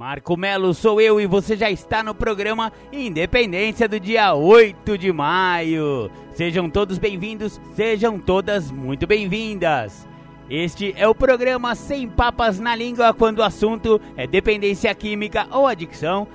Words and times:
Marco 0.00 0.34
Melo 0.34 0.72
sou 0.72 0.98
eu 0.98 1.20
e 1.20 1.26
você 1.26 1.54
já 1.54 1.70
está 1.70 2.02
no 2.02 2.14
programa 2.14 2.72
Independência 2.90 3.86
do 3.86 4.00
dia 4.00 4.32
8 4.32 4.96
de 4.96 5.12
maio. 5.12 6.10
Sejam 6.32 6.70
todos 6.70 6.96
bem-vindos, 6.96 7.60
sejam 7.74 8.18
todas 8.18 8.70
muito 8.70 9.06
bem-vindas. 9.06 10.08
Este 10.48 10.94
é 10.96 11.06
o 11.06 11.14
programa 11.14 11.74
Sem 11.74 12.08
Papas 12.08 12.58
na 12.58 12.74
Língua 12.74 13.12
quando 13.12 13.40
o 13.40 13.42
assunto 13.42 14.00
é 14.16 14.26
dependência 14.26 14.94
química 14.94 15.46
ou 15.50 15.66
adicção, 15.66 16.26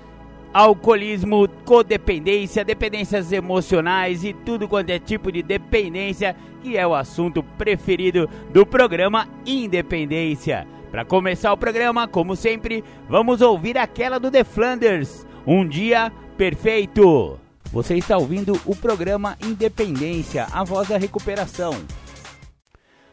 alcoolismo, 0.54 1.48
codependência, 1.66 2.64
dependências 2.64 3.32
emocionais 3.32 4.24
e 4.24 4.32
tudo 4.32 4.68
quanto 4.68 4.92
é 4.92 5.00
tipo 5.00 5.32
de 5.32 5.42
dependência, 5.42 6.36
que 6.62 6.78
é 6.78 6.86
o 6.86 6.94
assunto 6.94 7.42
preferido 7.42 8.30
do 8.54 8.64
programa 8.64 9.28
Independência. 9.44 10.68
Para 10.96 11.04
começar 11.04 11.52
o 11.52 11.58
programa, 11.58 12.08
como 12.08 12.38
sempre, 12.38 12.82
vamos 13.10 13.42
ouvir 13.42 13.78
aquela 13.78 14.18
do 14.18 14.32
The 14.32 14.46
Flanders, 14.46 15.28
Um 15.46 15.68
Dia 15.68 16.10
Perfeito. 16.38 17.38
Você 17.70 17.96
está 17.96 18.18
ouvindo 18.18 18.58
o 18.66 18.74
programa 18.74 19.38
Independência, 19.44 20.48
a 20.54 20.64
voz 20.64 20.88
da 20.88 20.98
recuperação. 20.98 21.74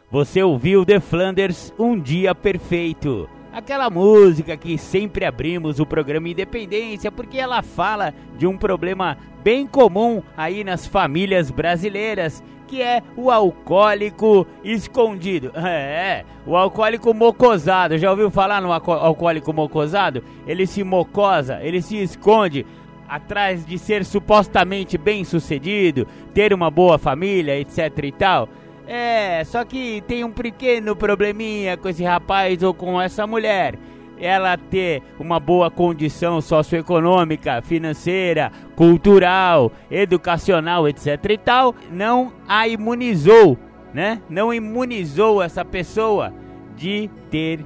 Você 0.09 0.41
ouviu 0.41 0.85
The 0.85 1.01
Flanders, 1.01 1.73
Um 1.77 1.99
Dia 1.99 2.33
Perfeito. 2.33 3.29
Aquela 3.51 3.89
música 3.89 4.55
que 4.55 4.77
sempre 4.77 5.25
abrimos 5.25 5.81
o 5.81 5.85
programa 5.85 6.29
Independência 6.29 7.11
porque 7.11 7.37
ela 7.37 7.61
fala 7.61 8.13
de 8.37 8.47
um 8.47 8.57
problema 8.57 9.17
bem 9.43 9.67
comum 9.67 10.23
aí 10.37 10.63
nas 10.63 10.87
famílias 10.87 11.51
brasileiras, 11.51 12.41
que 12.73 12.81
é 12.81 13.03
o 13.15 13.29
alcoólico 13.29 14.47
escondido. 14.63 15.51
É, 15.63 16.23
o 16.45 16.55
alcoólico 16.55 17.13
mocosado. 17.13 17.97
Já 17.97 18.09
ouviu 18.11 18.29
falar 18.29 18.61
no 18.61 18.71
alcoólico 18.71 19.53
mocosado? 19.53 20.23
Ele 20.45 20.67
se 20.67 20.83
mocosa, 20.83 21.59
ele 21.61 21.81
se 21.81 22.01
esconde 22.01 22.65
atrás 23.07 23.65
de 23.65 23.77
ser 23.77 24.03
supostamente 24.05 24.97
bem 24.97 25.23
sucedido, 25.23 26.07
ter 26.33 26.53
uma 26.53 26.69
boa 26.69 26.97
família, 26.97 27.59
etc 27.59 27.97
e 28.03 28.11
tal. 28.11 28.49
É, 28.87 29.43
só 29.45 29.63
que 29.63 30.01
tem 30.07 30.23
um 30.23 30.31
pequeno 30.31 30.95
probleminha 30.95 31.77
com 31.77 31.89
esse 31.89 32.03
rapaz 32.03 32.61
ou 32.61 32.73
com 32.73 33.01
essa 33.01 33.25
mulher 33.25 33.77
ela 34.23 34.57
ter 34.57 35.01
uma 35.19 35.39
boa 35.39 35.69
condição 35.69 36.41
socioeconômica, 36.41 37.61
financeira, 37.61 38.51
cultural, 38.75 39.71
educacional, 39.91 40.87
etc 40.87 41.19
e 41.29 41.37
tal, 41.37 41.75
não 41.91 42.33
a 42.47 42.67
imunizou, 42.67 43.57
né? 43.93 44.21
Não 44.29 44.53
imunizou 44.53 45.41
essa 45.41 45.63
pessoa 45.63 46.33
de 46.75 47.09
ter 47.29 47.65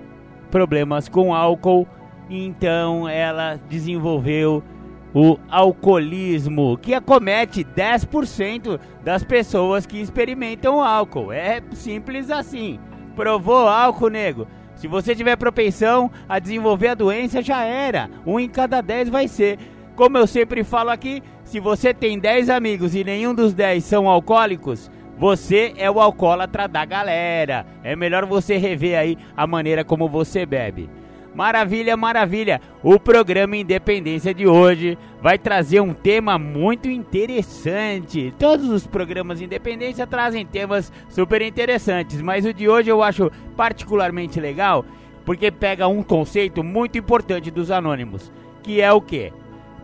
problemas 0.51 1.07
com 1.07 1.33
álcool, 1.33 1.87
então 2.29 3.07
ela 3.07 3.59
desenvolveu 3.69 4.63
o 5.13 5.37
alcoolismo, 5.49 6.77
que 6.77 6.93
acomete 6.93 7.63
10% 7.63 8.79
das 9.03 9.23
pessoas 9.23 9.85
que 9.85 9.99
experimentam 9.99 10.83
álcool. 10.83 11.31
É 11.31 11.61
simples 11.71 12.29
assim. 12.29 12.79
Provou 13.15 13.67
álcool, 13.67 14.09
nego? 14.09 14.47
Se 14.77 14.87
você 14.87 15.15
tiver 15.15 15.35
propensão 15.35 16.09
a 16.29 16.39
desenvolver 16.39 16.89
a 16.89 16.95
doença, 16.95 17.41
já 17.41 17.63
era. 17.63 18.09
Um 18.25 18.39
em 18.39 18.47
cada 18.47 18.79
dez 18.79 19.09
vai 19.09 19.27
ser. 19.27 19.57
Como 19.95 20.17
eu 20.17 20.27
sempre 20.27 20.63
falo 20.63 20.91
aqui, 20.91 21.23
se 21.43 21.59
você 21.59 21.93
tem 21.93 22.19
10 22.19 22.51
amigos 22.51 22.93
e 22.93 23.03
nenhum 23.03 23.33
dos 23.33 23.53
10 23.53 23.83
são 23.83 24.07
alcoólicos, 24.07 24.91
você 25.17 25.73
é 25.77 25.89
o 25.89 25.99
alcoólatra 25.99 26.67
da 26.67 26.85
galera. 26.85 27.65
É 27.83 27.95
melhor 27.95 28.25
você 28.27 28.57
rever 28.57 28.99
aí 28.99 29.17
a 29.35 29.47
maneira 29.47 29.83
como 29.83 30.07
você 30.07 30.45
bebe. 30.45 30.87
Maravilha, 31.37 31.95
maravilha! 31.95 32.59
O 32.81 32.99
programa 32.99 33.55
Independência 33.55 34.33
de 34.33 34.47
hoje 34.47 34.97
vai 35.21 35.37
trazer 35.37 35.79
um 35.79 35.93
tema 35.93 36.39
muito 36.39 36.89
interessante. 36.89 38.33
Todos 38.39 38.67
os 38.67 38.87
programas 38.87 39.39
Independência 39.39 40.07
trazem 40.07 40.43
temas 40.47 40.91
super 41.07 41.43
interessantes, 41.43 42.23
mas 42.23 42.43
o 42.43 42.51
de 42.51 42.67
hoje 42.67 42.89
eu 42.89 43.03
acho 43.03 43.31
particularmente 43.55 44.39
legal 44.39 44.83
porque 45.23 45.51
pega 45.51 45.87
um 45.87 46.01
conceito 46.01 46.63
muito 46.63 46.97
importante 46.97 47.51
dos 47.51 47.69
anônimos, 47.69 48.31
que 48.63 48.81
é 48.81 48.91
o 48.91 48.99
que? 48.99 49.31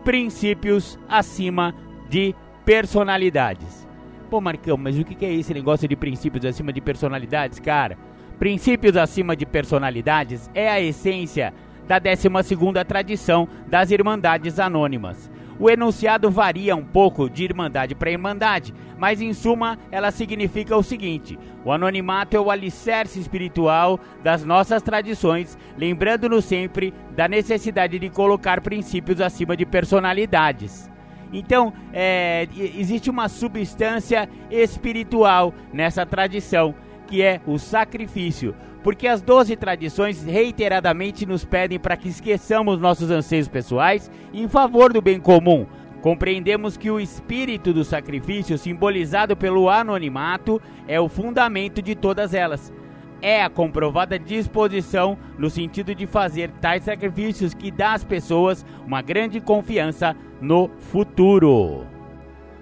Princípios 0.04 0.98
acima 1.08 1.76
de 2.10 2.34
personalidades. 2.66 3.88
Pô, 4.28 4.42
Marcão, 4.42 4.76
mas 4.76 4.98
o 4.98 5.06
que 5.06 5.24
é 5.24 5.32
esse 5.32 5.54
negócio 5.54 5.88
de 5.88 5.96
princípios 5.96 6.46
acima 6.46 6.74
de 6.74 6.82
personalidades, 6.82 7.60
cara? 7.60 7.96
Princípios 8.40 8.98
acima 8.98 9.36
de 9.36 9.46
personalidades 9.46 10.50
é 10.54 10.70
a 10.70 10.82
essência 10.82 11.54
da 11.88 12.00
12ª 12.00 12.84
tradição 12.86 13.48
das 13.68 13.92
Irmandades 13.92 14.60
Anônimas. 14.60 15.32
O 15.60 15.70
enunciado 15.70 16.32
varia 16.32 16.76
um 16.76 16.84
pouco 16.84 17.30
de 17.30 17.44
irmandade 17.44 17.94
para 17.94 18.12
irmandade, 18.12 18.74
mas 18.98 19.22
em 19.22 19.34
suma 19.34 19.78
ela 19.92 20.10
significa 20.10 20.76
o 20.76 20.84
seguinte: 20.84 21.38
o 21.64 21.72
anonimato 21.72 22.36
é 22.36 22.40
o 22.40 22.50
alicerce 22.50 23.20
espiritual 23.20 24.00
das 24.24 24.44
nossas 24.44 24.82
tradições, 24.82 25.58
lembrando-nos 25.78 26.46
sempre 26.46 26.94
da 27.16 27.28
necessidade 27.28 28.00
de 28.00 28.10
colocar 28.10 28.62
princípios 28.62 29.22
acima 29.22 29.56
de 29.56 29.66
personalidades. 29.66 30.92
Então, 31.32 31.74
é, 31.92 32.48
existe 32.78 33.10
uma 33.10 33.28
substância 33.28 34.30
espiritual 34.52 35.54
nessa 35.72 36.06
tradição 36.06 36.76
que 37.08 37.22
é 37.22 37.42
o 37.46 37.58
sacrifício, 37.58 38.56
porque 38.84 39.08
as 39.08 39.22
12 39.22 39.56
tradições 39.56 40.24
reiteradamente 40.24 41.26
nos 41.26 41.46
pedem 41.46 41.80
para 41.80 41.96
que 41.96 42.10
esqueçamos 42.10 42.80
nossos 42.80 43.10
anseios 43.10 43.48
pessoais 43.48 44.12
em 44.34 44.48
favor 44.48 44.92
do 44.92 45.02
bem 45.02 45.20
comum. 45.20 45.66
Compreendemos 46.02 46.76
que 46.76 46.92
o 46.92 47.00
espírito 47.00 47.72
do 47.72 47.86
sacrifício, 47.86 48.58
simbolizado 48.58 49.38
pelo 49.38 49.70
anonimato, 49.70 50.62
é 50.86 51.00
o 51.00 51.08
fundamento 51.08 51.82
de 51.82 51.96
todas 51.96 52.34
elas. 52.34 52.74
É 53.22 53.42
a 53.42 53.50
comprovada 53.50 54.20
disposição 54.20 55.18
no 55.38 55.50
sentido 55.50 55.96
de 55.96 56.06
fazer 56.06 56.52
tais 56.60 56.84
sacrifícios 56.84 57.54
que 57.54 57.72
dá 57.72 57.94
às 57.94 58.04
pessoas 58.04 58.66
uma 58.86 59.02
grande 59.02 59.40
confiança 59.40 60.14
no 60.42 60.70
futuro. 60.78 61.88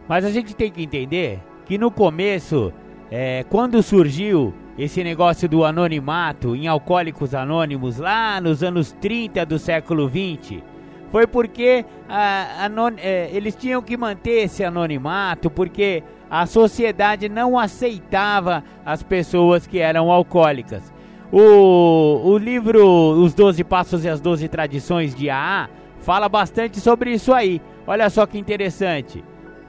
Mas 0.07 0.24
a 0.24 0.30
gente 0.30 0.56
tem 0.56 0.69
que 0.69 0.84
entender 0.84 1.40
que 1.66 1.80
no 1.80 1.90
começo 1.90 2.72
é, 3.12 3.44
quando 3.50 3.84
surgiu 3.84 4.54
esse 4.78 5.04
negócio 5.04 5.48
do 5.50 5.66
anonimato 5.66 6.56
em 6.56 6.68
Alcoólicos 6.68 7.36
Anônimos, 7.36 7.98
lá 7.98 8.40
nos 8.40 8.63
anos 8.63 8.94
30 8.94 9.46
do 9.46 9.60
século 9.60 10.08
20, 10.08 10.63
foi 11.12 11.28
porque 11.28 11.86
a, 12.08 12.66
a, 12.66 12.69
é, 12.98 13.30
eles 13.34 13.54
tinham 13.54 13.81
que 13.81 13.98
manter 13.98 14.46
esse 14.46 14.63
anonimato, 14.63 15.52
porque 15.52 16.02
a 16.30 16.46
sociedade 16.46 17.28
não 17.28 17.60
aceitava 17.60 18.63
as 18.86 19.04
pessoas 19.04 19.68
que 19.68 19.80
eram 19.80 20.10
alcoólicas. 20.10 20.94
O, 21.30 22.22
o 22.24 22.38
livro 22.38 22.86
Os 22.86 23.34
Doze 23.34 23.64
Passos 23.64 24.06
e 24.06 24.10
as 24.10 24.22
Doze 24.22 24.48
Tradições 24.48 25.14
de 25.14 25.30
AA 25.30 25.69
fala 26.00 26.30
bastante 26.30 26.80
sobre 26.80 27.12
isso 27.12 27.34
aí. 27.34 27.62
Olha 27.86 28.10
só 28.10 28.25
que 28.25 28.38
interessante. 28.38 29.24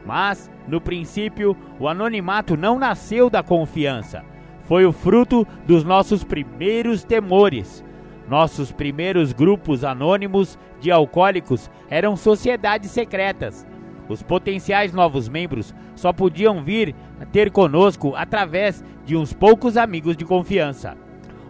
Mas, 0.04 0.50
no 0.72 0.80
princípio, 0.80 1.54
o 1.78 1.86
anonimato 1.86 2.56
não 2.56 2.78
nasceu 2.78 3.28
da 3.28 3.42
confiança. 3.42 4.24
Foi 4.62 4.86
o 4.86 4.92
fruto 4.92 5.46
dos 5.66 5.84
nossos 5.84 6.24
primeiros 6.24 7.04
temores. 7.04 7.84
Nossos 8.26 8.72
primeiros 8.72 9.34
grupos 9.34 9.84
anônimos 9.84 10.58
de 10.80 10.90
alcoólicos 10.90 11.70
eram 11.90 12.16
sociedades 12.16 12.90
secretas. 12.90 13.66
Os 14.08 14.22
potenciais 14.22 14.94
novos 14.94 15.28
membros 15.28 15.74
só 15.94 16.10
podiam 16.10 16.64
vir 16.64 16.94
ter 17.30 17.50
conosco 17.50 18.14
através 18.16 18.82
de 19.04 19.14
uns 19.14 19.34
poucos 19.34 19.76
amigos 19.76 20.16
de 20.16 20.24
confiança. 20.24 20.96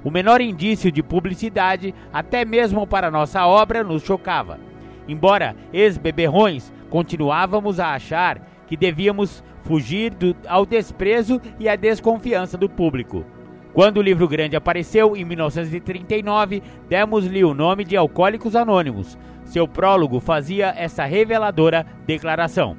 O 0.02 0.10
menor 0.10 0.40
indício 0.40 0.90
de 0.90 1.00
publicidade, 1.00 1.94
até 2.12 2.44
mesmo 2.44 2.88
para 2.88 3.08
nossa 3.08 3.46
obra, 3.46 3.84
nos 3.84 4.02
chocava. 4.02 4.58
Embora 5.06 5.54
ex-beberrões, 5.72 6.72
continuávamos 6.90 7.78
a 7.78 7.94
achar 7.94 8.51
que 8.72 8.76
devíamos 8.78 9.44
fugir 9.64 10.14
do, 10.14 10.34
ao 10.48 10.64
desprezo 10.64 11.38
e 11.60 11.68
à 11.68 11.76
desconfiança 11.76 12.56
do 12.56 12.70
público. 12.70 13.22
Quando 13.74 13.98
o 13.98 14.02
livro 14.02 14.26
grande 14.26 14.56
apareceu, 14.56 15.14
em 15.14 15.26
1939, 15.26 16.62
demos-lhe 16.88 17.44
o 17.44 17.52
nome 17.52 17.84
de 17.84 17.98
Alcoólicos 17.98 18.56
Anônimos. 18.56 19.18
seu 19.44 19.68
prólogo 19.68 20.20
fazia 20.20 20.72
essa 20.74 21.04
reveladora 21.04 21.84
declaração. 22.06 22.74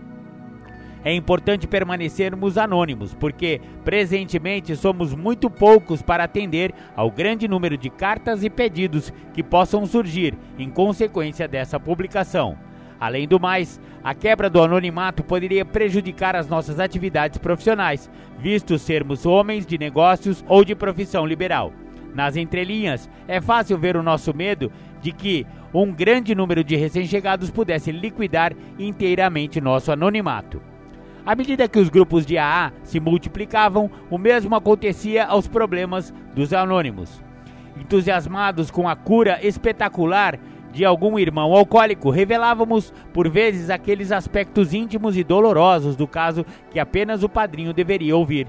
É 1.05 1.13
importante 1.13 1.67
permanecermos 1.67 2.57
anônimos, 2.57 3.13
porque 3.13 3.61
presentemente 3.85 4.75
somos 4.75 5.13
muito 5.13 5.47
poucos 5.47 6.01
para 6.01 6.23
atender 6.23 6.73
ao 6.95 7.11
grande 7.11 7.47
número 7.47 7.77
de 7.77 7.91
cartas 7.91 8.43
e 8.43 8.49
pedidos 8.49 9.13
que 9.31 9.43
possam 9.43 9.85
surgir 9.85 10.35
em 10.57 10.71
consequência 10.71 11.47
dessa 11.47 11.79
publicação. 11.79 12.57
Além 13.03 13.27
do 13.27 13.37
mais, 13.37 13.81
a 14.01 14.15
quebra 14.15 14.49
do 14.49 14.63
anonimato 14.63 15.25
poderia 15.25 15.65
prejudicar 15.65 16.37
as 16.37 16.47
nossas 16.47 16.79
atividades 16.79 17.37
profissionais, 17.37 18.09
visto 18.39 18.79
sermos 18.79 19.25
homens 19.25 19.65
de 19.65 19.77
negócios 19.77 20.41
ou 20.47 20.63
de 20.63 20.73
profissão 20.73 21.25
liberal. 21.25 21.73
Nas 22.15 22.37
entrelinhas, 22.37 23.09
é 23.27 23.41
fácil 23.41 23.77
ver 23.77 23.97
o 23.97 24.03
nosso 24.03 24.33
medo 24.33 24.71
de 25.01 25.11
que 25.11 25.45
um 25.73 25.91
grande 25.91 26.33
número 26.33 26.63
de 26.63 26.77
recém-chegados 26.77 27.51
pudesse 27.51 27.91
liquidar 27.91 28.53
inteiramente 28.79 29.59
nosso 29.59 29.91
anonimato. 29.91 30.61
À 31.25 31.35
medida 31.35 31.67
que 31.67 31.79
os 31.79 31.89
grupos 31.89 32.25
de 32.25 32.37
AA 32.37 32.71
se 32.83 33.01
multiplicavam, 33.01 33.91
o 34.09 34.17
mesmo 34.17 34.55
acontecia 34.55 35.25
aos 35.25 35.45
problemas 35.45 36.13
dos 36.33 36.53
anônimos. 36.53 37.21
Entusiasmados 37.77 38.71
com 38.71 38.87
a 38.87 38.95
cura 38.95 39.45
espetacular 39.45 40.39
de 40.73 40.83
algum 40.83 41.19
irmão 41.19 41.53
alcoólico, 41.53 42.09
revelávamos 42.09 42.91
por 43.13 43.29
vezes 43.29 43.69
aqueles 43.69 44.11
aspectos 44.11 44.73
íntimos 44.73 45.15
e 45.15 45.23
dolorosos 45.23 45.95
do 45.95 46.07
caso 46.07 46.43
que 46.71 46.79
apenas 46.79 47.21
o 47.21 47.29
padrinho 47.29 47.71
deveria 47.71 48.17
ouvir. 48.17 48.47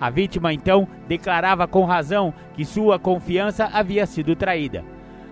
A 0.00 0.08
vítima 0.08 0.52
então 0.52 0.88
declarava 1.06 1.68
com 1.68 1.84
razão 1.84 2.32
que 2.54 2.64
sua 2.64 2.98
confiança 2.98 3.68
havia 3.70 4.06
sido 4.06 4.34
traída. 4.34 4.82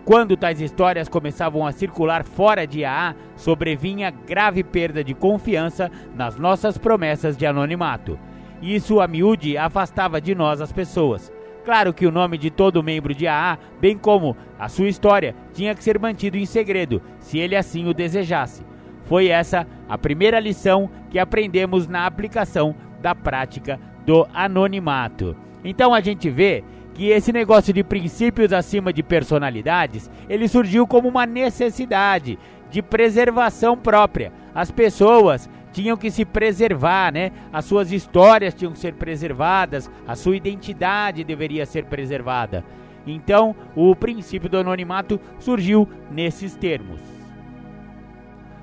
Quando 0.05 0.37
tais 0.37 0.61
histórias 0.61 1.09
começavam 1.09 1.67
a 1.67 1.73
circular 1.73 2.23
fora 2.23 2.67
de 2.67 2.85
AA, 2.85 3.15
sobrevinha 3.35 4.11
grave 4.11 4.63
perda 4.63 5.03
de 5.03 5.15
confiança 5.15 5.91
nas 6.15 6.37
nossas 6.37 6.77
promessas 6.77 7.37
de 7.37 7.47
anonimato. 7.47 8.19
Isso 8.61 9.01
a 9.01 9.09
miúde 9.09 9.57
afastava 9.57 10.21
de 10.21 10.35
nós 10.35 10.61
as 10.61 10.71
pessoas. 10.71 11.33
Claro 11.67 11.93
que 11.93 12.07
o 12.07 12.13
nome 12.13 12.39
de 12.39 12.49
todo 12.49 12.81
membro 12.81 13.13
de 13.13 13.27
AA, 13.27 13.59
bem 13.81 13.99
como 13.99 14.37
a 14.57 14.69
sua 14.69 14.87
história, 14.87 15.35
tinha 15.53 15.75
que 15.75 15.83
ser 15.83 15.99
mantido 15.99 16.39
em 16.39 16.47
segredo, 16.47 17.03
se 17.19 17.41
ele 17.41 17.57
assim 17.57 17.89
o 17.89 17.93
desejasse. 17.93 18.63
Foi 19.07 19.27
essa 19.27 19.67
a 19.89 19.99
primeira 19.99 20.39
lição 20.39 20.89
que 21.11 21.19
aprendemos 21.19 21.89
na 21.89 22.07
aplicação 22.07 22.73
da 23.03 23.17
prática 23.17 23.81
do 24.07 24.29
anonimato. 24.33 25.37
Então 25.65 25.93
a 25.93 26.01
gente 26.01 26.31
vê 26.31 26.63
que 26.95 27.09
esse 27.09 27.33
negócio 27.33 27.73
de 27.73 27.83
princípios 27.83 28.53
acima 28.53 28.93
de 28.93 29.03
personalidades, 29.03 30.09
ele 30.29 30.47
surgiu 30.47 30.87
como 30.87 31.09
uma 31.09 31.27
necessidade 31.27 32.39
de 32.71 32.81
preservação 32.81 33.77
própria. 33.77 34.33
As 34.55 34.71
pessoas 34.71 35.51
tinham 35.77 35.95
que 35.95 36.11
se 36.11 36.25
preservar, 36.25 37.13
né? 37.13 37.31
As 37.53 37.67
suas 37.67 37.93
histórias 37.93 38.55
tinham 38.55 38.73
que 38.73 38.79
ser 38.79 38.95
preservadas, 38.95 39.91
a 40.09 40.17
sua 40.17 40.35
identidade 40.35 41.23
deveria 41.23 41.67
ser 41.67 41.85
preservada. 41.85 42.65
Então, 43.07 43.55
o 43.75 43.95
princípio 43.95 44.49
do 44.49 44.57
anonimato 44.57 45.21
surgiu 45.39 45.87
nesses 46.11 46.57
termos. 46.57 46.99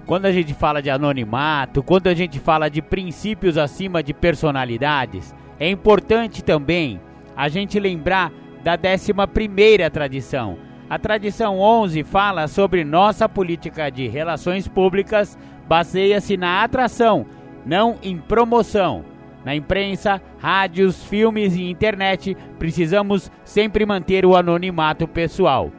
Quando 0.07 0.25
a 0.25 0.31
gente 0.31 0.55
fala 0.55 0.81
de 0.81 0.89
anonimato, 0.89 1.83
quando 1.83 2.07
a 2.07 2.15
gente 2.15 2.39
fala 2.39 2.67
de 2.67 2.81
princípios 2.81 3.59
acima 3.59 4.01
de 4.01 4.11
personalidades, 4.11 5.35
é 5.59 5.69
importante 5.69 6.43
também 6.43 6.99
a 7.37 7.47
gente 7.47 7.79
lembrar 7.79 8.33
da 8.63 8.73
11 8.73 9.89
tradição. 9.91 10.57
A 10.89 10.97
tradição 10.97 11.59
11 11.59 12.03
fala 12.03 12.47
sobre 12.47 12.83
nossa 12.83 13.29
política 13.29 13.91
de 13.91 14.07
relações 14.07 14.67
públicas 14.67 15.37
baseia-se 15.73 16.37
na 16.37 16.63
atração, 16.63 17.25
não 17.65 17.97
em 18.03 18.15
promoção. 18.15 19.03
Na 19.43 19.55
imprensa, 19.55 20.21
rádios, 20.37 21.03
filmes 21.03 21.55
e 21.55 21.63
internet, 21.63 22.37
precisamos 22.59 23.31
sempre 23.43 23.83
manter 23.83 24.23
o 24.23 24.35
anonimato 24.35 25.07
pessoal. 25.07 25.71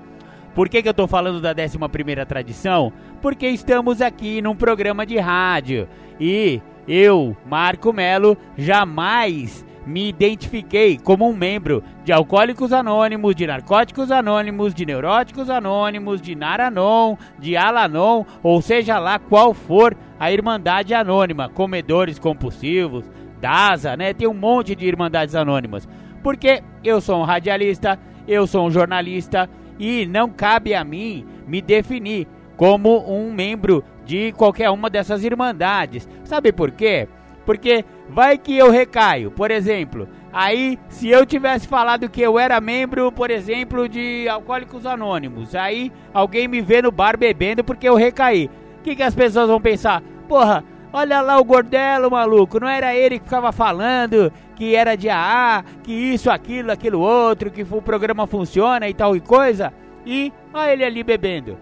Por 0.53 0.69
que, 0.69 0.83
que 0.83 0.89
eu 0.89 0.91
estou 0.91 1.07
falando 1.07 1.41
da 1.41 1.53
11 1.53 2.27
tradição? 2.27 2.93
Porque 3.23 3.47
estamos 3.47 4.03
aqui 4.03 4.43
num 4.43 4.57
programa 4.57 5.07
de 5.07 5.17
rádio 5.17 5.89
e 6.19 6.61
eu, 6.89 7.37
Marco 7.47 7.93
Melo, 7.93 8.37
jamais 8.59 9.65
me 9.87 10.09
identifiquei 10.09 10.99
como 10.99 11.29
um 11.29 11.37
membro 11.37 11.83
de 12.05 12.13
Alcoólicos 12.13 12.73
Anônimos, 12.73 13.35
de 13.35 13.47
Narcóticos 13.47 14.11
Anônimos, 14.11 14.75
de 14.75 14.87
Neuróticos 14.87 15.51
Anônimos, 15.51 16.21
de 16.21 16.35
Naranon, 16.35 17.17
de 17.39 17.57
Alanon, 17.57 18.25
ou 18.43 18.63
seja 18.63 18.99
lá 18.99 19.19
qual 19.19 19.53
for 19.53 19.97
a 20.19 20.33
Irmandade 20.33 20.95
Anônima, 20.95 21.49
Comedores 21.49 22.19
Compulsivos, 22.19 23.05
DASA, 23.41 23.97
né? 23.97 24.15
Tem 24.15 24.27
um 24.27 24.35
monte 24.35 24.75
de 24.75 24.87
Irmandades 24.87 25.35
Anônimas. 25.35 25.87
Porque 26.23 26.63
eu 26.83 27.01
sou 27.01 27.21
um 27.21 27.25
radialista, 27.25 27.99
eu 28.27 28.47
sou 28.47 28.67
um 28.67 28.71
jornalista 28.71 29.49
e 29.79 30.07
não 30.07 30.31
cabe 30.31 30.75
a 30.75 30.83
mim 30.83 31.27
me 31.47 31.61
definir 31.61 32.27
como 32.57 33.05
um 33.07 33.33
membro 33.33 33.85
de 34.07 34.33
qualquer 34.33 34.71
uma 34.71 34.89
dessas 34.89 35.25
irmandades. 35.25 36.09
Sabe 36.25 36.53
por 36.53 36.71
quê? 36.71 37.09
Porque 37.45 37.85
vai 38.09 38.39
que 38.39 38.57
eu 38.57 38.71
recaio, 38.71 39.31
por 39.31 39.51
exemplo. 39.51 40.09
Aí, 40.33 40.79
se 40.89 41.09
eu 41.09 41.25
tivesse 41.25 41.69
falado 41.69 42.09
que 42.09 42.21
eu 42.21 42.39
era 42.39 42.61
membro, 42.61 43.13
por 43.13 43.31
exemplo, 43.31 43.89
de 43.89 44.29
Alcoólicos 44.29 44.85
Anônimos, 44.85 45.55
aí 45.55 45.93
alguém 46.13 46.49
me 46.49 46.61
vê 46.61 46.83
no 46.83 46.91
bar 46.91 47.17
bebendo 47.17 47.63
porque 47.63 47.89
eu 47.89 47.95
recaí. 47.95 48.51
O 48.81 48.83
que, 48.83 48.97
que 48.97 49.03
as 49.03 49.15
pessoas 49.15 49.49
vão 49.49 49.61
pensar? 49.61 50.03
Porra, 50.29 50.65
olha 50.93 51.21
lá 51.21 51.39
o 51.39 51.45
Gordelo, 51.45 52.11
maluco, 52.11 52.59
não 52.59 52.69
era 52.69 52.95
ele 52.95 53.19
que 53.19 53.25
ficava 53.25 53.53
falando 53.53 54.33
que 54.57 54.75
era 54.75 54.97
de 54.97 55.09
AA, 55.09 55.65
que 55.83 55.93
isso, 55.93 56.31
aquilo, 56.31 56.73
aquilo 56.73 57.01
outro, 57.01 57.51
que 57.51 57.63
o 57.63 57.83
programa 57.83 58.27
funciona 58.27 58.89
e 58.89 58.95
tal 58.95 59.17
e 59.17 59.21
coisa? 59.21 59.73
E 60.07 60.33
olha 60.53 60.73
ele 60.73 60.85
ali 60.85 61.03
bebendo. 61.03 61.59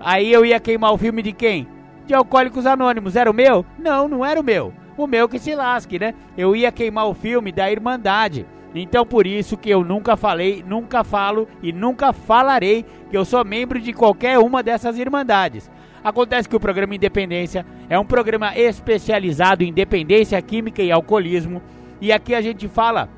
Aí 0.00 0.32
eu 0.32 0.44
ia 0.44 0.60
queimar 0.60 0.92
o 0.92 0.98
filme 0.98 1.22
de 1.22 1.32
quem? 1.32 1.68
De 2.06 2.14
Alcoólicos 2.14 2.66
Anônimos. 2.66 3.16
Era 3.16 3.30
o 3.30 3.34
meu? 3.34 3.64
Não, 3.78 4.08
não 4.08 4.24
era 4.24 4.40
o 4.40 4.44
meu 4.44 4.72
o 5.04 5.06
meu 5.06 5.28
que 5.28 5.38
se 5.38 5.54
lasque, 5.54 5.98
né? 5.98 6.14
Eu 6.36 6.54
ia 6.54 6.72
queimar 6.72 7.06
o 7.06 7.14
filme 7.14 7.52
da 7.52 7.70
Irmandade. 7.70 8.46
Então 8.74 9.04
por 9.04 9.26
isso 9.26 9.56
que 9.56 9.70
eu 9.70 9.82
nunca 9.82 10.16
falei, 10.16 10.62
nunca 10.66 11.02
falo 11.02 11.48
e 11.62 11.72
nunca 11.72 12.12
falarei 12.12 12.84
que 13.10 13.16
eu 13.16 13.24
sou 13.24 13.44
membro 13.44 13.80
de 13.80 13.92
qualquer 13.92 14.38
uma 14.38 14.62
dessas 14.62 14.98
irmandades. 14.98 15.70
Acontece 16.04 16.48
que 16.48 16.56
o 16.56 16.60
programa 16.60 16.94
Independência 16.94 17.66
é 17.88 17.98
um 17.98 18.04
programa 18.04 18.56
especializado 18.56 19.64
em 19.64 19.72
dependência 19.72 20.40
química 20.40 20.82
e 20.82 20.92
alcoolismo, 20.92 21.62
e 22.00 22.12
aqui 22.12 22.34
a 22.34 22.40
gente 22.40 22.68
fala 22.68 23.08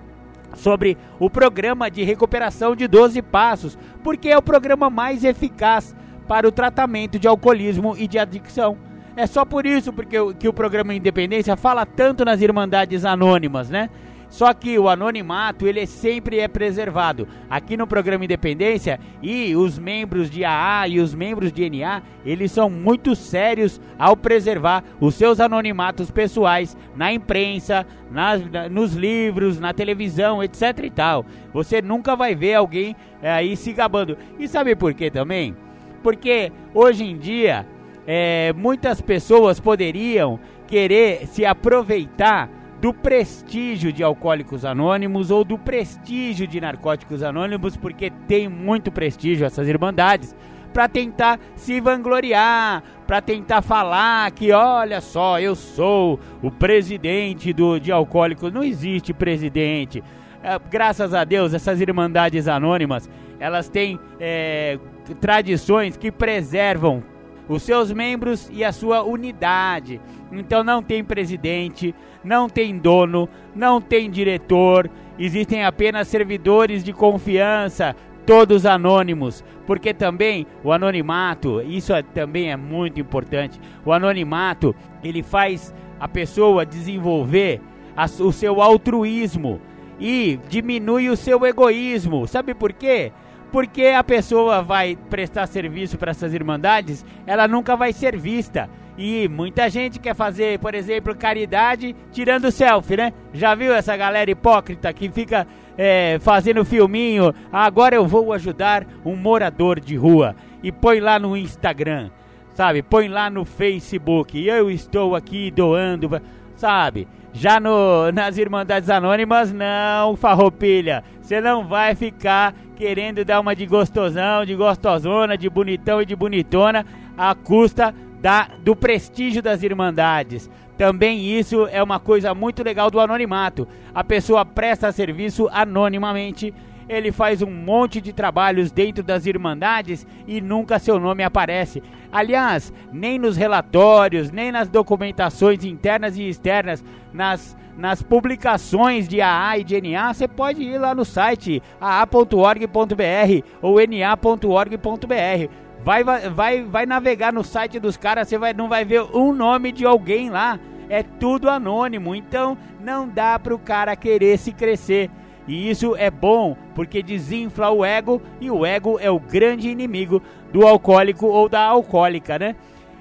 sobre 0.55 0.97
o 1.19 1.29
programa 1.29 1.91
de 1.91 2.03
recuperação 2.03 2.75
de 2.75 2.89
12 2.89 3.21
passos, 3.23 3.79
porque 4.03 4.29
é 4.29 4.39
o 4.39 4.43
programa 4.43 4.89
mais 4.89 5.25
eficaz 5.25 5.95
para 6.27 6.49
o 6.49 6.53
tratamento 6.53 7.19
de 7.19 7.29
alcoolismo 7.29 7.97
e 7.97 8.09
de 8.09 8.19
adicção. 8.19 8.90
É 9.21 9.27
só 9.27 9.45
por 9.45 9.67
isso 9.67 9.93
porque 9.93 10.19
o, 10.19 10.33
que 10.33 10.49
o 10.49 10.53
programa 10.53 10.95
Independência 10.95 11.55
fala 11.55 11.85
tanto 11.85 12.25
nas 12.25 12.41
Irmandades 12.41 13.05
Anônimas, 13.05 13.69
né? 13.69 13.91
Só 14.31 14.55
que 14.55 14.79
o 14.79 14.89
anonimato, 14.89 15.67
ele 15.67 15.87
sempre 15.87 16.39
é 16.39 16.49
preservado. 16.49 17.29
Aqui 17.50 17.77
no 17.77 17.87
programa 17.87 18.25
Independência, 18.25 18.99
e 19.23 19.55
os 19.55 19.79
membros 19.79 20.31
de 20.31 20.43
AA 20.43 20.89
e 20.89 21.00
os 21.00 21.15
membros 21.15 21.53
de 21.53 21.69
NA, 21.69 22.00
eles 22.25 22.50
são 22.50 22.71
muito 22.71 23.15
sérios 23.15 23.79
ao 23.99 24.17
preservar 24.17 24.83
os 24.99 25.17
seus 25.17 25.39
anonimatos 25.39 26.11
pessoais 26.11 26.75
na 26.97 27.12
imprensa, 27.12 27.87
nas, 28.11 28.41
nos 28.71 28.95
livros, 28.95 29.61
na 29.61 29.75
televisão, 29.75 30.43
etc 30.43 30.62
e 30.83 30.91
tal. 30.91 31.27
Você 31.53 31.83
nunca 31.83 32.17
vai 32.17 32.35
ver 32.35 32.55
alguém 32.55 32.97
é, 33.21 33.31
aí 33.31 33.55
se 33.55 33.75
gabando. 33.75 34.17
E 34.39 34.49
sabe 34.49 34.75
por 34.75 34.95
quê 34.95 35.11
também? 35.11 35.55
Porque 36.03 36.50
hoje 36.73 37.05
em 37.05 37.19
dia 37.19 37.67
é, 38.12 38.52
muitas 38.55 39.00
pessoas 39.00 39.61
poderiam 39.61 40.40
querer 40.67 41.29
se 41.29 41.47
aproveitar 41.47 42.50
do 42.81 42.93
prestígio 42.93 43.93
de 43.93 44.02
Alcoólicos 44.02 44.64
Anônimos 44.64 45.31
ou 45.31 45.45
do 45.45 45.57
prestígio 45.57 46.45
de 46.45 46.61
Narcóticos 46.61 47.23
Anônimos, 47.23 47.76
porque 47.76 48.11
tem 48.26 48.49
muito 48.49 48.90
prestígio 48.90 49.47
essas 49.47 49.69
irmandades, 49.69 50.35
para 50.73 50.88
tentar 50.88 51.38
se 51.55 51.81
vangloriar, 51.81 52.83
para 53.07 53.21
tentar 53.21 53.62
falar 53.62 54.29
que 54.33 54.50
olha 54.50 55.00
só, 55.00 55.38
eu 55.38 55.55
sou 55.55 56.19
o 56.43 56.50
presidente 56.50 57.52
do, 57.52 57.79
de 57.79 57.93
Alcoólicos. 57.93 58.52
Não 58.52 58.64
existe 58.64 59.14
presidente. 59.14 60.02
É, 60.43 60.59
graças 60.69 61.14
a 61.14 61.23
Deus, 61.23 61.55
essas 61.55 61.81
irmandades 61.81 62.49
anônimas, 62.49 63.09
elas 63.38 63.69
têm 63.69 64.00
é, 64.19 64.81
tradições 65.21 65.97
que 65.97 66.11
preservam 66.11 67.05
os 67.50 67.64
seus 67.64 67.90
membros 67.90 68.49
e 68.52 68.64
a 68.64 68.71
sua 68.71 69.02
unidade. 69.02 70.00
Então 70.30 70.62
não 70.62 70.80
tem 70.80 71.02
presidente, 71.02 71.92
não 72.23 72.49
tem 72.49 72.78
dono, 72.78 73.28
não 73.54 73.80
tem 73.80 74.09
diretor, 74.09 74.88
existem 75.19 75.64
apenas 75.64 76.07
servidores 76.07 76.85
de 76.85 76.92
confiança, 76.92 77.97
todos 78.25 78.64
anônimos, 78.64 79.45
porque 79.66 79.92
também 79.92 80.47
o 80.62 80.71
anonimato, 80.71 81.61
isso 81.62 81.92
é, 81.92 82.02
também 82.02 82.52
é 82.52 82.57
muito 82.57 83.00
importante. 83.00 83.61
O 83.85 83.92
anonimato, 83.92 84.73
ele 85.02 85.21
faz 85.21 85.75
a 85.99 86.07
pessoa 86.07 86.64
desenvolver 86.64 87.61
a, 87.97 88.04
o 88.04 88.30
seu 88.30 88.62
altruísmo 88.62 89.61
e 89.99 90.38
diminui 90.49 91.09
o 91.09 91.16
seu 91.16 91.45
egoísmo. 91.45 92.28
Sabe 92.28 92.54
por 92.54 92.73
quê? 92.73 93.11
Porque 93.50 93.87
a 93.87 94.04
pessoa 94.04 94.62
vai 94.62 94.97
prestar 95.09 95.47
serviço 95.47 95.99
para 95.99 96.12
essas 96.12 96.33
irmandades, 96.33 97.04
ela 97.26 97.49
nunca 97.49 97.76
vai 97.76 97.92
ser 97.92 98.16
vista. 98.16 98.69
E 98.97 99.28
muita 99.28 99.69
gente 99.71 99.99
quer 99.99 100.14
fazer, 100.14 100.59
por 100.59 100.75
exemplo, 100.75 101.16
caridade 101.16 101.97
tirando 102.12 102.50
selfie, 102.50 102.97
né? 102.97 103.12
Já 103.33 103.54
viu 103.54 103.73
essa 103.73 103.97
galera 103.97 104.30
hipócrita 104.30 104.92
que 104.92 105.09
fica 105.09 105.47
é, 105.76 106.19
fazendo 106.21 106.64
filminho? 106.64 107.35
agora 107.50 107.97
eu 107.97 108.07
vou 108.07 108.33
ajudar 108.33 108.87
um 109.04 109.16
morador 109.16 109.80
de 109.80 109.97
rua. 109.97 110.37
E 110.62 110.71
põe 110.71 111.00
lá 111.00 111.19
no 111.19 111.35
Instagram, 111.37 112.11
sabe? 112.52 112.83
Põe 112.83 113.09
lá 113.09 113.30
no 113.30 113.45
Facebook. 113.45 114.47
Eu 114.47 114.71
estou 114.71 115.16
aqui 115.16 115.50
doando, 115.50 116.21
sabe? 116.54 117.09
Já 117.33 117.61
no, 117.61 118.11
nas 118.13 118.39
Irmandades 118.39 118.91
Anônimas, 118.91 119.53
não, 119.53 120.17
farroupilha. 120.17 121.05
Você 121.21 121.41
não 121.41 121.67
vai 121.67 121.95
ficar 121.95 122.55
querendo 122.75 123.25
dar 123.25 123.41
uma 123.41 123.55
de 123.55 123.67
gostosão, 123.67 124.45
de 124.45 124.55
gostosona, 124.55 125.37
de 125.37 125.49
bonitão 125.49 126.03
e 126.03 126.07
de 126.07 126.17
bonitona 126.17 126.85
à 127.17 127.35
custa 127.35 127.95
da, 128.21 128.49
do 128.65 128.75
prestígio 128.75 129.43
das 129.43 129.63
Irmandades. 129.63 130.51
Também 130.77 131.39
isso 131.39 131.69
é 131.71 131.83
uma 131.83 132.01
coisa 132.01 132.35
muito 132.35 132.63
legal 132.65 132.91
do 132.91 132.99
anonimato. 132.99 133.69
A 133.95 134.03
pessoa 134.03 134.47
presta 134.47 134.91
serviço 134.91 135.47
anonimamente, 135.53 136.55
ele 136.91 137.13
faz 137.13 137.41
um 137.41 137.51
monte 137.51 138.01
de 138.01 138.13
trabalhos 138.13 138.73
dentro 138.73 139.01
das 139.05 139.25
Irmandades 139.25 140.05
e 140.27 140.41
nunca 140.41 140.81
seu 140.81 140.99
nome 140.99 141.23
aparece. 141.23 141.81
Aliás, 142.11 142.73
nem 142.93 143.17
nos 143.17 143.37
relatórios, 143.37 144.33
nem 144.33 144.51
nas 144.51 144.69
documentações 144.69 145.65
internas 145.65 146.19
e 146.19 146.29
externas, 146.29 146.85
nas, 147.13 147.57
nas 147.79 148.03
publicações 148.03 149.07
de 149.07 149.21
AA 149.21 149.59
e 149.59 149.65
de 149.65 149.81
você 150.13 150.27
pode 150.27 150.65
ir 150.65 150.79
lá 150.79 150.93
no 150.93 151.05
site 151.05 151.63
aa.org.br 151.81 153.47
ou 153.63 153.77
na.org.br 153.77 155.53
Vai, 155.83 156.05
vai, 156.05 156.63
vai 156.65 156.85
navegar 156.85 157.33
no 157.33 157.43
site 157.43 157.79
dos 157.79 157.97
caras, 157.97 158.29
você 158.29 158.37
vai, 158.37 158.53
não 158.53 158.69
vai 158.69 158.85
ver 158.85 159.03
um 159.15 159.33
nome 159.33 159.73
de 159.73 159.87
alguém 159.87 160.29
lá. 160.29 160.59
É 160.91 161.03
tudo 161.05 161.49
anônimo, 161.49 162.17
então 162.17 162.59
não 162.81 163.09
dá 163.09 163.39
para 163.39 163.55
o 163.55 163.59
cara 163.59 163.95
querer 163.95 164.37
se 164.39 164.53
crescer. 164.53 165.09
E 165.47 165.71
isso 165.71 165.97
é 165.97 166.11
bom 166.11 166.57
porque 166.75 167.03
desinfla 167.03 167.71
o 167.71 167.85
ego 167.85 168.21
e 168.41 168.51
o 168.51 168.65
ego 168.65 168.99
é 169.01 169.11
o 169.11 169.19
grande 169.19 169.69
inimigo 169.69 170.23
do 170.53 170.67
alcoólico 170.67 171.27
ou 171.27 171.49
da 171.49 171.63
alcoólica, 171.63 172.39
né? 172.39 172.55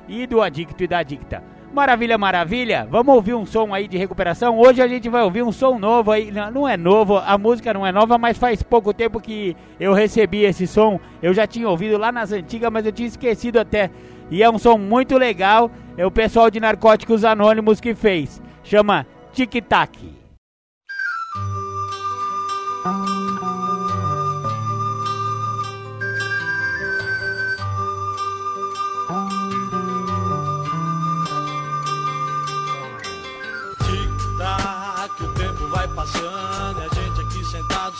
E 0.07 0.25
do 0.25 0.41
adicto 0.41 0.83
e 0.83 0.87
da 0.87 0.99
adicta. 0.99 1.43
Maravilha, 1.71 2.17
maravilha. 2.17 2.87
Vamos 2.89 3.13
ouvir 3.13 3.35
um 3.35 3.45
som 3.45 3.73
aí 3.73 3.87
de 3.87 3.95
recuperação. 3.95 4.57
Hoje 4.57 4.81
a 4.81 4.87
gente 4.87 5.07
vai 5.07 5.21
ouvir 5.21 5.43
um 5.43 5.51
som 5.51 5.77
novo 5.77 6.11
aí. 6.11 6.31
Não 6.31 6.67
é 6.67 6.75
novo, 6.75 7.17
a 7.17 7.37
música 7.37 7.71
não 7.73 7.85
é 7.85 7.91
nova, 7.91 8.17
mas 8.17 8.39
faz 8.39 8.63
pouco 8.63 8.91
tempo 8.91 9.19
que 9.19 9.55
eu 9.79 9.93
recebi 9.93 10.45
esse 10.45 10.65
som. 10.65 10.99
Eu 11.21 11.31
já 11.31 11.45
tinha 11.45 11.69
ouvido 11.69 11.97
lá 11.97 12.11
nas 12.11 12.31
antigas, 12.31 12.71
mas 12.71 12.85
eu 12.87 12.91
tinha 12.91 13.07
esquecido 13.07 13.59
até. 13.59 13.91
E 14.31 14.41
é 14.41 14.49
um 14.49 14.57
som 14.57 14.77
muito 14.79 15.15
legal. 15.15 15.69
É 15.95 16.03
o 16.03 16.11
pessoal 16.11 16.49
de 16.49 16.59
Narcóticos 16.59 17.23
Anônimos 17.23 17.79
que 17.79 17.93
fez. 17.93 18.41
Chama 18.63 19.05
Tic 19.31 19.61
Tac. 19.67 20.18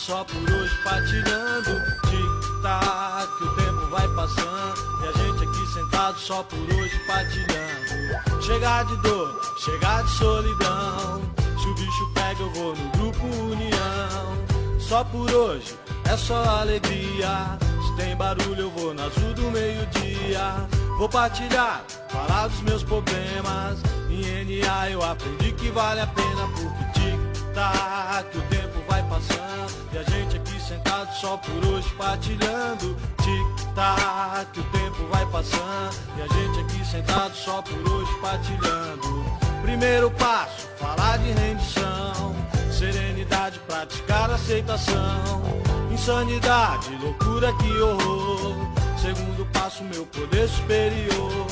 Só 0.10 0.24
por 0.24 0.42
hoje 0.42 0.76
partilhando. 0.84 1.70
Tic-tac, 2.10 3.44
o 3.44 3.56
tempo 3.56 3.88
vai 3.92 4.08
passando. 4.16 5.04
E 5.04 5.08
a 5.08 5.12
gente 5.12 5.48
aqui 5.48 5.68
sentado 5.72 6.20
só 6.20 6.42
por 6.42 6.58
hoje 6.58 7.00
partilhando. 7.06 8.42
Chegar 8.42 8.86
de 8.86 8.98
dor, 9.04 9.40
chegar 9.60 10.04
de 10.04 10.10
solidão. 10.10 11.22
Se 11.62 11.68
o 11.68 11.76
bicho 11.76 12.12
pega, 12.16 12.42
eu 12.42 12.52
vou 12.54 12.76
no 12.76 12.90
grupo 12.90 13.24
União. 13.24 14.80
Só 14.80 15.04
por 15.04 15.32
hoje, 15.32 15.78
é 16.06 16.18
só 16.18 16.44
alegria. 16.44 17.60
Se 17.86 17.96
tem 17.96 18.16
barulho, 18.16 18.62
eu 18.62 18.72
vou 18.72 18.96
na 18.96 19.04
azul 19.04 19.34
do 19.36 19.52
meio-dia. 19.52 20.68
Vou 20.98 21.08
partilhar, 21.08 21.84
falar 22.10 22.48
dos 22.48 22.62
meus 22.62 22.84
problemas. 22.84 23.78
Em 24.10 24.60
NA 24.60 24.90
eu 24.90 25.04
aprendi 25.04 25.52
que 25.52 25.70
vale 25.70 26.02
a 26.02 26.08
pena 26.08 26.50
porque 26.56 27.00
tic-tac, 27.00 28.36
o 28.36 28.42
tempo 28.50 28.79
vai 29.00 29.04
passando 29.04 29.90
e 29.94 29.98
a 29.98 30.04
gente 30.04 30.38
aqui 30.38 30.60
sentado 30.60 31.14
só 31.16 31.38
por 31.38 31.66
hoje 31.68 31.90
partilhando. 31.98 32.98
Tic-tac, 33.22 34.60
o 34.60 34.64
tempo 34.64 35.08
vai 35.12 35.26
passando 35.28 35.96
e 36.18 36.22
a 36.22 36.28
gente 36.28 36.60
aqui 36.60 36.86
sentado 36.86 37.36
só 37.36 37.62
por 37.62 37.92
hoje 37.92 38.12
partilhando. 38.22 39.26
Primeiro 39.62 40.12
passo, 40.12 40.68
falar 40.78 41.18
de 41.18 41.32
rendição. 41.32 42.36
Serenidade, 42.72 43.60
praticar 43.68 44.32
aceitação. 44.32 45.44
Insanidade, 45.92 46.96
loucura, 47.02 47.54
que 47.54 47.82
horror. 47.82 48.56
Segundo 48.98 49.46
passo, 49.52 49.84
meu 49.84 50.06
poder 50.06 50.48
superior. 50.48 51.48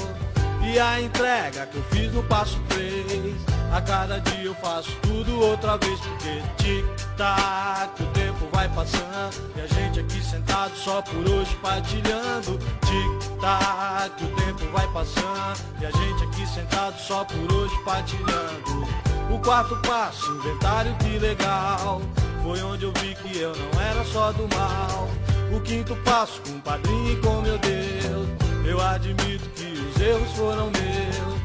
E 0.63 0.79
a 0.79 1.01
entrega 1.01 1.65
que 1.67 1.77
eu 1.77 1.83
fiz 1.83 2.11
no 2.13 2.23
passo 2.23 2.59
3 2.69 3.56
A 3.71 3.81
cada 3.81 4.19
dia 4.19 4.45
eu 4.45 4.55
faço 4.55 4.91
tudo 5.01 5.39
outra 5.39 5.77
vez 5.77 6.00
Porque 6.00 6.41
tic-tac, 6.57 8.01
o 8.01 8.05
tempo 8.07 8.47
vai 8.51 8.67
passando 8.69 9.51
E 9.55 9.62
a 9.62 9.67
gente 9.67 10.00
aqui 10.00 10.24
sentado 10.24 10.75
só 10.75 11.01
por 11.01 11.29
hoje 11.29 11.55
partilhando. 11.62 12.57
Tic-tac, 12.86 14.24
o 14.24 14.36
tempo 14.36 14.71
vai 14.71 14.88
passando 14.93 15.59
E 15.79 15.86
a 15.86 15.91
gente 15.91 16.24
aqui 16.24 16.47
sentado 16.47 16.97
só 17.00 17.24
por 17.25 17.53
hoje 17.53 17.75
partilhando. 17.83 18.88
O 19.29 19.39
quarto 19.39 19.75
passo, 19.88 20.31
inventário 20.31 20.95
que 20.95 21.19
legal. 21.19 22.01
Foi 22.41 22.62
onde 22.62 22.86
eu 22.86 22.93
vi 22.93 23.13
que 23.15 23.38
eu 23.38 23.53
não 23.55 23.81
era 23.81 24.03
só 24.05 24.31
do 24.31 24.47
mal. 24.55 25.09
O 25.55 25.59
quinto 25.62 25.95
passo, 25.97 26.41
com 26.41 26.59
padrinho 26.62 27.13
e 27.13 27.21
com 27.21 27.41
meu 27.41 27.57
Deus. 27.57 28.27
Eu 28.65 28.81
admito 28.81 29.50
que 29.50 29.65
os 29.65 30.01
erros 30.01 30.31
foram 30.31 30.71
meus. 30.71 31.37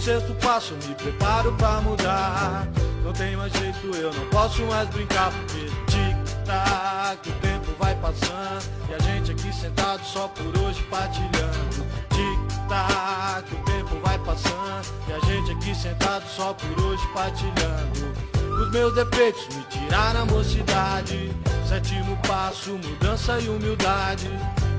Sexto 0.00 0.34
passo, 0.36 0.72
me 0.86 0.94
preparo 0.94 1.52
pra 1.52 1.78
mudar. 1.82 2.66
Não 3.04 3.12
tem 3.12 3.36
mais 3.36 3.52
jeito, 3.52 3.94
eu 3.94 4.10
não 4.14 4.26
posso 4.30 4.62
mais 4.62 4.88
brincar, 4.88 5.30
porque 5.30 5.66
tic-tac, 5.86 7.28
o 7.28 7.32
tempo 7.34 7.70
vai 7.78 7.94
passando. 7.96 8.64
E 8.88 8.94
a 8.94 8.98
gente 8.98 9.32
aqui 9.32 9.52
sentado 9.52 10.02
só 10.02 10.26
por 10.28 10.58
hoje 10.58 10.82
partilhando. 10.84 11.86
Tic-tac, 12.08 13.54
o 13.54 13.64
tempo 13.64 14.00
vai 14.02 14.18
passando. 14.20 14.86
E 15.06 15.12
a 15.12 15.18
gente 15.20 15.52
aqui 15.52 15.74
sentado 15.74 16.24
só 16.34 16.54
por 16.54 16.82
hoje 16.82 17.06
partilhando. 17.12 18.14
Os 18.58 18.70
meus 18.70 18.94
defeitos 18.94 19.54
me 19.54 19.62
tiraram 19.64 20.22
a 20.22 20.24
mocidade. 20.24 21.30
Sétimo 21.68 22.16
passo, 22.26 22.70
mudança 22.70 23.38
e 23.38 23.50
humildade. 23.50 24.30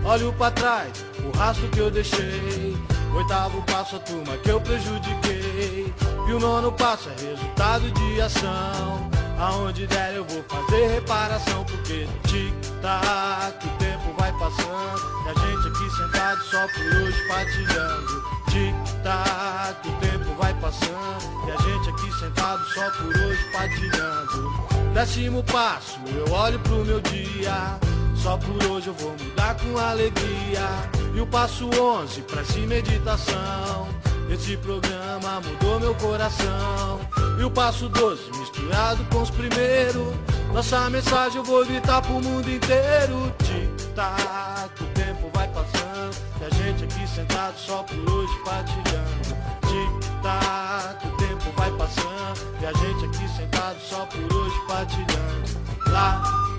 Olho 0.03 0.33
para 0.33 0.51
trás, 0.51 1.05
o 1.23 1.37
rastro 1.37 1.67
que 1.69 1.79
eu 1.79 1.91
deixei. 1.91 2.75
Oitavo 3.15 3.61
passo, 3.63 3.97
a 3.97 3.99
turma 3.99 4.37
que 4.37 4.49
eu 4.49 4.61
prejudiquei. 4.61 5.93
E 6.27 6.33
o 6.33 6.39
nono 6.39 6.71
passo 6.71 7.09
é 7.09 7.29
resultado 7.29 7.91
de 7.91 8.21
ação. 8.21 9.09
Aonde 9.37 9.85
der 9.87 10.15
eu 10.15 10.25
vou 10.25 10.43
fazer 10.43 10.87
reparação. 10.87 11.65
Porque 11.65 12.07
tic-tac, 12.27 13.65
o 13.65 13.69
tempo 13.77 14.13
vai 14.17 14.31
passando. 14.33 15.01
E 15.25 15.29
a 15.29 15.33
gente 15.33 15.67
aqui 15.67 15.89
sentado 15.97 16.43
só 16.43 16.67
por 16.67 16.85
hoje 17.01 17.27
partilhando. 17.27 18.23
Tic-tac, 18.49 19.87
o 19.87 19.91
tempo 19.99 20.35
vai 20.39 20.53
passando. 20.55 21.47
E 21.47 21.51
a 21.51 21.57
gente 21.57 21.89
aqui 21.89 22.19
sentado 22.19 22.63
só 22.69 22.89
por 22.91 23.07
hoje 23.07 23.51
partilhando. 23.51 24.71
Décimo 24.93 25.43
passo, 25.43 25.99
eu 26.07 26.33
olho 26.33 26.59
pro 26.59 26.85
meu 26.85 27.01
dia. 27.01 27.79
Só 28.21 28.37
por 28.37 28.63
hoje 28.69 28.87
eu 28.87 28.93
vou 28.93 29.11
mudar 29.11 29.55
com 29.55 29.77
alegria. 29.79 30.61
E 31.15 31.19
o 31.19 31.25
passo 31.25 31.67
11, 31.67 32.21
prece 32.21 32.59
e 32.59 32.67
meditação. 32.67 33.87
Esse 34.29 34.55
programa 34.57 35.41
mudou 35.41 35.79
meu 35.79 35.95
coração. 35.95 36.99
E 37.39 37.43
o 37.43 37.49
passo 37.49 37.89
12, 37.89 38.21
misturado 38.37 39.03
com 39.05 39.23
os 39.23 39.31
primeiros. 39.31 40.13
Nossa 40.53 40.87
mensagem 40.91 41.37
eu 41.37 41.43
vou 41.43 41.65
gritar 41.65 42.03
pro 42.03 42.13
mundo 42.13 42.47
inteiro. 42.47 43.33
Tic-tac, 43.39 44.83
o 44.83 44.85
tempo 44.93 45.31
vai 45.33 45.47
passando. 45.47 46.15
E 46.39 46.45
a 46.45 46.49
gente 46.49 46.83
aqui 46.83 47.07
sentado 47.07 47.57
só 47.57 47.81
por 47.81 48.13
hoje 48.13 48.33
partilhando. 48.45 49.35
Tic-tac, 49.67 51.07
o 51.07 51.17
tempo 51.17 51.51
vai 51.57 51.71
passando. 51.71 52.61
E 52.61 52.65
a 52.67 52.73
gente 52.73 53.05
aqui 53.05 53.27
sentado 53.35 53.79
só 53.81 54.05
por 54.05 54.37
hoje 54.37 54.61
partilhando. 54.67 55.61
Lá 55.87 56.50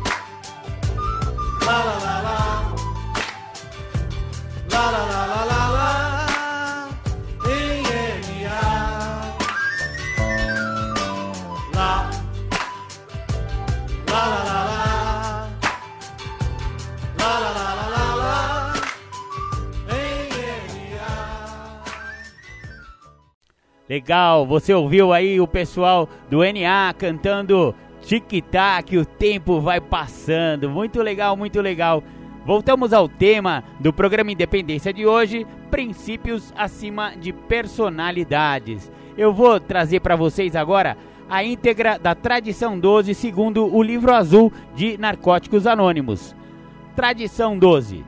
Legal, 23.93 24.47
você 24.47 24.73
ouviu 24.73 25.13
aí 25.13 25.39
o 25.39 25.47
pessoal 25.47 26.09
do 26.31 26.39
NA 26.39 26.95
cantando 26.97 27.75
Tic-tac, 28.03 28.97
o 28.97 29.07
tempo 29.07 29.61
vai 29.61 29.81
passando. 29.81 30.69
Muito 30.69 31.01
legal, 31.01 31.37
muito 31.37 31.61
legal. 31.61 32.03
Voltamos 32.45 32.93
ao 32.93 33.09
tema 33.09 33.63
do 33.79 33.93
programa 33.93 34.33
Independência 34.33 34.93
de 34.93 35.07
hoje: 35.07 35.47
princípios 35.71 36.53
acima 36.57 37.13
de 37.17 37.33
personalidades. 37.33 38.91
Eu 39.17 39.33
vou 39.33 39.61
trazer 39.61 40.01
para 40.01 40.17
vocês 40.17 40.57
agora 40.57 40.97
a 41.31 41.45
íntegra 41.45 41.99
da 41.99 42.15
Tradição 42.15 42.79
12, 42.79 43.15
segundo 43.15 43.73
o 43.75 43.83
livro 43.83 44.13
azul 44.13 44.53
de 44.75 44.99
Narcóticos 44.99 45.67
Anônimos. 45.67 46.35
Tradição 46.97 47.57
12. 47.57 48.05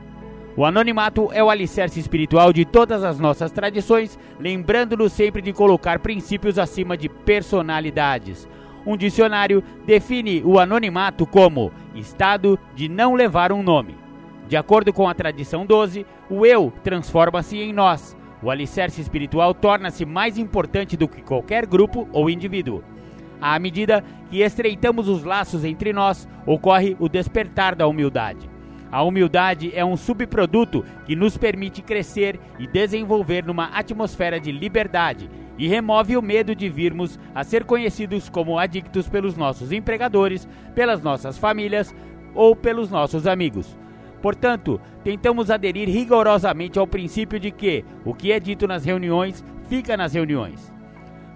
O 0.57 0.63
anonimato 0.63 1.29
é 1.33 1.43
o 1.43 1.49
alicerce 1.49 1.99
espiritual 1.99 2.53
de 2.53 2.65
todas 2.65 3.03
as 3.03 3.19
nossas 3.19 3.51
tradições, 3.51 4.17
lembrando-nos 4.39 5.11
sempre 5.11 5.41
de 5.41 5.51
colocar 5.51 5.99
princípios 5.99 6.57
acima 6.57 6.95
de 6.95 7.09
personalidades. 7.09 8.47
Um 8.85 8.95
dicionário 8.95 9.63
define 9.85 10.43
o 10.45 10.59
anonimato 10.59 11.25
como 11.25 11.71
estado 11.95 12.59
de 12.75 12.87
não 12.87 13.15
levar 13.15 13.51
um 13.51 13.63
nome. 13.63 13.97
De 14.47 14.55
acordo 14.55 14.93
com 14.93 15.09
a 15.09 15.13
tradição 15.13 15.65
12, 15.65 16.05
o 16.29 16.45
eu 16.45 16.71
transforma-se 16.83 17.57
em 17.57 17.73
nós. 17.73 18.15
O 18.43 18.51
alicerce 18.51 19.01
espiritual 19.01 19.55
torna-se 19.55 20.05
mais 20.05 20.37
importante 20.37 20.95
do 20.95 21.07
que 21.07 21.23
qualquer 21.23 21.65
grupo 21.65 22.07
ou 22.13 22.29
indivíduo. 22.29 22.83
À 23.41 23.57
medida 23.57 24.03
que 24.29 24.41
estreitamos 24.41 25.07
os 25.07 25.23
laços 25.23 25.65
entre 25.65 25.91
nós, 25.91 26.27
ocorre 26.45 26.95
o 26.99 27.09
despertar 27.09 27.73
da 27.75 27.87
humildade. 27.87 28.54
A 28.91 29.03
humildade 29.03 29.71
é 29.73 29.83
um 29.83 29.97
subproduto 29.97 30.85
que 31.05 31.15
nos 31.15 31.37
permite 31.37 31.81
crescer 31.81 32.39
e 32.59 32.67
desenvolver 32.67 33.43
numa 33.43 33.65
atmosfera 33.65 34.39
de 34.39 34.51
liberdade 34.51 35.29
e 35.57 35.67
remove 35.67 36.17
o 36.17 36.21
medo 36.21 36.53
de 36.53 36.69
virmos 36.69 37.19
a 37.33 37.43
ser 37.43 37.63
conhecidos 37.63 38.29
como 38.29 38.59
adictos 38.59 39.07
pelos 39.07 39.35
nossos 39.35 39.71
empregadores, 39.71 40.47
pelas 40.73 41.01
nossas 41.01 41.37
famílias 41.37 41.95
ou 42.33 42.55
pelos 42.55 42.89
nossos 42.89 43.25
amigos. 43.25 43.77
Portanto, 44.21 44.81
tentamos 45.03 45.51
aderir 45.51 45.87
rigorosamente 45.87 46.79
ao 46.79 46.87
princípio 46.87 47.39
de 47.39 47.51
que 47.51 47.85
o 48.03 48.13
que 48.13 48.31
é 48.31 48.39
dito 48.39 48.67
nas 48.67 48.83
reuniões 48.83 49.43
fica 49.69 49.95
nas 49.95 50.13
reuniões. 50.13 50.73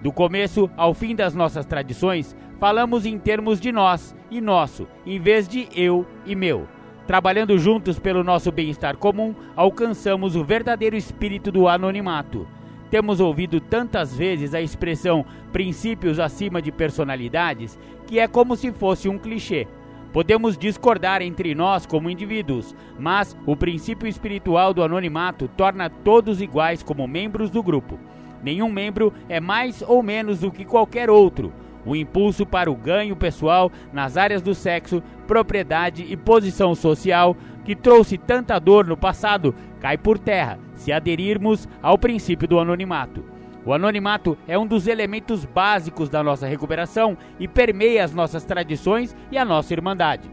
Do 0.02 0.12
começo 0.12 0.70
ao 0.78 0.94
fim 0.94 1.16
das 1.16 1.36
nossas 1.36 1.66
tradições, 1.66 2.36
falamos 2.60 3.06
em 3.06 3.18
termos 3.20 3.60
de 3.60 3.72
nós 3.72 4.16
e 4.32 4.40
nosso, 4.40 4.88
em 5.06 5.20
vez 5.20 5.48
de 5.48 5.68
eu 5.76 6.06
e 6.26 6.36
meu. 6.36 6.68
Trabalhando 7.10 7.58
juntos 7.58 7.98
pelo 7.98 8.24
nosso 8.24 8.52
bem-estar 8.52 8.96
comum, 8.96 9.34
alcançamos 9.56 10.36
o 10.36 10.44
verdadeiro 10.44 10.96
espírito 10.96 11.52
do 11.52 11.68
anonimato. 11.68 12.48
Temos 12.92 13.20
ouvido 13.20 13.60
tantas 13.60 14.16
vezes 14.16 14.54
a 14.54 14.62
expressão 14.62 15.26
princípios 15.52 16.20
acima 16.20 16.62
de 16.62 16.72
personalidades 16.72 17.80
que 18.06 18.20
é 18.20 18.28
como 18.28 18.56
se 18.56 18.72
fosse 18.72 19.10
um 19.10 19.18
clichê. 19.18 19.68
Podemos 20.14 20.56
discordar 20.56 21.24
entre 21.24 21.56
nós 21.56 21.84
como 21.84 22.12
indivíduos, 22.12 22.76
mas 23.00 23.36
o 23.44 23.56
princípio 23.58 24.08
espiritual 24.08 24.72
do 24.72 24.84
anonimato 24.84 25.48
torna 25.58 25.90
todos 25.90 26.40
iguais 26.40 26.84
como 26.84 27.08
membros 27.08 27.50
do 27.50 27.64
grupo. 27.64 27.98
Nenhum 28.44 28.72
membro 28.72 29.12
é 29.28 29.40
mais 29.40 29.82
ou 29.82 30.04
menos 30.04 30.42
do 30.42 30.52
que 30.52 30.64
qualquer 30.64 31.10
outro. 31.10 31.52
O 31.86 31.96
impulso 31.96 32.46
para 32.46 32.72
o 32.72 32.76
ganho 32.76 33.16
pessoal 33.16 33.72
nas 33.94 34.18
áreas 34.18 34.42
do 34.42 34.54
sexo, 34.54 35.02
propriedade 35.28 36.06
e 36.08 36.18
posição 36.18 36.76
social 36.76 37.36
que 37.64 37.76
trouxe 37.76 38.18
tanta 38.18 38.60
dor 38.60 38.86
no 38.86 38.98
passado 38.98 39.54
cai 39.80 39.98
por 39.98 40.18
terra 40.18 40.60
se 40.74 40.92
aderirmos 40.92 41.68
ao 41.82 41.98
princípio 41.98 42.48
do 42.48 42.60
anonimato. 42.60 43.24
O 43.66 43.74
anonimato 43.74 44.38
é 44.48 44.58
um 44.58 44.66
dos 44.66 44.88
elementos 44.88 45.46
básicos 45.46 46.10
da 46.10 46.24
nossa 46.24 46.48
recuperação 46.48 47.18
e 47.40 47.48
permeia 47.48 48.04
as 48.04 48.14
nossas 48.14 48.44
tradições 48.44 49.16
e 49.32 49.38
a 49.38 49.46
nossa 49.46 49.74
irmandade. 49.74 50.30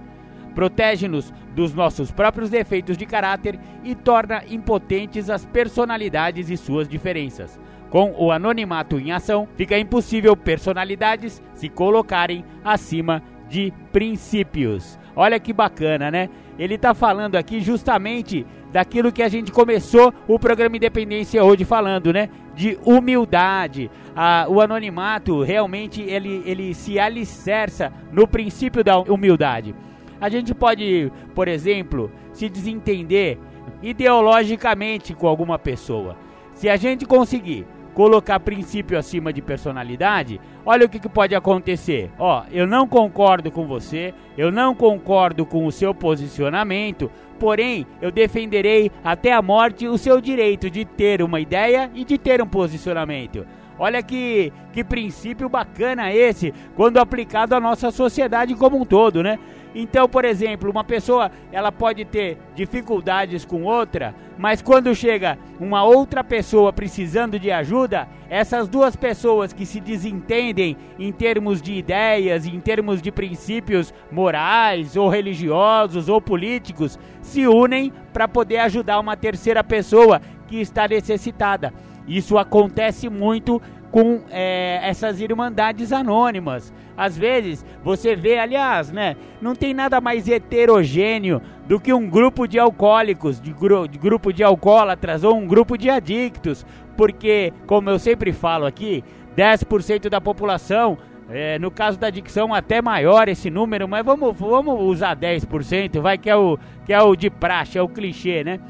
Protege-nos 0.54 1.34
dos 1.54 1.74
nossos 1.74 2.10
próprios 2.10 2.48
defeitos 2.48 2.96
de 2.96 3.04
caráter 3.04 3.58
e 3.84 3.94
torna 3.94 4.42
impotentes 4.48 5.28
as 5.28 5.44
personalidades 5.44 6.48
e 6.48 6.56
suas 6.56 6.88
diferenças. 6.88 7.60
Com 7.90 8.14
o 8.18 8.32
anonimato 8.32 8.98
em 8.98 9.12
ação, 9.12 9.48
fica 9.56 9.78
impossível 9.78 10.36
personalidades 10.36 11.42
se 11.54 11.68
colocarem 11.68 12.44
acima 12.64 13.22
de 13.48 13.72
princípios. 13.92 14.98
Olha 15.14 15.38
que 15.38 15.52
bacana, 15.52 16.10
né? 16.10 16.28
Ele 16.58 16.74
está 16.74 16.94
falando 16.94 17.36
aqui 17.36 17.60
justamente 17.60 18.46
daquilo 18.72 19.12
que 19.12 19.22
a 19.22 19.28
gente 19.28 19.52
começou 19.52 20.12
o 20.26 20.38
programa 20.38 20.76
Independência 20.76 21.42
hoje 21.42 21.64
falando, 21.64 22.12
né? 22.12 22.28
De 22.54 22.78
humildade. 22.84 23.90
Ah, 24.14 24.46
o 24.48 24.60
anonimato 24.60 25.42
realmente 25.42 26.02
ele, 26.02 26.42
ele 26.44 26.74
se 26.74 26.98
alicerça 26.98 27.92
no 28.12 28.26
princípio 28.26 28.82
da 28.82 28.98
humildade. 28.98 29.74
A 30.20 30.28
gente 30.28 30.54
pode, 30.54 31.12
por 31.34 31.46
exemplo, 31.46 32.10
se 32.32 32.48
desentender 32.48 33.38
ideologicamente 33.82 35.14
com 35.14 35.26
alguma 35.26 35.58
pessoa. 35.58 36.16
Se 36.54 36.68
a 36.68 36.76
gente 36.76 37.04
conseguir 37.04 37.66
colocar 37.96 38.38
princípio 38.40 38.98
acima 38.98 39.32
de 39.32 39.40
personalidade, 39.40 40.38
olha 40.66 40.84
o 40.84 40.88
que, 40.88 40.98
que, 40.98 41.08
pode 41.08 41.34
acontecer. 41.34 42.10
Ó, 42.18 42.42
eu 42.52 42.66
não 42.66 42.86
concordo 42.86 43.50
com 43.50 43.66
você, 43.66 44.12
eu 44.36 44.52
não 44.52 44.74
concordo 44.74 45.46
com 45.46 45.64
o 45.64 45.72
seu 45.72 45.94
posicionamento, 45.94 47.10
porém 47.38 47.86
eu 48.02 48.10
defenderei 48.10 48.92
até 49.02 49.32
a 49.32 49.40
morte 49.40 49.88
o 49.88 49.96
seu 49.96 50.20
direito 50.20 50.68
de 50.68 50.84
ter 50.84 51.22
uma 51.22 51.40
ideia 51.40 51.90
e 51.94 52.04
de 52.04 52.18
ter 52.18 52.42
um 52.42 52.46
posicionamento. 52.46 53.46
Olha 53.78 54.02
que, 54.02 54.52
que 54.74 54.84
princípio 54.84 55.48
bacana 55.48 56.12
esse, 56.12 56.52
quando 56.74 56.98
aplicado 56.98 57.54
à 57.54 57.60
nossa 57.60 57.90
sociedade 57.90 58.54
como 58.54 58.78
um 58.78 58.84
todo, 58.84 59.22
né? 59.22 59.38
Então, 59.78 60.08
por 60.08 60.24
exemplo, 60.24 60.70
uma 60.70 60.82
pessoa 60.82 61.30
ela 61.52 61.70
pode 61.70 62.02
ter 62.06 62.38
dificuldades 62.54 63.44
com 63.44 63.64
outra, 63.64 64.14
mas 64.38 64.62
quando 64.62 64.94
chega 64.94 65.38
uma 65.60 65.84
outra 65.84 66.24
pessoa 66.24 66.72
precisando 66.72 67.38
de 67.38 67.50
ajuda, 67.50 68.08
essas 68.30 68.68
duas 68.68 68.96
pessoas 68.96 69.52
que 69.52 69.66
se 69.66 69.78
desentendem 69.78 70.78
em 70.98 71.12
termos 71.12 71.60
de 71.60 71.74
ideias, 71.74 72.46
em 72.46 72.58
termos 72.58 73.02
de 73.02 73.12
princípios 73.12 73.92
morais 74.10 74.96
ou 74.96 75.10
religiosos 75.10 76.08
ou 76.08 76.22
políticos, 76.22 76.98
se 77.20 77.46
unem 77.46 77.92
para 78.14 78.26
poder 78.26 78.60
ajudar 78.60 78.98
uma 78.98 79.14
terceira 79.14 79.62
pessoa 79.62 80.22
que 80.48 80.58
está 80.58 80.88
necessitada. 80.88 81.70
Isso 82.08 82.38
acontece 82.38 83.10
muito 83.10 83.60
com 83.90 84.20
é, 84.30 84.80
essas 84.82 85.20
irmandades 85.20 85.92
anônimas. 85.92 86.72
Às 86.96 87.16
vezes 87.16 87.64
você 87.82 88.16
vê, 88.16 88.38
aliás, 88.38 88.90
né? 88.90 89.16
Não 89.40 89.54
tem 89.54 89.74
nada 89.74 90.00
mais 90.00 90.28
heterogêneo 90.28 91.40
do 91.66 91.78
que 91.78 91.92
um 91.92 92.08
grupo 92.08 92.46
de 92.46 92.58
alcoólicos, 92.58 93.40
de, 93.40 93.52
gru 93.52 93.86
de 93.86 93.98
grupo 93.98 94.32
de 94.32 94.42
alcoólatras 94.42 95.24
ou 95.24 95.36
um 95.36 95.46
grupo 95.46 95.76
de 95.76 95.90
adictos, 95.90 96.64
porque, 96.96 97.52
como 97.66 97.90
eu 97.90 97.98
sempre 97.98 98.32
falo 98.32 98.66
aqui, 98.66 99.04
10% 99.36 100.08
da 100.08 100.20
população 100.20 100.96
é, 101.28 101.58
no 101.58 101.70
caso 101.70 101.98
da 101.98 102.06
adicção, 102.06 102.54
até 102.54 102.80
maior 102.80 103.28
esse 103.28 103.50
número, 103.50 103.88
mas 103.88 104.04
vamos, 104.04 104.36
vamos 104.38 104.80
usar 104.80 105.16
10%, 105.16 106.00
vai 106.00 106.16
que 106.16 106.30
é, 106.30 106.36
o, 106.36 106.56
que 106.84 106.92
é 106.92 107.02
o 107.02 107.16
de 107.16 107.28
praxe, 107.28 107.76
é 107.76 107.82
o 107.82 107.88
clichê, 107.88 108.44
né? 108.44 108.60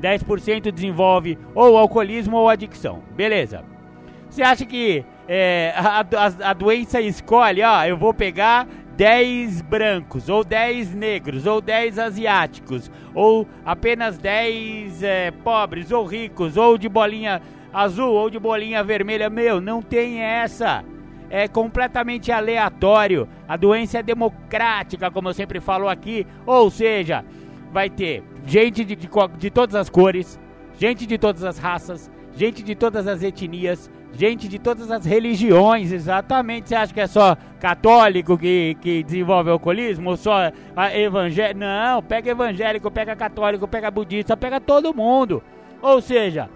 10% 0.00 0.70
desenvolve 0.70 1.38
ou 1.54 1.76
alcoolismo 1.76 2.36
ou 2.36 2.48
adicção. 2.48 3.02
Beleza. 3.14 3.64
Você 4.30 4.42
acha 4.42 4.64
que 4.64 5.04
é, 5.26 5.74
a, 5.76 6.00
a, 6.00 6.50
a, 6.50 6.52
doença 6.52 7.00
escolhe, 7.00 7.62
ó, 7.64 7.84
eu 7.84 7.96
vou 7.96 8.14
pegar 8.14 8.66
10 8.96 9.60
brancos, 9.62 10.28
ou 10.28 10.44
10 10.44 10.94
negros, 10.94 11.46
ou 11.46 11.60
10 11.60 11.98
asiáticos, 11.98 12.88
ou 13.12 13.44
apenas 13.64 14.18
10 14.18 15.02
é, 15.02 15.30
pobres, 15.32 15.90
ou 15.90 16.04
ricos, 16.04 16.56
ou 16.56 16.78
de 16.78 16.88
bolinha 16.88 17.42
azul, 17.72 18.12
ou 18.12 18.30
de 18.30 18.38
bolinha 18.38 18.84
vermelha? 18.84 19.28
Meu, 19.28 19.60
não 19.60 19.82
tem 19.82 20.20
essa. 20.20 20.84
É 21.28 21.48
completamente 21.48 22.30
aleatório. 22.30 23.28
A 23.48 23.56
doença 23.56 23.98
é 23.98 24.02
democrática, 24.02 25.10
como 25.10 25.28
eu 25.28 25.34
sempre 25.34 25.58
falo 25.58 25.88
aqui. 25.88 26.24
Ou 26.46 26.70
seja, 26.70 27.24
vai 27.72 27.90
ter 27.90 28.22
gente 28.46 28.84
de, 28.84 28.94
de, 28.94 29.08
de 29.38 29.50
todas 29.50 29.74
as 29.74 29.90
cores, 29.90 30.38
gente 30.78 31.04
de 31.04 31.18
todas 31.18 31.42
as 31.42 31.58
raças, 31.58 32.10
gente 32.34 32.62
de 32.62 32.74
todas 32.74 33.06
as 33.06 33.22
etnias, 33.22 33.90
gente 34.12 34.48
de 34.48 34.58
todas 34.58 34.90
as 34.90 35.04
religiões, 35.04 35.92
exatamente. 35.92 36.68
Você 36.68 36.74
acha 36.74 36.92
que 36.94 37.00
é 37.00 37.06
só 37.06 37.36
católico 37.58 38.36
que, 38.36 38.76
que 38.80 39.02
desenvolve 39.02 39.50
alcoolismo? 39.50 40.10
Ou 40.10 40.16
só 40.16 40.50
evangélico? 40.94 41.60
Não, 41.60 42.02
pega 42.02 42.30
evangélico, 42.30 42.90
pega 42.90 43.14
católico, 43.16 43.68
pega 43.68 43.90
budista, 43.90 44.36
pega 44.36 44.60
todo 44.60 44.94
mundo. 44.94 45.42
Ou 45.82 46.00
seja, 46.00 46.48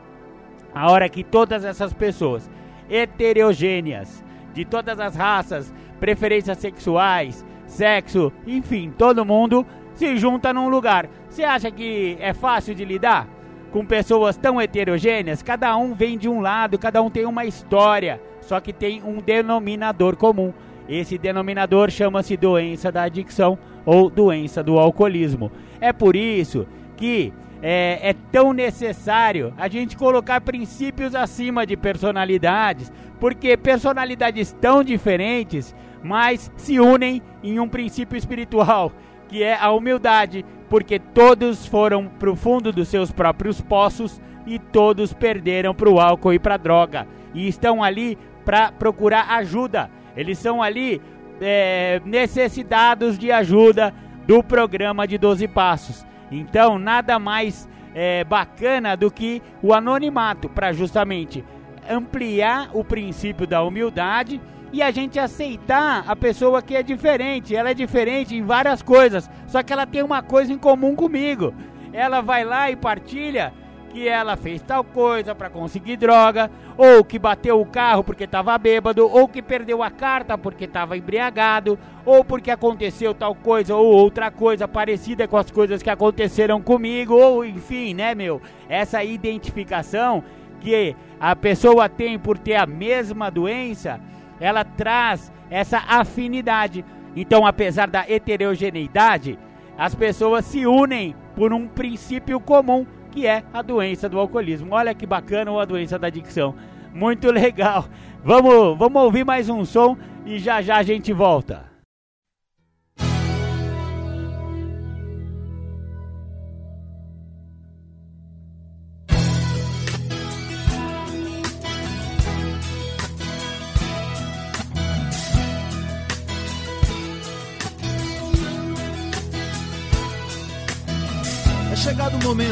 a 0.75 0.91
hora 0.91 1.09
que 1.09 1.23
todas 1.23 1.65
essas 1.65 1.93
pessoas 1.93 2.51
heterogêneas, 2.91 4.25
de 4.53 4.65
todas 4.65 5.01
as 5.01 5.17
raças, 5.17 5.73
preferências 5.99 6.59
sexuais, 6.59 7.45
sexo, 7.67 8.33
enfim, 8.47 8.93
todo 8.97 9.25
mundo 9.25 9.67
se 9.95 10.17
junta 10.17 10.53
num 10.53 10.69
lugar. 10.69 11.09
Você 11.29 11.45
acha 11.45 11.71
que 11.71 12.17
é 12.21 12.33
fácil 12.33 12.75
de 12.75 12.85
lidar? 12.85 13.29
Com 13.75 13.85
pessoas 13.85 14.37
tão 14.37 14.61
heterogêneas, 14.61 15.43
cada 15.43 15.77
um 15.77 15.95
vem 15.95 16.17
de 16.17 16.29
um 16.29 16.41
lado, 16.41 16.79
cada 16.79 17.03
um 17.03 17.11
tem 17.11 17.27
uma 17.27 17.45
história, 17.45 18.23
só 18.41 18.61
que 18.61 18.73
tem 18.73 19.03
um 19.03 19.19
denominador 19.21 20.15
comum. 20.15 20.55
Esse 20.89 21.19
denominador 21.19 21.91
chama-se 21.91 22.37
doença 22.37 22.93
da 22.93 23.03
adicção 23.03 23.59
ou 23.85 24.09
doença 24.09 24.63
do 24.63 24.79
alcoolismo. 24.79 25.51
É 25.81 25.93
por 25.93 26.15
isso 26.15 26.69
que 26.97 27.33
é, 27.61 28.11
é, 28.11 28.15
tão 28.31 28.53
necessário 28.53 29.53
a 29.59 29.67
gente 29.67 29.97
colocar 29.97 30.41
princípios 30.41 31.13
acima 31.13 31.67
de 31.67 31.77
personalidades, 31.77 32.93
porque 33.19 33.57
personalidades 33.57 34.53
tão 34.61 34.85
diferentes, 34.85 35.75
mas 36.01 36.49
se 36.57 36.79
unem 36.79 37.21
em 37.43 37.59
um 37.59 37.69
princípio 37.69 38.17
espiritual, 38.17 38.93
que 39.27 39.43
é 39.43 39.57
a 39.57 39.73
humildade, 39.73 40.45
porque 40.75 40.99
todos 40.99 41.65
foram 41.67 42.09
para 42.09 42.29
o 42.29 42.35
fundo 42.35 42.73
dos 42.73 42.89
seus 42.89 43.13
próprios 43.13 43.61
poços 43.61 44.21
e 44.45 44.59
todos 44.59 45.13
perderam 45.13 45.73
para 45.73 45.89
o 45.89 46.01
álcool 46.01 46.33
e 46.33 46.39
para 46.41 46.55
a 46.55 46.59
droga. 46.59 47.07
E 47.33 47.47
estão 47.47 47.81
ali 47.81 48.19
para 48.45 48.73
procurar 48.73 49.37
ajuda. 49.37 49.89
Eles 50.17 50.37
são 50.37 50.61
ali 50.61 51.01
é, 51.41 52.03
necessitados 52.05 53.17
de 53.17 53.31
ajuda 53.31 53.95
do 54.27 54.43
programa 54.43 55.07
de 55.07 55.17
12 55.17 55.47
Passos. 55.47 56.05
Então, 56.29 56.77
nada 56.77 57.21
mais 57.21 57.69
é, 57.95 58.25
bacana 58.25 58.97
do 58.97 59.13
que 59.13 59.41
o 59.63 59.73
anonimato 59.73 60.49
para 60.49 60.73
justamente 60.73 61.45
ampliar 61.89 62.71
o 62.73 62.83
princípio 62.83 63.47
da 63.47 63.63
humildade 63.63 64.41
e 64.75 64.83
a 64.83 64.91
gente 64.91 65.21
aceitar 65.21 66.03
a 66.05 66.17
pessoa 66.17 66.61
que 66.61 66.75
é 66.75 66.83
diferente. 66.83 67.55
Ela 67.55 67.71
é 67.71 67.75
diferente 67.75 68.35
em 68.35 68.43
várias 68.43 68.83
coisas, 68.83 69.31
só 69.47 69.63
que 69.63 69.73
ela 69.73 69.87
tem 69.87 70.03
uma 70.03 70.21
coisa 70.21 70.53
em 70.53 70.59
comum 70.59 70.97
comigo. 70.97 71.55
Ela 71.93 72.21
vai 72.21 72.45
lá 72.45 72.69
e 72.73 72.75
partilha 72.75 73.53
que 73.91 74.09
ela 74.09 74.37
fez 74.37 74.61
tal 74.63 74.83
coisa 74.83 75.33
para 75.33 75.49
conseguir 75.49 75.97
droga, 75.97 76.51
ou 76.77 77.05
que 77.05 77.21
bateu 77.21 77.61
o 77.61 77.65
carro 77.65 78.03
porque 78.03 78.25
estava 78.25 78.59
bêbado, 78.59 79.09
ou 79.09 79.29
que 79.29 79.41
perdeu 79.41 79.81
a 79.81 79.93
carta 79.93 80.37
porque 80.37 80.65
estava 80.65 80.97
embriagado, 80.97 81.79
ou 82.05 82.25
porque 82.25 82.51
aconteceu 82.51 83.15
tal 83.15 83.33
coisa 83.33 83.77
ou 83.77 83.87
outra 83.87 84.29
coisa 84.29 84.67
parecida 84.67 85.29
com 85.29 85.37
as 85.37 85.53
coisas 85.53 85.85
que 85.85 85.91
aconteceram 85.91 86.61
comigo, 86.61 87.15
ou 87.15 87.45
enfim, 87.45 87.95
né, 87.95 88.13
meu? 88.13 88.43
Essa 88.69 89.05
identificação 89.05 90.25
que 90.61 90.97
a 91.21 91.37
pessoa 91.37 91.89
tem 91.89 92.19
por 92.19 92.37
ter 92.37 92.57
a 92.57 92.67
mesma 92.67 93.31
doença 93.31 94.01
ela 94.45 94.63
traz 94.63 95.33
essa 95.51 95.79
afinidade. 95.79 96.85
Então, 97.17 97.47
apesar 97.47 97.89
da 97.89 98.05
heterogeneidade, 98.07 99.39
as 99.79 99.95
pessoas 99.95 100.45
se 100.45 100.67
unem 100.67 101.17
por 101.35 101.51
um 101.51 101.67
princípio 101.67 102.39
comum, 102.39 102.87
que 103.11 103.27
é 103.27 103.43
a 103.55 103.63
doença 103.63 104.07
do 104.07 104.19
alcoolismo. 104.19 104.75
Olha 104.75 104.95
que 104.95 105.07
bacana 105.07 105.51
a 105.59 105.65
doença 105.65 105.99
da 105.99 106.09
adicção. 106.09 106.55
Muito 106.93 107.31
legal. 107.33 107.87
Vamos, 108.23 108.77
vamos 108.77 109.03
ouvir 109.03 109.25
mais 109.25 109.49
um 109.49 109.65
som 109.65 109.97
e 110.27 110.39
já 110.39 110.61
já 110.61 110.77
a 110.77 110.83
gente 110.83 111.11
volta. 111.11 111.74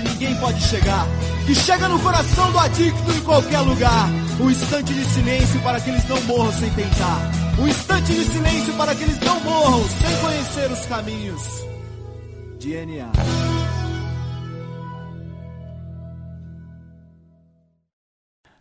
ninguém 0.00 0.34
pode 0.36 0.60
chegar. 0.62 1.06
Que 1.46 1.54
chega 1.54 1.88
no 1.88 1.98
coração 2.00 2.52
do 2.52 2.58
adicto 2.58 3.10
em 3.10 3.20
qualquer 3.20 3.60
lugar. 3.60 4.08
Um 4.40 4.50
instante 4.50 4.92
de 4.92 5.04
silêncio 5.04 5.60
para 5.62 5.80
que 5.80 5.90
eles 5.90 6.08
não 6.08 6.20
morram 6.22 6.52
sem 6.52 6.70
tentar. 6.70 7.30
Um 7.58 7.66
instante 7.66 8.12
de 8.12 8.24
silêncio 8.24 8.74
para 8.74 8.94
que 8.94 9.02
eles 9.02 9.18
não 9.20 9.40
morram 9.40 9.84
sem 9.84 10.16
conhecer 10.18 10.70
os 10.70 10.86
caminhos 10.86 11.42
de 12.58 12.74
NA. 12.86 13.12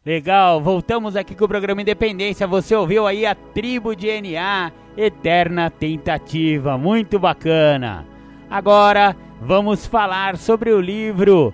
Legal, 0.05 0.61
voltamos 0.61 1.17
aqui 1.17 1.35
com 1.35 1.43
o 1.43 1.49
programa 1.49 1.81
Independência. 1.81 2.47
Você 2.47 2.73
ouviu 2.73 3.05
aí 3.05 3.25
a 3.25 3.35
tribo 3.35 3.93
de 3.93 4.07
NA, 4.21 4.71
Eterna 4.95 5.69
Tentativa, 5.69 6.77
muito 6.77 7.19
bacana. 7.19 8.16
Agora 8.49 9.15
vamos 9.41 9.85
falar 9.85 10.37
sobre 10.37 10.71
o 10.71 10.79
livro 10.79 11.53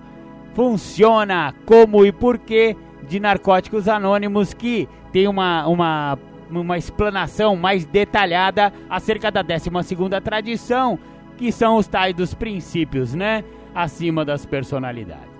Funciona 0.54 1.54
Como 1.66 2.06
e 2.06 2.12
Porquê 2.12 2.78
de 3.08 3.20
Narcóticos 3.20 3.88
Anônimos, 3.88 4.54
que 4.54 4.88
tem 5.12 5.28
uma, 5.28 5.68
uma, 5.68 6.20
uma 6.50 6.78
explanação 6.78 7.56
mais 7.56 7.84
detalhada 7.84 8.72
acerca 8.90 9.32
da 9.32 9.42
12 9.42 9.70
tradição, 10.24 11.00
que 11.36 11.52
são 11.52 11.78
os 11.78 11.88
tais 11.88 12.14
dos 12.16 12.34
princípios, 12.34 13.16
né? 13.16 13.44
Acima 13.74 14.24
das 14.24 14.46
personalidades. 14.46 15.34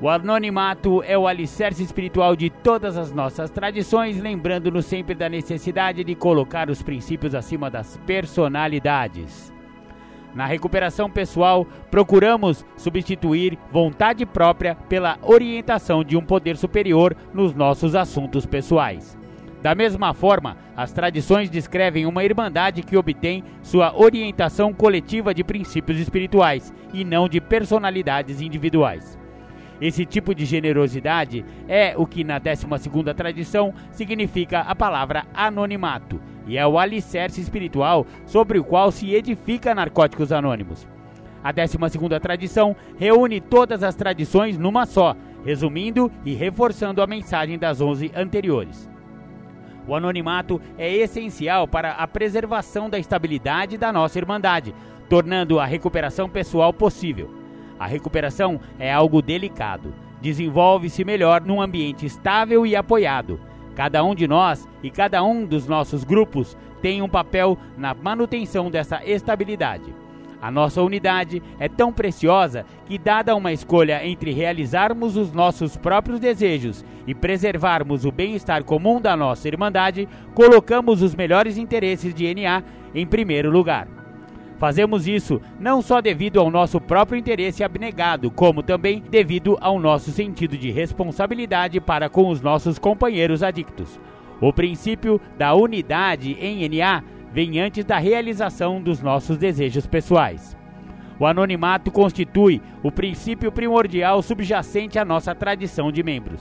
O 0.00 0.08
anonimato 0.08 1.02
é 1.02 1.16
o 1.16 1.26
alicerce 1.28 1.82
espiritual 1.82 2.34
de 2.34 2.48
todas 2.48 2.96
as 2.96 3.12
nossas 3.12 3.50
tradições, 3.50 4.20
lembrando-nos 4.20 4.86
sempre 4.86 5.14
da 5.14 5.28
necessidade 5.28 6.02
de 6.02 6.14
colocar 6.14 6.68
os 6.68 6.82
princípios 6.82 7.34
acima 7.34 7.70
das 7.70 7.96
personalidades. 8.06 9.53
Na 10.34 10.46
recuperação 10.46 11.08
pessoal, 11.08 11.64
procuramos 11.90 12.66
substituir 12.76 13.56
vontade 13.70 14.26
própria 14.26 14.74
pela 14.74 15.16
orientação 15.22 16.02
de 16.02 16.16
um 16.16 16.22
poder 16.22 16.56
superior 16.56 17.16
nos 17.32 17.54
nossos 17.54 17.94
assuntos 17.94 18.44
pessoais. 18.44 19.16
Da 19.62 19.74
mesma 19.74 20.12
forma, 20.12 20.56
as 20.76 20.92
tradições 20.92 21.48
descrevem 21.48 22.04
uma 22.04 22.24
irmandade 22.24 22.82
que 22.82 22.96
obtém 22.96 23.44
sua 23.62 23.96
orientação 23.96 24.74
coletiva 24.74 25.32
de 25.32 25.44
princípios 25.44 25.98
espirituais 25.98 26.74
e 26.92 27.04
não 27.04 27.28
de 27.28 27.40
personalidades 27.40 28.42
individuais. 28.42 29.18
Esse 29.80 30.04
tipo 30.04 30.34
de 30.34 30.44
generosidade 30.44 31.44
é 31.68 31.94
o 31.96 32.06
que 32.06 32.24
na 32.24 32.40
12ª 32.40 33.14
tradição 33.14 33.72
significa 33.90 34.60
a 34.60 34.74
palavra 34.74 35.24
anonimato, 35.32 36.20
e 36.46 36.58
é 36.58 36.66
o 36.66 36.78
alicerce 36.78 37.40
espiritual 37.40 38.06
sobre 38.26 38.58
o 38.58 38.64
qual 38.64 38.90
se 38.90 39.14
edifica 39.14 39.74
Narcóticos 39.74 40.32
Anônimos. 40.32 40.86
A 41.42 41.52
12ª 41.52 42.20
tradição 42.20 42.74
reúne 42.98 43.40
todas 43.40 43.82
as 43.82 43.94
tradições 43.94 44.56
numa 44.56 44.86
só, 44.86 45.14
resumindo 45.44 46.10
e 46.24 46.34
reforçando 46.34 47.02
a 47.02 47.06
mensagem 47.06 47.58
das 47.58 47.80
11 47.80 48.12
anteriores. 48.16 48.88
O 49.86 49.94
anonimato 49.94 50.60
é 50.78 50.90
essencial 50.90 51.68
para 51.68 51.92
a 51.92 52.08
preservação 52.08 52.88
da 52.88 52.98
estabilidade 52.98 53.76
da 53.76 53.92
nossa 53.92 54.18
Irmandade, 54.18 54.74
tornando 55.08 55.60
a 55.60 55.66
recuperação 55.66 56.28
pessoal 56.28 56.72
possível. 56.72 57.30
A 57.78 57.86
recuperação 57.86 58.58
é 58.78 58.90
algo 58.90 59.20
delicado. 59.20 59.94
Desenvolve-se 60.22 61.04
melhor 61.04 61.42
num 61.42 61.60
ambiente 61.60 62.06
estável 62.06 62.64
e 62.64 62.74
apoiado. 62.74 63.38
Cada 63.74 64.04
um 64.04 64.14
de 64.14 64.28
nós 64.28 64.68
e 64.82 64.90
cada 64.90 65.22
um 65.22 65.44
dos 65.44 65.66
nossos 65.66 66.04
grupos 66.04 66.56
tem 66.80 67.02
um 67.02 67.08
papel 67.08 67.58
na 67.76 67.94
manutenção 67.94 68.70
dessa 68.70 69.00
estabilidade. 69.04 69.92
A 70.40 70.50
nossa 70.50 70.82
unidade 70.82 71.42
é 71.58 71.70
tão 71.70 71.90
preciosa 71.90 72.66
que, 72.84 72.98
dada 72.98 73.34
uma 73.34 73.50
escolha 73.50 74.06
entre 74.06 74.30
realizarmos 74.30 75.16
os 75.16 75.32
nossos 75.32 75.74
próprios 75.74 76.20
desejos 76.20 76.84
e 77.06 77.14
preservarmos 77.14 78.04
o 78.04 78.12
bem-estar 78.12 78.62
comum 78.62 79.00
da 79.00 79.16
nossa 79.16 79.48
Irmandade, 79.48 80.06
colocamos 80.34 81.00
os 81.00 81.14
melhores 81.14 81.56
interesses 81.56 82.14
de 82.14 82.34
NA 82.34 82.62
em 82.94 83.06
primeiro 83.06 83.50
lugar. 83.50 84.03
Fazemos 84.64 85.06
isso 85.06 85.42
não 85.60 85.82
só 85.82 86.00
devido 86.00 86.40
ao 86.40 86.50
nosso 86.50 86.80
próprio 86.80 87.18
interesse 87.18 87.62
abnegado, 87.62 88.30
como 88.30 88.62
também 88.62 89.02
devido 89.10 89.58
ao 89.60 89.78
nosso 89.78 90.10
sentido 90.10 90.56
de 90.56 90.70
responsabilidade 90.70 91.78
para 91.82 92.08
com 92.08 92.30
os 92.30 92.40
nossos 92.40 92.78
companheiros 92.78 93.42
adictos. 93.42 94.00
O 94.40 94.54
princípio 94.54 95.20
da 95.36 95.52
unidade 95.52 96.38
em 96.40 96.66
NA 96.66 97.04
vem 97.30 97.60
antes 97.60 97.84
da 97.84 97.98
realização 97.98 98.80
dos 98.80 99.02
nossos 99.02 99.36
desejos 99.36 99.86
pessoais. 99.86 100.56
O 101.20 101.26
anonimato 101.26 101.90
constitui 101.90 102.62
o 102.82 102.90
princípio 102.90 103.52
primordial 103.52 104.22
subjacente 104.22 104.98
à 104.98 105.04
nossa 105.04 105.34
tradição 105.34 105.92
de 105.92 106.02
membros. 106.02 106.40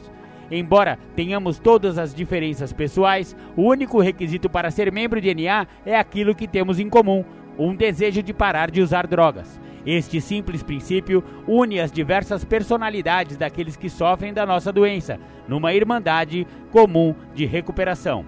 Embora 0.49 0.97
tenhamos 1.13 1.59
todas 1.59 1.97
as 1.97 2.15
diferenças 2.15 2.71
pessoais, 2.71 3.35
o 3.57 3.63
único 3.63 3.99
requisito 3.99 4.49
para 4.49 4.71
ser 4.71 4.93
membro 4.93 5.19
de 5.19 5.33
NA 5.33 5.67
é 5.85 5.97
aquilo 5.97 6.35
que 6.35 6.47
temos 6.47 6.79
em 6.79 6.89
comum, 6.89 7.25
um 7.57 7.75
desejo 7.75 8.23
de 8.23 8.33
parar 8.33 8.71
de 8.71 8.81
usar 8.81 9.07
drogas. 9.07 9.59
Este 9.85 10.21
simples 10.21 10.63
princípio 10.63 11.23
une 11.47 11.79
as 11.79 11.91
diversas 11.91 12.45
personalidades 12.45 13.35
daqueles 13.35 13.75
que 13.75 13.89
sofrem 13.89 14.33
da 14.33 14.45
nossa 14.45 14.71
doença, 14.71 15.19
numa 15.47 15.73
irmandade 15.73 16.47
comum 16.71 17.13
de 17.35 17.45
recuperação. 17.45 18.25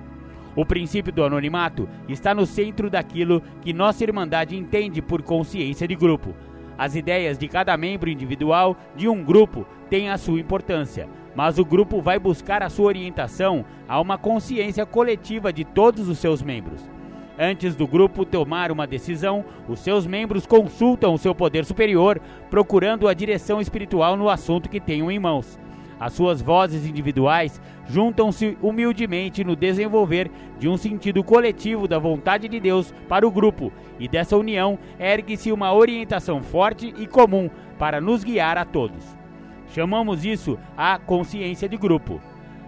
O 0.55 0.65
princípio 0.65 1.11
do 1.11 1.23
anonimato 1.23 1.87
está 2.07 2.33
no 2.33 2.45
centro 2.45 2.89
daquilo 2.89 3.41
que 3.61 3.73
nossa 3.73 4.03
irmandade 4.03 4.55
entende 4.55 5.01
por 5.01 5.21
consciência 5.21 5.87
de 5.87 5.95
grupo. 5.95 6.33
As 6.77 6.95
ideias 6.95 7.37
de 7.37 7.47
cada 7.47 7.75
membro 7.77 8.09
individual 8.09 8.75
de 8.95 9.07
um 9.07 9.23
grupo 9.23 9.65
têm 9.89 10.09
a 10.09 10.17
sua 10.17 10.39
importância, 10.39 11.07
mas 11.35 11.57
o 11.57 11.65
grupo 11.65 12.01
vai 12.01 12.19
buscar 12.19 12.63
a 12.63 12.69
sua 12.69 12.87
orientação 12.87 13.65
a 13.87 13.99
uma 13.99 14.17
consciência 14.17 14.85
coletiva 14.85 15.53
de 15.53 15.63
todos 15.63 16.07
os 16.09 16.19
seus 16.19 16.41
membros. 16.41 16.94
Antes 17.37 17.75
do 17.75 17.85
grupo 17.85 18.23
tomar 18.23 18.71
uma 18.71 18.87
decisão, 18.87 19.43
os 19.67 19.79
seus 19.79 20.07
membros 20.07 20.45
consultam 20.45 21.13
o 21.13 21.17
seu 21.17 21.35
poder 21.35 21.65
superior, 21.65 22.21
procurando 22.49 23.09
a 23.09 23.13
direção 23.13 23.59
espiritual 23.59 24.15
no 24.15 24.29
assunto 24.29 24.69
que 24.69 24.79
tenham 24.79 25.11
em 25.11 25.19
mãos. 25.19 25.59
As 25.99 26.13
suas 26.13 26.41
vozes 26.41 26.85
individuais 26.85 27.61
juntam-se 27.87 28.57
humildemente 28.61 29.43
no 29.43 29.55
desenvolver 29.55 30.31
de 30.57 30.69
um 30.69 30.77
sentido 30.77 31.23
coletivo 31.23 31.87
da 31.87 31.99
vontade 31.99 32.47
de 32.47 32.59
Deus 32.59 32.93
para 33.07 33.27
o 33.27 33.31
grupo, 33.31 33.71
e 33.99 34.07
dessa 34.07 34.37
união 34.37 34.79
ergue-se 34.97 35.51
uma 35.51 35.73
orientação 35.73 36.41
forte 36.41 36.93
e 36.97 37.05
comum 37.05 37.49
para 37.77 37.99
nos 37.99 38.23
guiar 38.23 38.57
a 38.57 38.63
todos. 38.63 39.15
Chamamos 39.73 40.23
isso 40.23 40.57
a 40.77 40.97
consciência 40.97 41.67
de 41.67 41.75
grupo. 41.75 42.21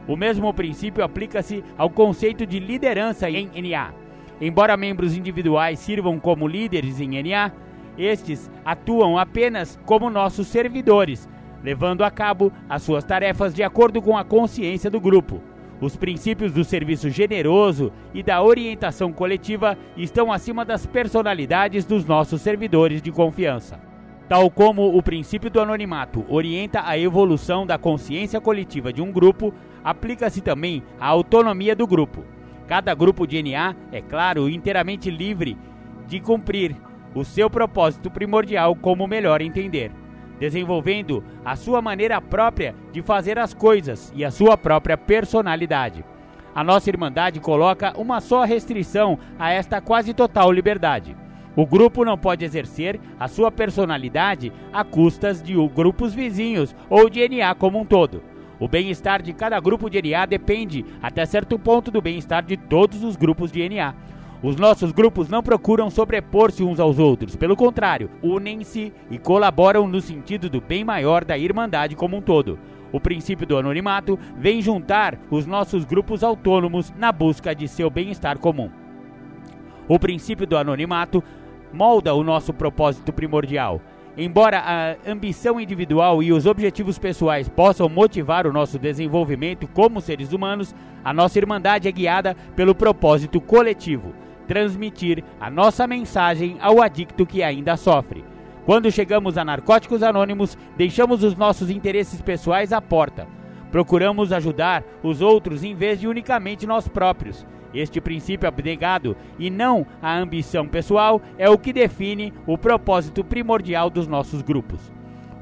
O 0.07 0.17
mesmo 0.17 0.53
princípio 0.53 1.03
aplica-se 1.03 1.63
ao 1.77 1.89
conceito 1.89 2.45
de 2.45 2.59
liderança 2.59 3.29
em 3.29 3.49
NA. 3.61 4.06
Embora 4.39 4.77
membros 4.77 5.17
individuais 5.17 5.79
sirvam 5.79 6.19
como 6.19 6.47
líderes 6.47 6.99
em 6.99 7.21
NA, 7.23 7.51
estes 7.97 8.49
atuam 8.63 9.17
apenas 9.17 9.79
como 9.85 10.09
nossos 10.09 10.47
servidores, 10.47 11.27
levando 11.63 12.03
a 12.03 12.11
cabo 12.11 12.51
as 12.69 12.83
suas 12.83 13.03
tarefas 13.03 13.53
de 13.53 13.63
acordo 13.63 14.01
com 14.01 14.15
a 14.15 14.23
consciência 14.23 14.89
do 14.89 15.01
grupo. 15.01 15.41
Os 15.81 15.95
princípios 15.95 16.51
do 16.51 16.63
serviço 16.63 17.09
generoso 17.09 17.91
e 18.13 18.23
da 18.23 18.41
orientação 18.41 19.11
coletiva 19.11 19.77
estão 19.95 20.31
acima 20.31 20.65
das 20.65 20.85
personalidades 20.85 21.85
dos 21.85 22.05
nossos 22.05 22.41
servidores 22.41 23.01
de 23.01 23.11
confiança. 23.11 23.79
Tal 24.27 24.49
como 24.51 24.97
o 24.97 25.01
princípio 25.01 25.49
do 25.49 25.61
anonimato 25.61 26.25
orienta 26.27 26.81
a 26.83 26.97
evolução 26.97 27.65
da 27.65 27.77
consciência 27.77 28.41
coletiva 28.41 28.91
de 28.91 29.01
um 29.01 29.11
grupo, 29.11 29.53
aplica-se 29.83 30.41
também 30.41 30.83
à 30.99 31.07
autonomia 31.07 31.75
do 31.75 31.87
grupo. 31.87 32.36
Cada 32.67 32.93
grupo 32.93 33.25
de 33.25 33.41
NA 33.41 33.75
é, 33.91 34.01
claro, 34.01 34.49
inteiramente 34.49 35.09
livre 35.09 35.57
de 36.05 36.19
cumprir 36.19 36.75
o 37.15 37.23
seu 37.23 37.49
propósito 37.49 38.11
primordial 38.11 38.75
como 38.75 39.07
melhor 39.07 39.41
entender, 39.41 39.91
desenvolvendo 40.37 41.23
a 41.45 41.55
sua 41.55 41.81
maneira 41.81 42.19
própria 42.19 42.75
de 42.91 43.01
fazer 43.01 43.39
as 43.39 43.53
coisas 43.53 44.11
e 44.15 44.25
a 44.25 44.31
sua 44.31 44.57
própria 44.57 44.97
personalidade. 44.97 46.03
A 46.53 46.63
nossa 46.63 46.89
Irmandade 46.89 47.39
coloca 47.39 47.93
uma 47.97 48.19
só 48.19 48.43
restrição 48.43 49.17
a 49.39 49.51
esta 49.51 49.79
quase 49.79 50.13
total 50.13 50.51
liberdade. 50.51 51.15
O 51.55 51.65
grupo 51.65 52.03
não 52.03 52.17
pode 52.17 52.43
exercer 52.43 52.99
a 53.19 53.27
sua 53.27 53.51
personalidade 53.51 54.51
a 54.73 54.83
custas 54.83 55.41
de 55.41 55.55
grupos 55.69 56.13
vizinhos 56.13 56.75
ou 56.89 57.09
de 57.09 57.27
NA 57.27 57.55
como 57.55 57.79
um 57.79 57.85
todo. 57.85 58.21
O 58.59 58.67
bem-estar 58.67 59.21
de 59.21 59.33
cada 59.33 59.59
grupo 59.59 59.89
de 59.89 60.01
NA 60.01 60.25
depende, 60.25 60.83
até 61.01 61.25
certo 61.25 61.59
ponto, 61.59 61.91
do 61.91 62.01
bem-estar 62.01 62.43
de 62.43 62.57
todos 62.57 63.03
os 63.03 63.15
grupos 63.15 63.51
de 63.51 63.67
NA. 63.69 63.93
Os 64.41 64.55
nossos 64.55 64.91
grupos 64.91 65.29
não 65.29 65.43
procuram 65.43 65.89
sobrepor-se 65.89 66.63
uns 66.63 66.79
aos 66.79 66.99
outros, 66.99 67.35
pelo 67.35 67.55
contrário, 67.55 68.09
unem-se 68.21 68.93
e 69.09 69.17
colaboram 69.17 69.87
no 69.87 70.01
sentido 70.01 70.49
do 70.49 70.61
bem 70.61 70.83
maior 70.83 71.23
da 71.23 71.37
Irmandade 71.37 71.95
como 71.95 72.17
um 72.17 72.21
todo. 72.21 72.59
O 72.91 72.99
princípio 72.99 73.45
do 73.45 73.57
anonimato 73.57 74.17
vem 74.37 74.61
juntar 74.61 75.19
os 75.29 75.45
nossos 75.45 75.85
grupos 75.85 76.23
autônomos 76.23 76.93
na 76.97 77.11
busca 77.11 77.53
de 77.53 77.67
seu 77.67 77.89
bem-estar 77.89 78.39
comum. 78.39 78.69
O 79.87 79.99
princípio 79.99 80.47
do 80.47 80.57
anonimato 80.57 81.23
molda 81.73 82.13
o 82.13 82.23
nosso 82.23 82.53
propósito 82.53 83.11
primordial 83.11 83.81
Embora 84.17 84.59
a 84.59 85.09
ambição 85.09 85.59
individual 85.59 86.23
e 86.23 86.33
os 86.33 86.45
objetivos 86.45 86.97
pessoais 86.97 87.47
possam 87.47 87.87
motivar 87.87 88.47
o 88.47 88.53
nosso 88.53 88.79
desenvolvimento 88.79 89.67
como 89.67 90.01
seres 90.01 90.33
humanos, 90.33 90.73
a 91.05 91.13
nossa 91.13 91.37
Irmandade 91.37 91.87
é 91.87 91.91
guiada 91.91 92.35
pelo 92.55 92.73
propósito 92.73 93.39
coletivo 93.39 94.13
transmitir 94.47 95.23
a 95.39 95.51
nossa 95.51 95.85
mensagem 95.85 96.57
ao 96.61 96.81
adicto 96.81 97.25
que 97.25 97.43
ainda 97.43 97.75
sofre. 97.75 98.23
Quando 98.65 98.91
chegamos 98.91 99.37
a 99.37 99.45
Narcóticos 99.45 100.01
Anônimos, 100.01 100.57
deixamos 100.75 101.23
os 101.23 101.35
nossos 101.35 101.69
interesses 101.69 102.21
pessoais 102.21 102.73
à 102.73 102.81
porta. 102.81 103.27
Procuramos 103.71 104.31
ajudar 104.31 104.83
os 105.03 105.21
outros 105.21 105.63
em 105.63 105.75
vez 105.75 105.99
de 105.99 106.07
unicamente 106.07 106.65
nós 106.65 106.87
próprios. 106.87 107.45
Este 107.77 108.01
princípio 108.01 108.47
abnegado 108.47 109.15
e 109.37 109.51
não 109.51 109.85
a 110.01 110.17
ambição 110.17 110.67
pessoal 110.67 111.21
é 111.37 111.47
o 111.47 111.59
que 111.59 111.71
define 111.71 112.33
o 112.47 112.57
propósito 112.57 113.23
primordial 113.23 113.87
dos 113.87 114.07
nossos 114.07 114.41
grupos. 114.41 114.91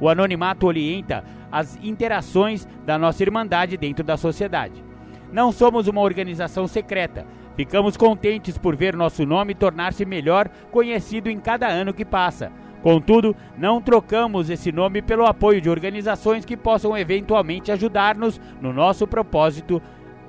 O 0.02 0.10
anonimato 0.10 0.68
orienta 0.68 1.24
as 1.50 1.78
interações 1.82 2.68
da 2.86 3.00
nossa 3.00 3.24
irmandade 3.24 3.78
dentro 3.78 4.04
da 4.04 4.18
sociedade. 4.18 4.84
Não 5.32 5.54
somos 5.54 5.88
uma 5.88 6.02
organização 6.02 6.68
secreta. 6.68 7.26
Ficamos 7.56 7.96
contentes 7.96 8.58
por 8.58 8.76
ver 8.76 8.98
nosso 8.98 9.26
nome 9.26 9.56
tornar-se 9.56 10.04
melhor 10.04 10.50
conhecido 10.72 11.30
em 11.30 11.40
cada 11.40 11.68
ano 11.68 11.94
que 11.94 12.04
passa. 12.04 12.52
Contudo, 12.84 13.34
não 13.58 13.82
trocamos 13.82 14.50
esse 14.50 14.74
nome 14.74 15.02
pelo 15.02 15.26
apoio 15.26 15.62
de 15.62 15.70
organizações 15.70 16.44
que 16.44 16.58
possam 16.58 16.98
eventualmente 16.98 17.72
ajudar-nos 17.72 18.42
no 18.62 18.74
nosso 18.74 19.08
propósito 19.08 19.82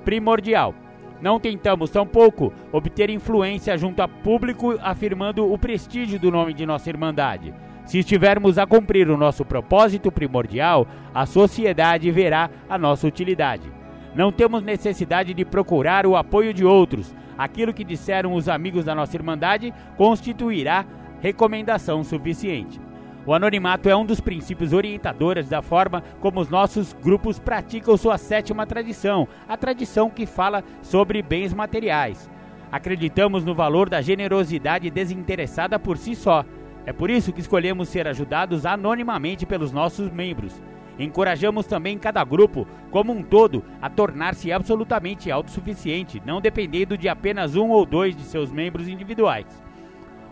primordial. 0.05 0.73
Não 1.21 1.39
tentamos, 1.39 1.89
tampouco, 1.89 2.53
obter 2.71 3.09
influência 3.09 3.77
junto 3.77 4.01
a 4.01 4.07
público 4.07 4.77
afirmando 4.81 5.51
o 5.51 5.57
prestígio 5.57 6.19
do 6.19 6.31
nome 6.31 6.53
de 6.53 6.65
nossa 6.65 6.89
Irmandade. 6.89 7.53
Se 7.85 7.99
estivermos 7.99 8.57
a 8.57 8.67
cumprir 8.67 9.09
o 9.09 9.17
nosso 9.17 9.43
propósito 9.45 10.11
primordial, 10.11 10.85
a 11.13 11.25
sociedade 11.25 12.11
verá 12.11 12.49
a 12.69 12.77
nossa 12.77 13.07
utilidade. 13.07 13.71
Não 14.13 14.31
temos 14.31 14.61
necessidade 14.61 15.33
de 15.33 15.45
procurar 15.45 16.05
o 16.05 16.15
apoio 16.15 16.53
de 16.53 16.65
outros. 16.65 17.15
Aquilo 17.37 17.73
que 17.73 17.83
disseram 17.83 18.33
os 18.33 18.49
amigos 18.49 18.85
da 18.85 18.93
nossa 18.93 19.15
Irmandade 19.15 19.73
constituirá 19.95 20.85
recomendação 21.21 22.03
suficiente. 22.03 22.86
O 23.27 23.33
anonimato 23.33 23.89
é 23.89 23.95
um 23.95 24.05
dos 24.05 24.21
princípios 24.21 24.71
orientadores 24.71 25.49
da 25.49 25.61
forma 25.61 26.01
como 26.21 26.39
os 26.39 26.47
nossos 26.47 26.93
grupos 26.93 27.37
praticam 27.37 27.97
sua 27.97 28.17
sétima 28.17 28.65
tradição, 28.65 29.27
a 29.49 29.57
tradição 29.57 30.09
que 30.09 30.25
fala 30.25 30.63
sobre 30.81 31.21
bens 31.21 31.53
materiais. 31.53 32.31
Acreditamos 32.71 33.43
no 33.43 33.53
valor 33.53 33.89
da 33.89 33.99
generosidade 34.01 34.89
desinteressada 34.89 35.77
por 35.77 35.97
si 35.97 36.15
só. 36.15 36.45
É 36.85 36.93
por 36.93 37.09
isso 37.09 37.33
que 37.33 37.41
escolhemos 37.41 37.89
ser 37.89 38.07
ajudados 38.07 38.65
anonimamente 38.65 39.45
pelos 39.45 39.73
nossos 39.73 40.09
membros. 40.09 40.61
Encorajamos 40.97 41.65
também 41.65 41.97
cada 41.97 42.23
grupo, 42.23 42.65
como 42.91 43.11
um 43.11 43.21
todo, 43.21 43.61
a 43.81 43.89
tornar-se 43.89 44.53
absolutamente 44.53 45.29
autossuficiente, 45.29 46.23
não 46.25 46.39
dependendo 46.39 46.97
de 46.97 47.09
apenas 47.09 47.57
um 47.57 47.71
ou 47.71 47.85
dois 47.85 48.15
de 48.15 48.23
seus 48.23 48.53
membros 48.53 48.87
individuais. 48.87 49.66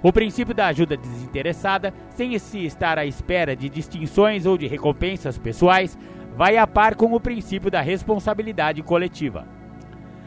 O 0.05 0.13
princípio 0.13 0.53
da 0.53 0.67
ajuda 0.67 0.95
desinteressada, 0.95 1.91
sem 2.09 2.37
se 2.37 2.63
estar 2.63 2.99
à 2.99 3.07
espera 3.07 3.55
de 3.55 3.67
distinções 3.67 4.45
ou 4.45 4.55
de 4.55 4.67
recompensas 4.67 5.35
pessoais, 5.35 5.97
vai 6.37 6.57
a 6.57 6.67
par 6.67 6.93
com 6.93 7.11
o 7.15 7.19
princípio 7.19 7.71
da 7.71 7.81
responsabilidade 7.81 8.83
coletiva. 8.83 9.47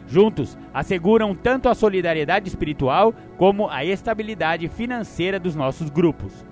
Juntos, 0.05 0.59
asseguram 0.75 1.33
tanto 1.33 1.69
a 1.69 1.77
solidariedade 1.77 2.49
espiritual 2.49 3.14
como 3.37 3.69
a 3.69 3.85
estabilidade 3.85 4.67
financeira 4.67 5.38
dos 5.38 5.55
nossos 5.55 5.88
grupos. 5.91 6.45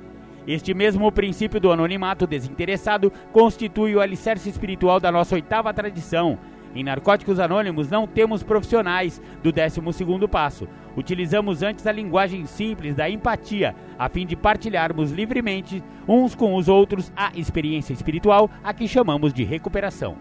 Este 0.47 0.73
mesmo 0.73 1.11
princípio 1.11 1.59
do 1.59 1.73
anonimato 1.73 2.29
desinteressado 2.29 3.13
constitui 3.33 3.97
o 3.97 4.01
alicerce 4.01 4.49
espiritual 4.49 5.01
da 5.01 5.11
nossa 5.11 5.35
oitava 5.35 5.75
tradição, 5.75 6.39
em 6.77 6.85
Narcóticos 6.85 7.41
Anônimos 7.41 7.89
não 7.89 8.07
temos 8.07 8.43
profissionais 8.43 9.21
do 9.43 9.51
12º 9.51 10.29
passo. 10.29 10.69
Utilizamos 10.95 11.63
antes 11.63 11.87
a 11.87 11.93
linguagem 11.93 12.45
simples 12.45 12.95
da 12.95 13.09
empatia, 13.09 13.75
a 13.99 14.11
fim 14.11 14.27
de 14.27 14.37
partilharmos 14.37 15.11
livremente 15.11 15.83
uns 16.07 16.35
com 16.35 16.55
os 16.55 16.69
outros 16.69 17.11
a 17.17 17.33
experiência 17.35 17.95
espiritual 17.95 18.51
a 18.63 18.75
que 18.75 18.87
chamamos 18.87 19.33
de 19.33 19.43
recuperação. 19.43 20.17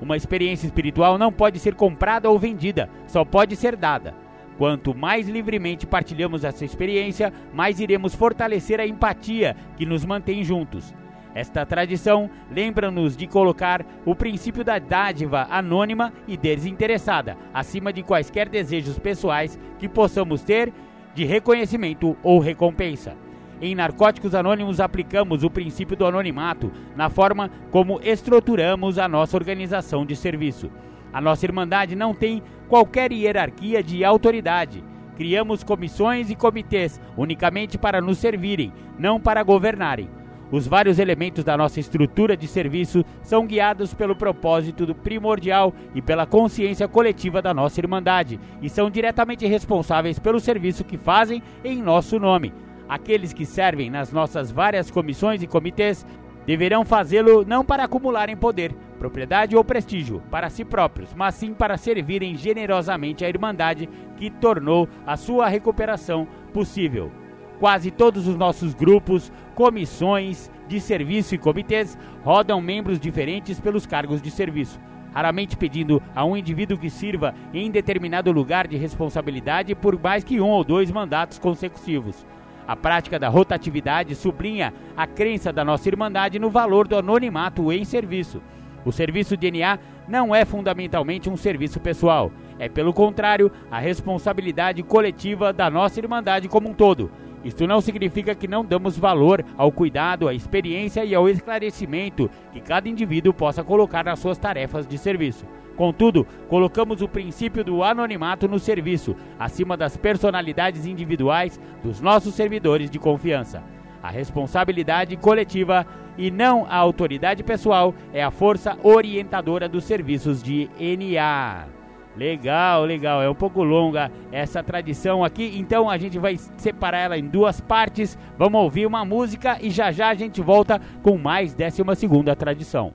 Uma 0.00 0.16
experiência 0.16 0.64
espiritual 0.64 1.18
não 1.18 1.30
pode 1.30 1.58
ser 1.58 1.74
comprada 1.74 2.30
ou 2.30 2.38
vendida, 2.38 2.88
só 3.06 3.22
pode 3.22 3.54
ser 3.54 3.76
dada. 3.76 4.14
Quanto 4.56 4.94
mais 4.94 5.28
livremente 5.28 5.86
partilhamos 5.86 6.44
essa 6.44 6.64
experiência, 6.64 7.30
mais 7.52 7.78
iremos 7.78 8.14
fortalecer 8.14 8.80
a 8.80 8.86
empatia 8.86 9.54
que 9.76 9.84
nos 9.84 10.02
mantém 10.04 10.42
juntos. 10.42 10.94
Esta 11.34 11.64
tradição 11.64 12.28
lembra-nos 12.50 13.16
de 13.16 13.26
colocar 13.26 13.84
o 14.04 14.14
princípio 14.14 14.64
da 14.64 14.78
dádiva 14.78 15.46
anônima 15.50 16.12
e 16.26 16.36
desinteressada 16.36 17.36
acima 17.54 17.92
de 17.92 18.02
quaisquer 18.02 18.48
desejos 18.48 18.98
pessoais 18.98 19.58
que 19.78 19.88
possamos 19.88 20.42
ter 20.42 20.72
de 21.14 21.24
reconhecimento 21.24 22.16
ou 22.22 22.40
recompensa. 22.40 23.16
Em 23.62 23.74
Narcóticos 23.74 24.34
Anônimos 24.34 24.80
aplicamos 24.80 25.44
o 25.44 25.50
princípio 25.50 25.96
do 25.96 26.06
anonimato 26.06 26.72
na 26.96 27.10
forma 27.10 27.50
como 27.70 28.00
estruturamos 28.02 28.98
a 28.98 29.06
nossa 29.06 29.36
organização 29.36 30.04
de 30.04 30.16
serviço. 30.16 30.70
A 31.12 31.20
nossa 31.20 31.44
Irmandade 31.44 31.94
não 31.94 32.14
tem 32.14 32.42
qualquer 32.68 33.12
hierarquia 33.12 33.82
de 33.82 34.04
autoridade. 34.04 34.82
Criamos 35.16 35.62
comissões 35.62 36.30
e 36.30 36.34
comitês 36.34 36.98
unicamente 37.16 37.76
para 37.76 38.00
nos 38.00 38.18
servirem, 38.18 38.72
não 38.98 39.20
para 39.20 39.42
governarem. 39.42 40.08
Os 40.50 40.66
vários 40.66 40.98
elementos 40.98 41.44
da 41.44 41.56
nossa 41.56 41.78
estrutura 41.78 42.36
de 42.36 42.48
serviço 42.48 43.04
são 43.22 43.46
guiados 43.46 43.94
pelo 43.94 44.16
propósito 44.16 44.84
do 44.84 44.94
primordial 44.94 45.72
e 45.94 46.02
pela 46.02 46.26
consciência 46.26 46.88
coletiva 46.88 47.40
da 47.40 47.54
nossa 47.54 47.80
Irmandade 47.80 48.40
e 48.60 48.68
são 48.68 48.90
diretamente 48.90 49.46
responsáveis 49.46 50.18
pelo 50.18 50.40
serviço 50.40 50.82
que 50.84 50.98
fazem 50.98 51.40
em 51.64 51.80
nosso 51.80 52.18
nome. 52.18 52.52
Aqueles 52.88 53.32
que 53.32 53.46
servem 53.46 53.88
nas 53.88 54.12
nossas 54.12 54.50
várias 54.50 54.90
comissões 54.90 55.40
e 55.40 55.46
comitês 55.46 56.04
deverão 56.44 56.84
fazê-lo 56.84 57.44
não 57.44 57.64
para 57.64 57.84
acumularem 57.84 58.36
poder, 58.36 58.74
propriedade 58.98 59.54
ou 59.54 59.62
prestígio 59.62 60.20
para 60.32 60.50
si 60.50 60.64
próprios, 60.64 61.14
mas 61.14 61.36
sim 61.36 61.54
para 61.54 61.76
servirem 61.76 62.36
generosamente 62.36 63.24
à 63.24 63.28
Irmandade 63.28 63.88
que 64.16 64.30
tornou 64.30 64.88
a 65.06 65.16
sua 65.16 65.46
recuperação 65.48 66.26
possível. 66.52 67.12
Quase 67.60 67.90
todos 67.90 68.26
os 68.26 68.36
nossos 68.36 68.72
grupos, 68.72 69.30
comissões 69.54 70.50
de 70.66 70.80
serviço 70.80 71.34
e 71.34 71.38
comitês 71.38 71.96
rodam 72.24 72.58
membros 72.58 72.98
diferentes 72.98 73.60
pelos 73.60 73.84
cargos 73.84 74.22
de 74.22 74.30
serviço. 74.30 74.80
raramente 75.12 75.56
pedindo 75.56 76.00
a 76.14 76.24
um 76.24 76.36
indivíduo 76.36 76.78
que 76.78 76.88
sirva 76.88 77.34
em 77.52 77.68
determinado 77.68 78.30
lugar 78.30 78.68
de 78.68 78.76
responsabilidade 78.76 79.74
por 79.74 80.00
mais 80.00 80.22
que 80.22 80.40
um 80.40 80.48
ou 80.48 80.62
dois 80.62 80.88
mandatos 80.88 81.36
consecutivos. 81.36 82.24
A 82.64 82.76
prática 82.76 83.18
da 83.18 83.28
rotatividade 83.28 84.14
sublinha 84.14 84.72
a 84.96 85.08
crença 85.08 85.52
da 85.52 85.64
nossa 85.64 85.88
Irmandade 85.88 86.38
no 86.38 86.48
valor 86.48 86.86
do 86.86 86.96
anonimato 86.96 87.72
em 87.72 87.84
serviço. 87.84 88.40
O 88.84 88.92
serviço 88.92 89.36
de 89.36 89.50
NA 89.50 89.80
não 90.06 90.32
é 90.32 90.44
fundamentalmente 90.44 91.28
um 91.28 91.36
serviço 91.36 91.80
pessoal, 91.80 92.30
é, 92.56 92.68
pelo 92.68 92.92
contrário, 92.92 93.50
a 93.68 93.80
responsabilidade 93.80 94.80
coletiva 94.84 95.52
da 95.52 95.68
nossa 95.68 95.98
Irmandade 95.98 96.48
como 96.48 96.68
um 96.68 96.72
todo. 96.72 97.10
Isto 97.44 97.66
não 97.66 97.80
significa 97.80 98.34
que 98.34 98.46
não 98.46 98.64
damos 98.64 98.98
valor 98.98 99.44
ao 99.56 99.72
cuidado, 99.72 100.28
à 100.28 100.34
experiência 100.34 101.04
e 101.04 101.14
ao 101.14 101.28
esclarecimento 101.28 102.30
que 102.52 102.60
cada 102.60 102.88
indivíduo 102.88 103.32
possa 103.32 103.64
colocar 103.64 104.04
nas 104.04 104.18
suas 104.18 104.36
tarefas 104.36 104.86
de 104.86 104.98
serviço. 104.98 105.46
Contudo, 105.76 106.26
colocamos 106.48 107.00
o 107.00 107.08
princípio 107.08 107.64
do 107.64 107.82
anonimato 107.82 108.46
no 108.46 108.58
serviço, 108.58 109.16
acima 109.38 109.76
das 109.76 109.96
personalidades 109.96 110.84
individuais 110.84 111.58
dos 111.82 112.00
nossos 112.00 112.34
servidores 112.34 112.90
de 112.90 112.98
confiança. 112.98 113.62
A 114.02 114.10
responsabilidade 114.10 115.16
coletiva 115.16 115.86
e 116.18 116.30
não 116.30 116.66
a 116.66 116.76
autoridade 116.76 117.42
pessoal 117.42 117.94
é 118.12 118.22
a 118.22 118.30
força 118.30 118.76
orientadora 118.82 119.68
dos 119.68 119.84
serviços 119.84 120.42
de 120.42 120.68
NA. 120.78 121.79
Legal, 122.16 122.84
legal. 122.84 123.22
É 123.22 123.30
um 123.30 123.34
pouco 123.34 123.62
longa 123.62 124.10
essa 124.32 124.62
tradição 124.62 125.24
aqui, 125.24 125.52
então 125.56 125.88
a 125.88 125.96
gente 125.96 126.18
vai 126.18 126.36
separar 126.56 126.98
ela 126.98 127.18
em 127.18 127.26
duas 127.26 127.60
partes. 127.60 128.18
Vamos 128.36 128.60
ouvir 128.60 128.86
uma 128.86 129.04
música 129.04 129.58
e 129.60 129.70
já 129.70 129.92
já 129.92 130.08
a 130.08 130.14
gente 130.14 130.40
volta 130.40 130.80
com 131.02 131.16
mais 131.16 131.54
12 131.54 131.82
segunda 131.96 132.34
tradição. 132.34 132.92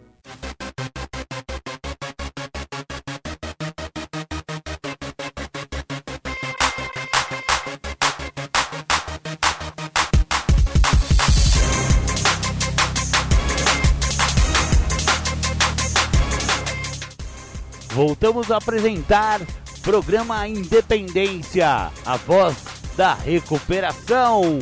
Voltamos 18.08 18.52
a 18.52 18.58
apresentar 18.58 19.42
programa 19.82 20.48
Independência, 20.48 21.92
a 22.06 22.18
voz 22.18 22.56
da 22.96 23.16
recuperação. 23.16 24.60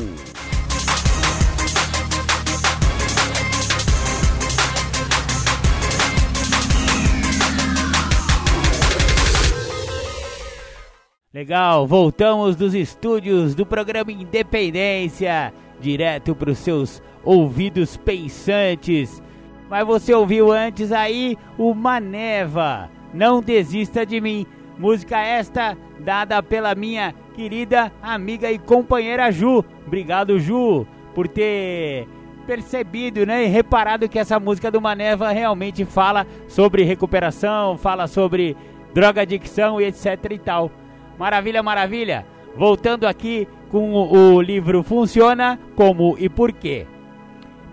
Legal, 11.34 11.86
voltamos 11.86 12.56
dos 12.56 12.72
estúdios 12.72 13.54
do 13.54 13.66
programa 13.66 14.10
Independência, 14.10 15.52
direto 15.78 16.34
para 16.34 16.50
os 16.50 16.58
seus 16.58 17.02
ouvidos 17.22 17.94
pensantes. 17.94 19.22
Mas 19.68 19.86
você 19.86 20.14
ouviu 20.14 20.50
antes 20.50 20.92
aí 20.92 21.36
o 21.58 21.74
Maneva, 21.74 22.90
não 23.14 23.40
Desista 23.40 24.04
de 24.04 24.20
Mim. 24.20 24.44
Música 24.76 25.18
esta 25.18 25.78
dada 26.00 26.42
pela 26.42 26.74
minha 26.74 27.14
querida 27.34 27.92
amiga 28.02 28.50
e 28.50 28.58
companheira 28.58 29.30
Ju. 29.30 29.64
Obrigado, 29.86 30.38
Ju, 30.40 30.84
por 31.14 31.28
ter 31.28 32.08
percebido 32.44 33.24
né, 33.24 33.44
e 33.44 33.46
reparado 33.46 34.08
que 34.08 34.18
essa 34.18 34.38
música 34.38 34.70
do 34.70 34.80
Maneva 34.80 35.30
realmente 35.30 35.84
fala 35.84 36.26
sobre 36.48 36.82
recuperação, 36.82 37.78
fala 37.78 38.06
sobre 38.06 38.56
droga 38.92 39.22
adicção 39.22 39.80
e 39.80 39.84
etc 39.84 40.18
e 40.30 40.38
tal. 40.38 40.70
Maravilha, 41.16 41.62
maravilha. 41.62 42.26
Voltando 42.56 43.06
aqui 43.06 43.48
com 43.70 43.92
o, 43.92 44.40
livro 44.40 44.82
Funciona 44.82 45.58
como 45.76 46.16
e 46.18 46.28
por 46.28 46.52
quê. 46.52 46.86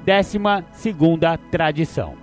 Décima 0.05 0.65
segunda 0.71 1.37
tradição 1.37 2.20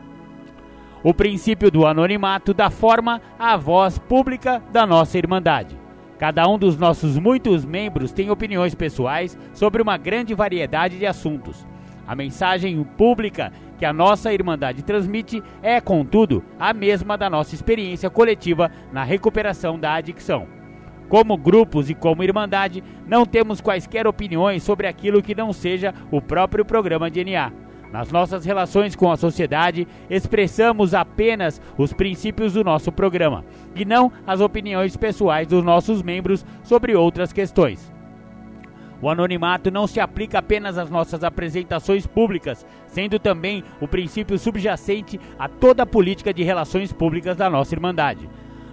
o 1.03 1.15
princípio 1.15 1.71
do 1.71 1.87
anonimato 1.87 2.53
dá 2.53 2.71
forma 2.71 3.21
à 3.39 3.57
voz 3.57 3.99
pública 3.99 4.63
da 4.73 4.87
nossa 4.87 5.17
Irmandade. 5.17 5.79
Cada 6.19 6.49
um 6.49 6.59
dos 6.59 6.77
nossos 6.77 7.17
muitos 7.17 7.65
membros 7.65 8.11
tem 8.11 8.31
opiniões 8.31 8.75
pessoais 8.75 9.39
sobre 9.55 9.81
uma 9.81 9.97
grande 9.97 10.35
variedade 10.35 10.99
de 10.99 11.07
assuntos. 11.07 11.65
A 12.07 12.17
mensagem 12.17 12.83
pública 12.83 13.53
que 13.79 13.85
a 13.85 13.93
nossa 13.93 14.33
Irmandade 14.33 14.83
transmite 14.83 15.41
é, 15.63 15.81
contudo, 15.81 16.43
a 16.59 16.73
mesma 16.73 17.17
da 17.17 17.31
nossa 17.31 17.55
experiência 17.55 18.11
coletiva 18.11 18.73
na 18.93 19.05
recuperação 19.05 19.79
da 19.79 19.95
adicção. 19.95 20.49
Como 21.09 21.37
grupos 21.37 21.89
e 21.89 21.95
como 21.95 22.25
Irmandade, 22.25 22.83
não 23.07 23.25
temos 23.25 23.61
quaisquer 23.61 24.07
opiniões 24.07 24.65
sobre 24.65 24.89
aquilo 24.89 25.23
que 25.23 25.35
não 25.35 25.53
seja 25.53 25.95
o 26.11 26.21
próprio 26.21 26.65
programa 26.65 27.09
de 27.09 27.25
NA 27.25 27.68
nas 27.93 28.11
nossas 28.11 28.45
relações 28.45 28.95
com 28.95 29.11
a 29.11 29.17
sociedade, 29.17 29.87
expressamos 30.11 30.95
apenas 30.95 31.61
os 31.77 31.93
princípios 31.93 32.53
do 32.53 32.63
nosso 32.63 32.93
programa 32.93 33.45
e 33.75 33.85
não 33.85 34.13
as 34.27 34.41
opiniões 34.41 34.97
pessoais 34.97 35.47
dos 35.47 35.65
nossos 35.65 36.03
membros 36.03 36.45
sobre 36.63 36.95
outras 36.95 37.33
questões. 37.33 37.93
O 39.01 39.09
anonimato 39.09 39.71
não 39.71 39.87
se 39.87 40.01
aplica 40.01 40.41
apenas 40.41 40.77
às 40.77 40.91
nossas 40.91 41.23
apresentações 41.23 42.07
públicas, 42.07 42.67
sendo 42.89 43.19
também 43.19 43.63
o 43.81 43.87
princípio 43.87 44.37
subjacente 44.39 45.21
a 45.39 45.49
toda 45.49 45.85
a 45.85 45.87
política 45.87 46.35
de 46.35 46.43
relações 46.43 46.93
públicas 46.93 47.37
da 47.37 47.49
nossa 47.49 47.75
Irmandade. 47.75 48.29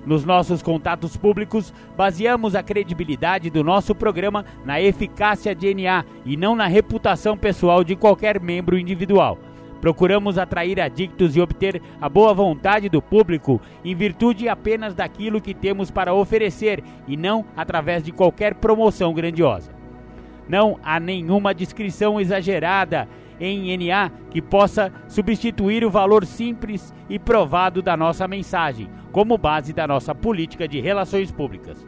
Nos 0.06 0.24
nossos 0.24 0.62
contatos 0.62 1.18
públicos, 1.18 1.74
baseamos 1.98 2.54
a 2.54 2.62
credibilidade 2.62 3.50
do 3.50 3.64
nosso 3.64 3.96
programa 3.96 4.46
na 4.64 4.80
eficácia 4.80 5.56
de 5.56 5.74
NA 5.74 6.06
e 6.24 6.38
não 6.38 6.56
na 6.56 6.68
reputação 6.68 7.36
pessoal 7.36 7.84
de 7.84 7.96
qualquer 7.96 8.40
membro 8.40 8.78
individual. 8.78 9.40
Procuramos 9.82 10.38
atrair 10.38 10.80
adictos 10.80 11.36
e 11.36 11.42
obter 11.42 11.82
a 12.00 12.08
boa 12.08 12.34
vontade 12.34 12.88
do 12.88 13.02
público 13.02 13.60
em 13.84 13.96
virtude 13.96 14.48
apenas 14.48 14.94
daquilo 14.94 15.42
que 15.42 15.54
temos 15.54 15.90
para 15.90 16.14
oferecer 16.14 16.84
e 17.08 17.18
não 17.18 17.46
através 17.58 18.04
de 18.04 18.12
qualquer 18.12 18.56
promoção 18.56 19.14
grandiosa. 19.14 19.72
Não 20.48 20.80
há 20.84 21.00
nenhuma 21.00 21.54
descrição 21.54 22.22
exagerada 22.22 23.08
em 23.40 23.78
NA 23.78 24.12
que 24.30 24.42
possa 24.42 24.92
substituir 25.08 25.84
o 25.84 25.90
valor 25.90 26.26
simples 26.26 26.94
e 27.10 27.18
provado 27.20 27.82
da 27.82 27.96
nossa 27.96 28.28
mensagem, 28.28 28.90
como 29.12 29.38
base 29.38 29.74
da 29.74 29.88
nossa 29.88 30.14
política 30.14 30.68
de 30.68 30.80
relações 30.80 31.32
públicas. 31.32 31.86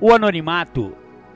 O 0.00 0.12
anonimato 0.12 0.92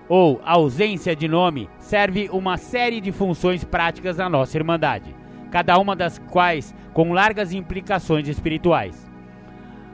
ou 0.08 0.40
ausência 0.44 1.14
de 1.14 1.28
nome 1.28 1.68
serve 1.78 2.28
uma 2.32 2.56
série 2.56 3.00
de 3.00 3.12
funções 3.12 3.62
práticas 3.64 4.16
na 4.16 4.28
nossa 4.28 4.56
Irmandade, 4.56 5.14
cada 5.50 5.78
uma 5.78 5.94
das 5.94 6.18
quais 6.18 6.74
com 6.92 7.12
largas 7.12 7.52
implicações 7.52 8.26
espirituais. 8.28 9.08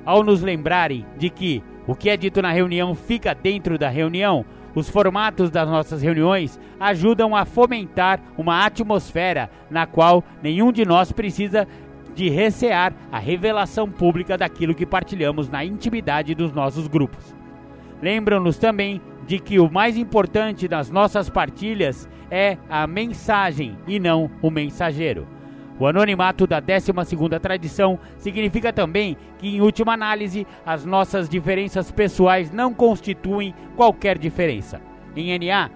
Ao 0.04 0.22
nos 0.22 0.42
lembrarem 0.42 1.04
de 1.16 1.30
que 1.30 1.62
o 1.86 1.94
que 1.94 2.08
é 2.08 2.16
dito 2.16 2.40
na 2.40 2.50
reunião 2.50 2.94
fica 2.94 3.34
dentro 3.34 3.78
da 3.78 3.88
reunião, 3.88 4.44
os 4.74 4.88
formatos 4.88 5.50
das 5.50 5.68
nossas 5.68 6.02
reuniões 6.02 6.58
ajudam 6.78 7.34
a 7.34 7.44
fomentar 7.44 8.20
uma 8.36 8.64
atmosfera 8.64 9.50
na 9.70 9.86
qual 9.86 10.24
nenhum 10.42 10.72
de 10.72 10.84
nós 10.84 11.12
precisa 11.12 11.66
de 12.14 12.28
recear 12.28 12.92
a 13.10 13.18
revelação 13.18 13.90
pública 13.90 14.38
daquilo 14.38 14.74
que 14.74 14.86
partilhamos 14.86 15.48
na 15.48 15.64
intimidade 15.64 16.34
dos 16.34 16.52
nossos 16.52 16.86
grupos. 16.86 17.34
Lembram-nos 18.00 18.58
também 18.58 19.00
de 19.26 19.38
que 19.38 19.58
o 19.58 19.70
mais 19.70 19.96
importante 19.96 20.68
das 20.68 20.90
nossas 20.90 21.28
partilhas 21.28 22.08
é 22.30 22.58
a 22.68 22.86
mensagem 22.86 23.76
e 23.86 23.98
não 23.98 24.30
o 24.42 24.50
mensageiro. 24.50 25.26
O 25.78 25.86
anonimato 25.86 26.46
da 26.46 26.62
12ª 26.62 27.40
tradição 27.40 27.98
significa 28.16 28.72
também 28.72 29.16
que, 29.38 29.56
em 29.56 29.60
última 29.60 29.92
análise, 29.92 30.46
as 30.64 30.84
nossas 30.84 31.28
diferenças 31.28 31.90
pessoais 31.90 32.52
não 32.52 32.72
constituem 32.72 33.52
qualquer 33.74 34.16
diferença. 34.16 34.80
Em 35.16 35.36
NA, 35.36 35.70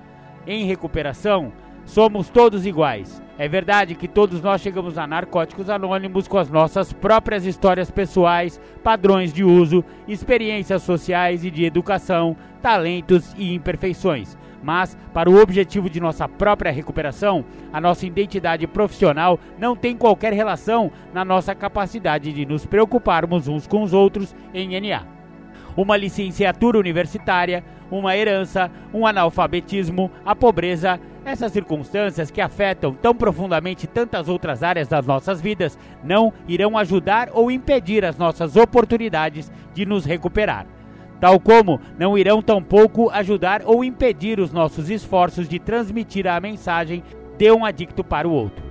em 0.47 0.65
recuperação, 0.67 1.53
somos 1.85 2.29
todos 2.29 2.65
iguais. 2.65 3.21
É 3.37 3.49
verdade 3.49 3.97
que 3.97 4.07
todos 4.07 4.41
nós 4.41 4.61
chegamos 4.61 4.99
a 4.99 5.07
Narcóticos 5.07 5.69
Anônimos 5.69 6.29
com 6.29 6.39
as 6.39 6.49
nossas 6.49 6.93
próprias 6.93 7.45
histórias 7.45 7.91
pessoais, 7.91 8.61
padrões 8.83 9.33
de 9.33 9.43
uso, 9.43 9.85
experiências 10.07 10.83
sociais 10.83 11.45
e 11.45 11.51
de 11.51 11.65
educação, 11.65 12.37
talentos 12.63 13.35
e 13.37 13.53
imperfeições 13.55 14.37
mas 14.63 14.97
para 15.13 15.31
o 15.31 15.41
objetivo 15.41 15.89
de 15.89 16.01
nossa 16.01 16.29
própria 16.29 16.73
recuperação, 16.73 17.45
a 17.73 17.81
nossa 17.81 18.07
identidade 18.07 18.67
profissional 18.67 19.39
não 19.59 19.77
tem 19.77 19.97
qualquer 19.97 20.33
relação 20.33 20.91
na 21.13 21.25
nossa 21.25 21.55
capacidade 21.55 22.33
de 22.33 22.45
nos 22.45 22.67
preocuparmos 22.67 23.49
uns 23.49 23.67
com 23.67 23.83
os 23.83 23.93
outros 23.93 24.35
em 24.53 24.81
NA. 24.81 25.03
Uma 25.77 25.97
licenciatura 25.97 26.79
universitária, 26.79 27.65
uma 27.91 28.17
herança, 28.17 28.71
um 28.93 29.07
analfabetismo, 29.07 30.11
a 30.25 30.35
pobreza 30.35 31.01
Essas 31.25 31.53
circunstâncias 31.53 32.31
que 32.31 32.41
afetam 32.41 32.95
tão 32.95 33.15
profundamente 33.15 33.87
tantas 33.87 34.29
outras 34.29 34.63
áreas 34.63 34.89
das 34.89 35.07
nossas 35.07 35.43
vidas 35.43 35.79
não 36.03 36.33
irão 36.49 36.79
ajudar 36.79 37.29
ou 37.35 37.51
impedir 37.51 38.03
as 38.03 38.17
nossas 38.17 38.57
oportunidades 38.57 39.53
de 39.75 39.85
nos 39.85 40.07
recuperar. 40.07 40.67
Tal 41.21 41.41
como 41.41 41.81
não 41.99 42.17
irão 42.17 42.41
tampouco 42.41 43.11
ajudar 43.11 43.63
ou 43.65 43.85
impedir 43.85 44.39
os 44.39 44.53
nossos 44.53 44.89
esforços 44.89 45.49
de 45.49 45.59
transmitir 45.59 46.27
a 46.27 46.41
mensagem 46.41 47.03
de 47.37 47.51
um 47.51 47.65
adicto 47.65 48.05
para 48.05 48.29
o 48.29 48.33
outro. 48.33 48.65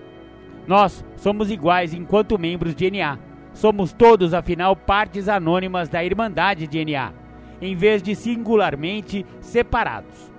Nós 0.66 1.04
somos 1.16 1.52
iguais 1.52 1.94
enquanto 1.94 2.40
membros 2.40 2.76
de 2.76 2.90
NA. 2.92 3.18
Somos 3.54 3.92
todos, 3.92 4.34
afinal, 4.34 4.76
partes 4.76 5.28
anônimas 5.28 5.90
da 5.90 6.04
Irmandade 6.04 6.68
de 6.68 6.86
NA, 6.86 7.12
em 7.62 7.76
vez 7.76 8.04
de 8.04 8.14
singularmente 8.16 9.26
separados. 9.40 10.32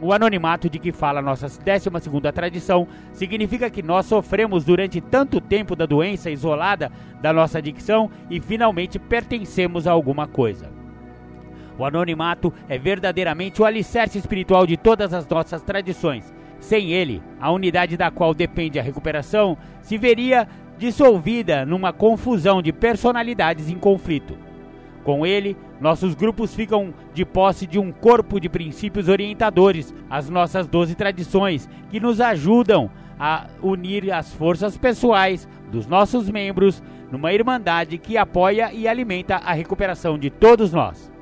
O 0.00 0.12
anonimato 0.12 0.70
de 0.70 0.78
que 0.78 0.92
fala 0.92 1.20
nossa 1.20 1.48
12 1.48 2.32
tradição 2.32 2.86
significa 3.12 3.68
que 3.68 3.82
nós 3.82 4.06
sofremos 4.06 4.64
durante 4.64 5.00
tanto 5.00 5.40
tempo 5.40 5.74
da 5.74 5.86
doença 5.86 6.30
isolada 6.30 6.92
da 7.20 7.32
nossa 7.32 7.58
adicção 7.58 8.08
e 8.30 8.40
finalmente 8.40 8.98
pertencemos 8.98 9.88
a 9.88 9.92
alguma 9.92 10.28
coisa. 10.28 10.77
O 11.78 11.84
anonimato 11.84 12.52
é 12.68 12.76
verdadeiramente 12.76 13.62
o 13.62 13.64
alicerce 13.64 14.18
espiritual 14.18 14.66
de 14.66 14.76
todas 14.76 15.14
as 15.14 15.26
nossas 15.26 15.62
tradições 15.62 16.36
sem 16.60 16.92
ele, 16.92 17.22
a 17.40 17.50
unidade 17.50 17.96
da 17.96 18.10
qual 18.10 18.34
depende 18.34 18.78
a 18.78 18.82
recuperação 18.82 19.56
se 19.80 19.96
veria 19.96 20.48
dissolvida 20.76 21.64
numa 21.64 21.92
confusão 21.92 22.62
de 22.62 22.72
personalidades 22.72 23.68
em 23.68 23.76
conflito. 23.76 24.36
Com 25.04 25.24
ele, 25.24 25.56
nossos 25.80 26.14
grupos 26.14 26.54
ficam 26.54 26.92
de 27.14 27.24
posse 27.24 27.66
de 27.66 27.78
um 27.78 27.90
corpo 27.90 28.38
de 28.38 28.48
princípios 28.48 29.08
orientadores, 29.08 29.94
as 30.10 30.28
nossas 30.28 30.66
doze 30.66 30.94
tradições, 30.94 31.68
que 31.90 31.98
nos 31.98 32.20
ajudam 32.20 32.90
a 33.18 33.46
unir 33.62 34.12
as 34.12 34.32
forças 34.32 34.76
pessoais 34.76 35.48
dos 35.70 35.86
nossos 35.86 36.28
membros 36.28 36.82
numa 37.10 37.32
irmandade 37.32 37.98
que 37.98 38.16
apoia 38.16 38.72
e 38.72 38.86
alimenta 38.86 39.36
a 39.36 39.52
recuperação 39.52 40.18
de 40.18 40.30
todos 40.30 40.72
nós. 40.72 41.17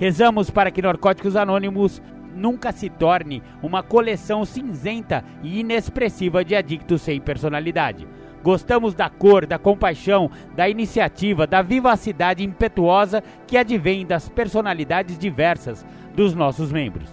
Rezamos 0.00 0.48
para 0.48 0.70
que 0.70 0.80
Narcóticos 0.80 1.36
Anônimos 1.36 2.00
nunca 2.34 2.72
se 2.72 2.88
torne 2.88 3.42
uma 3.62 3.82
coleção 3.82 4.46
cinzenta 4.46 5.22
e 5.42 5.60
inexpressiva 5.60 6.42
de 6.42 6.56
adictos 6.56 7.02
sem 7.02 7.20
personalidade. 7.20 8.08
Gostamos 8.42 8.94
da 8.94 9.10
cor, 9.10 9.44
da 9.44 9.58
compaixão, 9.58 10.30
da 10.56 10.66
iniciativa, 10.70 11.46
da 11.46 11.60
vivacidade 11.60 12.42
impetuosa 12.42 13.22
que 13.46 13.58
advém 13.58 14.06
das 14.06 14.26
personalidades 14.26 15.18
diversas 15.18 15.84
dos 16.16 16.34
nossos 16.34 16.72
membros. 16.72 17.10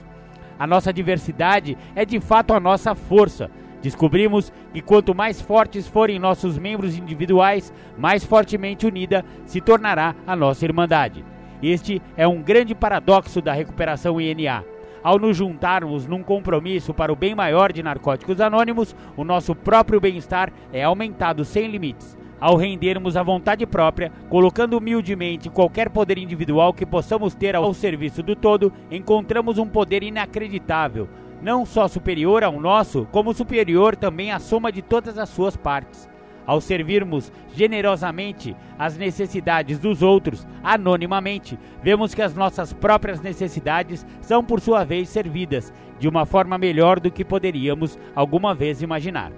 A 0.57 0.65
nossa 0.65 0.93
diversidade 0.93 1.77
é 1.93 2.05
de 2.05 2.21
fato 2.21 2.53
a 2.53 2.59
nossa 2.59 2.95
força. 2.95 3.51
Descobrimos 3.81 4.49
que 4.71 4.81
quanto 4.81 5.13
mais 5.13 5.41
fortes 5.41 5.85
forem 5.89 6.19
nossos 6.19 6.57
membros 6.57 6.97
individuais, 6.97 7.73
mais 7.97 8.23
fortemente 8.23 8.87
unida 8.87 9.25
se 9.45 9.59
tornará 9.59 10.15
a 10.25 10.37
nossa 10.37 10.63
irmandade. 10.63 11.25
Este 11.61 12.01
é 12.15 12.27
um 12.27 12.41
grande 12.41 12.75
paradoxo 12.75 13.41
da 13.41 13.51
recuperação 13.51 14.21
INA. 14.21 14.63
Ao 15.03 15.17
nos 15.17 15.37
juntarmos 15.37 16.05
num 16.05 16.21
compromisso 16.21 16.93
para 16.93 17.11
o 17.11 17.15
bem 17.15 17.33
maior 17.33 17.71
de 17.71 17.81
Narcóticos 17.81 18.39
Anônimos, 18.39 18.95
o 19.15 19.23
nosso 19.23 19.55
próprio 19.55 19.99
bem-estar 19.99 20.51
é 20.71 20.83
aumentado 20.83 21.43
sem 21.43 21.67
limites. 21.67 22.17
Ao 22.39 22.55
rendermos 22.55 23.17
a 23.17 23.23
vontade 23.23 23.65
própria, 23.65 24.11
colocando 24.29 24.77
humildemente 24.77 25.49
qualquer 25.49 25.89
poder 25.89 26.19
individual 26.19 26.71
que 26.71 26.85
possamos 26.85 27.33
ter 27.33 27.55
ao 27.55 27.73
serviço 27.73 28.21
do 28.21 28.35
todo, 28.35 28.71
encontramos 28.91 29.57
um 29.57 29.67
poder 29.67 30.03
inacreditável, 30.03 31.09
não 31.41 31.65
só 31.65 31.87
superior 31.87 32.43
ao 32.43 32.59
nosso, 32.59 33.07
como 33.11 33.33
superior 33.33 33.95
também 33.95 34.31
à 34.31 34.37
soma 34.37 34.71
de 34.71 34.83
todas 34.83 35.17
as 35.17 35.29
suas 35.29 35.57
partes. 35.57 36.07
Ao 36.47 36.61
servirmos 36.61 37.29
generosamente 37.53 38.55
as 38.79 38.97
necessidades 38.97 39.77
dos 39.77 40.01
outros 40.01 40.47
anonimamente, 40.63 41.59
vemos 41.83 42.15
que 42.15 42.21
as 42.21 42.33
nossas 42.33 42.71
próprias 42.71 43.19
necessidades 43.19 44.07
são, 44.21 44.41
por 44.41 44.61
sua 44.61 44.85
vez, 44.85 45.09
servidas 45.09 45.73
de 45.99 46.07
uma 46.07 46.25
forma 46.25 46.57
melhor 46.57 47.01
do 47.01 47.11
que 47.11 47.25
poderíamos 47.25 47.99
alguma 48.15 48.55
vez 48.55 48.81
imaginar. 48.81 49.33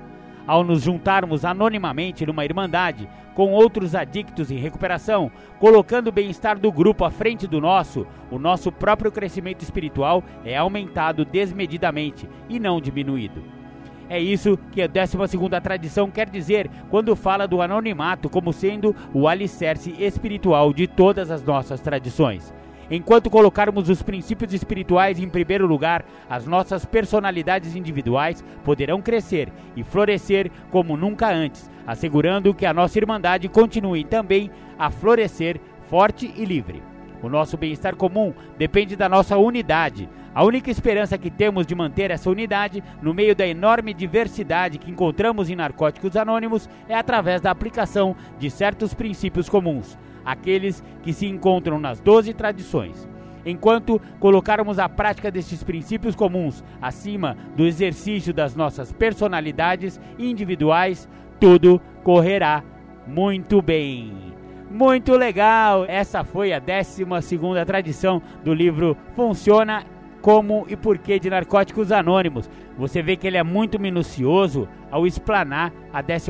Ao 0.45 0.63
nos 0.63 0.83
juntarmos 0.83 1.43
anonimamente 1.43 2.27
numa 2.27 2.45
irmandade 2.45 3.09
com 3.33 3.53
outros 3.53 3.95
adictos 3.95 4.51
em 4.51 4.57
recuperação, 4.57 5.31
colocando 5.59 6.09
o 6.09 6.11
bem-estar 6.11 6.59
do 6.59 6.71
grupo 6.71 7.05
à 7.05 7.09
frente 7.09 7.47
do 7.47 7.59
nosso, 7.59 8.05
o 8.29 8.37
nosso 8.37 8.71
próprio 8.71 9.11
crescimento 9.11 9.63
espiritual 9.63 10.23
é 10.45 10.55
aumentado 10.55 11.25
desmedidamente 11.25 12.29
e 12.47 12.59
não 12.59 12.79
diminuído. 12.79 13.58
É 14.09 14.19
isso 14.19 14.57
que 14.71 14.81
a 14.81 14.87
12 14.87 15.17
tradição 15.61 16.09
quer 16.09 16.27
dizer 16.27 16.67
quando 16.89 17.15
fala 17.15 17.47
do 17.47 17.61
anonimato 17.61 18.27
como 18.27 18.51
sendo 18.51 18.95
o 19.13 19.27
alicerce 19.27 19.93
espiritual 19.99 20.73
de 20.73 20.87
todas 20.87 21.29
as 21.29 21.43
nossas 21.43 21.79
tradições. 21.79 22.51
Enquanto 22.89 23.29
colocarmos 23.29 23.87
os 23.87 24.01
princípios 24.01 24.51
espirituais 24.51 25.19
em 25.19 25.29
primeiro 25.29 25.67
lugar, 25.67 26.03
as 26.27 26.47
nossas 26.47 26.85
personalidades 26.85 27.75
individuais 27.75 28.43
poderão 28.63 28.99
crescer 28.99 29.53
e 29.75 29.83
florescer 29.83 30.49
como 30.71 30.97
nunca 30.97 31.29
antes, 31.31 31.69
assegurando 31.85 32.51
que 32.51 32.65
a 32.65 32.73
nossa 32.73 32.97
irmandade 32.97 33.47
continue 33.47 34.03
também 34.03 34.49
a 34.79 34.89
florescer 34.89 35.61
forte 35.87 36.33
e 36.35 36.43
livre. 36.43 36.81
O 37.21 37.29
nosso 37.29 37.57
bem-estar 37.57 37.95
comum 37.95 38.33
depende 38.57 38.95
da 38.95 39.09
nossa 39.09 39.37
unidade, 39.37 40.09
a 40.33 40.43
única 40.43 40.69
esperança 40.69 41.17
que 41.17 41.29
temos 41.29 41.65
de 41.65 41.73
manter 41.73 42.11
essa 42.11 42.29
unidade 42.29 42.83
no 43.01 43.13
meio 43.13 43.35
da 43.35 43.47
enorme 43.47 43.93
diversidade 43.93 44.77
que 44.77 44.91
encontramos 44.91 45.49
em 45.49 45.55
Narcóticos 45.55 46.15
Anônimos 46.15 46.69
é 46.87 46.95
através 46.95 47.41
da 47.41 47.49
aplicação 47.49 48.15
de 48.37 48.49
certos 48.49 48.93
princípios 48.93 49.49
comuns, 49.49 49.97
aqueles 50.23 50.83
que 51.01 51.13
se 51.13 51.25
encontram 51.25 51.79
nas 51.79 51.99
doze 51.99 52.33
tradições. 52.33 53.09
Enquanto 53.45 53.99
colocarmos 54.19 54.77
a 54.77 54.87
prática 54.87 55.31
destes 55.31 55.63
princípios 55.63 56.15
comuns 56.15 56.63
acima 56.81 57.35
do 57.55 57.65
exercício 57.65 58.33
das 58.33 58.55
nossas 58.55 58.91
personalidades 58.91 59.99
individuais, 60.19 61.09
tudo 61.39 61.81
correrá 62.03 62.63
muito 63.07 63.61
bem. 63.61 64.28
Muito 64.69 65.15
legal! 65.15 65.83
Essa 65.87 66.23
foi 66.23 66.53
a 66.53 66.59
12 66.59 67.03
segunda 67.23 67.65
tradição 67.65 68.21
do 68.43 68.53
livro 68.53 68.95
Funciona 69.15 69.83
como 70.21 70.65
e 70.69 70.75
porquê 70.75 71.19
de 71.19 71.27
Narcóticos 71.27 71.91
Anônimos. 71.91 72.47
Você 72.77 73.01
vê 73.01 73.15
que 73.15 73.25
ele 73.25 73.37
é 73.37 73.43
muito 73.43 73.79
minucioso 73.79 74.69
ao 74.91 75.07
explanar 75.07 75.73
a 75.91 76.03
12 76.03 76.29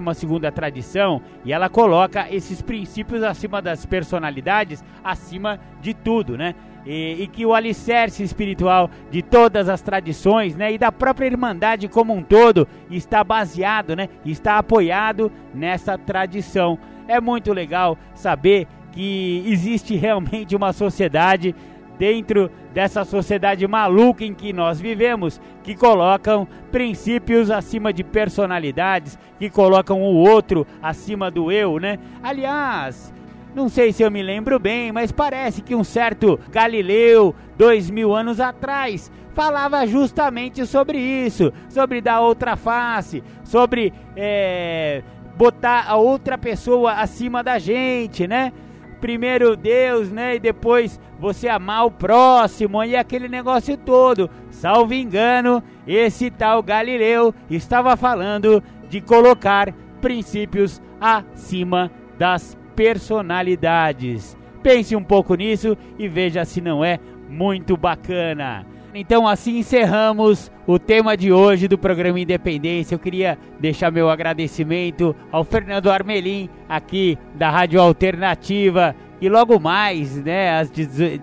tradição 0.55 1.21
e 1.43 1.51
ela 1.51 1.67
coloca 1.67 2.27
esses 2.33 2.61
princípios 2.61 3.23
acima 3.23 3.61
das 3.61 3.85
personalidades, 3.85 4.83
acima 5.03 5.59
de 5.81 5.93
tudo, 5.93 6.37
né? 6.37 6.55
E, 6.85 7.23
e, 7.23 7.27
que 7.27 7.45
o 7.45 7.53
alicerce 7.53 8.23
espiritual 8.23 8.89
de 9.11 9.21
todas 9.21 9.67
as 9.67 9.81
tradições, 9.81 10.55
né, 10.55 10.71
e 10.71 10.77
da 10.77 10.93
própria 10.93 11.25
irmandade 11.25 11.89
como 11.89 12.13
um 12.13 12.23
todo 12.23 12.65
está 12.89 13.21
baseado, 13.21 13.97
né, 13.97 14.07
está 14.25 14.57
apoiado 14.57 15.29
nessa 15.53 15.97
tradição. 15.97 16.79
É 17.09 17.19
muito 17.19 17.51
legal 17.51 17.97
saber 18.13 18.67
que 18.91 19.43
existe 19.47 19.95
realmente 19.95 20.55
uma 20.55 20.71
sociedade 20.71 21.55
dentro 21.97 22.51
dessa 22.71 23.03
sociedade 23.03 23.67
maluca 23.67 24.23
em 24.23 24.31
que 24.31 24.53
nós 24.53 24.79
vivemos, 24.79 25.41
que 25.63 25.75
colocam 25.75 26.47
princípios 26.71 27.49
acima 27.49 27.91
de 27.91 28.03
personalidades, 28.03 29.17
que 29.39 29.49
colocam 29.49 29.99
o 30.03 30.17
outro 30.17 30.67
acima 30.83 31.31
do 31.31 31.51
eu, 31.51 31.79
né? 31.79 31.97
Aliás, 32.21 33.11
não 33.55 33.67
sei 33.69 33.91
se 33.91 34.03
eu 34.03 34.11
me 34.11 34.21
lembro 34.21 34.59
bem, 34.59 34.91
mas 34.91 35.11
parece 35.11 35.63
que 35.63 35.73
um 35.73 35.83
certo 35.83 36.39
Galileu, 36.51 37.33
dois 37.57 37.89
mil 37.89 38.15
anos 38.15 38.39
atrás, 38.39 39.11
falava 39.33 39.87
justamente 39.87 40.63
sobre 40.63 40.99
isso, 40.99 41.51
sobre 41.69 42.01
dar 42.01 42.21
outra 42.21 42.55
face, 42.55 43.23
sobre 43.43 43.91
é, 44.15 45.01
botar 45.39 45.85
a 45.87 45.95
outra 45.95 46.37
pessoa 46.37 46.95
acima 46.95 47.41
da 47.41 47.57
gente, 47.57 48.27
né? 48.27 48.51
primeiro 48.99 49.55
Deus, 49.55 50.11
né? 50.11 50.35
E 50.35 50.39
depois 50.39 50.99
você 51.17 51.47
amar 51.47 51.85
o 51.85 51.91
próximo 51.91 52.83
e 52.83 52.97
aquele 52.97 53.29
negócio 53.29 53.77
todo. 53.77 54.29
Salvo 54.51 54.93
engano, 54.93 55.63
esse 55.87 56.29
tal 56.29 56.61
Galileu 56.61 57.33
estava 57.49 57.95
falando 57.95 58.61
de 58.89 58.99
colocar 58.99 59.73
princípios 60.01 60.81
acima 60.99 61.89
das 62.17 62.57
personalidades. 62.75 64.37
Pense 64.61 64.93
um 64.93 65.03
pouco 65.03 65.35
nisso 65.35 65.77
e 65.97 66.09
veja 66.09 66.43
se 66.43 66.59
não 66.59 66.83
é 66.83 66.99
muito 67.29 67.77
bacana. 67.77 68.65
Então 68.99 69.25
assim 69.25 69.59
encerramos 69.59 70.51
o 70.67 70.77
tema 70.77 71.15
de 71.15 71.31
hoje 71.31 71.69
do 71.69 71.77
programa 71.77 72.19
Independência. 72.19 72.95
Eu 72.95 72.99
queria 72.99 73.37
deixar 73.57 73.89
meu 73.89 74.09
agradecimento 74.09 75.15
ao 75.31 75.45
Fernando 75.45 75.89
Armelim, 75.89 76.49
aqui 76.67 77.17
da 77.33 77.49
Rádio 77.49 77.79
Alternativa, 77.79 78.93
E 79.21 79.27
logo 79.27 79.59
mais, 79.59 80.15
né, 80.23 80.59
às, 80.59 80.71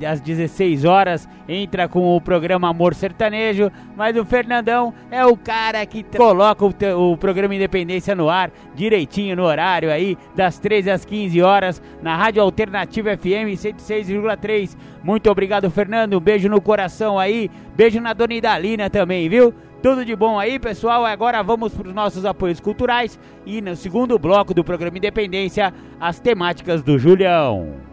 às 0.06 0.20
16 0.20 0.84
horas, 0.84 1.26
entra 1.48 1.88
com 1.88 2.14
o 2.14 2.20
programa 2.20 2.68
Amor 2.68 2.94
Sertanejo. 2.94 3.70
Mas 3.96 4.16
o 4.16 4.24
Fernandão 4.24 4.92
é 5.10 5.24
o 5.24 5.36
cara 5.36 5.84
que 5.86 6.02
coloca 6.02 6.64
o, 6.64 7.12
o 7.12 7.16
programa 7.16 7.54
Independência 7.54 8.14
no 8.14 8.28
ar, 8.28 8.50
direitinho 8.74 9.34
no 9.34 9.44
horário 9.44 9.90
aí, 9.90 10.16
das 10.34 10.58
13 10.58 10.90
às 10.90 11.04
15 11.06 11.40
horas, 11.40 11.82
na 12.02 12.14
Rádio 12.14 12.42
Alternativa 12.42 13.16
FM 13.16 13.56
106,3. 13.56 14.76
Muito 15.02 15.30
obrigado, 15.30 15.70
Fernando. 15.70 16.18
Um 16.18 16.20
beijo 16.20 16.48
no 16.48 16.60
coração 16.60 17.18
aí. 17.18 17.50
Beijo 17.74 18.00
na 18.00 18.12
Dona 18.12 18.34
Idalina 18.34 18.90
também, 18.90 19.28
viu? 19.28 19.54
Tudo 19.82 20.04
de 20.04 20.16
bom 20.16 20.38
aí, 20.38 20.58
pessoal. 20.58 21.06
Agora 21.06 21.42
vamos 21.42 21.72
para 21.72 21.88
os 21.88 21.94
nossos 21.94 22.24
apoios 22.24 22.60
culturais 22.60 23.18
e 23.46 23.62
no 23.62 23.76
segundo 23.76 24.18
bloco 24.18 24.52
do 24.52 24.64
programa 24.64 24.98
Independência, 24.98 25.72
as 26.00 26.18
temáticas 26.18 26.82
do 26.82 26.98
Julião. 26.98 27.85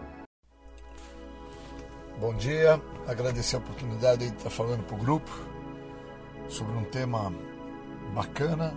Bom 2.23 2.33
dia, 2.35 2.81
agradecer 3.05 3.57
a 3.57 3.59
oportunidade 3.59 4.29
de 4.29 4.33
estar 4.37 4.49
falando 4.49 4.81
para 4.85 4.95
o 4.95 4.97
grupo 4.97 5.29
sobre 6.47 6.71
um 6.77 6.85
tema 6.85 7.33
bacana, 8.15 8.73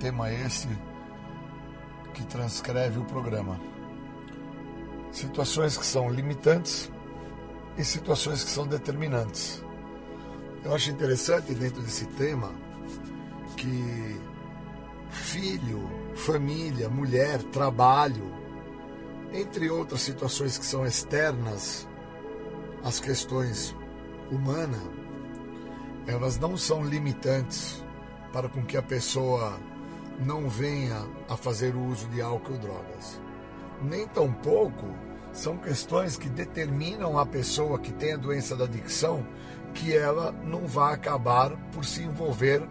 tema 0.00 0.32
esse 0.32 0.66
que 2.14 2.24
transcreve 2.24 2.98
o 2.98 3.04
programa. 3.04 3.60
Situações 5.12 5.76
que 5.76 5.84
são 5.84 6.08
limitantes 6.08 6.90
e 7.76 7.84
situações 7.84 8.42
que 8.42 8.48
são 8.48 8.66
determinantes. 8.66 9.62
Eu 10.64 10.74
acho 10.74 10.90
interessante 10.90 11.52
dentro 11.52 11.82
desse 11.82 12.06
tema 12.06 12.50
que 13.58 14.18
filho, 15.10 15.86
família, 16.14 16.88
mulher, 16.88 17.42
trabalho, 17.42 18.32
entre 19.34 19.68
outras 19.68 20.00
situações 20.00 20.56
que 20.56 20.64
são 20.64 20.86
externas 20.86 21.86
às 22.86 23.00
questões 23.00 23.74
humanas, 24.30 24.80
elas 26.06 26.38
não 26.38 26.56
são 26.56 26.84
limitantes 26.84 27.84
para 28.32 28.48
com 28.48 28.64
que 28.64 28.76
a 28.76 28.82
pessoa 28.82 29.58
não 30.24 30.48
venha 30.48 31.04
a 31.28 31.36
fazer 31.36 31.74
uso 31.74 32.06
de 32.10 32.22
álcool 32.22 32.52
ou 32.52 32.58
drogas. 32.60 33.20
Nem 33.82 34.06
tampouco 34.06 34.86
são 35.32 35.56
questões 35.56 36.16
que 36.16 36.28
determinam 36.28 37.18
a 37.18 37.26
pessoa 37.26 37.80
que 37.80 37.92
tem 37.92 38.12
a 38.12 38.16
doença 38.16 38.54
da 38.54 38.64
adicção 38.64 39.26
que 39.74 39.92
ela 39.92 40.30
não 40.44 40.64
vá 40.64 40.92
acabar 40.92 41.56
por 41.72 41.84
se 41.84 42.04
envolver 42.04 42.62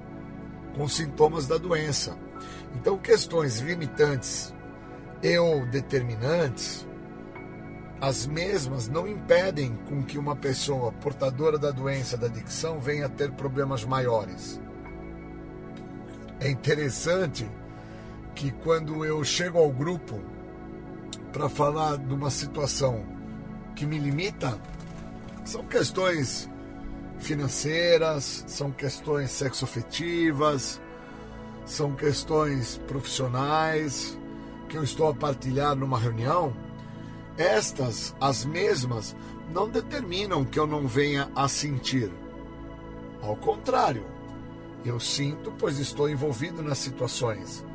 com 0.78 0.88
sintomas 0.88 1.45
da 1.45 1.57
doença. 1.57 2.18
Então, 2.74 2.97
questões 2.97 3.59
limitantes 3.59 4.53
e 5.22 5.38
ou 5.38 5.66
determinantes, 5.66 6.88
as 8.01 8.27
mesmas 8.27 8.87
não 8.87 9.07
impedem 9.07 9.77
com 9.87 10.03
que 10.03 10.17
uma 10.17 10.35
pessoa 10.35 10.91
portadora 10.91 11.57
da 11.57 11.71
doença 11.71 12.17
da 12.17 12.27
adicção 12.27 12.79
venha 12.79 13.05
a 13.05 13.09
ter 13.09 13.31
problemas 13.31 13.85
maiores. 13.85 14.59
É 16.39 16.49
interessante 16.49 17.49
que 18.35 18.51
quando 18.51 19.05
eu 19.05 19.23
chego 19.23 19.57
ao 19.57 19.71
grupo 19.71 20.21
para 21.31 21.47
falar 21.47 21.97
de 21.97 22.13
uma 22.13 22.29
situação 22.29 23.05
que 23.75 23.85
me 23.85 23.97
limita, 23.97 24.59
são 25.45 25.63
questões 25.65 26.49
financeiras, 27.19 28.43
são 28.47 28.71
questões 28.71 29.31
sexoafetivas, 29.31 30.81
são 31.65 31.95
questões 31.95 32.77
profissionais 32.87 34.17
que 34.69 34.77
eu 34.77 34.83
estou 34.83 35.09
a 35.09 35.15
partilhar 35.15 35.75
numa 35.75 35.97
reunião, 35.97 36.53
estas, 37.38 38.15
as 38.19 38.45
mesmas, 38.45 39.15
não 39.51 39.69
determinam 39.69 40.43
que 40.45 40.59
eu 40.59 40.65
não 40.65 40.88
venha 40.88 41.29
a 41.36 41.47
sentir. 41.47 42.11
Ao 43.21 43.36
contrário, 43.36 44.05
eu 44.83 44.99
sinto, 44.99 45.51
pois 45.57 45.79
estou 45.79 46.09
envolvido 46.09 46.61
nas 46.61 46.77
situações. 46.77 47.65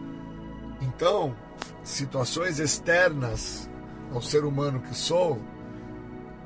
Então, 0.81 1.35
situações 1.83 2.59
externas 2.59 3.69
ao 4.13 4.23
ser 4.23 4.45
humano 4.45 4.81
que 4.81 4.95
sou, 4.95 5.41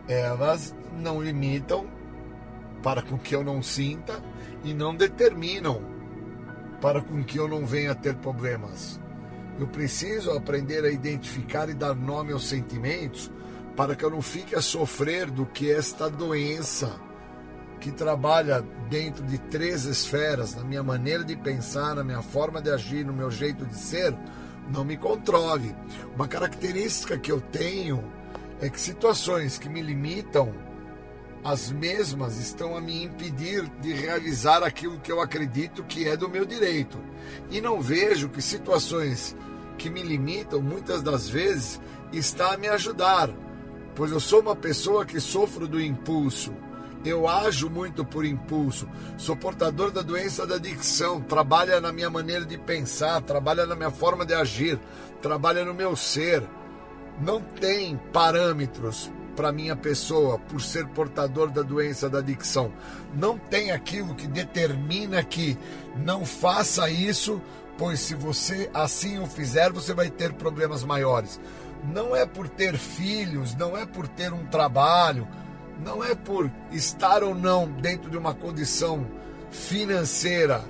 elas 0.08 0.74
não 0.92 1.22
limitam 1.22 1.86
para 2.82 3.02
com 3.02 3.18
que 3.18 3.34
eu 3.34 3.42
não 3.42 3.62
sinta 3.62 4.22
e 4.62 4.74
não 4.74 4.94
determinam 4.94 5.82
para 6.80 7.00
com 7.00 7.24
que 7.24 7.38
eu 7.38 7.48
não 7.48 7.64
venha 7.64 7.92
a 7.92 7.94
ter 7.94 8.14
problemas. 8.16 9.00
Eu 9.58 9.68
preciso 9.68 10.32
aprender 10.32 10.84
a 10.84 10.90
identificar 10.90 11.68
e 11.68 11.74
dar 11.74 11.94
nome 11.94 12.32
aos 12.32 12.48
sentimentos 12.48 13.30
para 13.76 13.94
que 13.94 14.04
eu 14.04 14.10
não 14.10 14.22
fique 14.22 14.54
a 14.54 14.62
sofrer 14.62 15.30
do 15.30 15.46
que 15.46 15.70
esta 15.70 16.08
doença 16.08 17.00
que 17.80 17.92
trabalha 17.92 18.64
dentro 18.88 19.24
de 19.24 19.38
três 19.38 19.84
esferas, 19.84 20.54
na 20.54 20.64
minha 20.64 20.82
maneira 20.82 21.22
de 21.22 21.36
pensar, 21.36 21.94
na 21.94 22.02
minha 22.02 22.22
forma 22.22 22.60
de 22.62 22.70
agir, 22.70 23.04
no 23.04 23.12
meu 23.12 23.30
jeito 23.30 23.66
de 23.66 23.76
ser, 23.76 24.16
não 24.72 24.84
me 24.84 24.96
controle. 24.96 25.74
Uma 26.14 26.26
característica 26.26 27.18
que 27.18 27.30
eu 27.30 27.40
tenho 27.40 28.02
é 28.60 28.68
que 28.68 28.80
situações 28.80 29.58
que 29.58 29.68
me 29.68 29.82
limitam 29.82 30.54
as 31.44 31.70
mesmas 31.70 32.38
estão 32.38 32.74
a 32.74 32.80
me 32.80 33.04
impedir 33.04 33.68
de 33.82 33.92
realizar 33.92 34.62
aquilo 34.62 34.98
que 34.98 35.12
eu 35.12 35.20
acredito 35.20 35.84
que 35.84 36.08
é 36.08 36.16
do 36.16 36.26
meu 36.26 36.46
direito. 36.46 36.98
E 37.50 37.60
não 37.60 37.82
vejo 37.82 38.30
que 38.30 38.40
situações 38.40 39.36
que 39.76 39.90
me 39.90 40.02
limitam, 40.02 40.62
muitas 40.62 41.02
das 41.02 41.28
vezes, 41.28 41.78
está 42.10 42.54
a 42.54 42.56
me 42.56 42.66
ajudar, 42.68 43.28
pois 43.94 44.10
eu 44.10 44.20
sou 44.20 44.40
uma 44.40 44.56
pessoa 44.56 45.04
que 45.04 45.20
sofro 45.20 45.68
do 45.68 45.78
impulso. 45.78 46.54
Eu 47.04 47.28
ajo 47.28 47.68
muito 47.68 48.02
por 48.02 48.24
impulso, 48.24 48.88
sou 49.18 49.36
portador 49.36 49.90
da 49.90 50.00
doença 50.00 50.46
da 50.46 50.54
adicção, 50.54 51.20
trabalha 51.20 51.78
na 51.78 51.92
minha 51.92 52.08
maneira 52.08 52.46
de 52.46 52.56
pensar, 52.56 53.20
trabalha 53.20 53.66
na 53.66 53.76
minha 53.76 53.90
forma 53.90 54.24
de 54.24 54.32
agir, 54.32 54.80
trabalha 55.20 55.62
no 55.62 55.74
meu 55.74 55.94
ser. 55.94 56.42
Não 57.20 57.42
tem 57.42 58.00
parâmetros 58.10 59.12
para 59.34 59.52
minha 59.52 59.76
pessoa 59.76 60.38
por 60.38 60.60
ser 60.60 60.86
portador 60.88 61.50
da 61.50 61.62
doença 61.62 62.08
da 62.08 62.18
adicção. 62.18 62.72
Não 63.14 63.38
tem 63.38 63.70
aquilo 63.70 64.14
que 64.14 64.26
determina 64.26 65.22
que 65.22 65.58
não 65.96 66.24
faça 66.24 66.88
isso, 66.88 67.40
pois 67.76 68.00
se 68.00 68.14
você 68.14 68.70
assim 68.72 69.18
o 69.18 69.26
fizer, 69.26 69.72
você 69.72 69.92
vai 69.92 70.08
ter 70.08 70.32
problemas 70.32 70.84
maiores. 70.84 71.40
Não 71.92 72.16
é 72.16 72.24
por 72.24 72.48
ter 72.48 72.78
filhos, 72.78 73.54
não 73.54 73.76
é 73.76 73.84
por 73.84 74.08
ter 74.08 74.32
um 74.32 74.46
trabalho, 74.46 75.28
não 75.84 76.02
é 76.02 76.14
por 76.14 76.50
estar 76.70 77.22
ou 77.22 77.34
não 77.34 77.70
dentro 77.70 78.10
de 78.10 78.16
uma 78.16 78.34
condição 78.34 79.06
financeira 79.50 80.64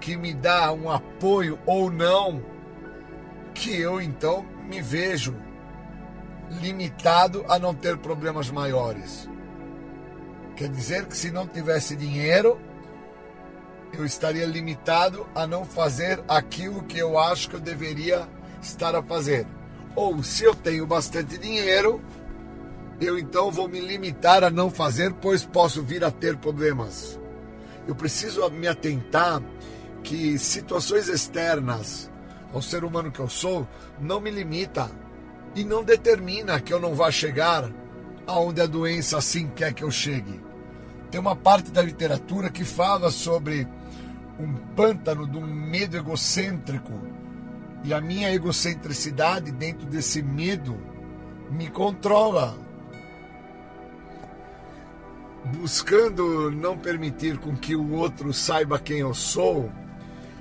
que 0.00 0.16
me 0.16 0.34
dá 0.34 0.72
um 0.72 0.90
apoio 0.90 1.58
ou 1.66 1.90
não, 1.90 2.42
que 3.54 3.74
eu 3.74 4.00
então 4.00 4.44
me 4.68 4.80
vejo 4.80 5.34
limitado 6.60 7.44
a 7.48 7.58
não 7.58 7.74
ter 7.74 7.96
problemas 7.98 8.50
maiores. 8.50 9.28
Quer 10.56 10.68
dizer 10.68 11.06
que 11.06 11.16
se 11.16 11.30
não 11.30 11.46
tivesse 11.46 11.96
dinheiro, 11.96 12.58
eu 13.92 14.04
estaria 14.04 14.46
limitado 14.46 15.26
a 15.34 15.46
não 15.46 15.64
fazer 15.64 16.22
aquilo 16.28 16.82
que 16.84 16.98
eu 16.98 17.18
acho 17.18 17.48
que 17.48 17.56
eu 17.56 17.60
deveria 17.60 18.28
estar 18.62 18.94
a 18.94 19.02
fazer. 19.02 19.46
Ou 19.94 20.22
se 20.22 20.44
eu 20.44 20.54
tenho 20.54 20.86
bastante 20.86 21.38
dinheiro, 21.38 22.00
eu 23.00 23.18
então 23.18 23.50
vou 23.50 23.68
me 23.68 23.80
limitar 23.80 24.42
a 24.44 24.50
não 24.50 24.70
fazer, 24.70 25.12
pois 25.14 25.44
posso 25.44 25.82
vir 25.82 26.04
a 26.04 26.10
ter 26.10 26.36
problemas. 26.36 27.18
Eu 27.86 27.94
preciso 27.94 28.48
me 28.50 28.66
atentar 28.66 29.42
que 30.02 30.38
situações 30.38 31.08
externas 31.08 32.10
ao 32.52 32.62
ser 32.62 32.84
humano 32.84 33.10
que 33.10 33.20
eu 33.20 33.28
sou 33.28 33.66
não 34.00 34.20
me 34.20 34.30
limita 34.30 34.88
e 35.54 35.64
não 35.64 35.84
determina 35.84 36.60
que 36.60 36.72
eu 36.72 36.80
não 36.80 36.94
vá 36.94 37.10
chegar 37.10 37.70
aonde 38.26 38.60
a 38.60 38.66
doença 38.66 39.18
assim 39.18 39.48
quer 39.48 39.72
que 39.72 39.84
eu 39.84 39.90
chegue. 39.90 40.40
Tem 41.10 41.20
uma 41.20 41.36
parte 41.36 41.70
da 41.70 41.82
literatura 41.82 42.50
que 42.50 42.64
fala 42.64 43.10
sobre 43.10 43.68
um 44.38 44.54
pântano 44.74 45.28
de 45.28 45.38
um 45.38 45.46
medo 45.46 45.96
egocêntrico 45.96 46.92
e 47.84 47.92
a 47.94 48.00
minha 48.00 48.32
egocentricidade 48.32 49.52
dentro 49.52 49.86
desse 49.86 50.22
medo 50.22 50.76
me 51.50 51.68
controla. 51.68 52.56
Buscando 55.58 56.50
não 56.50 56.76
permitir 56.76 57.38
com 57.38 57.54
que 57.54 57.76
o 57.76 57.92
outro 57.92 58.32
saiba 58.32 58.78
quem 58.78 59.00
eu 59.00 59.12
sou, 59.12 59.70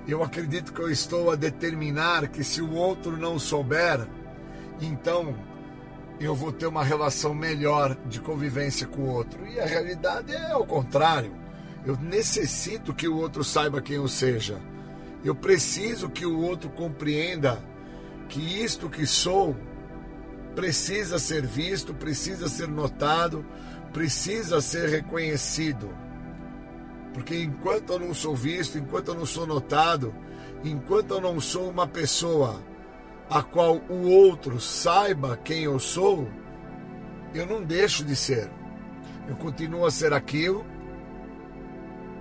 eu 0.07 0.23
acredito 0.23 0.73
que 0.73 0.81
eu 0.81 0.89
estou 0.89 1.29
a 1.29 1.35
determinar 1.35 2.27
que 2.29 2.43
se 2.43 2.61
o 2.61 2.73
outro 2.73 3.17
não 3.17 3.37
souber, 3.37 4.07
então 4.81 5.35
eu 6.19 6.35
vou 6.35 6.51
ter 6.51 6.67
uma 6.67 6.83
relação 6.83 7.33
melhor 7.33 7.97
de 8.05 8.19
convivência 8.21 8.87
com 8.87 9.01
o 9.01 9.09
outro. 9.09 9.45
E 9.47 9.59
a 9.59 9.65
realidade 9.65 10.33
é 10.33 10.55
o 10.55 10.65
contrário. 10.65 11.33
Eu 11.85 11.97
necessito 11.97 12.93
que 12.93 13.07
o 13.07 13.17
outro 13.17 13.43
saiba 13.43 13.81
quem 13.81 13.97
eu 13.97 14.07
seja. 14.07 14.59
Eu 15.23 15.35
preciso 15.35 16.09
que 16.09 16.25
o 16.25 16.39
outro 16.39 16.69
compreenda 16.69 17.63
que 18.29 18.63
isto 18.63 18.89
que 18.89 19.05
sou 19.05 19.55
precisa 20.55 21.17
ser 21.17 21.45
visto, 21.45 21.93
precisa 21.93 22.47
ser 22.47 22.67
notado, 22.67 23.45
precisa 23.91 24.61
ser 24.61 24.89
reconhecido. 24.89 25.89
Porque 27.13 27.35
enquanto 27.35 27.93
eu 27.93 27.99
não 27.99 28.13
sou 28.13 28.35
visto, 28.35 28.77
enquanto 28.77 29.09
eu 29.09 29.15
não 29.15 29.25
sou 29.25 29.45
notado, 29.45 30.13
enquanto 30.63 31.11
eu 31.11 31.21
não 31.21 31.39
sou 31.39 31.69
uma 31.69 31.87
pessoa 31.87 32.61
a 33.33 33.41
qual 33.41 33.81
o 33.89 34.07
outro 34.11 34.59
saiba 34.59 35.39
quem 35.43 35.63
eu 35.63 35.79
sou, 35.79 36.29
eu 37.33 37.47
não 37.47 37.63
deixo 37.63 38.03
de 38.03 38.15
ser. 38.15 38.47
Eu 39.27 39.35
continuo 39.35 39.87
a 39.87 39.91
ser 39.91 40.13
aquilo, 40.13 40.63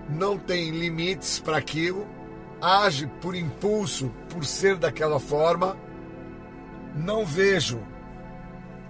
não 0.08 0.38
tem 0.38 0.70
limites 0.70 1.38
para 1.38 1.58
aquilo, 1.58 2.08
age 2.62 3.06
por 3.20 3.34
impulso, 3.34 4.10
por 4.30 4.42
ser 4.46 4.76
daquela 4.76 5.20
forma, 5.20 5.76
não 6.96 7.26
vejo 7.26 7.82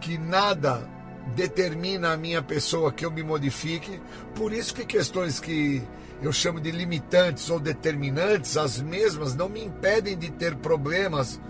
que 0.01 0.16
nada 0.16 0.89
determina 1.35 2.12
a 2.12 2.16
minha 2.16 2.41
pessoa 2.41 2.93
que 2.93 3.05
eu 3.05 3.11
me 3.11 3.25
modifique. 3.25 4.01
Por 4.33 4.53
isso 4.53 4.73
que 4.73 4.85
questões 4.85 5.41
que 5.41 5.83
eu 6.23 6.33
chamo 6.33 6.61
de 6.61 6.70
limitantes 6.70 7.51
ou 7.51 7.59
determinantes, 7.59 8.57
as 8.57 8.81
mesmas 8.81 9.35
não 9.35 9.49
me 9.49 9.64
impedem 9.64 10.16
de 10.16 10.31
ter 10.31 10.55
problemas 10.55 11.41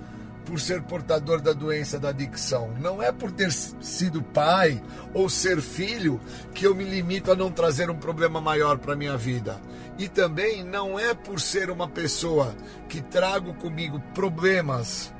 por 0.45 0.61
ser 0.61 0.82
portador 0.82 1.40
da 1.40 1.53
doença 1.53 1.99
da 1.99 2.09
adicção. 2.09 2.74
Não 2.80 3.03
é 3.03 3.12
por 3.12 3.30
ter 3.30 3.53
sido 3.53 4.22
pai 4.22 4.82
ou 5.14 5.28
ser 5.28 5.61
filho 5.61 6.20
que 6.55 6.66
eu 6.66 6.74
me 6.74 6.84
limito 6.84 7.30
a 7.30 7.36
não 7.36 7.51
trazer 7.51 7.90
um 7.90 7.97
problema 7.97 8.40
maior 8.40 8.78
para 8.78 8.97
minha 8.97 9.16
vida. 9.16 9.61
E 9.99 10.09
também 10.09 10.64
não 10.64 10.99
é 10.99 11.14
por 11.14 11.40
ser 11.40 11.70
uma 11.70 11.88
pessoa 11.88 12.55
que 12.88 13.01
trago 13.01 13.55
comigo 13.55 14.01
problemas 14.14 15.12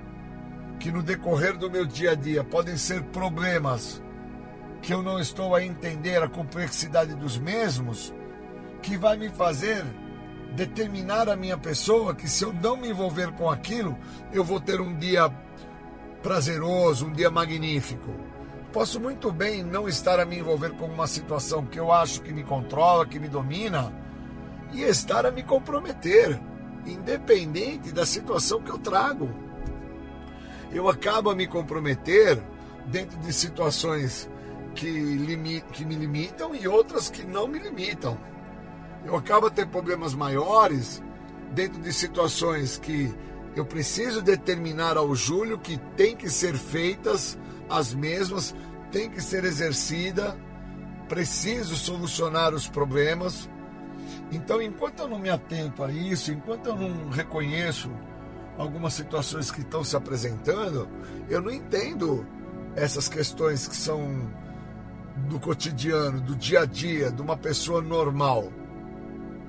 que 0.79 0.91
no 0.91 1.03
decorrer 1.03 1.57
do 1.57 1.71
meu 1.71 1.87
dia 1.87 2.11
a 2.11 2.15
dia 2.15 2.43
podem 2.43 2.77
ser 2.77 3.03
problemas 3.05 4.03
que 4.83 4.93
eu 4.93 5.01
não 5.01 5.21
estou 5.21 5.55
a 5.55 5.65
entender 5.65 6.21
a 6.21 6.29
complexidade 6.29 7.15
dos 7.15 7.39
mesmos, 7.39 8.13
que 8.83 8.97
vai 8.97 9.17
me 9.17 9.29
fazer 9.29 9.85
determinar 10.55 11.29
a 11.29 11.37
minha 11.37 11.57
pessoa 11.57 12.15
que 12.15 12.29
se 12.29 12.45
eu 12.45 12.53
não 12.53 12.77
me 12.77 12.91
envolver 12.91 13.33
com 13.33 13.51
aquilo, 13.51 13.97
eu 14.33 14.45
vou 14.45 14.61
ter 14.61 14.81
um 14.81 14.97
dia 14.97 15.31
prazeroso, 16.23 17.07
um 17.07 17.13
dia 17.13 17.31
magnífico. 17.31 18.11
Posso 18.73 19.01
muito 19.01 19.31
bem 19.31 19.63
não 19.63 19.89
estar 19.89 20.19
a 20.21 20.25
me 20.25 20.39
envolver 20.39 20.73
com 20.73 20.87
uma 20.87 21.07
situação 21.07 21.67
que 21.67 21.79
eu 21.79 21.93
acho 21.93 22.23
que 22.23 22.33
me 22.33 22.43
controla, 22.43 23.07
que 23.07 23.19
me 23.19 23.29
domina, 23.29 23.93
e 24.73 24.83
estar 24.83 25.27
a 25.27 25.31
me 25.31 25.43
comprometer, 25.43 26.41
independente 26.87 27.93
da 27.93 28.07
situação 28.07 28.63
que 28.63 28.71
eu 28.71 28.79
trago. 28.79 29.29
Eu 30.73 30.89
acabo 30.89 31.31
a 31.31 31.35
me 31.35 31.47
comprometer 31.47 32.41
dentro 32.87 33.19
de 33.19 33.33
situações 33.33 34.29
que, 34.75 35.17
que 35.73 35.85
me 35.85 35.95
limitam 35.95 36.55
e 36.55 36.67
outras 36.67 37.11
que 37.11 37.25
não 37.25 37.47
me 37.47 37.59
limitam. 37.59 38.19
Eu 39.05 39.17
acabo 39.17 39.51
ter 39.51 39.67
problemas 39.67 40.15
maiores 40.15 41.03
dentro 41.53 41.81
de 41.81 41.93
situações 41.93 42.79
que 42.79 43.13
eu 43.55 43.65
preciso 43.65 44.23
determinar 44.23 44.97
ao 44.97 45.15
Júlio 45.15 45.59
que 45.59 45.77
tem 45.97 46.17
que 46.17 46.31
ser 46.31 46.55
feitas 46.55 47.39
as 47.69 47.95
mesmas, 47.95 48.55
tem 48.91 49.11
que 49.11 49.21
ser 49.21 49.45
exercida, 49.45 50.37
preciso 51.09 51.77
solucionar 51.77 52.55
os 52.55 52.69
problemas. 52.69 53.49
Então, 54.31 54.63
enquanto 54.63 55.01
eu 55.01 55.09
não 55.09 55.19
me 55.19 55.31
atento 55.31 55.83
a 55.83 55.91
isso, 55.91 56.33
enquanto 56.33 56.67
eu 56.67 56.77
não 56.77 57.11
reconheço 57.11 57.91
algumas 58.57 58.95
situações 58.95 59.51
que 59.51 59.61
estão 59.61 59.83
se 59.83 59.97
apresentando, 59.97 60.89
eu 61.29 61.41
não 61.41 61.51
entendo 61.51 62.27
essas 62.77 63.09
questões 63.09 63.67
que 63.67 63.77
são 63.77 64.31
do 65.29 65.39
cotidiano, 65.39 66.21
do 66.21 66.35
dia 66.35 66.61
a 66.61 66.65
dia, 66.65 67.11
de 67.11 67.21
uma 67.21 67.37
pessoa 67.37 67.83
normal. 67.83 68.51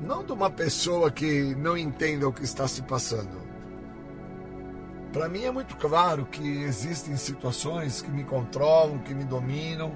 Não 0.03 0.21
de 0.21 0.33
uma 0.33 0.49
pessoa 0.49 1.09
que 1.09 1.55
não 1.55 1.77
entenda 1.77 2.27
o 2.27 2.33
que 2.33 2.43
está 2.43 2.67
se 2.67 2.81
passando. 2.81 3.41
Para 5.13 5.29
mim 5.29 5.45
é 5.45 5.51
muito 5.51 5.77
claro 5.77 6.25
que 6.25 6.45
existem 6.63 7.15
situações 7.15 8.01
que 8.01 8.11
me 8.11 8.25
controlam, 8.25 8.99
que 8.99 9.13
me 9.13 9.23
dominam, 9.23 9.93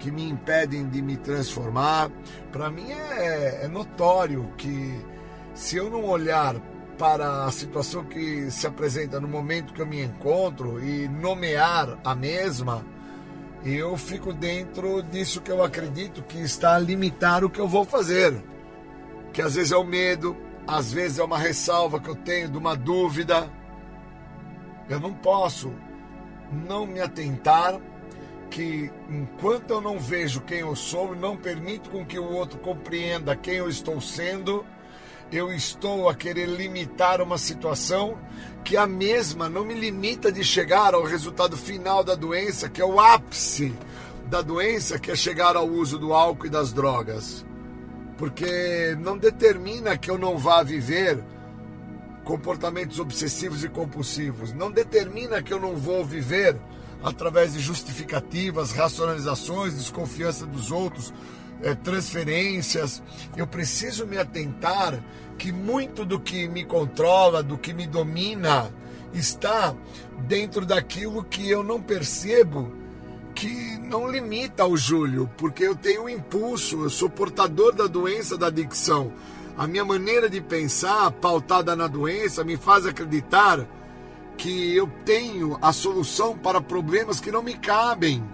que 0.00 0.10
me 0.10 0.28
impedem 0.28 0.88
de 0.88 1.00
me 1.00 1.16
transformar. 1.16 2.10
Para 2.50 2.68
mim 2.68 2.90
é, 2.90 3.60
é 3.62 3.68
notório 3.68 4.52
que 4.58 5.00
se 5.54 5.76
eu 5.76 5.88
não 5.88 6.04
olhar 6.04 6.56
para 6.98 7.44
a 7.44 7.50
situação 7.52 8.04
que 8.04 8.50
se 8.50 8.66
apresenta 8.66 9.20
no 9.20 9.28
momento 9.28 9.72
que 9.72 9.82
eu 9.82 9.86
me 9.86 10.02
encontro 10.02 10.82
e 10.82 11.06
nomear 11.06 11.96
a 12.04 12.12
mesma, 12.12 12.84
eu 13.64 13.96
fico 13.96 14.32
dentro 14.32 15.00
disso 15.00 15.40
que 15.40 15.52
eu 15.52 15.62
acredito 15.62 16.24
que 16.24 16.38
está 16.38 16.74
a 16.74 16.80
limitar 16.80 17.44
o 17.44 17.50
que 17.50 17.60
eu 17.60 17.68
vou 17.68 17.84
fazer. 17.84 18.50
Que 19.32 19.40
às 19.40 19.54
vezes 19.54 19.72
é 19.72 19.76
o 19.76 19.84
medo, 19.84 20.36
às 20.66 20.92
vezes 20.92 21.18
é 21.18 21.24
uma 21.24 21.38
ressalva 21.38 22.00
que 22.00 22.08
eu 22.08 22.16
tenho 22.16 22.48
de 22.48 22.58
uma 22.58 22.76
dúvida. 22.76 23.50
Eu 24.88 25.00
não 25.00 25.12
posso 25.12 25.72
não 26.52 26.86
me 26.86 27.00
atentar 27.00 27.80
que 28.50 28.90
enquanto 29.08 29.70
eu 29.70 29.80
não 29.80 29.98
vejo 29.98 30.42
quem 30.42 30.58
eu 30.58 30.76
sou, 30.76 31.14
não 31.16 31.36
permito 31.36 31.88
com 31.88 32.04
que 32.04 32.18
o 32.18 32.30
outro 32.30 32.58
compreenda 32.58 33.34
quem 33.34 33.54
eu 33.54 33.68
estou 33.68 33.98
sendo, 34.00 34.64
eu 35.32 35.50
estou 35.50 36.10
a 36.10 36.14
querer 36.14 36.46
limitar 36.46 37.22
uma 37.22 37.38
situação 37.38 38.18
que 38.62 38.76
a 38.76 38.86
mesma 38.86 39.48
não 39.48 39.64
me 39.64 39.72
limita 39.72 40.30
de 40.30 40.44
chegar 40.44 40.94
ao 40.94 41.04
resultado 41.04 41.56
final 41.56 42.04
da 42.04 42.14
doença, 42.14 42.68
que 42.68 42.82
é 42.82 42.84
o 42.84 43.00
ápice 43.00 43.72
da 44.26 44.42
doença, 44.42 44.98
que 44.98 45.10
é 45.10 45.16
chegar 45.16 45.56
ao 45.56 45.66
uso 45.66 45.98
do 45.98 46.12
álcool 46.12 46.46
e 46.46 46.50
das 46.50 46.72
drogas. 46.72 47.46
Porque 48.22 48.96
não 49.00 49.18
determina 49.18 49.98
que 49.98 50.08
eu 50.08 50.16
não 50.16 50.38
vá 50.38 50.62
viver 50.62 51.20
comportamentos 52.22 53.00
obsessivos 53.00 53.64
e 53.64 53.68
compulsivos. 53.68 54.52
Não 54.52 54.70
determina 54.70 55.42
que 55.42 55.52
eu 55.52 55.58
não 55.58 55.74
vou 55.74 56.04
viver 56.04 56.56
através 57.02 57.54
de 57.54 57.58
justificativas, 57.58 58.70
racionalizações, 58.70 59.74
desconfiança 59.74 60.46
dos 60.46 60.70
outros, 60.70 61.12
é, 61.64 61.74
transferências. 61.74 63.02
Eu 63.36 63.48
preciso 63.48 64.06
me 64.06 64.16
atentar 64.16 65.02
que 65.36 65.50
muito 65.50 66.04
do 66.04 66.20
que 66.20 66.46
me 66.46 66.64
controla, 66.64 67.42
do 67.42 67.58
que 67.58 67.74
me 67.74 67.88
domina, 67.88 68.72
está 69.12 69.74
dentro 70.28 70.64
daquilo 70.64 71.24
que 71.24 71.50
eu 71.50 71.64
não 71.64 71.82
percebo 71.82 72.81
que 73.34 73.78
não 73.78 74.10
limita 74.10 74.66
o 74.66 74.76
Júlio, 74.76 75.30
porque 75.36 75.64
eu 75.64 75.74
tenho 75.74 76.04
um 76.04 76.08
impulso, 76.08 76.84
eu 76.84 76.90
sou 76.90 77.08
portador 77.08 77.74
da 77.74 77.86
doença 77.86 78.36
da 78.36 78.46
adicção. 78.46 79.12
A 79.56 79.66
minha 79.66 79.84
maneira 79.84 80.30
de 80.30 80.40
pensar, 80.40 81.10
pautada 81.12 81.76
na 81.76 81.86
doença, 81.86 82.44
me 82.44 82.56
faz 82.56 82.86
acreditar 82.86 83.66
que 84.36 84.74
eu 84.74 84.90
tenho 85.04 85.58
a 85.60 85.72
solução 85.72 86.36
para 86.36 86.60
problemas 86.60 87.20
que 87.20 87.30
não 87.30 87.42
me 87.42 87.54
cabem. 87.54 88.24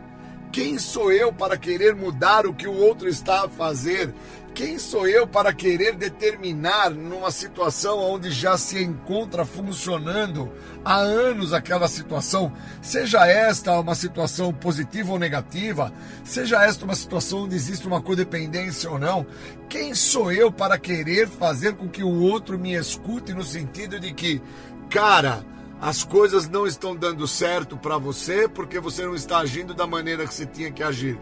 Quem 0.52 0.78
sou 0.78 1.12
eu 1.12 1.32
para 1.32 1.58
querer 1.58 1.94
mudar 1.94 2.46
o 2.46 2.54
que 2.54 2.66
o 2.66 2.74
outro 2.74 3.08
está 3.08 3.44
a 3.44 3.48
fazer? 3.48 4.14
Quem 4.58 4.76
sou 4.76 5.06
eu 5.06 5.24
para 5.24 5.52
querer 5.52 5.94
determinar 5.94 6.90
numa 6.90 7.30
situação 7.30 8.00
onde 8.00 8.28
já 8.32 8.58
se 8.58 8.82
encontra 8.82 9.44
funcionando 9.44 10.52
há 10.84 10.96
anos 10.96 11.52
aquela 11.52 11.86
situação, 11.86 12.52
seja 12.82 13.24
esta 13.24 13.78
uma 13.78 13.94
situação 13.94 14.52
positiva 14.52 15.12
ou 15.12 15.18
negativa, 15.18 15.92
seja 16.24 16.60
esta 16.64 16.84
uma 16.84 16.96
situação 16.96 17.44
onde 17.44 17.54
existe 17.54 17.86
uma 17.86 18.02
codependência 18.02 18.90
ou 18.90 18.98
não, 18.98 19.24
quem 19.68 19.94
sou 19.94 20.32
eu 20.32 20.50
para 20.50 20.76
querer 20.76 21.28
fazer 21.28 21.76
com 21.76 21.88
que 21.88 22.02
o 22.02 22.20
outro 22.20 22.58
me 22.58 22.74
escute 22.74 23.32
no 23.32 23.44
sentido 23.44 24.00
de 24.00 24.12
que, 24.12 24.42
cara, 24.90 25.44
as 25.80 26.02
coisas 26.02 26.48
não 26.48 26.66
estão 26.66 26.96
dando 26.96 27.28
certo 27.28 27.76
para 27.76 27.96
você 27.96 28.48
porque 28.48 28.80
você 28.80 29.06
não 29.06 29.14
está 29.14 29.38
agindo 29.38 29.72
da 29.72 29.86
maneira 29.86 30.26
que 30.26 30.34
você 30.34 30.46
tinha 30.46 30.72
que 30.72 30.82
agir. 30.82 31.16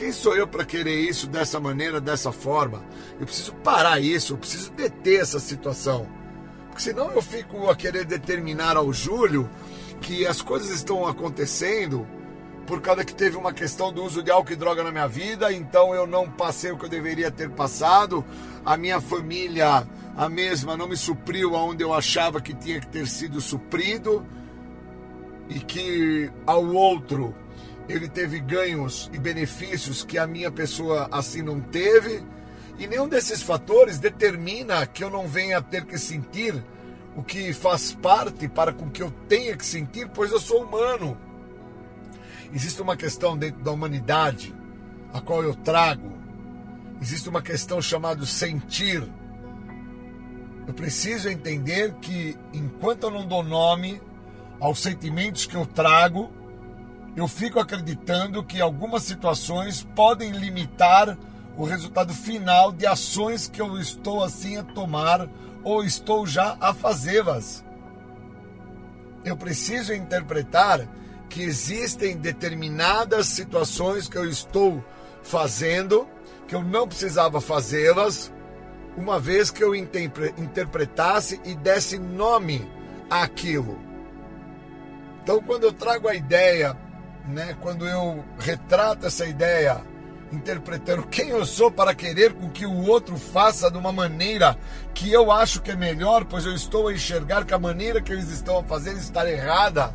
Quem 0.00 0.12
sou 0.12 0.34
eu 0.34 0.48
para 0.48 0.64
querer 0.64 0.98
isso 0.98 1.26
dessa 1.26 1.60
maneira, 1.60 2.00
dessa 2.00 2.32
forma? 2.32 2.82
Eu 3.20 3.26
preciso 3.26 3.52
parar 3.56 4.00
isso, 4.00 4.32
eu 4.32 4.38
preciso 4.38 4.72
deter 4.72 5.20
essa 5.20 5.38
situação. 5.38 6.08
Porque 6.68 6.80
senão 6.80 7.12
eu 7.12 7.20
fico 7.20 7.68
a 7.68 7.76
querer 7.76 8.06
determinar 8.06 8.78
ao 8.78 8.94
Júlio 8.94 9.46
que 10.00 10.26
as 10.26 10.40
coisas 10.40 10.70
estão 10.70 11.06
acontecendo 11.06 12.08
por 12.66 12.80
causa 12.80 13.04
que 13.04 13.14
teve 13.14 13.36
uma 13.36 13.52
questão 13.52 13.92
do 13.92 14.02
uso 14.02 14.22
de 14.22 14.30
álcool 14.30 14.54
e 14.54 14.56
droga 14.56 14.82
na 14.82 14.90
minha 14.90 15.06
vida, 15.06 15.52
então 15.52 15.94
eu 15.94 16.06
não 16.06 16.30
passei 16.30 16.72
o 16.72 16.78
que 16.78 16.86
eu 16.86 16.88
deveria 16.88 17.30
ter 17.30 17.50
passado, 17.50 18.24
a 18.64 18.78
minha 18.78 19.02
família 19.02 19.86
a 20.16 20.28
mesma 20.30 20.78
não 20.78 20.88
me 20.88 20.96
supriu 20.96 21.54
aonde 21.54 21.84
eu 21.84 21.92
achava 21.92 22.40
que 22.40 22.54
tinha 22.54 22.80
que 22.80 22.88
ter 22.88 23.06
sido 23.06 23.38
suprido 23.38 24.26
e 25.46 25.60
que 25.60 26.32
ao 26.46 26.64
outro 26.64 27.34
ele 27.92 28.08
teve 28.08 28.38
ganhos 28.40 29.10
e 29.12 29.18
benefícios 29.18 30.04
que 30.04 30.18
a 30.18 30.26
minha 30.26 30.50
pessoa 30.50 31.08
assim 31.10 31.42
não 31.42 31.60
teve. 31.60 32.22
E 32.78 32.86
nenhum 32.86 33.08
desses 33.08 33.42
fatores 33.42 33.98
determina 33.98 34.86
que 34.86 35.02
eu 35.02 35.10
não 35.10 35.26
venha 35.26 35.58
a 35.58 35.62
ter 35.62 35.84
que 35.84 35.98
sentir 35.98 36.64
o 37.16 37.22
que 37.22 37.52
faz 37.52 37.92
parte 37.92 38.48
para 38.48 38.72
com 38.72 38.88
que 38.88 39.02
eu 39.02 39.10
tenha 39.28 39.56
que 39.56 39.66
sentir, 39.66 40.08
pois 40.14 40.30
eu 40.30 40.40
sou 40.40 40.62
humano. 40.62 41.16
Existe 42.52 42.80
uma 42.80 42.96
questão 42.96 43.36
dentro 43.36 43.62
da 43.62 43.70
humanidade, 43.70 44.54
a 45.12 45.20
qual 45.20 45.42
eu 45.42 45.54
trago. 45.54 46.12
Existe 47.00 47.28
uma 47.28 47.42
questão 47.42 47.80
chamada 47.82 48.24
sentir. 48.24 49.02
Eu 50.66 50.74
preciso 50.74 51.28
entender 51.28 51.94
que 52.00 52.36
enquanto 52.52 53.04
eu 53.04 53.10
não 53.10 53.26
dou 53.26 53.42
nome 53.42 54.00
aos 54.60 54.78
sentimentos 54.80 55.46
que 55.46 55.56
eu 55.56 55.66
trago, 55.66 56.30
eu 57.16 57.26
fico 57.26 57.58
acreditando 57.58 58.44
que 58.44 58.60
algumas 58.60 59.02
situações 59.02 59.82
podem 59.94 60.32
limitar 60.32 61.16
o 61.56 61.64
resultado 61.64 62.14
final 62.14 62.72
de 62.72 62.86
ações 62.86 63.48
que 63.48 63.60
eu 63.60 63.78
estou 63.78 64.22
assim 64.22 64.56
a 64.56 64.62
tomar 64.62 65.28
ou 65.62 65.84
estou 65.84 66.26
já 66.26 66.56
a 66.60 66.72
fazê-las. 66.72 67.64
Eu 69.24 69.36
preciso 69.36 69.92
interpretar 69.92 70.88
que 71.28 71.42
existem 71.42 72.16
determinadas 72.16 73.26
situações 73.26 74.08
que 74.08 74.16
eu 74.16 74.28
estou 74.28 74.82
fazendo 75.22 76.08
que 76.50 76.56
eu 76.56 76.64
não 76.64 76.88
precisava 76.88 77.40
fazê-las, 77.40 78.32
uma 78.96 79.20
vez 79.20 79.52
que 79.52 79.62
eu 79.62 79.72
interpretasse 79.72 81.40
e 81.44 81.54
desse 81.54 81.96
nome 81.96 82.68
àquilo. 83.08 83.78
Então, 85.22 85.40
quando 85.40 85.62
eu 85.62 85.72
trago 85.72 86.08
a 86.08 86.14
ideia, 86.16 86.76
né, 87.28 87.56
quando 87.60 87.86
eu 87.86 88.24
retrato 88.38 89.06
essa 89.06 89.26
ideia 89.26 89.82
interpretando 90.32 91.02
quem 91.08 91.30
eu 91.30 91.44
sou 91.44 91.70
para 91.70 91.94
querer 91.94 92.32
com 92.34 92.48
que 92.50 92.64
o 92.64 92.86
outro 92.86 93.16
faça 93.16 93.70
de 93.70 93.76
uma 93.76 93.92
maneira 93.92 94.56
que 94.94 95.12
eu 95.12 95.32
acho 95.32 95.60
que 95.60 95.72
é 95.72 95.76
melhor, 95.76 96.24
pois 96.24 96.46
eu 96.46 96.54
estou 96.54 96.88
a 96.88 96.92
enxergar 96.92 97.44
que 97.44 97.54
a 97.54 97.58
maneira 97.58 98.00
que 98.00 98.12
eles 98.12 98.30
estão 98.30 98.58
a 98.58 98.64
fazer 98.64 98.92
está 98.92 99.28
errada. 99.28 99.94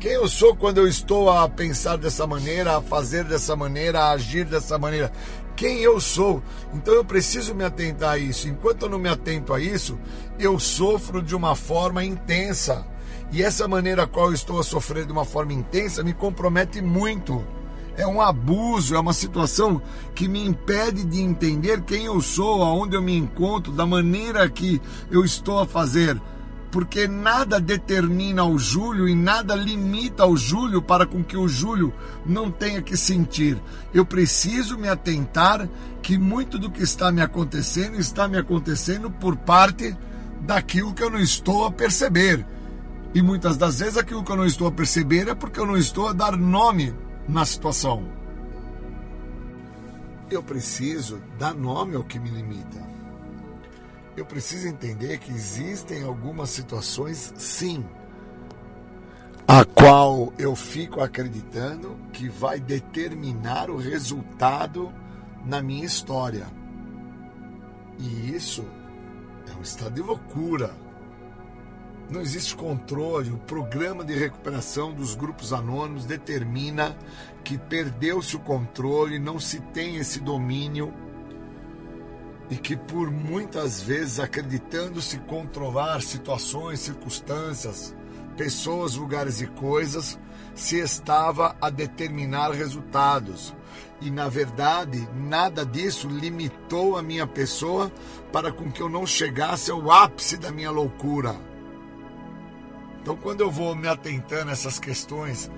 Quem 0.00 0.12
eu 0.12 0.26
sou 0.26 0.56
quando 0.56 0.78
eu 0.78 0.88
estou 0.88 1.30
a 1.30 1.48
pensar 1.48 1.96
dessa 1.96 2.26
maneira, 2.26 2.76
a 2.76 2.82
fazer 2.82 3.24
dessa 3.24 3.54
maneira, 3.54 4.00
a 4.00 4.10
agir 4.10 4.44
dessa 4.44 4.76
maneira? 4.76 5.12
Quem 5.54 5.78
eu 5.78 6.00
sou? 6.00 6.42
Então 6.74 6.92
eu 6.92 7.04
preciso 7.04 7.54
me 7.54 7.62
atentar 7.62 8.14
a 8.14 8.18
isso. 8.18 8.48
Enquanto 8.48 8.82
eu 8.82 8.88
não 8.88 8.98
me 8.98 9.08
atento 9.08 9.54
a 9.54 9.60
isso, 9.60 9.96
eu 10.40 10.58
sofro 10.58 11.22
de 11.22 11.36
uma 11.36 11.54
forma 11.54 12.04
intensa. 12.04 12.84
E 13.32 13.42
essa 13.42 13.66
maneira 13.66 14.02
a 14.02 14.06
qual 14.06 14.30
estou 14.32 14.60
a 14.60 14.62
sofrer 14.62 15.06
de 15.06 15.12
uma 15.12 15.24
forma 15.24 15.54
intensa 15.54 16.04
me 16.04 16.12
compromete 16.12 16.82
muito 16.82 17.42
é 17.96 18.06
um 18.06 18.20
abuso, 18.20 18.94
é 18.94 19.00
uma 19.00 19.12
situação 19.12 19.80
que 20.14 20.28
me 20.28 20.44
impede 20.44 21.04
de 21.04 21.20
entender 21.20 21.82
quem 21.82 22.04
eu 22.04 22.20
sou, 22.20 22.62
aonde 22.62 22.96
eu 22.96 23.02
me 23.02 23.16
encontro, 23.16 23.72
da 23.72 23.86
maneira 23.86 24.48
que 24.48 24.80
eu 25.10 25.24
estou 25.24 25.60
a 25.60 25.66
fazer. 25.66 26.20
Porque 26.70 27.06
nada 27.06 27.60
determina 27.60 28.44
o 28.44 28.58
Júlio 28.58 29.06
e 29.06 29.14
nada 29.14 29.54
limita 29.54 30.24
o 30.24 30.36
Júlio 30.36 30.80
para 30.80 31.04
com 31.04 31.22
que 31.22 31.36
o 31.36 31.46
Júlio 31.46 31.92
não 32.24 32.50
tenha 32.50 32.80
que 32.80 32.96
sentir. 32.96 33.60
Eu 33.92 34.06
preciso 34.06 34.78
me 34.78 34.88
atentar 34.88 35.68
que 36.00 36.16
muito 36.16 36.58
do 36.58 36.70
que 36.70 36.82
está 36.82 37.12
me 37.12 37.20
acontecendo 37.20 37.96
está 38.00 38.26
me 38.26 38.38
acontecendo 38.38 39.10
por 39.10 39.36
parte 39.36 39.94
daquilo 40.40 40.94
que 40.94 41.02
eu 41.02 41.10
não 41.10 41.20
estou 41.20 41.66
a 41.66 41.70
perceber. 41.70 42.44
E 43.14 43.20
muitas 43.20 43.56
das 43.58 43.80
vezes 43.80 43.98
aquilo 43.98 44.24
que 44.24 44.32
eu 44.32 44.36
não 44.36 44.46
estou 44.46 44.66
a 44.68 44.72
perceber 44.72 45.28
é 45.28 45.34
porque 45.34 45.60
eu 45.60 45.66
não 45.66 45.76
estou 45.76 46.08
a 46.08 46.12
dar 46.12 46.36
nome 46.36 46.94
na 47.28 47.44
situação. 47.44 48.08
Eu 50.30 50.42
preciso 50.42 51.20
dar 51.38 51.54
nome 51.54 51.94
ao 51.94 52.04
que 52.04 52.18
me 52.18 52.30
limita. 52.30 52.80
Eu 54.16 54.24
preciso 54.24 54.66
entender 54.66 55.18
que 55.18 55.30
existem 55.30 56.02
algumas 56.02 56.48
situações, 56.50 57.34
sim, 57.36 57.84
a 59.46 59.64
qual 59.64 60.32
eu 60.38 60.56
fico 60.56 61.02
acreditando 61.02 61.96
que 62.12 62.28
vai 62.28 62.58
determinar 62.58 63.68
o 63.68 63.76
resultado 63.76 64.90
na 65.44 65.60
minha 65.60 65.84
história. 65.84 66.46
E 67.98 68.34
isso 68.34 68.64
é 69.50 69.58
um 69.58 69.62
estado 69.62 69.94
de 69.94 70.00
loucura 70.00 70.74
não 72.12 72.20
existe 72.20 72.54
controle. 72.54 73.30
O 73.30 73.38
programa 73.38 74.04
de 74.04 74.14
recuperação 74.14 74.92
dos 74.92 75.14
grupos 75.14 75.52
anônimos 75.52 76.04
determina 76.04 76.96
que 77.42 77.56
perdeu-se 77.56 78.36
o 78.36 78.40
controle, 78.40 79.18
não 79.18 79.40
se 79.40 79.60
tem 79.60 79.96
esse 79.96 80.20
domínio 80.20 80.92
e 82.50 82.56
que 82.56 82.76
por 82.76 83.10
muitas 83.10 83.80
vezes 83.80 84.20
acreditando-se 84.20 85.18
controlar 85.20 86.02
situações, 86.02 86.80
circunstâncias, 86.80 87.96
pessoas, 88.36 88.94
lugares 88.94 89.40
e 89.40 89.46
coisas, 89.46 90.18
se 90.54 90.78
estava 90.78 91.56
a 91.62 91.70
determinar 91.70 92.50
resultados. 92.50 93.54
E 94.02 94.10
na 94.10 94.28
verdade, 94.28 95.08
nada 95.14 95.64
disso 95.64 96.08
limitou 96.08 96.98
a 96.98 97.02
minha 97.02 97.26
pessoa 97.26 97.90
para 98.30 98.52
com 98.52 98.70
que 98.70 98.82
eu 98.82 98.88
não 98.88 99.06
chegasse 99.06 99.70
ao 99.70 99.90
ápice 99.90 100.36
da 100.36 100.52
minha 100.52 100.70
loucura 100.70 101.51
então, 103.02 103.16
quando 103.16 103.40
eu 103.40 103.50
vou 103.50 103.74
me 103.74 103.88
atentando 103.88 104.50
a 104.50 104.52
essas 104.52 104.78
questões 104.78 105.50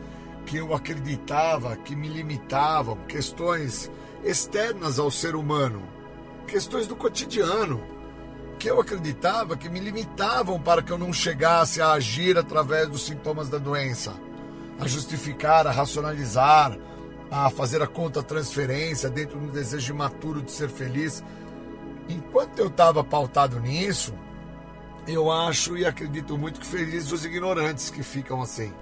que 0.47 0.57
eu 0.57 0.75
acreditava 0.75 1.77
que 1.77 1.95
me 1.95 2.09
limitavam, 2.09 2.97
questões 3.07 3.91
externas 4.25 4.99
ao 4.99 5.11
ser 5.11 5.37
humano, 5.37 5.83
questões 6.47 6.87
do 6.87 6.97
cotidiano, 6.97 7.83
que 8.59 8.71
eu 8.71 8.81
acreditava 8.81 9.59
que 9.59 9.69
me 9.69 9.79
limitavam 9.79 10.59
para 10.59 10.83
que 10.83 10.91
eu 10.91 10.97
não 10.97 11.13
chegasse 11.13 11.83
a 11.83 11.93
agir 11.93 12.39
através 12.39 12.89
dos 12.89 13.05
sintomas 13.05 13.51
da 13.51 13.59
doença, 13.59 14.15
a 14.81 14.89
justificar, 14.89 15.67
a 15.67 15.71
racionalizar, 15.71 16.79
a 17.31 17.51
fazer 17.51 17.83
a 17.83 17.87
conta 17.87 18.23
transferência 18.23 19.11
dentro 19.11 19.39
do 19.39 19.53
desejo 19.53 19.93
imaturo 19.93 20.41
de 20.41 20.51
ser 20.51 20.71
feliz. 20.71 21.23
Enquanto 22.09 22.59
eu 22.59 22.69
estava 22.69 23.05
pautado 23.05 23.61
nisso, 23.61 24.15
eu 25.07 25.31
acho 25.31 25.77
e 25.77 25.85
acredito 25.85 26.37
muito 26.39 26.61
que 26.61 26.67
felizes 26.67 27.13
os 27.13 27.25
ignorantes 27.25 27.91
que 27.91 28.03
ficam 28.03 28.41
assim. 28.41 28.73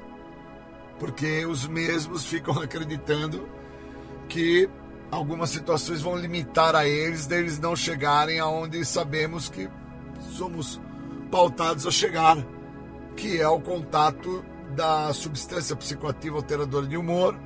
Porque 0.98 1.44
os 1.46 1.66
mesmos 1.66 2.24
ficam 2.24 2.54
acreditando 2.60 3.48
que 4.28 4.68
algumas 5.10 5.50
situações 5.50 6.00
vão 6.00 6.16
limitar 6.16 6.74
a 6.74 6.86
eles 6.86 7.26
deles 7.26 7.58
não 7.58 7.74
chegarem 7.74 8.38
aonde 8.38 8.84
sabemos 8.84 9.48
que 9.48 9.68
somos 10.36 10.80
pautados 11.30 11.86
a 11.86 11.90
chegar, 11.90 12.36
que 13.16 13.40
é 13.40 13.48
o 13.48 13.60
contato 13.60 14.44
da 14.74 15.12
substância 15.12 15.76
psicoativa 15.76 16.36
alteradora 16.36 16.86
de 16.86 16.96
humor 16.96 17.38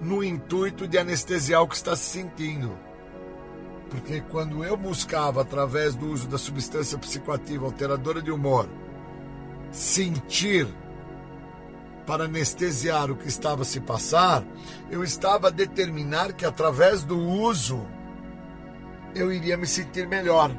no 0.00 0.24
intuito 0.24 0.88
de 0.88 0.98
anestesiar 0.98 1.62
o 1.62 1.68
que 1.68 1.76
está 1.76 1.94
se 1.94 2.04
sentindo. 2.04 2.76
Porque 3.90 4.20
quando 4.22 4.64
eu 4.64 4.76
buscava, 4.76 5.42
através 5.42 5.94
do 5.94 6.10
uso 6.10 6.26
da 6.26 6.38
substância 6.38 6.98
psicoativa 6.98 7.66
alteradora 7.66 8.20
de 8.20 8.30
humor, 8.30 8.68
sentir 9.70 10.66
para 12.06 12.24
anestesiar 12.24 13.10
o 13.10 13.16
que 13.16 13.28
estava 13.28 13.62
a 13.62 13.64
se 13.64 13.80
passar, 13.80 14.44
eu 14.90 15.02
estava 15.02 15.48
a 15.48 15.50
determinar 15.50 16.32
que 16.32 16.44
através 16.44 17.02
do 17.02 17.18
uso 17.18 17.86
eu 19.14 19.32
iria 19.32 19.56
me 19.56 19.66
sentir 19.66 20.06
melhor. 20.06 20.50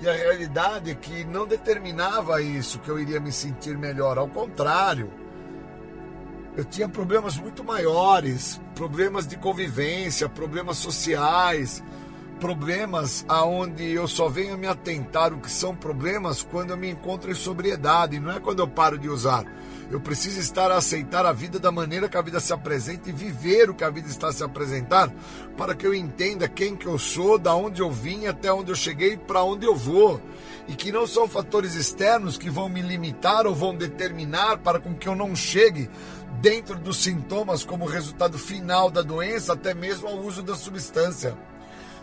E 0.00 0.08
a 0.08 0.12
realidade 0.12 0.90
é 0.90 0.94
que 0.94 1.24
não 1.24 1.46
determinava 1.46 2.40
isso, 2.42 2.78
que 2.78 2.88
eu 2.88 2.98
iria 2.98 3.20
me 3.20 3.32
sentir 3.32 3.76
melhor. 3.76 4.18
Ao 4.18 4.28
contrário, 4.28 5.10
eu 6.56 6.64
tinha 6.64 6.88
problemas 6.88 7.36
muito 7.36 7.64
maiores, 7.64 8.60
problemas 8.74 9.26
de 9.26 9.36
convivência, 9.36 10.28
problemas 10.28 10.78
sociais, 10.78 11.82
problemas 12.34 13.24
aonde 13.28 13.90
eu 13.90 14.06
só 14.06 14.28
venho 14.28 14.58
me 14.58 14.66
atentar 14.66 15.32
o 15.32 15.40
que 15.40 15.50
são 15.50 15.74
problemas 15.74 16.42
quando 16.42 16.70
eu 16.70 16.76
me 16.76 16.90
encontro 16.90 17.30
em 17.30 17.34
sobriedade, 17.34 18.20
não 18.20 18.32
é 18.32 18.40
quando 18.40 18.60
eu 18.60 18.68
paro 18.68 18.98
de 18.98 19.08
usar. 19.08 19.44
Eu 19.90 20.00
preciso 20.00 20.40
estar 20.40 20.70
a 20.70 20.76
aceitar 20.76 21.26
a 21.26 21.32
vida 21.32 21.58
da 21.58 21.70
maneira 21.70 22.08
que 22.08 22.16
a 22.16 22.22
vida 22.22 22.40
se 22.40 22.52
apresenta 22.52 23.10
e 23.10 23.12
viver 23.12 23.70
o 23.70 23.74
que 23.74 23.84
a 23.84 23.90
vida 23.90 24.08
está 24.08 24.32
se 24.32 24.42
apresentar, 24.42 25.12
para 25.56 25.74
que 25.74 25.86
eu 25.86 25.94
entenda 25.94 26.48
quem 26.48 26.74
que 26.74 26.86
eu 26.86 26.98
sou, 26.98 27.38
da 27.38 27.54
onde 27.54 27.80
eu 27.80 27.90
vim, 27.90 28.26
até 28.26 28.52
onde 28.52 28.72
eu 28.72 28.76
cheguei 28.76 29.16
para 29.16 29.44
onde 29.44 29.66
eu 29.66 29.76
vou. 29.76 30.20
E 30.66 30.74
que 30.74 30.90
não 30.90 31.06
são 31.06 31.28
fatores 31.28 31.74
externos 31.74 32.38
que 32.38 32.48
vão 32.48 32.68
me 32.68 32.80
limitar 32.80 33.46
ou 33.46 33.54
vão 33.54 33.74
determinar 33.74 34.58
para 34.58 34.80
com 34.80 34.94
que 34.94 35.08
eu 35.08 35.14
não 35.14 35.36
chegue 35.36 35.90
dentro 36.40 36.76
dos 36.78 36.96
sintomas 36.96 37.64
como 37.64 37.84
resultado 37.84 38.38
final 38.38 38.90
da 38.90 39.02
doença, 39.02 39.52
até 39.52 39.74
mesmo 39.74 40.08
ao 40.08 40.18
uso 40.18 40.42
da 40.42 40.54
substância 40.54 41.36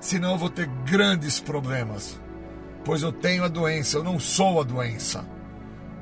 senão 0.02 0.32
eu 0.32 0.38
vou 0.38 0.50
ter 0.50 0.66
grandes 0.86 1.40
problemas. 1.40 2.20
Pois 2.84 3.04
eu 3.04 3.14
tenho 3.14 3.46
a 3.46 3.48
doença, 3.48 3.98
eu 3.98 4.04
não 4.04 4.20
sou 4.20 4.60
a 4.60 4.64
doença. 4.64 5.24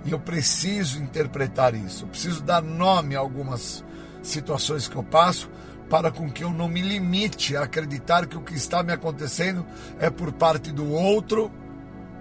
E 0.06 0.12
eu 0.12 0.20
preciso 0.20 1.04
interpretar 1.04 1.76
isso, 1.76 2.06
eu 2.06 2.08
preciso 2.08 2.42
dar 2.42 2.64
nome 2.64 3.16
a 3.16 3.20
algumas 3.20 3.84
situações 4.24 4.88
que 4.88 4.96
eu 4.96 5.04
passo 5.04 5.50
para 5.90 6.10
com 6.10 6.32
que 6.32 6.44
eu 6.44 6.52
não 6.52 6.70
me 6.70 6.82
limite 6.82 7.58
a 7.58 7.64
acreditar 7.64 8.26
que 8.26 8.38
o 8.38 8.42
que 8.42 8.54
está 8.54 8.82
me 8.82 8.94
acontecendo 8.94 9.66
é 10.00 10.10
por 10.10 10.32
parte 10.32 10.72
do 10.72 10.90
outro 10.90 11.52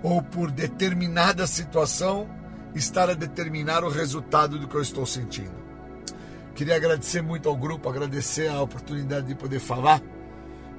ou 0.03 0.21
por 0.21 0.51
determinada 0.51 1.47
situação 1.47 2.29
estar 2.75 3.11
a 3.11 3.15
determinar 3.15 3.85
o 3.85 3.91
resultado 3.91 4.59
do 4.59 4.67
que 4.67 4.75
eu 4.75 4.83
estou 4.83 5.07
sentindo. 5.07 5.57
Queria 6.55 6.77
agradecer 6.77 7.23
muito 7.23 7.49
ao 7.49 7.57
grupo, 7.57 7.89
agradecer 7.89 8.49
a 8.49 8.61
oportunidade 8.61 9.27
de 9.29 9.35
poder 9.35 9.61
falar 9.61 10.03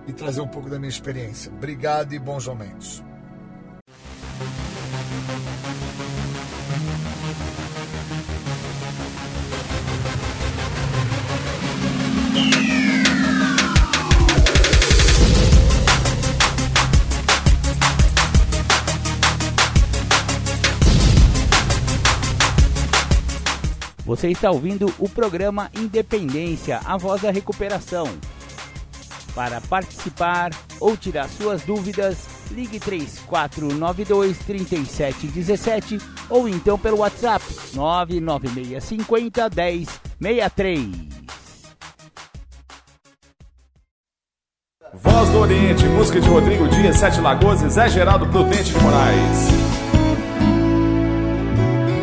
e 0.10 0.14
trazer 0.14 0.41
um 0.41 0.47
pouco 0.47 0.70
da 0.70 0.80
minha 0.80 0.89
experiência. 0.89 1.51
Obrigado 1.51 2.14
e 2.14 2.20
bons 2.20 2.47
momentos. 2.47 3.03
Você 24.03 24.30
está 24.30 24.49
ouvindo 24.49 24.91
o 24.97 25.07
programa 25.07 25.70
Independência, 25.78 26.80
a 26.84 26.97
voz 26.97 27.22
da 27.22 27.30
recuperação. 27.30 28.07
Para 29.36 29.62
participar 29.62 30.52
ou 30.80 30.98
tirar 30.98 31.30
suas 31.30 31.64
dúvidas, 31.64 32.28
ligue 32.52 32.80
3492 32.80 34.38
3717 34.40 36.00
ou 36.30 36.48
então 36.48 36.78
pelo 36.78 36.98
WhatsApp 36.98 37.44
99650 37.74 39.50
1063. 40.20 41.20
Voz 44.94 45.30
do 45.30 45.40
Oriente, 45.40 45.86
música 45.86 46.20
de 46.20 46.28
Rodrigo 46.28 46.68
Dias, 46.68 46.98
Sete 46.98 47.22
Lagoas 47.22 47.62
e 47.62 47.70
Zé 47.70 47.90
Geraldo 47.90 48.26
Prudente 48.28 48.74
de 48.74 48.80
Moraes. 48.80 49.48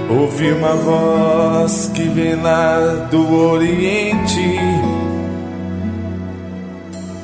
Ouvi 0.09 0.53
uma 0.53 0.75
voz 0.77 1.91
que 1.93 2.05
vem 2.05 2.37
lá 2.37 3.09
do 3.11 3.51
Oriente, 3.51 4.41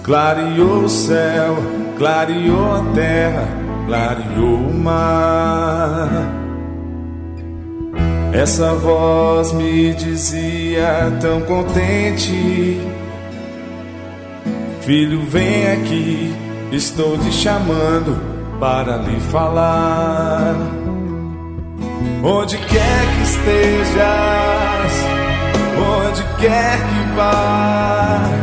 clareou 0.03 0.84
o 0.84 0.88
céu, 0.88 1.57
clareou 1.96 2.74
a 2.74 2.84
terra, 2.94 3.48
clareou 3.86 4.57
o 4.57 4.74
mar. 4.74 6.42
Essa 8.32 8.72
voz 8.74 9.53
me 9.53 9.92
dizia 9.94 11.12
tão 11.20 11.42
contente: 11.42 12.80
Filho, 14.80 15.22
vem 15.28 15.70
aqui, 15.72 16.34
estou 16.72 17.18
te 17.18 17.30
chamando 17.30 18.18
para 18.59 18.96
lhe 18.96 19.20
falar. 19.20 20.57
Onde 22.24 22.57
quer 22.57 23.16
que 23.16 23.22
estejas, 23.22 24.92
onde 25.76 26.22
quer 26.40 26.78
que 26.78 27.16
vá, 27.16 28.41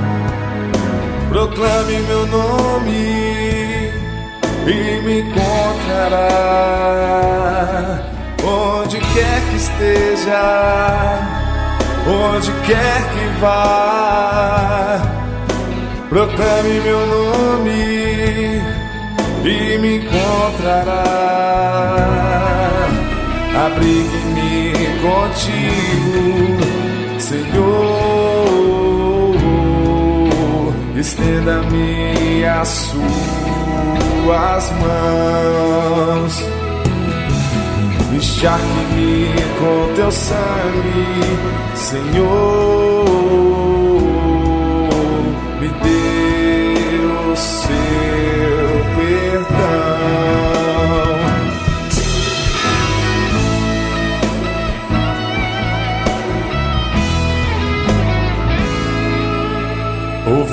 proclame 1.29 1.99
meu 1.99 2.27
nome 2.27 3.91
e 4.67 5.01
me 5.03 5.21
encontrará. 5.21 6.27
Onde 8.43 8.99
quer 8.99 9.41
que 9.49 9.55
esteja, 9.55 10.41
onde 12.07 12.51
quer 12.65 13.01
que 13.13 13.25
vá, 13.39 14.99
proclame 16.09 16.79
meu 16.81 17.07
nome 17.07 18.61
e 19.45 19.77
me 19.77 19.97
encontrará 19.97 21.39
abrigue-me 23.65 24.73
contigo, 25.01 26.19
Senhor. 27.19 27.98
Estenda-me 30.99 32.43
as 32.43 32.67
suas 32.67 34.71
mãos, 34.81 36.43
encharque-me 38.13 39.33
com 39.59 39.93
teu 39.95 40.11
sangue, 40.11 41.37
Senhor. 41.73 43.05
Me 45.61 45.69
dê 45.69 46.99
o 47.31 47.35
seu 47.37 48.18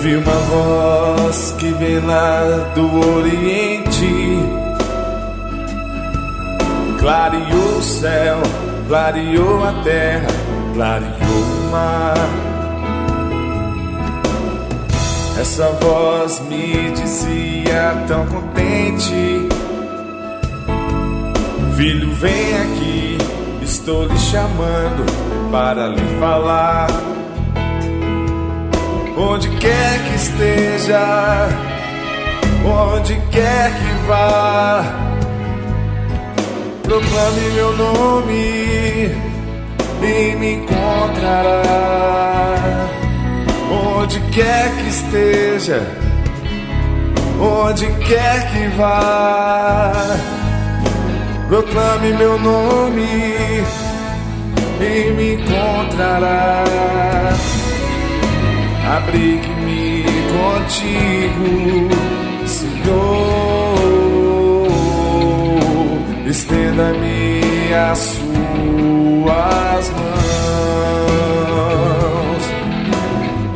Ouvi 0.06 0.18
uma 0.18 0.32
voz 0.32 1.52
que 1.58 1.72
vem 1.72 1.98
lá 1.98 2.70
do 2.76 3.16
Oriente, 3.16 4.38
clareou 7.00 7.78
o 7.78 7.82
céu, 7.82 8.38
clareou 8.86 9.64
a 9.64 9.72
terra, 9.82 10.28
clareou 10.74 11.10
o 11.10 11.70
mar. 11.72 12.14
Essa 15.40 15.72
voz 15.72 16.40
me 16.48 16.92
dizia 16.92 18.04
tão 18.06 18.26
contente: 18.26 19.48
Filho, 21.74 22.14
vem 22.14 22.54
aqui, 22.54 23.18
estou 23.60 24.06
lhe 24.06 24.18
chamando 24.20 25.04
para 25.50 25.88
lhe 25.88 26.20
falar. 26.20 27.15
Onde 29.18 29.48
quer 29.56 29.98
que 30.04 30.14
esteja, 30.14 31.48
onde 32.66 33.14
quer 33.30 33.72
que 33.72 34.06
vá, 34.06 34.84
proclame 36.82 37.40
meu 37.54 37.74
nome 37.78 39.10
e 40.02 40.36
me 40.36 40.52
encontrará. 40.56 41.62
Onde 43.70 44.20
quer 44.32 44.70
que 44.76 44.88
esteja, 44.90 45.80
onde 47.40 47.86
quer 48.06 48.50
que 48.50 48.68
vá, 48.76 49.92
proclame 51.48 52.12
meu 52.12 52.38
nome 52.38 53.64
e 54.78 55.10
me 55.12 55.36
encontrará 55.36 56.66
abrigue-me 58.86 60.04
contigo, 60.36 61.88
Senhor. 62.46 63.86
Estenda-me 66.26 67.40
as 67.74 67.98
suas 67.98 69.90
mãos, 69.90 70.12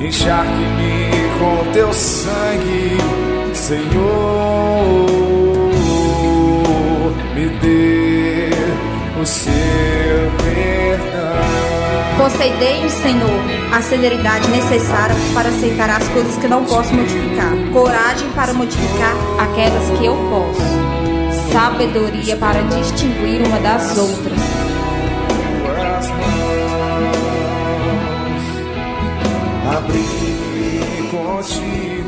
encharque-me 0.00 1.10
com 1.38 1.70
teu 1.72 1.92
sangue, 1.92 2.96
Senhor. 3.54 3.90
Me 7.34 7.48
dê 7.60 8.50
o 9.20 9.26
seu. 9.26 9.79
Concedei, 12.20 12.86
Senhor, 12.90 13.40
a 13.72 13.80
celeridade 13.80 14.46
necessária 14.50 15.16
para 15.32 15.48
aceitar 15.48 15.88
as 15.88 16.06
coisas 16.08 16.36
que 16.36 16.46
não 16.46 16.66
posso 16.66 16.92
modificar, 16.92 17.50
coragem 17.72 18.28
para 18.32 18.52
modificar 18.52 19.14
aquelas 19.38 19.98
que 19.98 20.04
eu 20.04 20.14
posso, 20.28 20.60
sabedoria 21.50 22.36
para 22.36 22.60
distinguir 22.60 23.40
uma 23.46 23.58
das 23.60 23.96
outras. 23.96 24.38
abrigue-me 29.76 31.08
contigo, 31.08 31.99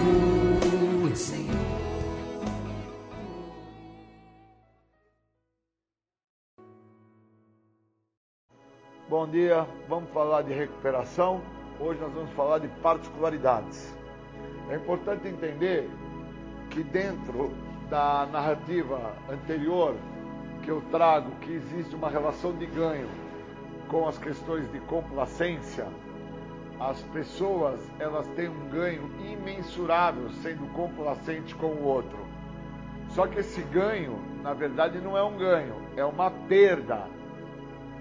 dia, 9.33 9.67
vamos 9.89 10.11
falar 10.11 10.43
de 10.43 10.53
recuperação. 10.53 11.41
Hoje 11.81 11.99
nós 11.99 12.13
vamos 12.13 12.31
falar 12.33 12.59
de 12.59 12.69
particularidades. 12.69 13.97
É 14.69 14.77
importante 14.77 15.27
entender 15.27 15.89
que 16.69 16.83
dentro 16.83 17.51
da 17.89 18.29
narrativa 18.31 19.15
anterior 19.31 19.97
que 20.63 20.71
eu 20.71 20.83
trago, 20.91 21.31
que 21.41 21.51
existe 21.51 21.95
uma 21.97 22.11
relação 22.11 22.53
de 22.53 22.67
ganho 22.67 23.09
com 23.89 24.07
as 24.07 24.19
questões 24.19 24.71
de 24.71 24.79
complacência, 24.81 25.87
as 26.79 27.01
pessoas 27.05 27.81
elas 27.99 28.27
têm 28.37 28.51
um 28.51 28.69
ganho 28.69 29.11
imensurável 29.25 30.29
sendo 30.43 30.71
complacente 30.75 31.55
com 31.55 31.69
o 31.69 31.85
outro. 31.85 32.19
Só 33.09 33.27
que 33.27 33.41
esse 33.41 33.63
ganho, 33.63 34.19
na 34.43 34.53
verdade, 34.53 34.99
não 34.99 35.17
é 35.17 35.23
um 35.23 35.39
ganho, 35.39 35.75
é 35.97 36.05
uma 36.05 36.31
perda 36.31 37.07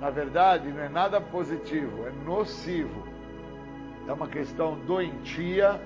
na 0.01 0.09
verdade, 0.09 0.67
não 0.71 0.81
é 0.81 0.89
nada 0.89 1.21
positivo, 1.21 2.07
é 2.07 2.11
nocivo. 2.25 3.07
é 4.07 4.11
uma 4.11 4.27
questão 4.27 4.79
doentia 4.79 5.79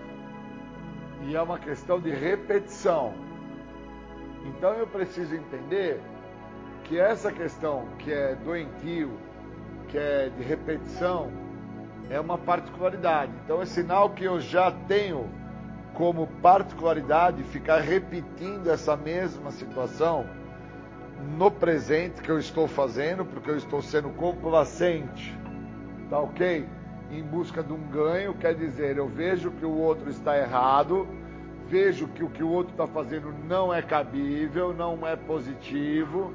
e 1.28 1.36
é 1.36 1.41
uma 1.41 1.59
questão 1.59 1.99
de 1.99 2.09
repetição. 2.11 3.13
Então 4.45 4.72
eu 4.72 4.88
preciso 4.88 5.36
entender 5.36 6.01
que 6.86 6.97
essa 6.97 7.30
questão 7.30 7.89
que 7.99 8.11
é 8.13 8.36
doentio, 8.36 9.11
que 9.89 9.97
é 9.97 10.30
de 10.30 10.43
repetição, 10.43 11.30
é 12.09 12.18
uma 12.18 12.38
particularidade. 12.38 13.34
Então 13.43 13.61
é 13.61 13.66
sinal 13.66 14.11
que 14.11 14.24
eu 14.24 14.39
já 14.39 14.72
tenho 14.72 15.30
como 15.93 16.26
particularidade 16.41 17.43
ficar 17.43 17.82
repetindo 17.82 18.70
essa 18.72 18.95
mesma 18.95 19.51
situação 19.51 20.26
no 21.38 21.49
presente 21.49 22.21
que 22.21 22.30
eu 22.30 22.39
estou 22.39 22.67
fazendo, 22.67 23.26
porque 23.26 23.49
eu 23.49 23.57
estou 23.57 23.82
sendo 23.82 24.09
complacente, 24.09 25.38
tá 26.09 26.19
ok? 26.19 26.65
Em 27.11 27.23
busca 27.23 27.63
de 27.63 27.73
um 27.73 27.82
ganho, 27.89 28.34
quer 28.36 28.55
dizer, 28.55 28.97
eu 28.97 29.07
vejo 29.07 29.51
que 29.51 29.65
o 29.65 29.78
outro 29.78 30.09
está 30.09 30.38
errado, 30.38 31.07
vejo 31.67 32.07
que 32.07 32.23
o 32.23 32.30
que 32.30 32.43
o 32.43 32.49
outro 32.49 32.71
está 32.71 32.88
fazendo 32.88 33.34
não 33.47 33.73
é 33.73 33.82
cabível, 33.82 34.73
não 34.73 35.05
é 35.05 35.15
positivo, 35.15 36.34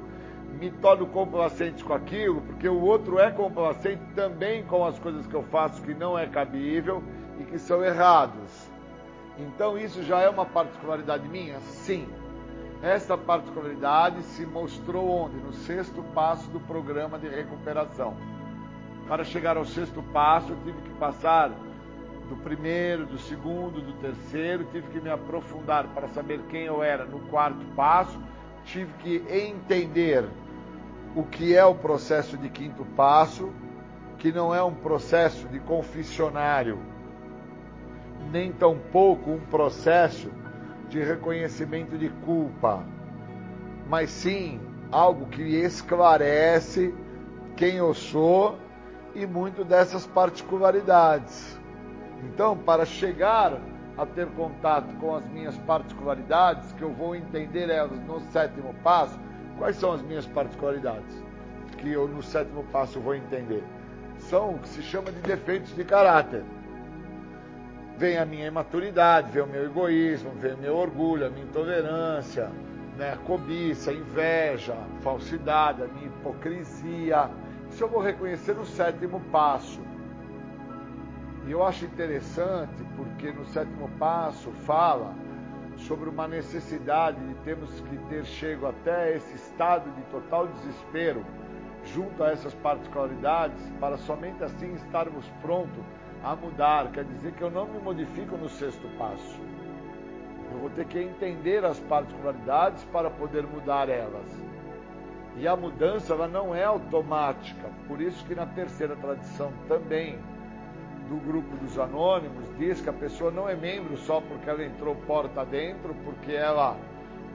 me 0.59 0.69
torno 0.69 1.07
complacente 1.07 1.83
com 1.83 1.93
aquilo, 1.93 2.41
porque 2.41 2.67
o 2.67 2.81
outro 2.81 3.17
é 3.17 3.31
complacente 3.31 4.03
também 4.13 4.63
com 4.63 4.85
as 4.85 4.99
coisas 4.99 5.25
que 5.25 5.33
eu 5.33 5.43
faço 5.43 5.81
que 5.81 5.93
não 5.93 6.17
é 6.17 6.27
cabível 6.27 7.01
e 7.39 7.43
que 7.43 7.57
são 7.57 7.83
errados. 7.83 8.69
Então 9.39 9.77
isso 9.77 10.03
já 10.03 10.19
é 10.21 10.29
uma 10.29 10.45
particularidade 10.45 11.27
minha? 11.27 11.59
Sim. 11.61 12.07
Essa 12.81 13.15
particularidade 13.15 14.23
se 14.23 14.43
mostrou 14.43 15.07
onde? 15.07 15.37
No 15.37 15.53
sexto 15.53 16.01
passo 16.15 16.49
do 16.49 16.59
programa 16.59 17.19
de 17.19 17.27
recuperação. 17.27 18.15
Para 19.07 19.23
chegar 19.23 19.55
ao 19.55 19.65
sexto 19.65 20.01
passo, 20.01 20.53
eu 20.53 20.57
tive 20.63 20.81
que 20.81 20.89
passar 20.95 21.51
do 22.27 22.35
primeiro, 22.37 23.05
do 23.05 23.19
segundo, 23.19 23.81
do 23.81 23.93
terceiro, 23.99 24.65
tive 24.71 24.87
que 24.87 24.99
me 24.99 25.11
aprofundar 25.11 25.89
para 25.89 26.07
saber 26.07 26.39
quem 26.49 26.63
eu 26.63 26.81
era 26.81 27.05
no 27.05 27.19
quarto 27.27 27.63
passo, 27.75 28.17
tive 28.63 28.91
que 28.93 29.23
entender 29.29 30.25
o 31.15 31.23
que 31.23 31.55
é 31.55 31.63
o 31.63 31.75
processo 31.75 32.35
de 32.37 32.49
quinto 32.49 32.83
passo, 32.95 33.51
que 34.17 34.31
não 34.31 34.55
é 34.55 34.63
um 34.63 34.73
processo 34.73 35.47
de 35.49 35.59
confessionário, 35.59 36.79
nem 38.31 38.51
tampouco 38.51 39.29
um 39.29 39.39
processo 39.39 40.31
de 40.91 41.01
reconhecimento 41.01 41.97
de 41.97 42.09
culpa, 42.25 42.83
mas 43.87 44.09
sim 44.09 44.59
algo 44.91 45.25
que 45.27 45.41
esclarece 45.41 46.93
quem 47.55 47.77
eu 47.77 47.93
sou 47.93 48.59
e 49.15 49.25
muito 49.25 49.63
dessas 49.63 50.05
particularidades. 50.05 51.57
Então, 52.25 52.57
para 52.57 52.85
chegar 52.85 53.57
a 53.97 54.05
ter 54.05 54.27
contato 54.31 54.93
com 54.99 55.15
as 55.15 55.25
minhas 55.29 55.57
particularidades, 55.59 56.73
que 56.73 56.81
eu 56.81 56.91
vou 56.91 57.15
entender 57.15 57.69
elas 57.69 57.99
no 58.05 58.19
sétimo 58.31 58.75
passo, 58.83 59.17
quais 59.57 59.77
são 59.77 59.93
as 59.93 60.01
minhas 60.01 60.25
particularidades? 60.25 61.23
Que 61.77 61.89
eu 61.91 62.05
no 62.07 62.21
sétimo 62.21 62.65
passo 62.65 62.99
vou 62.99 63.15
entender. 63.15 63.63
São 64.19 64.55
o 64.55 64.59
que 64.59 64.67
se 64.67 64.81
chama 64.81 65.09
de 65.09 65.21
defeitos 65.21 65.73
de 65.73 65.85
caráter 65.85 66.43
vem 68.01 68.17
a 68.17 68.25
minha 68.25 68.47
imaturidade, 68.47 69.29
vem 69.29 69.43
o 69.43 69.47
meu 69.47 69.63
egoísmo, 69.63 70.31
vem 70.31 70.55
o 70.55 70.57
meu 70.57 70.75
orgulho, 70.75 71.27
a 71.27 71.29
minha 71.29 71.45
intolerância, 71.45 72.49
né, 72.97 73.13
a 73.13 73.17
cobiça, 73.17 73.91
a 73.91 73.93
inveja, 73.93 74.73
a 74.73 75.01
falsidade, 75.03 75.83
a 75.83 75.87
minha 75.87 76.07
hipocrisia. 76.07 77.29
Isso 77.69 77.83
eu 77.83 77.87
vou 77.87 78.01
reconhecer 78.01 78.55
no 78.55 78.65
sétimo 78.65 79.21
passo. 79.31 79.79
E 81.45 81.51
eu 81.51 81.63
acho 81.63 81.85
interessante 81.85 82.83
porque 82.97 83.31
no 83.31 83.45
sétimo 83.45 83.87
passo 83.99 84.49
fala 84.65 85.13
sobre 85.77 86.09
uma 86.09 86.27
necessidade 86.27 87.19
de 87.19 87.35
termos 87.43 87.69
que 87.81 87.97
ter 88.09 88.25
chego 88.25 88.65
até 88.65 89.15
esse 89.15 89.35
estado 89.35 89.91
de 89.91 90.01
total 90.09 90.47
desespero 90.47 91.23
junto 91.85 92.23
a 92.23 92.31
essas 92.31 92.55
particularidades 92.55 93.61
para 93.79 93.95
somente 93.97 94.43
assim 94.43 94.73
estarmos 94.73 95.25
prontos 95.39 95.83
a 96.23 96.35
mudar, 96.35 96.91
quer 96.91 97.03
dizer 97.03 97.31
que 97.33 97.41
eu 97.41 97.49
não 97.49 97.65
me 97.65 97.79
modifico 97.79 98.37
no 98.37 98.47
sexto 98.49 98.87
passo. 98.97 99.39
Eu 100.51 100.59
vou 100.59 100.69
ter 100.69 100.85
que 100.85 100.99
entender 100.99 101.65
as 101.65 101.79
particularidades 101.79 102.83
para 102.85 103.09
poder 103.09 103.47
mudar 103.47 103.89
elas. 103.89 104.29
E 105.37 105.47
a 105.47 105.55
mudança 105.55 106.13
ela 106.13 106.27
não 106.27 106.53
é 106.53 106.63
automática, 106.63 107.69
por 107.87 108.01
isso 108.01 108.23
que 108.25 108.35
na 108.35 108.45
terceira 108.45 108.95
tradição 108.97 109.51
também 109.67 110.19
do 111.07 111.17
grupo 111.25 111.55
dos 111.57 111.79
anônimos 111.79 112.45
diz 112.57 112.81
que 112.81 112.89
a 112.89 112.93
pessoa 112.93 113.31
não 113.31 113.47
é 113.47 113.55
membro 113.55 113.97
só 113.97 114.21
porque 114.21 114.49
ela 114.49 114.63
entrou 114.63 114.95
porta 115.07 115.45
dentro, 115.45 115.95
porque 116.03 116.33
ela 116.33 116.77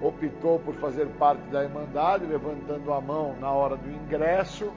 optou 0.00 0.58
por 0.60 0.74
fazer 0.74 1.06
parte 1.18 1.42
da 1.50 1.64
Irmandade, 1.64 2.26
levantando 2.26 2.92
a 2.92 3.00
mão 3.00 3.34
na 3.40 3.50
hora 3.50 3.76
do 3.76 3.90
ingresso, 3.90 4.72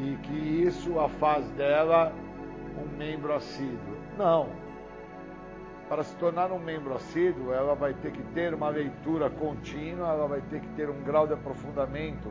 e 0.00 0.16
que 0.22 0.36
isso 0.36 0.98
a 0.98 1.08
faz 1.08 1.48
dela 1.52 2.12
um 2.78 2.96
membro 2.96 3.34
assíduo. 3.34 3.96
Não. 4.16 4.48
Para 5.88 6.02
se 6.02 6.14
tornar 6.16 6.52
um 6.52 6.58
membro 6.58 6.94
assíduo, 6.94 7.52
ela 7.52 7.74
vai 7.74 7.94
ter 7.94 8.12
que 8.12 8.22
ter 8.34 8.52
uma 8.52 8.68
leitura 8.68 9.30
contínua, 9.30 10.08
ela 10.08 10.26
vai 10.26 10.42
ter 10.42 10.60
que 10.60 10.68
ter 10.68 10.88
um 10.88 11.02
grau 11.02 11.26
de 11.26 11.32
aprofundamento 11.32 12.30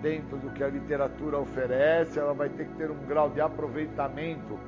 dentro 0.00 0.36
do 0.36 0.50
que 0.50 0.62
a 0.62 0.68
literatura 0.68 1.38
oferece, 1.38 2.18
ela 2.18 2.32
vai 2.32 2.48
ter 2.48 2.66
que 2.66 2.74
ter 2.74 2.90
um 2.90 3.06
grau 3.06 3.30
de 3.30 3.40
aproveitamento 3.40 4.58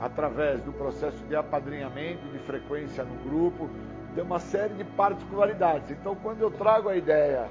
através 0.00 0.60
do 0.62 0.72
processo 0.72 1.24
de 1.24 1.34
apadrinhamento, 1.34 2.26
de 2.28 2.38
frequência 2.40 3.04
no 3.04 3.16
grupo, 3.28 3.70
tem 4.14 4.24
uma 4.24 4.38
série 4.38 4.74
de 4.74 4.84
particularidades. 4.84 5.90
Então, 5.90 6.14
quando 6.16 6.40
eu 6.40 6.50
trago 6.50 6.88
a 6.88 6.96
ideia 6.96 7.48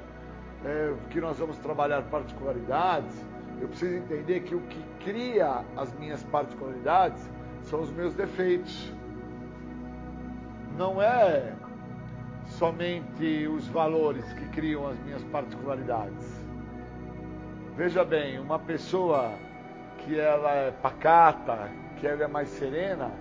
é, 0.64 0.94
que 1.10 1.22
nós 1.22 1.38
vamos 1.38 1.58
trabalhar 1.58 2.02
particularidades, 2.04 3.16
eu 3.62 3.68
preciso 3.68 3.96
entender 3.96 4.42
que 4.42 4.56
o 4.56 4.62
que 4.62 4.84
cria 5.04 5.64
as 5.78 5.94
minhas 5.98 6.24
particularidades 6.24 7.30
são 7.64 7.82
os 7.82 7.92
meus 7.92 8.14
defeitos. 8.14 8.94
Não 10.78 11.02
é 11.02 11.54
somente 12.48 13.48
os 13.48 13.68
valores 13.68 14.26
que 14.34 14.48
criam 14.50 14.88
as 14.88 15.00
minhas 15.00 15.24
particularidades. 15.26 16.46
Veja 17.76 18.04
bem, 18.04 18.40
uma 18.40 18.60
pessoa 18.60 19.32
que 20.00 20.20
ela 20.20 20.52
é 20.52 20.72
pacata, 20.72 21.70
que 21.98 22.08
ela 22.08 22.24
é 22.24 22.28
mais 22.28 22.50
serena, 22.50 23.12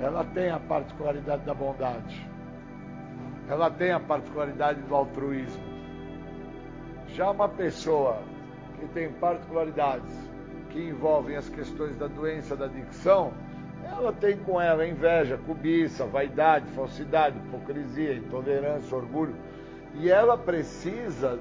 ela 0.00 0.24
tem 0.24 0.50
a 0.50 0.58
particularidade 0.58 1.44
da 1.44 1.54
bondade. 1.54 2.26
Ela 3.48 3.70
tem 3.70 3.92
a 3.92 4.00
particularidade 4.00 4.80
do 4.82 4.94
altruísmo. 4.94 5.62
Já 7.08 7.30
uma 7.30 7.48
pessoa 7.48 8.18
que 8.78 8.86
tem 8.88 9.10
particularidades 9.12 10.14
que 10.70 10.80
envolvem 10.80 11.36
as 11.36 11.48
questões 11.48 11.96
da 11.96 12.06
doença 12.06 12.56
da 12.56 12.64
adicção, 12.64 13.32
ela 13.84 14.12
tem 14.12 14.36
com 14.36 14.60
ela 14.60 14.86
inveja, 14.86 15.38
cobiça, 15.46 16.04
vaidade, 16.04 16.66
falsidade, 16.72 17.38
hipocrisia, 17.38 18.14
intolerância, 18.14 18.96
orgulho. 18.96 19.34
E 19.94 20.10
ela 20.10 20.36
precisa 20.36 21.38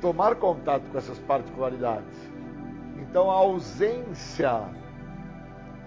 tomar 0.00 0.36
contato 0.36 0.84
com 0.90 0.96
essas 0.96 1.18
particularidades. 1.18 2.16
Então, 2.98 3.30
a 3.30 3.34
ausência 3.34 4.62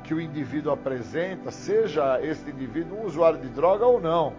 que 0.04 0.14
o 0.14 0.22
indivíduo 0.22 0.74
apresenta, 0.74 1.52
seja 1.52 2.20
esse 2.22 2.50
indivíduo 2.50 3.00
um 3.00 3.06
usuário 3.06 3.40
de 3.40 3.50
droga 3.50 3.86
ou 3.86 4.00
não, 4.00 4.34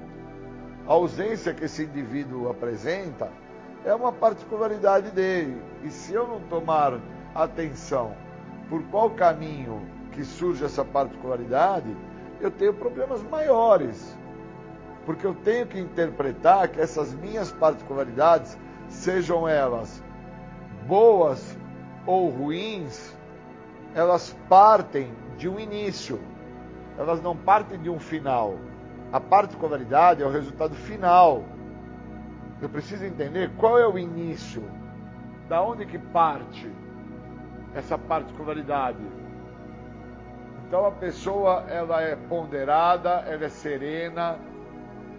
a 0.87 0.93
ausência 0.93 1.55
que 1.55 1.65
esse 1.65 1.85
indivíduo 1.85 2.51
apresenta 2.51 3.31
é 3.85 3.95
uma 3.95 4.13
particularidade 4.13 5.11
dele. 5.11 5.61
E 5.83 5.91
se 5.91 6.13
eu 6.13 6.27
não 6.27 6.41
tomar 6.41 6.99
atenção 7.35 8.15
por 8.69 8.83
qual 8.85 9.11
caminho 9.11 9.83
que 10.13 10.25
surge 10.25 10.65
essa 10.65 10.85
particularidade, 10.85 11.97
eu 12.41 12.51
tenho 12.51 12.75
problemas 12.75 13.23
maiores. 13.23 14.17
Porque 15.07 15.27
eu 15.27 15.35
tenho 15.35 15.67
que 15.67 15.79
interpretar 15.79 16.69
que 16.69 16.81
essas 16.81 17.15
minhas 17.15 17.51
particularidades, 17.53 18.59
sejam 18.89 19.49
elas 19.49 20.03
boas 20.87 21.57
ou 22.07 22.29
ruins, 22.29 23.17
elas 23.95 24.37
partem 24.49 25.13
de 25.37 25.49
um 25.49 25.59
início, 25.59 26.21
elas 26.99 27.23
não 27.23 27.37
partem 27.37 27.81
de 27.81 27.89
um 27.89 27.99
final. 27.99 28.57
A 29.13 29.19
particularidade 29.19 30.23
é 30.23 30.27
o 30.27 30.31
resultado 30.31 30.75
final 30.75 31.45
eu 32.61 32.69
preciso 32.69 33.05
entender 33.05 33.51
qual 33.57 33.79
é 33.79 33.87
o 33.87 33.99
início, 33.99 34.63
da 35.49 35.63
onde 35.63 35.87
que 35.87 35.99
parte 35.99 36.71
essa 37.75 37.97
particularidade. 37.97 38.99
Então 40.67 40.87
a 40.87 40.93
pessoa 40.93 41.65
ela 41.69 42.01
é 42.03 42.15
ponderada, 42.15 43.25
ela 43.27 43.45
é 43.45 43.49
serena, 43.49 44.39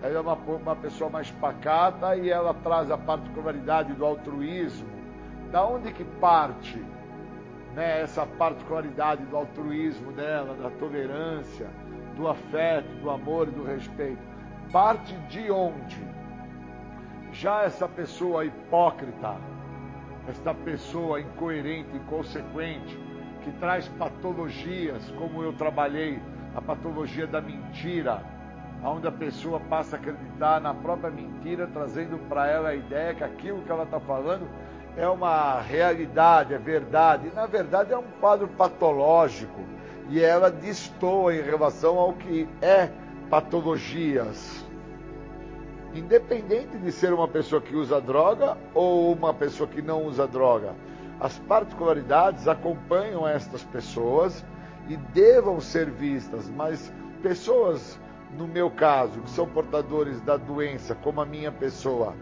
ela 0.02 0.18
é 0.18 0.20
uma, 0.20 0.34
uma 0.34 0.76
pessoa 0.76 1.10
mais 1.10 1.32
pacata 1.32 2.16
e 2.16 2.30
ela 2.30 2.54
traz 2.54 2.90
a 2.92 2.98
particularidade 2.98 3.94
do 3.94 4.06
altruísmo. 4.06 4.88
Da 5.52 5.66
onde 5.66 5.92
que 5.92 6.04
parte 6.04 6.82
né, 7.76 8.02
essa 8.02 8.26
particularidade 8.26 9.26
do 9.26 9.36
altruísmo 9.36 10.12
dela, 10.12 10.56
da 10.56 10.70
tolerância, 10.72 11.68
do 12.16 12.28
afeto, 12.28 12.88
do 13.02 13.10
amor 13.10 13.48
e 13.48 13.52
do 13.52 13.64
respeito, 13.64 14.22
parte 14.72 15.14
de 15.28 15.52
onde? 15.52 16.20
Já 17.32 17.64
essa 17.64 17.88
pessoa 17.88 18.45
hipócrita, 18.45 19.36
esta 20.28 20.53
pessoa 20.53 21.22
incoerente, 21.22 21.95
inconsequente, 21.95 22.99
que 23.44 23.52
traz 23.53 23.88
patologias, 23.88 25.10
como 25.18 25.41
eu 25.41 25.53
trabalhei, 25.53 26.22
a 26.56 26.62
patologia 26.62 27.26
da 27.26 27.41
mentira, 27.41 28.22
onde 28.84 29.08
a 29.08 29.12
pessoa 29.12 29.60
passa 29.60 29.95
a 29.95 29.99
acreditar 29.99 30.60
na 30.60 30.74
própria 30.74 31.10
mentira, 31.10 31.68
trazendo 31.68 32.18
para 32.28 32.48
ela 32.48 32.70
a 32.70 32.76
ideia 32.76 33.14
que 33.14 33.24
aquilo 33.24 33.62
que 33.62 33.72
ela 33.72 33.84
está 33.84 33.99
falando 33.99 34.48
é 34.98 35.08
uma 35.08 35.62
realidade, 35.62 36.53
é 36.53 36.58
verdade. 36.58 37.28
E, 37.28 37.36
na 37.36 37.45
verdade, 37.45 37.94
é 37.94 37.98
um 37.98 38.12
quadro 38.20 38.48
patológico. 38.49 39.62
E 40.10 40.22
ela 40.22 40.52
destoa 40.52 41.34
em 41.34 41.41
relação 41.41 41.98
ao 41.98 42.14
que 42.14 42.48
é 42.62 42.90
patologias. 43.30 44.61
Independente 45.94 46.78
de 46.78 46.92
ser 46.92 47.12
uma 47.14 47.28
pessoa 47.28 47.62
que 47.62 47.76
usa 47.76 48.00
droga 48.00 48.58
ou 48.74 49.14
uma 49.14 49.34
pessoa 49.34 49.68
que 49.68 49.82
não 49.82 50.06
usa 50.06 50.26
droga, 50.26 50.74
as 51.20 51.38
particularidades 51.40 52.48
acompanham 52.48 53.28
estas 53.28 53.64
pessoas 53.64 54.46
e 54.88 54.96
devam 54.98 55.60
ser 55.60 55.90
vistas, 55.90 56.50
mas 56.50 56.92
pessoas, 57.22 58.00
no 58.38 58.48
meu 58.48 58.72
caso, 58.72 59.22
que 59.22 59.30
são 59.30 59.48
portadores 59.48 60.22
da 60.22 60.38
doença, 60.38 60.96
como 60.96 61.22
a 61.22 61.26
minha 61.26 61.52
pessoa, 61.52 62.16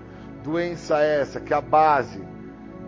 doença 0.43 0.99
essa 0.99 1.39
que 1.39 1.53
a 1.53 1.61
base 1.61 2.21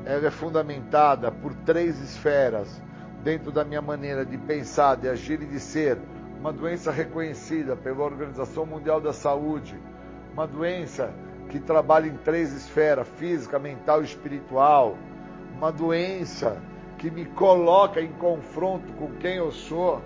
ela 0.05 0.27
é 0.27 0.31
fundamentada 0.31 1.31
por 1.31 1.53
três 1.53 1.99
esferas 2.01 2.81
dentro 3.23 3.51
da 3.51 3.63
minha 3.63 3.81
maneira 3.81 4.25
de 4.25 4.37
pensar, 4.37 4.95
de 4.95 5.07
agir 5.07 5.41
e 5.41 5.45
de 5.45 5.59
ser. 5.59 5.97
Uma 6.39 6.51
doença 6.51 6.91
reconhecida 6.91 7.75
pela 7.75 8.03
Organização 8.03 8.65
Mundial 8.65 8.99
da 8.99 9.13
Saúde, 9.13 9.79
uma 10.33 10.47
doença 10.47 11.13
que 11.49 11.59
trabalha 11.59 12.07
em 12.07 12.17
três 12.17 12.53
esferas: 12.53 13.07
física, 13.07 13.59
mental 13.59 14.01
e 14.01 14.05
espiritual. 14.05 14.97
Uma 15.55 15.71
doença 15.71 16.61
que 16.97 17.11
me 17.11 17.25
coloca 17.25 18.01
em 18.01 18.11
confronto 18.13 18.91
com 18.93 19.11
quem 19.17 19.35
eu 19.35 19.51
sou, 19.51 20.01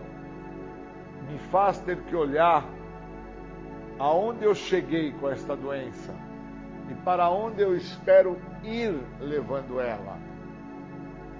me 1.29 1.37
faz 1.51 1.79
ter 1.79 1.97
que 2.03 2.15
olhar 2.15 2.65
aonde 3.99 4.43
eu 4.43 4.53
cheguei 4.53 5.11
com 5.13 5.29
esta 5.29 5.55
doença 5.55 6.13
e 6.89 6.93
para 6.95 7.29
onde 7.29 7.61
eu 7.61 7.75
espero 7.75 8.37
ir 8.63 8.95
levando 9.19 9.79
ela. 9.79 10.17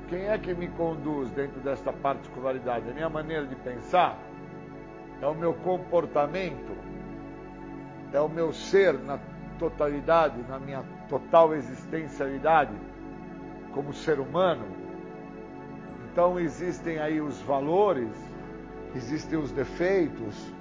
Quem 0.08 0.28
é 0.28 0.38
que 0.38 0.54
me 0.54 0.68
conduz 0.68 1.30
dentro 1.32 1.60
desta 1.62 1.92
particularidade? 1.92 2.90
A 2.90 2.94
minha 2.94 3.10
maneira 3.10 3.46
de 3.46 3.56
pensar? 3.56 4.18
É 5.22 5.28
o 5.28 5.34
meu 5.34 5.54
comportamento? 5.54 6.85
É 8.16 8.22
o 8.22 8.30
meu 8.30 8.54
ser 8.54 8.94
na 8.94 9.20
totalidade, 9.60 10.42
na 10.48 10.58
minha 10.58 10.84
total 11.10 11.54
existencialidade 11.54 12.72
como 13.74 13.94
ser 13.94 14.22
humano? 14.22 14.66
Então 16.10 16.40
existem 16.40 16.98
aí 16.98 17.20
os 17.20 17.42
valores, 17.42 18.10
existem 18.96 19.38
os 19.38 19.52
defeitos, 19.52 20.54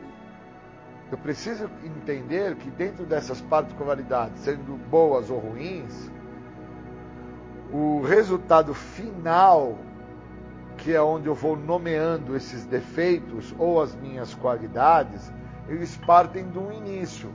eu 1.12 1.18
preciso 1.18 1.70
entender 1.84 2.56
que 2.56 2.68
dentro 2.70 3.04
dessas 3.04 3.40
particularidades, 3.40 4.40
sendo 4.40 4.76
boas 4.90 5.30
ou 5.30 5.38
ruins, 5.38 6.10
o 7.72 8.00
resultado 8.00 8.74
final, 8.74 9.78
que 10.76 10.92
é 10.92 11.00
onde 11.00 11.28
eu 11.28 11.36
vou 11.36 11.56
nomeando 11.56 12.34
esses 12.34 12.66
defeitos 12.66 13.54
ou 13.60 13.80
as 13.80 13.94
minhas 13.94 14.34
qualidades, 14.34 15.32
eles 15.68 15.96
partem 15.98 16.48
do 16.48 16.72
início. 16.72 17.30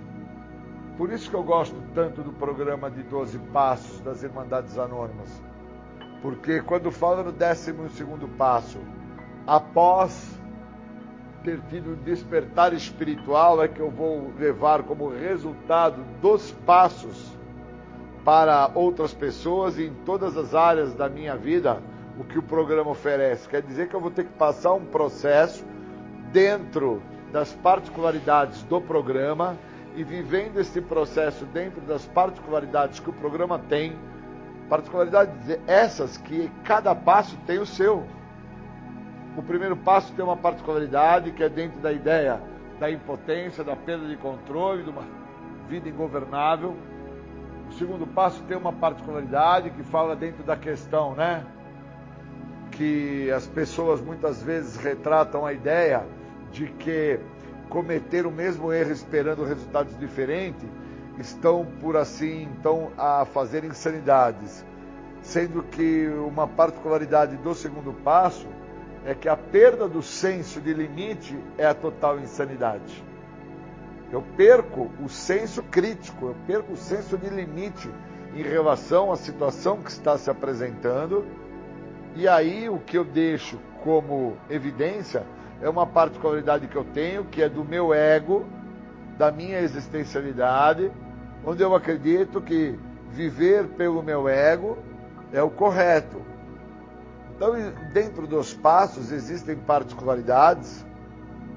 Por 1.00 1.14
isso 1.14 1.30
que 1.30 1.36
eu 1.38 1.44
gosto 1.44 1.82
tanto 1.96 2.22
do 2.22 2.34
programa 2.34 2.92
de 2.92 3.02
12 3.04 3.40
Passos 3.54 4.02
das 4.02 4.22
Irmandades 4.22 4.78
Anônimas. 4.78 5.42
Porque 6.22 6.62
quando 6.62 6.92
fala 6.92 7.24
no 7.24 7.32
12 7.32 7.74
passo, 8.38 8.80
após 9.48 10.38
ter 11.42 11.62
tido 11.70 11.96
despertar 12.04 12.74
espiritual 12.74 13.64
é 13.64 13.70
que 13.70 13.80
eu 13.80 13.90
vou 13.90 14.34
levar 14.38 14.84
como 14.84 15.08
resultado 15.08 16.04
dos 16.22 16.52
passos 16.66 17.32
para 18.26 18.70
outras 18.76 19.14
pessoas 19.14 19.80
e 19.80 19.86
em 19.86 19.94
todas 20.06 20.36
as 20.36 20.54
áreas 20.54 20.94
da 20.94 21.08
minha 21.08 21.38
vida 21.38 21.82
o 22.20 22.26
que 22.26 22.38
o 22.38 22.44
programa 22.44 22.92
oferece. 22.92 23.48
Quer 23.48 23.62
dizer 23.62 23.88
que 23.88 23.96
eu 23.96 24.02
vou 24.02 24.12
ter 24.12 24.26
que 24.26 24.34
passar 24.34 24.74
um 24.74 24.84
processo 24.84 25.66
dentro 26.34 27.02
das 27.32 27.54
particularidades 27.54 28.64
do 28.64 28.82
programa 28.82 29.56
e 29.96 30.04
vivendo 30.04 30.60
esse 30.60 30.82
processo 30.82 31.46
dentro 31.46 31.82
das 31.82 32.06
particularidades 32.06 33.00
que 33.00 33.10
o 33.10 33.14
programa 33.14 33.60
tem, 33.60 33.98
particularidades 34.70 35.60
essas 35.68 36.18
que 36.18 36.50
cada 36.64 36.94
passo 36.94 37.38
tem 37.46 37.60
o 37.60 37.66
seu. 37.66 38.06
O 39.36 39.42
primeiro 39.42 39.76
passo 39.76 40.14
tem 40.14 40.24
uma 40.24 40.38
particularidade 40.38 41.32
que 41.32 41.44
é 41.44 41.50
dentro 41.50 41.80
da 41.80 41.92
ideia 41.92 42.42
da 42.80 42.90
impotência, 42.90 43.64
da 43.64 43.76
perda 43.76 44.08
de 44.08 44.16
controle, 44.16 44.84
de 44.84 44.90
uma 44.90 45.04
vida 45.68 45.90
ingovernável. 45.90 46.76
O 47.70 47.74
segundo 47.74 48.08
passo 48.08 48.42
tem 48.44 48.58
uma 48.58 48.72
particularidade 48.72 49.70
que 49.72 49.84
fala 49.84 50.16
dentro 50.16 50.44
da 50.44 50.56
questão, 50.56 51.14
né? 51.14 51.46
Que 52.72 53.30
as 53.32 53.46
pessoas 53.48 54.02
muitas 54.02 54.42
vezes 54.42 54.78
retratam 54.78 55.46
a 55.46 55.54
ideia 55.54 56.06
de 56.52 56.68
que 56.68 57.20
cometer 57.70 58.26
o 58.26 58.32
mesmo 58.32 58.74
erro 58.74 58.92
esperando 58.92 59.46
resultados 59.46 59.98
diferentes 59.98 60.68
estão, 61.20 61.66
por 61.80 61.96
assim, 61.98 62.44
então, 62.44 62.92
a 62.98 63.26
fazer 63.26 63.64
insanidades. 63.64 64.66
Sendo 65.22 65.64
que 65.64 66.08
uma 66.08 66.48
particularidade 66.48 67.36
do 67.38 67.54
segundo 67.54 67.94
passo 67.94 68.48
é 69.06 69.14
que 69.14 69.28
a 69.28 69.36
perda 69.36 69.88
do 69.88 70.02
senso 70.02 70.62
de 70.62 70.74
limite 70.74 71.38
é 71.58 71.66
a 71.66 71.74
total 71.74 72.20
insanidade. 72.20 73.04
Eu 74.12 74.24
perco 74.36 74.90
o 75.04 75.08
senso 75.08 75.62
crítico, 75.64 76.28
eu 76.28 76.36
perco 76.48 76.74
o 76.74 76.78
senso 76.78 77.18
de 77.18 77.30
limite 77.30 77.90
em 78.34 78.42
relação 78.42 79.12
à 79.12 79.18
situação 79.18 79.78
que 79.82 79.92
está 79.92 80.18
se 80.18 80.30
apresentando. 80.30 81.26
E 82.16 82.28
aí 82.28 82.70
o 82.70 82.80
que 82.80 82.98
eu 82.98 83.04
deixo 83.04 83.60
como 83.84 84.36
evidência 84.50 85.24
é 85.62 85.70
uma 85.70 85.86
particularidade 85.86 86.68
que 86.68 86.76
eu 86.76 86.86
tenho, 86.86 87.26
que 87.26 87.42
é 87.42 87.50
do 87.50 87.64
meu 87.64 87.94
ego, 87.94 88.46
da 89.18 89.32
minha 89.32 89.60
existencialidade, 89.60 90.92
onde 91.46 91.62
eu 91.62 91.76
acredito 91.76 92.42
que 92.42 92.80
viver 93.10 93.68
pelo 93.70 94.02
meu 94.02 94.28
ego 94.30 94.78
é 95.34 95.42
o 95.42 95.50
correto. 95.50 96.22
Então, 97.36 97.54
dentro 97.94 98.28
dos 98.28 98.54
passos 98.54 99.12
existem 99.12 99.56
particularidades 99.56 100.86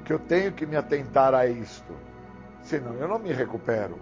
que 0.04 0.12
eu 0.12 0.18
tenho 0.18 0.52
que 0.52 0.66
me 0.66 0.76
atentar 0.76 1.34
a 1.34 1.46
isto. 1.46 1.92
Senão 2.62 2.94
eu 2.94 3.08
não 3.08 3.18
me 3.18 3.32
recupero. 3.32 3.98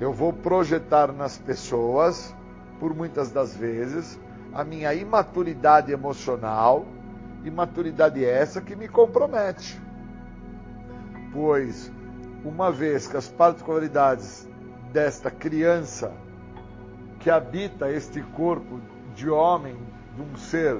Eu 0.00 0.12
vou 0.12 0.32
projetar 0.32 1.12
nas 1.12 1.38
pessoas, 1.38 2.34
por 2.78 2.94
muitas 2.94 3.30
das 3.30 3.56
vezes, 3.56 4.20
a 4.52 4.62
minha 4.62 4.92
imaturidade 4.92 5.90
emocional, 5.90 6.86
imaturidade 7.48 8.24
essa 8.24 8.60
que 8.60 8.76
me 8.76 8.88
compromete. 8.88 9.80
Pois, 11.32 11.92
uma 12.44 12.70
vez 12.70 13.06
que 13.06 13.16
as 13.16 13.28
particularidades 13.28 14.48
desta 14.92 15.30
criança 15.30 16.12
que 17.20 17.30
habita 17.30 17.90
este 17.90 18.22
corpo 18.22 18.80
de 19.14 19.28
homem, 19.28 19.76
de 20.14 20.22
um 20.22 20.36
ser 20.36 20.78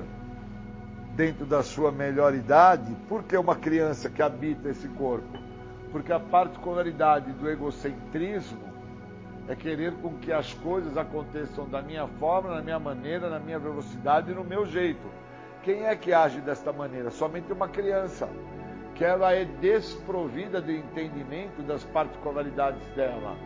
dentro 1.14 1.46
da 1.46 1.62
sua 1.62 1.90
melhor 1.90 2.34
idade, 2.34 2.94
por 3.08 3.22
que 3.24 3.36
uma 3.36 3.56
criança 3.56 4.08
que 4.08 4.22
habita 4.22 4.68
esse 4.68 4.86
corpo? 4.88 5.38
Porque 5.90 6.12
a 6.12 6.20
particularidade 6.20 7.32
do 7.32 7.48
egocentrismo 7.48 8.60
é 9.48 9.54
querer 9.54 9.92
com 9.94 10.14
que 10.18 10.32
as 10.32 10.52
coisas 10.54 10.96
aconteçam 10.96 11.68
da 11.68 11.80
minha 11.80 12.06
forma, 12.06 12.54
na 12.54 12.62
minha 12.62 12.78
maneira, 12.78 13.30
na 13.30 13.38
minha 13.38 13.58
velocidade 13.58 14.30
e 14.30 14.34
no 14.34 14.44
meu 14.44 14.66
jeito. 14.66 15.06
Quem 15.66 15.84
é 15.84 15.96
que 15.96 16.12
age 16.12 16.40
desta 16.40 16.72
maneira? 16.72 17.10
Somente 17.10 17.52
uma 17.52 17.66
criança, 17.66 18.28
que 18.94 19.04
ela 19.04 19.32
é 19.32 19.44
desprovida 19.44 20.62
do 20.62 20.70
entendimento 20.70 21.60
das 21.60 21.82
particularidades 21.82 22.86
dela, 22.94 23.36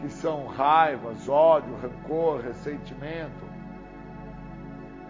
que 0.00 0.08
são 0.08 0.46
raivas, 0.46 1.28
ódio, 1.28 1.74
rancor, 1.82 2.42
ressentimento. 2.42 3.44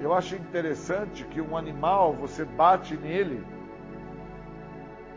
Eu 0.00 0.14
acho 0.14 0.36
interessante 0.36 1.22
que 1.24 1.38
um 1.38 1.54
animal, 1.54 2.14
você 2.14 2.46
bate 2.46 2.96
nele 2.96 3.46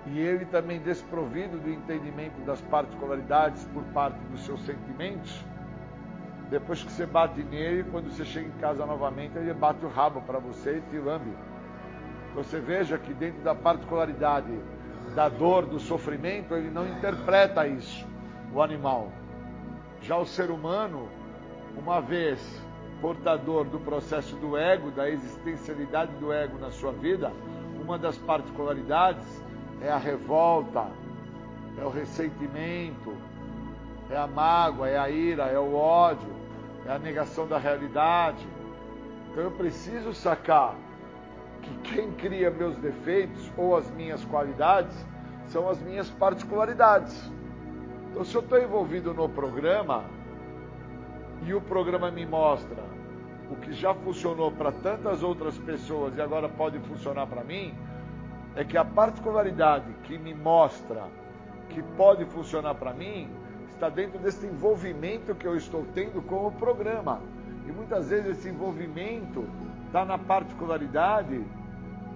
e 0.08 0.20
ele 0.20 0.44
também 0.44 0.82
desprovido 0.82 1.60
do 1.60 1.70
entendimento 1.70 2.42
das 2.42 2.60
particularidades 2.64 3.64
por 3.74 3.84
parte 3.94 4.20
dos 4.26 4.44
seus 4.44 4.62
sentimentos, 4.66 5.46
Depois 6.52 6.84
que 6.84 6.92
você 6.92 7.06
bate 7.06 7.42
nele, 7.46 7.86
quando 7.90 8.12
você 8.12 8.26
chega 8.26 8.46
em 8.46 8.60
casa 8.60 8.86
novamente, 8.86 9.38
ele 9.38 9.54
bate 9.54 9.86
o 9.86 9.88
rabo 9.88 10.20
para 10.22 10.38
você 10.38 10.80
e 10.80 10.82
te 10.92 10.98
lambe. 10.98 11.34
Você 12.36 12.60
veja 12.60 12.98
que 12.98 13.14
dentro 13.14 13.42
da 13.42 13.56
particularidade 13.56 14.52
da 15.16 15.30
dor, 15.30 15.66
do 15.66 15.80
sofrimento, 15.80 16.54
ele 16.54 16.70
não 16.70 16.86
interpreta 16.86 17.66
isso, 17.66 18.06
o 18.54 18.62
animal. 18.62 19.14
Já 20.02 20.18
o 20.18 20.26
ser 20.26 20.52
humano, 20.52 21.08
uma 21.78 22.02
vez 22.02 22.62
portador 23.00 23.64
do 23.64 23.80
processo 23.80 24.36
do 24.36 24.58
ego, 24.58 24.92
da 24.92 25.10
existencialidade 25.10 26.12
do 26.18 26.34
ego 26.34 26.60
na 26.60 26.70
sua 26.70 26.92
vida, 26.92 27.32
uma 27.82 27.98
das 27.98 28.18
particularidades 28.18 29.42
é 29.82 29.90
a 29.90 29.98
revolta, 29.98 30.86
é 31.80 31.86
o 31.86 31.90
ressentimento, 31.90 33.16
é 34.10 34.18
a 34.18 34.28
mágoa, 34.28 34.90
é 34.90 34.98
a 34.98 35.10
ira, 35.10 35.46
é 35.46 35.58
o 35.58 35.74
ódio, 35.74 36.31
é 36.86 36.92
a 36.92 37.00
negação 37.00 37.48
da 37.48 37.58
realidade. 37.58 38.46
Então 39.30 39.44
eu 39.44 39.52
preciso 39.52 40.14
sacar 40.14 40.76
que 41.62 41.94
quem 41.94 42.12
cria 42.14 42.50
meus 42.50 42.76
defeitos 42.78 43.52
ou 43.56 43.76
as 43.76 43.90
minhas 43.92 44.24
qualidades 44.26 45.06
são 45.48 45.70
as 45.70 45.80
minhas 45.82 46.10
particularidades. 46.10 47.32
Então, 48.10 48.24
se 48.24 48.36
eu 48.36 48.42
estou 48.42 48.60
envolvido 48.60 49.14
no 49.14 49.30
programa 49.30 50.04
e 51.44 51.54
o 51.54 51.62
programa 51.62 52.12
me 52.12 52.26
mostra 52.26 52.84
o 53.50 53.56
que 53.56 53.74
já 53.74 53.94
funcionou 53.94 54.52
para 54.52 54.72
tantas 54.72 55.24
outras 55.24 55.58
pessoas 55.58 56.16
e 56.18 56.22
agora 56.22 56.48
pode 56.48 56.80
funcionar 56.80 57.28
para 57.28 57.44
mim, 57.44 57.74
é 58.56 58.64
que 58.64 58.78
a 58.78 58.84
particularidade 58.84 59.92
que 60.04 60.18
me 60.18 60.34
mostra 60.34 61.04
que 61.70 61.82
pode 61.82 62.26
funcionar 62.26 62.76
para 62.76 62.94
mim 62.94 63.30
está 63.82 63.90
dentro 63.90 64.20
desse 64.20 64.46
envolvimento 64.46 65.34
que 65.34 65.48
eu 65.48 65.58
estou 65.58 65.84
tendo 65.96 66.22
com 66.22 66.46
o 66.46 66.52
programa. 66.52 67.20
E 67.68 67.72
muitas 67.72 68.10
vezes 68.10 68.38
esse 68.38 68.50
envolvimento 68.50 69.44
está 69.88 70.06
na 70.06 70.20
particularidade 70.20 71.44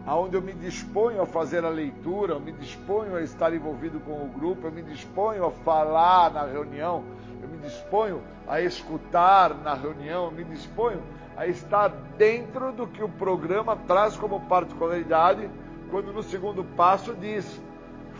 aonde 0.05 0.35
eu 0.35 0.43
me 0.43 0.53
disponho 0.53 1.23
a 1.23 1.25
fazer 1.25 1.65
a 1.65 1.69
leitura, 1.69 2.33
eu 2.33 2.39
me 2.39 2.51
disponho 2.51 3.15
a 3.15 3.21
estar 3.23 3.51
envolvido 3.51 3.99
com 4.01 4.11
o 4.11 4.27
grupo, 4.27 4.67
eu 4.67 4.71
me 4.71 4.83
disponho 4.83 5.43
a 5.43 5.49
falar 5.49 6.31
na 6.31 6.45
reunião, 6.45 7.03
eu 7.41 7.49
me 7.49 7.57
disponho 7.57 8.21
a 8.47 8.61
escutar 8.61 9.55
na 9.55 9.73
reunião, 9.73 10.25
eu 10.25 10.31
me 10.31 10.43
disponho 10.43 11.01
a 11.35 11.47
estar 11.47 11.87
dentro 12.15 12.71
do 12.73 12.85
que 12.85 13.03
o 13.03 13.09
programa 13.09 13.75
traz 13.75 14.15
como 14.15 14.39
particularidade, 14.41 15.49
quando 15.89 16.13
no 16.13 16.21
segundo 16.21 16.63
passo 16.63 17.15
diz: 17.15 17.59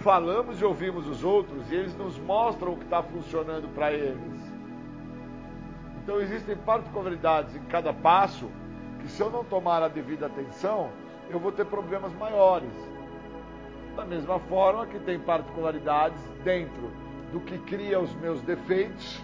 falamos 0.06 0.61
e 0.61 0.64
ouvimos 0.64 1.07
os 1.07 1.23
outros 1.23 1.72
e 1.72 1.73
eles 1.73 1.98
nos 1.98 2.19
mostram 2.19 2.73
o 2.73 2.77
que 2.77 2.84
está 2.84 3.02
funcionando 3.02 3.68
para 3.73 3.91
eles. 3.91 4.40
Então 6.03 6.22
existem 6.22 6.56
particularidades 6.56 7.56
em 7.56 7.64
cada 7.64 7.91
passo 7.91 8.48
que 8.99 9.07
se 9.07 9.19
eu 9.19 9.32
não 9.32 9.44
tomar 9.44 9.82
a 9.82 9.88
devida 9.88 10.27
atenção, 10.27 10.91
eu 11.27 11.40
vou 11.40 11.52
ter 11.52 11.65
problemas 11.65 12.14
maiores. 12.14 12.69
Da 13.95 14.06
mesma 14.06 14.38
forma 14.41 14.86
que 14.86 14.99
tem 14.99 15.18
particularidades 15.18 16.22
dentro 16.44 16.91
do 17.34 17.40
que 17.40 17.57
cria 17.57 17.99
os 17.99 18.14
meus 18.18 18.40
defeitos, 18.41 19.19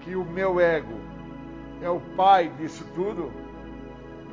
que 0.00 0.16
o 0.16 0.24
meu 0.24 0.58
ego 0.58 0.98
é 1.80 1.88
o 1.88 2.00
pai 2.16 2.48
disso 2.58 2.84
tudo, 2.92 3.30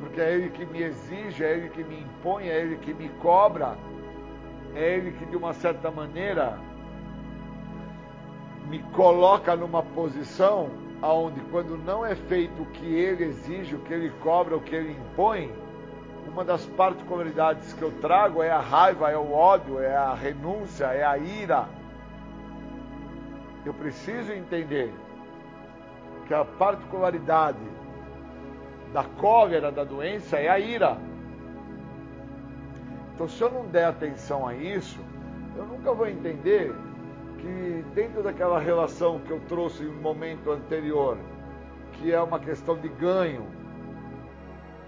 porque 0.00 0.20
é 0.20 0.34
ele 0.34 0.50
que 0.50 0.66
me 0.66 0.82
exige, 0.82 1.44
é 1.44 1.52
ele 1.52 1.68
que 1.68 1.84
me 1.84 2.00
impõe, 2.00 2.48
é 2.48 2.60
ele 2.60 2.76
que 2.78 2.92
me 2.92 3.08
cobra, 3.20 3.78
é 4.74 4.96
ele 4.96 5.12
que 5.12 5.26
de 5.26 5.36
uma 5.36 5.52
certa 5.52 5.90
maneira 5.90 6.58
me 8.68 8.78
coloca 8.94 9.56
numa 9.56 9.82
posição 9.82 10.70
aonde 11.02 11.40
quando 11.50 11.76
não 11.78 12.04
é 12.04 12.14
feito 12.14 12.62
o 12.62 12.66
que 12.66 12.86
ele 12.86 13.24
exige, 13.24 13.74
o 13.74 13.80
que 13.80 13.92
ele 13.92 14.10
cobra, 14.22 14.56
o 14.56 14.60
que 14.60 14.74
ele 14.74 14.92
impõe, 14.92 15.50
uma 16.28 16.44
das 16.44 16.64
particularidades 16.66 17.72
que 17.72 17.82
eu 17.82 17.90
trago 18.00 18.42
é 18.42 18.50
a 18.50 18.60
raiva, 18.60 19.10
é 19.10 19.16
o 19.16 19.32
ódio, 19.32 19.80
é 19.80 19.96
a 19.96 20.14
renúncia, 20.14 20.86
é 20.86 21.04
a 21.04 21.18
ira. 21.18 21.68
Eu 23.64 23.74
preciso 23.74 24.32
entender 24.32 24.92
que 26.26 26.34
a 26.34 26.44
particularidade 26.44 27.58
da 28.92 29.02
cólera, 29.02 29.72
da 29.72 29.84
doença, 29.84 30.36
é 30.36 30.48
a 30.48 30.58
ira. 30.58 30.96
Então, 33.20 33.28
se 33.28 33.42
eu 33.42 33.50
não 33.50 33.66
der 33.66 33.84
atenção 33.84 34.48
a 34.48 34.54
isso, 34.54 34.98
eu 35.54 35.66
nunca 35.66 35.92
vou 35.92 36.08
entender 36.08 36.74
que 37.36 37.84
dentro 37.94 38.22
daquela 38.22 38.58
relação 38.58 39.18
que 39.18 39.30
eu 39.30 39.38
trouxe 39.40 39.82
no 39.82 40.00
momento 40.00 40.50
anterior, 40.50 41.18
que 41.92 42.10
é 42.14 42.18
uma 42.18 42.40
questão 42.40 42.78
de 42.78 42.88
ganho, 42.88 43.44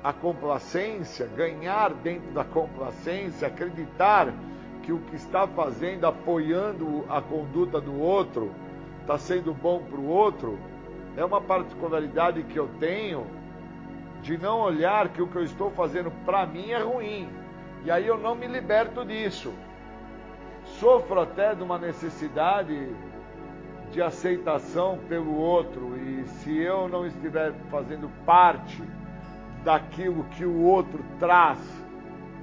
a 0.03 0.15
complacência, 0.15 1.29
ganhar 1.37 1.93
dentro 1.93 2.33
da 2.33 2.43
complacência, 2.43 3.49
acreditar 3.49 4.33
que 4.83 4.95
o 4.95 5.01
que 5.01 5.17
está 5.17 5.47
fazendo, 5.47 6.07
apoiando 6.07 7.05
a 7.11 7.21
conduta 7.21 7.83
do 7.83 8.01
outro, 8.01 8.51
está 9.03 9.19
sendo 9.19 9.53
bom 9.53 9.83
para 9.83 10.01
o 10.01 10.09
outro, 10.09 10.59
é 11.19 11.23
uma 11.23 11.43
particularidade 11.43 12.45
que 12.45 12.59
eu 12.59 12.71
tenho 12.81 13.27
de 14.23 14.39
não 14.39 14.59
olhar 14.59 15.11
que 15.11 15.21
o 15.21 15.27
que 15.27 15.37
eu 15.37 15.45
estou 15.45 15.71
fazendo 15.73 16.11
para 16.25 16.47
mim 16.47 16.71
é 16.71 16.79
ruim. 16.79 17.42
E 17.85 17.91
aí 17.91 18.07
eu 18.07 18.17
não 18.17 18.35
me 18.35 18.47
liberto 18.47 19.05
disso. 19.05 19.53
Sofro 20.65 21.21
até 21.21 21.55
de 21.55 21.63
uma 21.63 21.79
necessidade 21.79 22.89
de 23.91 24.01
aceitação 24.01 24.99
pelo 25.09 25.37
outro, 25.37 25.97
e 25.99 26.25
se 26.25 26.57
eu 26.59 26.89
não 26.89 27.07
estiver 27.07 27.53
fazendo 27.71 28.11
parte 28.25 28.83
daquilo 29.65 30.25
que 30.25 30.47
o 30.47 30.63
outro 30.63 31.05
traz, 31.19 31.59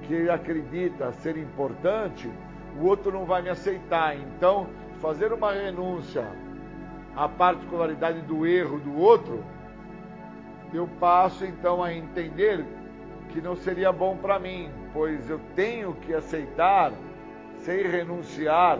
que 0.02 0.14
ele 0.14 0.30
acredita 0.30 1.12
ser 1.12 1.36
importante, 1.36 2.30
o 2.78 2.86
outro 2.86 3.10
não 3.10 3.24
vai 3.24 3.42
me 3.42 3.48
aceitar. 3.48 4.16
Então, 4.16 4.68
fazer 5.00 5.32
uma 5.32 5.52
renúncia 5.52 6.24
à 7.16 7.28
particularidade 7.28 8.20
do 8.22 8.46
erro 8.46 8.78
do 8.78 8.96
outro, 8.96 9.42
eu 10.72 10.88
passo 11.00 11.44
então 11.44 11.82
a 11.82 11.92
entender 11.92 12.64
que 13.32 13.40
não 13.40 13.56
seria 13.56 13.92
bom 13.92 14.16
para 14.16 14.38
mim, 14.38 14.70
pois 14.92 15.28
eu 15.28 15.40
tenho 15.54 15.94
que 15.94 16.12
aceitar, 16.14 16.92
sem 17.58 17.82
renunciar, 17.82 18.78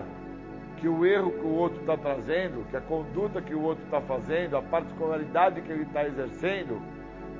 que 0.77 0.89
o 0.89 1.05
erro 1.05 1.31
que 1.33 1.45
o 1.45 1.55
outro 1.55 1.81
está 1.81 1.97
trazendo, 1.97 2.65
que 2.71 2.77
a 2.77 2.81
conduta 2.81 3.43
que 3.43 3.55
o 3.55 3.63
outro 3.63 3.85
está 3.85 4.01
fazendo, 4.01 4.57
a 4.57 4.63
particularidade 4.63 5.61
que 5.61 5.71
ele 5.71 5.83
está 5.83 6.05
exercendo, 6.07 6.81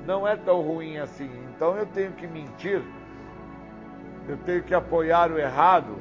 não 0.05 0.27
é 0.27 0.35
tão 0.35 0.61
ruim 0.61 0.97
assim. 0.97 1.29
Então 1.55 1.75
eu 1.75 1.85
tenho 1.87 2.11
que 2.11 2.27
mentir, 2.27 2.81
eu 4.27 4.37
tenho 4.37 4.61
que 4.61 4.73
apoiar 4.73 5.31
o 5.31 5.39
errado, 5.39 5.97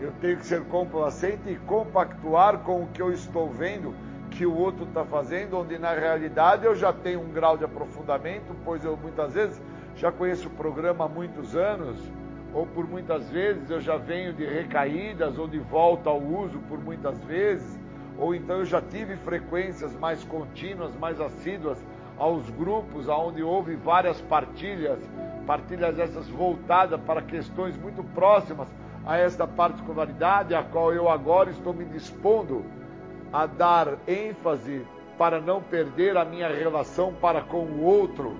eu 0.00 0.12
tenho 0.20 0.36
que 0.36 0.46
ser 0.46 0.64
complacente 0.64 1.48
e 1.50 1.56
compactuar 1.56 2.58
com 2.58 2.82
o 2.82 2.86
que 2.88 3.02
eu 3.02 3.12
estou 3.12 3.48
vendo 3.50 3.94
que 4.30 4.46
o 4.46 4.56
outro 4.56 4.84
está 4.84 5.04
fazendo, 5.04 5.58
onde 5.58 5.78
na 5.78 5.92
realidade 5.92 6.64
eu 6.64 6.74
já 6.74 6.92
tenho 6.92 7.20
um 7.20 7.32
grau 7.32 7.56
de 7.56 7.64
aprofundamento, 7.64 8.54
pois 8.64 8.84
eu 8.84 8.96
muitas 8.96 9.34
vezes 9.34 9.60
já 9.96 10.10
conheço 10.10 10.48
o 10.48 10.50
programa 10.50 11.04
há 11.04 11.08
muitos 11.08 11.54
anos, 11.54 11.96
ou 12.54 12.66
por 12.66 12.86
muitas 12.86 13.28
vezes 13.30 13.70
eu 13.70 13.80
já 13.80 13.96
venho 13.96 14.32
de 14.32 14.44
recaídas 14.44 15.38
ou 15.38 15.48
de 15.48 15.58
volta 15.58 16.10
ao 16.10 16.20
uso 16.20 16.58
por 16.68 16.78
muitas 16.78 17.18
vezes, 17.24 17.78
ou 18.18 18.34
então 18.34 18.58
eu 18.58 18.64
já 18.64 18.80
tive 18.80 19.16
frequências 19.16 19.94
mais 19.94 20.22
contínuas, 20.24 20.94
mais 20.96 21.20
assíduas 21.20 21.78
aos 22.18 22.48
grupos 22.50 23.08
onde 23.08 23.42
houve 23.42 23.74
várias 23.74 24.20
partilhas, 24.20 25.00
partilhas 25.46 25.98
essas 25.98 26.28
voltadas 26.28 27.00
para 27.00 27.22
questões 27.22 27.76
muito 27.76 28.04
próximas 28.14 28.68
a 29.04 29.16
esta 29.16 29.46
particularidade, 29.46 30.54
a 30.54 30.62
qual 30.62 30.92
eu 30.92 31.08
agora 31.08 31.50
estou 31.50 31.72
me 31.72 31.84
dispondo 31.84 32.64
a 33.32 33.46
dar 33.46 33.98
ênfase 34.06 34.86
para 35.18 35.40
não 35.40 35.60
perder 35.60 36.16
a 36.16 36.24
minha 36.24 36.48
relação 36.48 37.12
para 37.14 37.40
com 37.40 37.64
o 37.64 37.82
outro. 37.82 38.36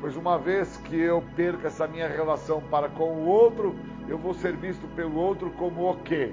Pois 0.00 0.16
uma 0.16 0.38
vez 0.38 0.78
que 0.78 0.98
eu 0.98 1.22
perca 1.36 1.66
essa 1.66 1.86
minha 1.86 2.08
relação 2.08 2.62
para 2.62 2.88
com 2.88 3.12
o 3.12 3.26
outro, 3.26 3.76
eu 4.08 4.16
vou 4.16 4.32
ser 4.32 4.56
visto 4.56 4.88
pelo 4.96 5.16
outro 5.16 5.50
como 5.50 5.90
o 5.90 5.96
quê? 5.96 6.32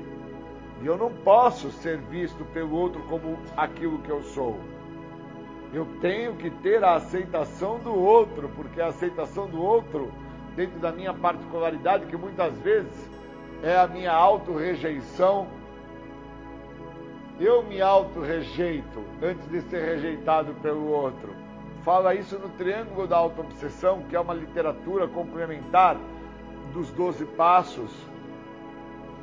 E 0.82 0.86
eu 0.86 0.98
não 0.98 1.12
posso 1.12 1.70
ser 1.72 1.98
visto 1.98 2.46
pelo 2.46 2.74
outro 2.76 3.02
como 3.10 3.38
aquilo 3.58 4.00
que 4.00 4.10
eu 4.10 4.24
sou. 4.24 4.58
Eu 5.74 5.86
tenho 6.00 6.34
que 6.36 6.50
ter 6.50 6.82
a 6.82 6.96
aceitação 6.96 7.78
do 7.80 7.94
outro, 7.94 8.50
porque 8.56 8.80
a 8.80 8.88
aceitação 8.88 9.48
do 9.48 9.62
outro, 9.62 10.14
dentro 10.56 10.80
da 10.80 10.94
minha 10.94 11.14
particularidade, 11.14 12.06
que 12.06 12.16
muitas 12.16 12.58
vezes 12.60 13.10
é 13.62 13.76
a 13.76 13.86
minha 13.86 14.14
auto-rejeição, 14.14 15.48
eu 17.38 17.64
me 17.64 17.82
auto-rejeito 17.82 19.04
antes 19.22 19.46
de 19.50 19.62
ser 19.62 19.84
rejeitado 19.84 20.54
pelo 20.62 20.88
outro. 20.88 21.36
Fala 21.88 22.14
isso 22.14 22.38
no 22.38 22.50
Triângulo 22.50 23.08
da 23.08 23.16
Auto-Obsessão, 23.16 24.04
que 24.10 24.16
é 24.18 24.20
uma 24.20 24.34
literatura 24.34 25.08
complementar 25.08 25.96
dos 26.74 26.92
Doze 26.92 27.24
Passos, 27.24 27.90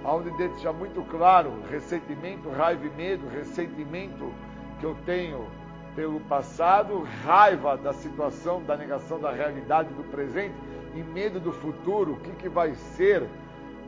onde 0.03 0.31
deixa 0.39 0.73
muito 0.73 1.03
claro 1.11 1.53
ressentimento, 1.71 2.49
raiva 2.49 2.87
e 2.87 2.89
medo, 2.89 3.29
ressentimento 3.29 4.33
que 4.81 4.87
eu 4.87 4.97
tenho 5.05 5.47
pelo 5.95 6.19
passado, 6.21 7.07
raiva 7.23 7.77
da 7.77 7.93
situação, 7.93 8.63
da 8.63 8.79
negação 8.79 9.21
da 9.21 9.31
realidade 9.31 9.91
do 9.93 10.03
presente 10.05 10.55
e 10.95 11.03
medo 11.03 11.39
do 11.39 11.53
futuro, 11.53 12.13
o 12.13 12.21
que, 12.21 12.31
que 12.31 12.49
vai 12.49 12.75
ser, 12.75 13.29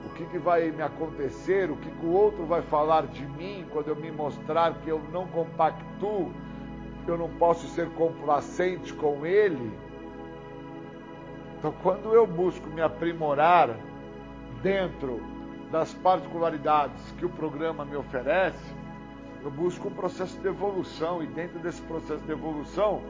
o 0.05 0.11
que, 0.11 0.27
que 0.27 0.37
vai 0.37 0.71
me 0.71 0.83
acontecer, 0.83 1.71
o 1.71 1.77
que, 1.77 1.91
que 1.91 2.05
o 2.05 2.13
outro 2.13 2.45
vai 2.45 2.61
falar 2.61 3.07
de 3.07 3.25
mim 3.25 3.65
quando 3.73 3.89
eu 3.89 3.97
me 3.97 4.11
mostrar 4.11 4.75
que 4.83 4.91
eu 4.91 5.01
não 5.11 5.27
compactuo, 5.29 6.31
eu 7.11 7.19
não 7.19 7.29
posso 7.31 7.67
ser 7.69 7.89
complacente 7.91 8.93
com 8.95 9.25
ele. 9.25 9.73
Então, 11.59 11.73
quando 11.83 12.13
eu 12.13 12.27
busco 12.27 12.69
me 12.69 12.81
aprimorar 12.81 13.71
dentro 14.63 15.21
das 15.71 15.93
particularidades 15.95 17.13
que 17.19 17.25
o 17.25 17.29
programa 17.31 17.85
me 17.85 17.97
oferece, 17.97 18.75
eu 19.43 19.51
busco 19.51 19.89
um 19.89 19.93
processo 19.93 20.39
de 20.41 20.49
evolução 20.49 21.23
e 21.23 21.27
dentro 21.27 21.59
desse 21.59 21.81
processo 21.83 22.23
de 22.25 22.33
evolução, 22.33 23.03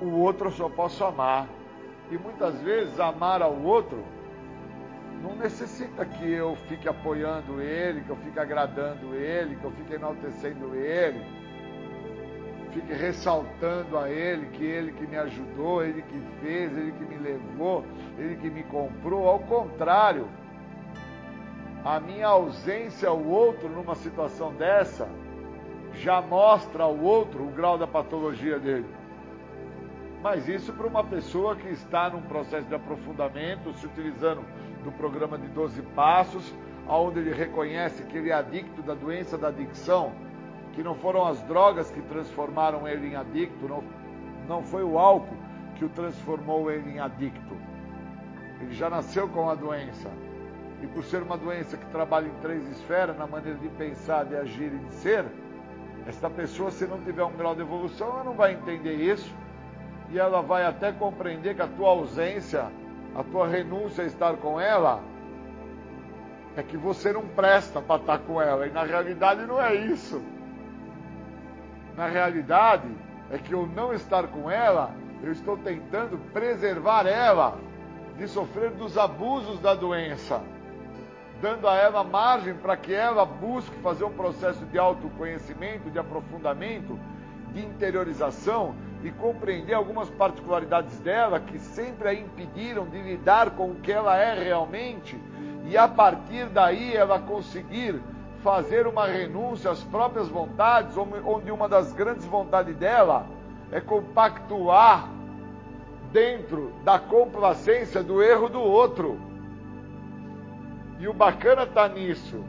o 0.00 0.10
outro 0.20 0.48
eu 0.48 0.52
só 0.52 0.68
posso 0.68 1.04
amar. 1.04 1.48
E 2.10 2.18
muitas 2.18 2.60
vezes 2.60 3.00
amar 3.00 3.42
ao 3.42 3.54
outro 3.62 4.02
não 5.22 5.34
necessita 5.34 6.04
que 6.04 6.30
eu 6.30 6.54
fique 6.68 6.88
apoiando 6.88 7.60
ele, 7.60 8.02
que 8.02 8.10
eu 8.10 8.16
fique 8.16 8.38
agradando 8.38 9.14
ele, 9.14 9.56
que 9.56 9.64
eu 9.64 9.72
fique 9.72 9.94
enaltecendo 9.94 10.74
ele, 10.74 11.24
fique 12.76 12.92
ressaltando 12.92 13.96
a 13.96 14.10
ele 14.10 14.46
que 14.48 14.64
ele 14.64 14.92
que 14.92 15.06
me 15.06 15.16
ajudou, 15.16 15.82
ele 15.82 16.02
que 16.02 16.20
fez, 16.40 16.76
ele 16.76 16.92
que 16.92 17.04
me 17.04 17.16
levou, 17.16 17.84
ele 18.18 18.36
que 18.36 18.50
me 18.50 18.62
comprou. 18.64 19.26
Ao 19.26 19.38
contrário, 19.38 20.28
a 21.82 21.98
minha 21.98 22.26
ausência 22.26 23.08
ao 23.08 23.22
outro 23.22 23.68
numa 23.68 23.94
situação 23.94 24.52
dessa 24.52 25.08
já 25.94 26.20
mostra 26.20 26.84
ao 26.84 26.98
outro 26.98 27.44
o 27.44 27.50
grau 27.50 27.78
da 27.78 27.86
patologia 27.86 28.58
dele. 28.58 28.86
Mas 30.22 30.46
isso 30.46 30.72
para 30.72 30.86
uma 30.86 31.04
pessoa 31.04 31.56
que 31.56 31.68
está 31.68 32.10
num 32.10 32.22
processo 32.22 32.66
de 32.66 32.74
aprofundamento, 32.74 33.72
se 33.74 33.86
utilizando 33.86 34.44
do 34.84 34.92
programa 34.92 35.38
de 35.38 35.46
12 35.48 35.80
passos, 35.94 36.54
onde 36.86 37.20
ele 37.20 37.32
reconhece 37.32 38.02
que 38.04 38.18
ele 38.18 38.30
é 38.30 38.34
adicto 38.34 38.82
da 38.82 38.92
doença 38.92 39.38
da 39.38 39.48
adicção, 39.48 40.12
que 40.76 40.82
não 40.82 40.94
foram 40.94 41.26
as 41.26 41.42
drogas 41.44 41.90
que 41.90 42.02
transformaram 42.02 42.86
ele 42.86 43.08
em 43.08 43.16
adicto, 43.16 43.66
não, 43.66 43.82
não 44.46 44.62
foi 44.62 44.84
o 44.84 44.98
álcool 44.98 45.34
que 45.74 45.86
o 45.86 45.88
transformou 45.88 46.70
ele 46.70 46.90
em 46.90 47.00
adicto. 47.00 47.56
Ele 48.60 48.74
já 48.74 48.90
nasceu 48.90 49.26
com 49.26 49.48
a 49.48 49.54
doença. 49.54 50.10
E 50.82 50.86
por 50.86 51.02
ser 51.02 51.22
uma 51.22 51.38
doença 51.38 51.78
que 51.78 51.86
trabalha 51.86 52.26
em 52.26 52.40
três 52.42 52.62
esferas, 52.68 53.16
na 53.16 53.26
maneira 53.26 53.58
de 53.58 53.70
pensar, 53.70 54.26
de 54.26 54.36
agir 54.36 54.70
e 54.70 54.78
de 54.78 54.94
ser, 54.96 55.24
esta 56.06 56.28
pessoa, 56.28 56.70
se 56.70 56.86
não 56.86 57.00
tiver 57.00 57.24
um 57.24 57.32
grau 57.32 57.54
de 57.54 57.62
evolução, 57.62 58.08
ela 58.08 58.24
não 58.24 58.34
vai 58.34 58.52
entender 58.52 58.96
isso. 58.96 59.34
E 60.10 60.18
ela 60.18 60.42
vai 60.42 60.66
até 60.66 60.92
compreender 60.92 61.54
que 61.54 61.62
a 61.62 61.66
tua 61.66 61.88
ausência, 61.88 62.66
a 63.14 63.24
tua 63.24 63.48
renúncia 63.48 64.04
a 64.04 64.06
estar 64.06 64.36
com 64.36 64.60
ela, 64.60 65.00
é 66.54 66.62
que 66.62 66.76
você 66.76 67.14
não 67.14 67.26
presta 67.26 67.80
para 67.80 67.98
estar 67.98 68.18
com 68.18 68.42
ela. 68.42 68.66
E 68.66 68.70
na 68.70 68.82
realidade 68.82 69.46
não 69.46 69.60
é 69.60 69.74
isso. 69.74 70.35
Na 71.96 72.06
realidade, 72.06 72.88
é 73.30 73.38
que 73.38 73.52
eu 73.52 73.66
não 73.66 73.92
estar 73.92 74.28
com 74.28 74.50
ela, 74.50 74.94
eu 75.22 75.32
estou 75.32 75.56
tentando 75.56 76.18
preservar 76.32 77.06
ela 77.06 77.58
de 78.16 78.28
sofrer 78.28 78.70
dos 78.70 78.96
abusos 78.98 79.58
da 79.60 79.74
doença 79.74 80.42
dando 81.40 81.68
a 81.68 81.76
ela 81.76 82.02
margem 82.02 82.54
para 82.54 82.76
que 82.76 82.92
ela 82.92 83.24
busque 83.24 83.76
fazer 83.78 84.04
um 84.04 84.12
processo 84.12 84.64
de 84.66 84.78
autoconhecimento, 84.78 85.90
de 85.90 85.98
aprofundamento, 85.98 86.98
de 87.52 87.64
interiorização 87.64 88.74
e 89.02 89.10
compreender 89.10 89.74
algumas 89.74 90.08
particularidades 90.10 90.98
dela 91.00 91.38
que 91.38 91.58
sempre 91.58 92.08
a 92.08 92.14
impediram 92.14 92.86
de 92.86 93.00
lidar 93.00 93.50
com 93.50 93.70
o 93.70 93.74
que 93.76 93.92
ela 93.92 94.16
é 94.16 94.42
realmente. 94.42 95.20
E 95.66 95.76
a 95.76 95.86
partir 95.86 96.46
daí 96.46 96.94
ela 96.94 97.18
conseguir 97.18 98.00
fazer 98.46 98.86
uma 98.86 99.08
renúncia 99.08 99.72
às 99.72 99.82
próprias 99.82 100.28
vontades, 100.28 100.96
onde 100.96 101.50
uma 101.50 101.68
das 101.68 101.92
grandes 101.92 102.24
vontades 102.26 102.76
dela 102.76 103.26
é 103.72 103.80
compactuar 103.80 105.10
dentro 106.12 106.72
da 106.84 106.96
complacência 106.96 108.04
do 108.04 108.22
erro 108.22 108.48
do 108.48 108.60
outro. 108.60 109.18
E 111.00 111.08
o 111.08 111.12
bacana 111.12 111.64
está 111.64 111.88
nisso. 111.88 112.44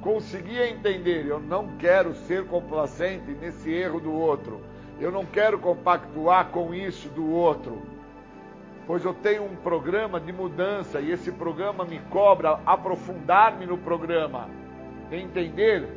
Conseguir 0.00 0.60
entender, 0.60 1.24
eu 1.24 1.38
não 1.38 1.68
quero 1.78 2.16
ser 2.16 2.44
complacente 2.48 3.30
nesse 3.30 3.72
erro 3.72 4.00
do 4.00 4.12
outro. 4.12 4.60
Eu 4.98 5.12
não 5.12 5.24
quero 5.24 5.60
compactuar 5.60 6.46
com 6.46 6.74
isso 6.74 7.08
do 7.10 7.30
outro. 7.30 7.80
Pois 8.88 9.04
eu 9.04 9.14
tenho 9.14 9.44
um 9.44 9.54
programa 9.54 10.18
de 10.18 10.32
mudança 10.32 11.00
e 11.00 11.12
esse 11.12 11.30
programa 11.30 11.84
me 11.84 12.00
cobra 12.10 12.58
aprofundar-me 12.66 13.66
no 13.66 13.78
programa. 13.78 14.67
Entender 15.10 15.88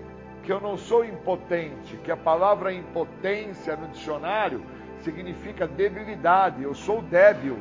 que 0.43 0.51
eu 0.51 0.59
não 0.59 0.77
sou 0.77 1.03
impotente, 1.05 1.97
que 1.97 2.11
a 2.11 2.17
palavra 2.17 2.73
impotência 2.73 3.75
no 3.75 3.87
dicionário 3.89 4.63
significa 4.99 5.67
debilidade. 5.67 6.63
Eu 6.63 6.73
sou 6.73 7.01
débil. 7.01 7.59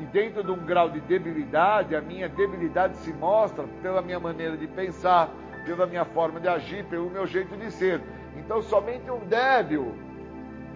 E 0.00 0.04
dentro 0.06 0.42
de 0.42 0.50
um 0.50 0.64
grau 0.64 0.90
de 0.90 1.00
debilidade, 1.00 1.94
a 1.94 2.00
minha 2.00 2.28
debilidade 2.28 2.96
se 2.96 3.12
mostra 3.12 3.64
pela 3.80 4.02
minha 4.02 4.18
maneira 4.18 4.56
de 4.56 4.66
pensar, 4.66 5.30
pela 5.64 5.86
minha 5.86 6.04
forma 6.04 6.40
de 6.40 6.48
agir, 6.48 6.84
pelo 6.86 7.08
meu 7.08 7.26
jeito 7.26 7.56
de 7.56 7.70
ser. 7.70 8.00
Então, 8.36 8.60
somente 8.60 9.08
um 9.10 9.20
débil, 9.20 9.94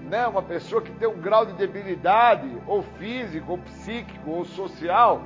né, 0.09 0.27
uma 0.27 0.43
pessoa 0.43 0.81
que 0.81 0.93
tem 0.93 1.09
um 1.09 1.21
grau 1.21 1.45
de 1.45 1.53
debilidade, 1.55 2.49
ou 2.67 2.83
físico, 2.83 3.53
ou 3.53 3.59
psíquico, 3.59 4.31
ou 4.31 4.45
social, 4.45 5.23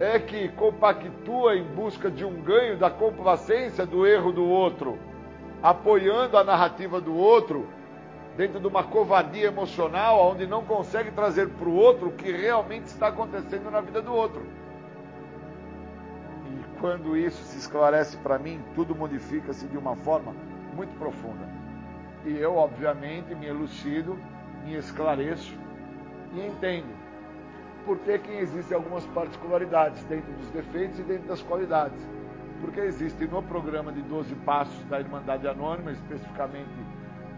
é 0.00 0.18
que 0.18 0.48
compactua 0.48 1.56
em 1.56 1.62
busca 1.62 2.10
de 2.10 2.24
um 2.24 2.40
ganho 2.40 2.78
da 2.78 2.90
complacência 2.90 3.84
do 3.84 4.06
erro 4.06 4.32
do 4.32 4.42
outro, 4.42 4.98
apoiando 5.62 6.38
a 6.38 6.42
narrativa 6.42 6.98
do 6.98 7.14
outro 7.14 7.68
dentro 8.34 8.58
de 8.58 8.66
uma 8.66 8.82
covardia 8.82 9.48
emocional, 9.48 10.30
onde 10.30 10.46
não 10.46 10.64
consegue 10.64 11.10
trazer 11.10 11.50
para 11.50 11.68
o 11.68 11.74
outro 11.74 12.08
o 12.08 12.12
que 12.12 12.32
realmente 12.32 12.86
está 12.86 13.08
acontecendo 13.08 13.70
na 13.70 13.82
vida 13.82 14.00
do 14.00 14.14
outro. 14.14 14.42
E 16.46 16.80
quando 16.80 17.14
isso 17.14 17.42
se 17.42 17.58
esclarece 17.58 18.16
para 18.16 18.38
mim, 18.38 18.58
tudo 18.74 18.94
modifica-se 18.94 19.66
de 19.66 19.76
uma 19.76 19.94
forma 19.96 20.34
muito 20.74 20.98
profunda. 20.98 21.46
E 22.24 22.38
eu, 22.38 22.56
obviamente, 22.56 23.34
me 23.34 23.46
elucido, 23.46 24.18
me 24.64 24.76
esclareço 24.76 25.54
e 26.32 26.40
entendo 26.40 26.99
por 27.90 27.98
que, 27.98 28.30
existem 28.30 28.76
algumas 28.76 29.04
particularidades 29.06 30.04
dentro 30.04 30.32
dos 30.34 30.48
defeitos 30.50 31.00
e 31.00 31.02
dentro 31.02 31.26
das 31.26 31.42
qualidades. 31.42 31.98
Porque 32.60 32.78
existe 32.78 33.26
no 33.26 33.42
programa 33.42 33.90
de 33.90 34.00
12 34.02 34.32
Passos 34.46 34.84
da 34.84 35.00
Irmandade 35.00 35.48
Anônima, 35.48 35.90
especificamente 35.90 36.70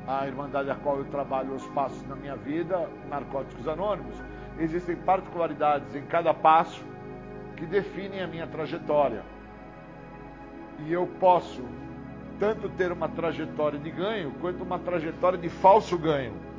a 0.07 0.27
Irmandade 0.27 0.69
a 0.69 0.75
qual 0.75 0.99
eu 0.99 1.07
trabalho 1.07 1.55
os 1.55 1.67
passos 1.69 2.07
na 2.07 2.15
minha 2.15 2.37
vida, 2.37 2.87
Narcóticos 3.09 3.67
Anônimos, 3.67 4.15
existem 4.59 4.95
particularidades 4.95 5.95
em 5.95 6.03
cada 6.03 6.35
passo 6.35 6.85
que 7.57 7.65
definem 7.65 8.21
a 8.21 8.27
minha 8.27 8.47
trajetória. 8.47 9.23
E 10.81 10.93
eu 10.93 11.07
posso 11.19 11.65
tanto 12.39 12.69
ter 12.69 12.93
uma 12.93 13.09
trajetória 13.09 13.79
de 13.79 13.91
ganho 13.91 14.33
quanto 14.39 14.63
uma 14.63 14.79
trajetória 14.79 15.39
de 15.39 15.49
falso 15.49 15.97
ganho. 15.97 16.52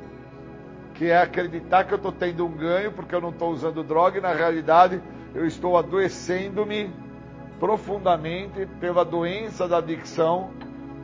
Que 0.94 1.10
é 1.10 1.20
acreditar 1.20 1.84
que 1.84 1.92
eu 1.92 1.96
estou 1.96 2.12
tendo 2.12 2.46
um 2.46 2.52
ganho 2.52 2.92
porque 2.92 3.14
eu 3.14 3.20
não 3.20 3.30
estou 3.30 3.50
usando 3.50 3.82
droga 3.82 4.18
e 4.18 4.20
na 4.20 4.32
realidade 4.32 5.02
eu 5.34 5.46
estou 5.46 5.76
adoecendo-me 5.76 6.90
profundamente 7.58 8.66
pela 8.80 9.04
doença 9.04 9.68
da 9.68 9.78
adicção 9.78 10.50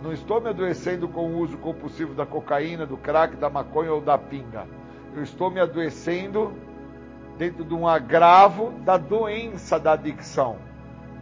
não 0.03 0.15
estou 0.15 0.41
me 0.41 0.49
adoecendo 0.49 1.07
com 1.09 1.27
o 1.27 1.39
uso 1.41 1.59
compulsivo 1.59 2.15
da 2.15 2.25
cocaína, 2.25 2.87
do 2.87 2.97
crack, 2.97 3.37
da 3.37 3.51
maconha 3.51 3.93
ou 3.93 4.01
da 4.01 4.17
pinga. 4.17 4.67
Eu 5.15 5.23
estou 5.23 5.51
me 5.51 5.61
adoecendo 5.61 6.55
dentro 7.37 7.65
de 7.65 7.75
um 7.75 7.87
agravo 7.87 8.73
da 8.83 8.97
doença 8.97 9.79
da 9.79 9.93
adicção. 9.93 10.57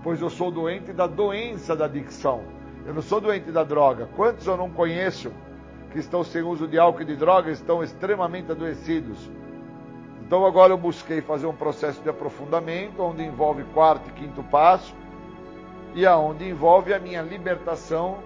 Pois 0.02 0.20
eu 0.20 0.30
sou 0.30 0.52
doente 0.52 0.92
da 0.92 1.08
doença 1.08 1.74
da 1.74 1.86
adicção. 1.86 2.42
Eu 2.86 2.94
não 2.94 3.02
sou 3.02 3.20
doente 3.20 3.50
da 3.50 3.64
droga. 3.64 4.08
Quantos 4.14 4.46
eu 4.46 4.56
não 4.56 4.70
conheço 4.70 5.32
que 5.90 5.98
estão 5.98 6.22
sem 6.22 6.42
uso 6.42 6.66
de 6.66 6.78
álcool 6.78 7.02
e 7.02 7.06
de 7.06 7.16
droga 7.16 7.50
estão 7.50 7.82
extremamente 7.82 8.50
adoecidos? 8.50 9.30
Então 10.28 10.44
agora 10.44 10.72
eu 10.72 10.78
busquei 10.78 11.22
fazer 11.22 11.46
um 11.46 11.54
processo 11.54 12.02
de 12.02 12.08
aprofundamento, 12.10 13.02
onde 13.02 13.22
envolve 13.22 13.64
quarto 13.72 14.10
e 14.10 14.12
quinto 14.12 14.42
passo, 14.42 14.94
e 15.94 16.04
aonde 16.04 16.46
envolve 16.46 16.92
a 16.92 16.98
minha 16.98 17.22
libertação 17.22 18.18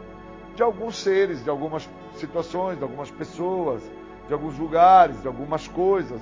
de 0.56 0.62
alguns 0.62 0.96
seres, 0.96 1.44
de 1.44 1.48
algumas 1.48 1.88
situações, 2.14 2.76
de 2.76 2.82
algumas 2.82 3.10
pessoas, 3.10 3.82
de 4.26 4.32
alguns 4.32 4.58
lugares, 4.58 5.20
de 5.22 5.28
algumas 5.28 5.68
coisas. 5.68 6.20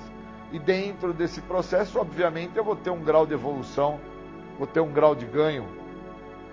E 0.51 0.59
dentro 0.59 1.13
desse 1.13 1.41
processo, 1.41 1.99
obviamente, 1.99 2.57
eu 2.57 2.63
vou 2.63 2.75
ter 2.75 2.89
um 2.89 3.01
grau 3.01 3.25
de 3.25 3.33
evolução, 3.33 3.99
vou 4.57 4.67
ter 4.67 4.81
um 4.81 4.91
grau 4.91 5.15
de 5.15 5.25
ganho, 5.25 5.65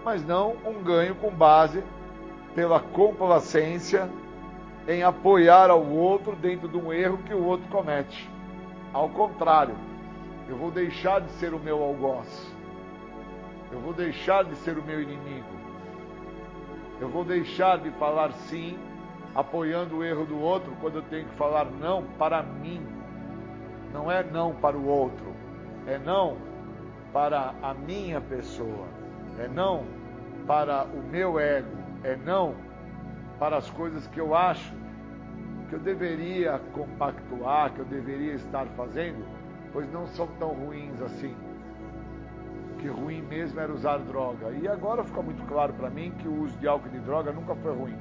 mas 0.05 0.25
não 0.25 0.57
um 0.65 0.83
ganho 0.83 1.15
com 1.17 1.31
base 1.31 1.83
pela 2.55 2.81
complacência 2.81 4.09
em 4.89 5.03
apoiar 5.03 5.69
ao 5.69 5.85
outro 5.85 6.35
dentro 6.35 6.67
de 6.67 6.79
um 6.79 6.91
erro 6.91 7.19
que 7.19 7.35
o 7.35 7.45
outro 7.45 7.69
comete. 7.69 8.29
Ao 8.91 9.07
contrário, 9.11 9.77
eu 10.49 10.57
vou 10.57 10.71
deixar 10.71 11.21
de 11.21 11.31
ser 11.33 11.53
o 11.53 11.59
meu 11.59 11.83
algoz. 11.83 12.51
Eu 13.71 13.81
vou 13.81 13.93
deixar 13.93 14.45
de 14.45 14.57
ser 14.57 14.79
o 14.79 14.83
meu 14.83 15.03
inimigo. 15.03 15.47
Eu 16.99 17.11
vou 17.11 17.23
deixar 17.23 17.77
de 17.79 17.91
falar 17.93 18.33
sim, 18.33 18.79
apoiando 19.35 19.99
o 19.99 20.05
erro 20.05 20.25
do 20.25 20.41
outro, 20.41 20.73
quando 20.81 20.97
eu 20.97 21.03
tenho 21.03 21.29
que 21.29 21.35
falar 21.35 21.67
não 21.67 22.05
para 22.19 22.43
mim. 22.43 22.81
Não 23.93 24.11
é 24.11 24.23
não 24.23 24.55
para 24.55 24.77
o 24.77 24.87
outro, 24.87 25.35
é 25.87 25.99
não 25.99 26.39
para 27.13 27.55
a 27.63 27.75
minha 27.75 28.23
pessoa, 28.23 28.87
é 29.39 29.47
não 29.49 29.85
para 30.47 30.85
o 30.85 31.03
meu 31.03 31.39
ego, 31.39 31.77
é 32.03 32.17
não 32.17 32.55
para 33.39 33.59
as 33.59 33.69
coisas 33.71 34.07
que 34.07 34.19
eu 34.19 34.35
acho 34.35 34.78
que 35.69 35.75
eu 35.75 35.79
deveria 35.79 36.59
compactuar, 36.73 37.73
que 37.73 37.81
eu 37.81 37.85
deveria 37.85 38.35
estar 38.35 38.67
fazendo, 38.69 39.25
pois 39.73 39.91
não 39.93 40.07
são 40.07 40.27
tão 40.39 40.49
ruins 40.49 41.01
assim. 41.03 41.35
Que 42.79 42.89
ruim 42.89 43.23
mesmo 43.23 43.61
era 43.61 43.73
usar 43.73 43.99
droga. 43.99 44.51
E 44.51 44.67
agora 44.67 45.05
fica 45.05 45.21
muito 45.21 45.45
claro 45.47 45.73
para 45.75 45.91
mim 45.91 46.13
que 46.19 46.27
o 46.27 46.43
uso 46.43 46.57
de 46.59 46.67
álcool 46.67 46.89
e 46.89 46.91
de 46.93 47.01
droga 47.01 47.33
nunca 47.33 47.55
foi 47.57 47.75
ruim. 47.75 47.97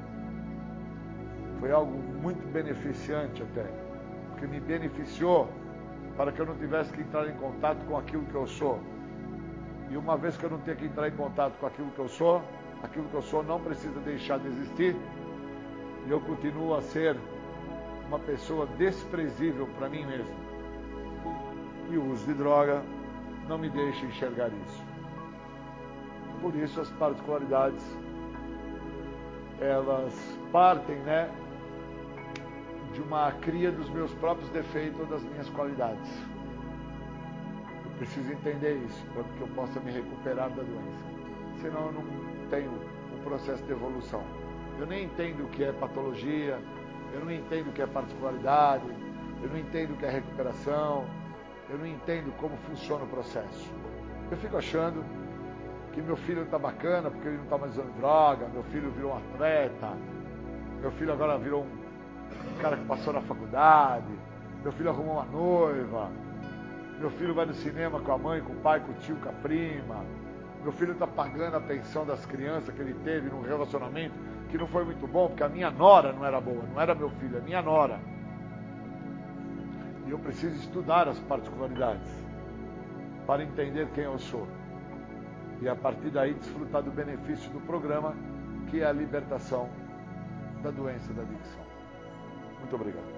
Foi 1.60 1.72
algo 1.72 1.92
muito 2.22 2.46
beneficiante 2.52 3.42
até, 3.42 3.66
porque 4.30 4.48
me 4.48 4.60
beneficiou 4.60 5.50
para 6.16 6.32
que 6.32 6.40
eu 6.40 6.46
não 6.46 6.56
tivesse 6.56 6.92
que 6.94 7.02
entrar 7.02 7.28
em 7.28 7.34
contato 7.34 7.84
com 7.86 7.98
aquilo 7.98 8.24
que 8.26 8.36
eu 8.36 8.48
sou. 8.48 8.80
E 9.90 9.98
uma 9.98 10.16
vez 10.18 10.38
que 10.38 10.44
eu 10.44 10.50
não 10.50 10.60
tenho 10.60 10.78
que 10.78 10.86
entrar 10.86 11.08
em 11.08 11.12
contato 11.12 11.58
com 11.60 11.66
aquilo 11.66 11.90
que 11.92 12.00
eu 12.00 12.08
sou, 12.08 12.42
aquilo 12.84 13.08
que 13.10 13.16
eu 13.16 13.22
sou 13.22 13.44
não 13.44 13.60
precisa 13.60 14.00
deixar 14.02 14.38
de 14.40 14.48
existir, 14.48 14.96
e 16.06 16.12
eu 16.12 16.20
continuo 16.22 16.76
a 16.76 16.82
ser 16.82 17.18
uma 18.08 18.20
pessoa 18.20 18.66
desprezível 18.78 19.68
para 19.78 19.90
mim 19.90 20.06
mesmo. 20.06 20.36
E 21.90 21.98
o 21.98 22.12
uso 22.12 22.26
de 22.26 22.34
droga 22.34 22.82
não 23.48 23.58
me 23.58 23.70
deixa 23.70 24.06
enxergar 24.06 24.50
isso. 24.66 24.84
Por 26.42 26.56
isso 26.56 26.80
as 26.80 26.90
particularidades 26.92 27.84
elas 29.60 30.14
partem, 30.52 30.98
né, 30.98 31.32
de 32.94 33.02
uma 33.02 33.32
cria 33.32 33.72
dos 33.72 33.90
meus 33.90 34.14
próprios 34.16 34.50
defeitos 34.52 35.00
ou 35.00 35.06
das 35.08 35.24
minhas 35.24 35.50
qualidades. 35.50 36.10
Eu 37.84 37.92
preciso 37.98 38.32
entender 38.32 38.76
isso 38.86 39.04
para 39.14 39.24
que 39.24 39.42
eu 39.42 39.48
possa 39.50 39.80
me 39.80 39.92
recuperar 39.92 40.50
da 40.50 40.64
doença. 40.64 41.06
Senão 41.62 41.88
eu 41.88 41.92
não 41.94 42.04
tenho 42.50 42.72
um 42.72 43.24
processo 43.24 43.64
de 43.64 43.72
evolução. 43.72 44.24
Eu 44.80 44.86
nem 44.86 45.06
entendo 45.06 45.46
o 45.46 45.48
que 45.48 45.64
é 45.64 45.72
patologia, 45.72 46.60
eu 47.14 47.24
não 47.24 47.32
entendo 47.32 47.70
o 47.70 47.74
que 47.74 47.82
é 47.82 47.88
particularidade, 47.88 48.86
eu 49.42 49.50
não 49.50 49.58
entendo 49.58 49.94
o 49.94 49.98
que 49.98 50.06
é 50.06 50.10
recuperação, 50.10 51.06
eu 51.70 51.78
não 51.78 51.86
entendo 51.86 52.36
como 52.38 52.56
funciona 52.58 53.04
o 53.04 53.08
processo. 53.08 53.72
Eu 54.32 54.38
fico 54.38 54.58
achando 54.58 55.04
que 55.94 56.02
meu 56.02 56.16
filho 56.16 56.44
está 56.44 56.60
bacana 56.60 57.10
porque 57.10 57.28
ele 57.28 57.38
não 57.38 57.44
está 57.44 57.58
mais 57.58 57.74
usando 57.74 57.98
droga, 57.98 58.48
meu 58.50 58.64
filho 58.64 58.92
virou 58.92 59.14
um 59.14 59.18
atleta, 59.18 59.94
meu 60.82 60.92
filho 60.92 61.12
agora 61.12 61.38
virou 61.38 61.64
um, 61.64 62.54
um 62.54 62.62
cara 62.62 62.78
que 62.78 62.86
passou 62.86 63.14
na 63.14 63.22
faculdade, 63.22 64.14
meu 64.64 64.72
filho 64.72 64.90
arrumou 64.90 65.16
uma 65.16 65.26
noiva, 65.26 66.10
meu 67.00 67.10
filho 67.12 67.34
vai 67.34 67.46
no 67.46 67.54
cinema 67.54 68.00
com 68.00 68.12
a 68.12 68.18
mãe, 68.18 68.42
com 68.42 68.54
o 68.54 68.58
pai, 68.58 68.80
com 68.80 68.92
o 68.92 68.96
tio, 68.96 69.16
com 69.18 69.30
a 69.30 69.34
prima, 69.34 70.04
meu 70.64 70.72
filho 70.72 70.94
está 70.94 71.08
pagando 71.08 71.58
a 71.58 71.62
pensão 71.62 72.06
das 72.06 72.26
crianças 72.26 72.74
que 72.74 72.82
ele 72.82 72.94
teve 73.04 73.30
num 73.30 73.42
relacionamento 73.42 74.16
que 74.48 74.58
não 74.58 74.68
foi 74.68 74.86
muito 74.86 75.06
bom, 75.08 75.28
porque 75.28 75.44
a 75.44 75.50
minha 75.50 75.70
nora 75.70 76.14
não 76.14 76.26
era 76.26 76.40
boa, 76.40 76.64
não 76.74 76.82
era 76.82 76.96
meu 76.96 77.10
filho, 77.12 77.38
a 77.38 77.42
minha 77.42 77.62
nora. 77.62 78.00
E 80.06 80.12
eu 80.12 80.20
preciso 80.20 80.56
estudar 80.56 81.08
as 81.08 81.20
particularidades 81.20 82.10
para 83.26 83.44
entender 83.44 83.88
quem 83.94 84.06
eu 84.06 84.18
sou. 84.18 84.48
E 85.62 85.68
a 85.68 85.76
partir 85.76 86.10
daí 86.10 86.34
desfrutar 86.34 86.82
do 86.82 86.92
benefício 86.92 87.52
do 87.52 87.60
programa, 87.62 88.16
que 88.68 88.82
é 88.82 88.86
a 88.86 88.92
libertação 88.92 89.70
da 90.64 90.72
doença 90.72 91.14
da 91.14 91.24
adicção. 91.24 91.66
Muito 92.60 92.76
obrigado. 92.76 93.18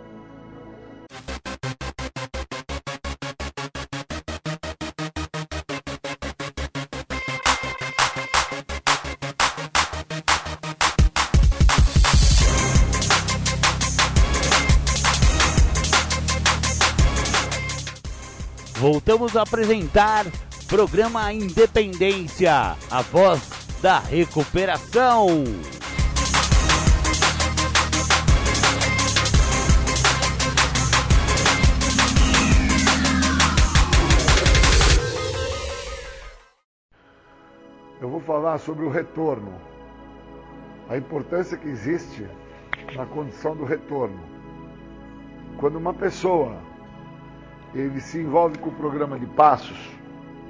Voltamos 18.80 19.36
a 19.36 19.42
apresentar 19.42 20.26
programa 20.70 21.34
Independência, 21.34 22.78
a 22.90 23.02
voz 23.02 23.42
da 23.82 24.00
recuperação. 24.00 25.28
Eu 38.00 38.10
vou 38.10 38.22
falar 38.22 38.60
sobre 38.60 38.86
o 38.86 38.90
retorno, 38.90 39.60
a 40.88 40.96
importância 40.96 41.58
que 41.58 41.68
existe 41.68 42.26
na 42.96 43.06
condição 43.06 43.58
do 43.58 43.66
retorno. 43.66 44.24
Quando 45.58 45.76
uma 45.76 45.94
pessoa 45.94 46.69
ele 47.74 48.00
se 48.00 48.20
envolve 48.20 48.58
com 48.58 48.70
o 48.70 48.74
programa 48.74 49.20
de 49.20 49.26
passos, 49.26 49.98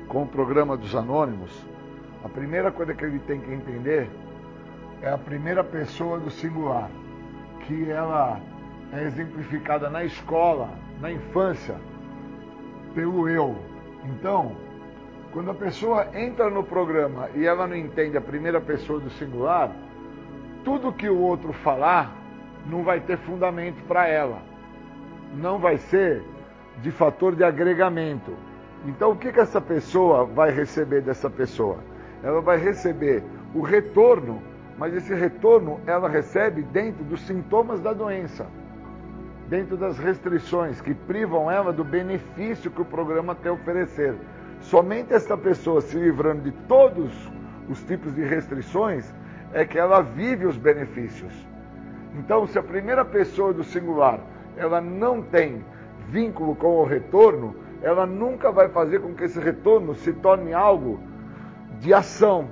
com 0.07 0.23
o 0.23 0.27
programa 0.27 0.77
dos 0.77 0.95
anônimos, 0.95 1.65
a 2.23 2.29
primeira 2.29 2.71
coisa 2.71 2.93
que 2.93 3.05
ele 3.05 3.19
tem 3.19 3.39
que 3.39 3.51
entender 3.51 4.09
é 5.01 5.09
a 5.09 5.17
primeira 5.17 5.63
pessoa 5.63 6.19
do 6.19 6.29
singular, 6.29 6.89
que 7.61 7.89
ela 7.89 8.39
é 8.91 9.03
exemplificada 9.03 9.89
na 9.89 10.03
escola, 10.03 10.69
na 10.99 11.11
infância, 11.11 11.75
pelo 12.93 13.29
eu. 13.29 13.55
Então, 14.05 14.55
quando 15.31 15.51
a 15.51 15.53
pessoa 15.53 16.07
entra 16.13 16.49
no 16.49 16.63
programa 16.63 17.29
e 17.35 17.45
ela 17.45 17.67
não 17.67 17.75
entende 17.75 18.17
a 18.17 18.21
primeira 18.21 18.59
pessoa 18.59 18.99
do 18.99 19.09
singular, 19.11 19.71
tudo 20.65 20.91
que 20.91 21.09
o 21.09 21.19
outro 21.19 21.53
falar 21.53 22.13
não 22.65 22.83
vai 22.83 22.99
ter 22.99 23.17
fundamento 23.19 23.81
para 23.87 24.07
ela. 24.07 24.41
Não 25.35 25.59
vai 25.59 25.77
ser 25.77 26.23
de 26.81 26.91
fator 26.91 27.35
de 27.35 27.43
agregamento. 27.43 28.33
Então, 28.85 29.11
o 29.11 29.15
que, 29.15 29.31
que 29.31 29.39
essa 29.39 29.59
pessoa 29.59 30.25
vai 30.25 30.51
receber 30.51 31.01
dessa 31.01 31.29
pessoa? 31.29 31.77
Ela 32.23 32.41
vai 32.41 32.57
receber 32.57 33.23
o 33.53 33.61
retorno, 33.61 34.41
mas 34.77 34.93
esse 34.93 35.13
retorno 35.13 35.79
ela 35.85 36.07
recebe 36.07 36.61
dentro 36.63 37.03
dos 37.03 37.21
sintomas 37.21 37.81
da 37.81 37.91
doença, 37.91 38.47
dentro 39.49 39.75
das 39.75 39.97
restrições 39.97 40.79
que 40.79 40.93
privam 40.93 41.51
ela 41.51 41.73
do 41.73 41.83
benefício 41.83 42.71
que 42.71 42.81
o 42.81 42.85
programa 42.85 43.35
a 43.43 43.51
oferecer. 43.51 44.15
Somente 44.61 45.13
essa 45.13 45.37
pessoa 45.37 45.81
se 45.81 45.97
livrando 45.97 46.43
de 46.43 46.51
todos 46.67 47.11
os 47.69 47.81
tipos 47.83 48.13
de 48.13 48.23
restrições 48.23 49.13
é 49.53 49.65
que 49.65 49.77
ela 49.77 50.01
vive 50.01 50.45
os 50.45 50.57
benefícios. 50.57 51.33
Então, 52.15 52.47
se 52.47 52.57
a 52.57 52.63
primeira 52.63 53.03
pessoa 53.03 53.53
do 53.53 53.63
singular 53.63 54.19
ela 54.57 54.81
não 54.81 55.21
tem 55.21 55.63
vínculo 56.09 56.55
com 56.55 56.79
o 56.79 56.83
retorno, 56.83 57.55
ela 57.81 58.05
nunca 58.05 58.51
vai 58.51 58.67
fazer 58.69 58.99
com 58.99 59.13
que 59.13 59.23
esse 59.23 59.39
retorno 59.39 59.95
se 59.95 60.11
torne 60.13 60.53
algo 60.53 60.99
de 61.79 61.93
ação. 61.93 62.49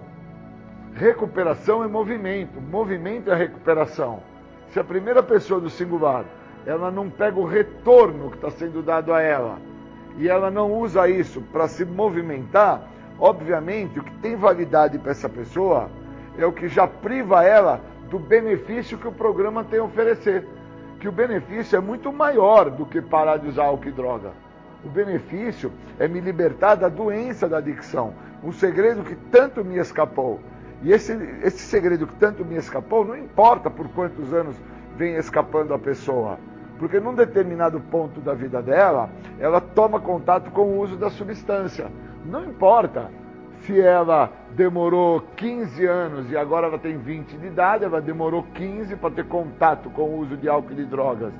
Recuperação 0.94 1.84
é 1.84 1.88
movimento, 1.88 2.62
movimento 2.62 3.32
é 3.32 3.36
recuperação. 3.36 4.22
Se 4.70 4.80
a 4.80 4.84
primeira 4.84 5.22
pessoa 5.22 5.60
do 5.60 5.70
singular 5.70 6.26
ela 6.66 6.92
não 6.92 7.10
pega 7.10 7.40
o 7.40 7.46
retorno 7.46 8.30
que 8.30 8.36
está 8.36 8.50
sendo 8.52 8.82
dado 8.82 9.14
a 9.14 9.22
ela 9.22 9.58
e 10.18 10.28
ela 10.28 10.52
não 10.52 10.74
usa 10.74 11.08
isso 11.08 11.42
para 11.42 11.68
se 11.68 11.86
movimentar, 11.86 12.82
obviamente 13.18 14.00
o 14.00 14.04
que 14.04 14.14
tem 14.16 14.36
validade 14.36 14.98
para 15.00 15.12
essa 15.12 15.30
pessoa 15.30 15.90
é 16.38 16.46
o 16.46 16.52
que 16.52 16.68
já 16.68 16.86
priva 16.86 17.44
ela 17.44 17.80
do 18.10 18.20
benefício 18.20 18.98
que 18.98 19.08
o 19.08 19.12
programa 19.12 19.64
tem 19.64 19.80
a 19.80 19.84
oferecer 19.84 20.46
que 21.00 21.08
o 21.08 21.12
benefício 21.12 21.78
é 21.78 21.80
muito 21.80 22.12
maior 22.12 22.70
do 22.70 22.86
que 22.86 23.02
parar 23.02 23.38
de 23.38 23.48
usar 23.48 23.66
álcool 23.66 23.90
e 23.90 23.92
droga. 23.92 24.32
O 24.84 24.90
benefício 24.90 25.72
é 26.00 26.08
me 26.08 26.20
libertar 26.20 26.76
da 26.76 26.90
doença 26.90 27.48
da 27.48 27.58
adicção, 27.58 28.14
um 28.44 28.52
segredo 28.52 29.04
que 29.04 29.16
tanto 29.16 29.64
me 29.64 29.78
escapou. 29.78 30.40
E 30.82 30.92
esse, 30.92 31.14
esse 31.44 31.60
segredo 31.60 32.08
que 32.08 32.16
tanto 32.16 32.46
me 32.46 32.56
escapou, 32.56 33.04
não 33.04 33.18
importa 33.18 33.70
por 33.70 33.88
quantos 33.90 34.34
anos 34.34 34.56
vem 34.96 35.16
escapando 35.16 35.74
a 35.74 35.80
pessoa, 35.80 36.40
porque 36.78 37.00
num 37.00 37.14
determinado 37.14 37.80
ponto 37.80 38.20
da 38.22 38.34
vida 38.34 38.62
dela, 38.62 39.10
ela 39.40 39.60
toma 39.60 40.00
contato 40.00 40.52
com 40.52 40.62
o 40.62 40.80
uso 40.80 40.96
da 40.96 41.10
substância. 41.10 41.92
Não 42.26 42.44
importa 42.46 43.10
Se 43.68 43.82
ela 43.82 44.32
demorou 44.52 45.20
15 45.36 45.86
anos 45.86 46.32
e 46.32 46.38
agora 46.38 46.68
ela 46.68 46.80
tem 46.80 46.98
20 46.98 47.38
de 47.38 47.48
idade, 47.48 47.84
ela 47.84 48.00
demorou 48.00 48.42
15 48.54 48.96
para 48.96 49.12
ter 49.12 49.26
contato 49.26 49.90
com 49.90 50.04
o 50.04 50.20
uso 50.20 50.38
de 50.38 50.48
álcool 50.48 50.72
e 50.72 50.76
de 50.76 50.86
drogas. 50.86 51.34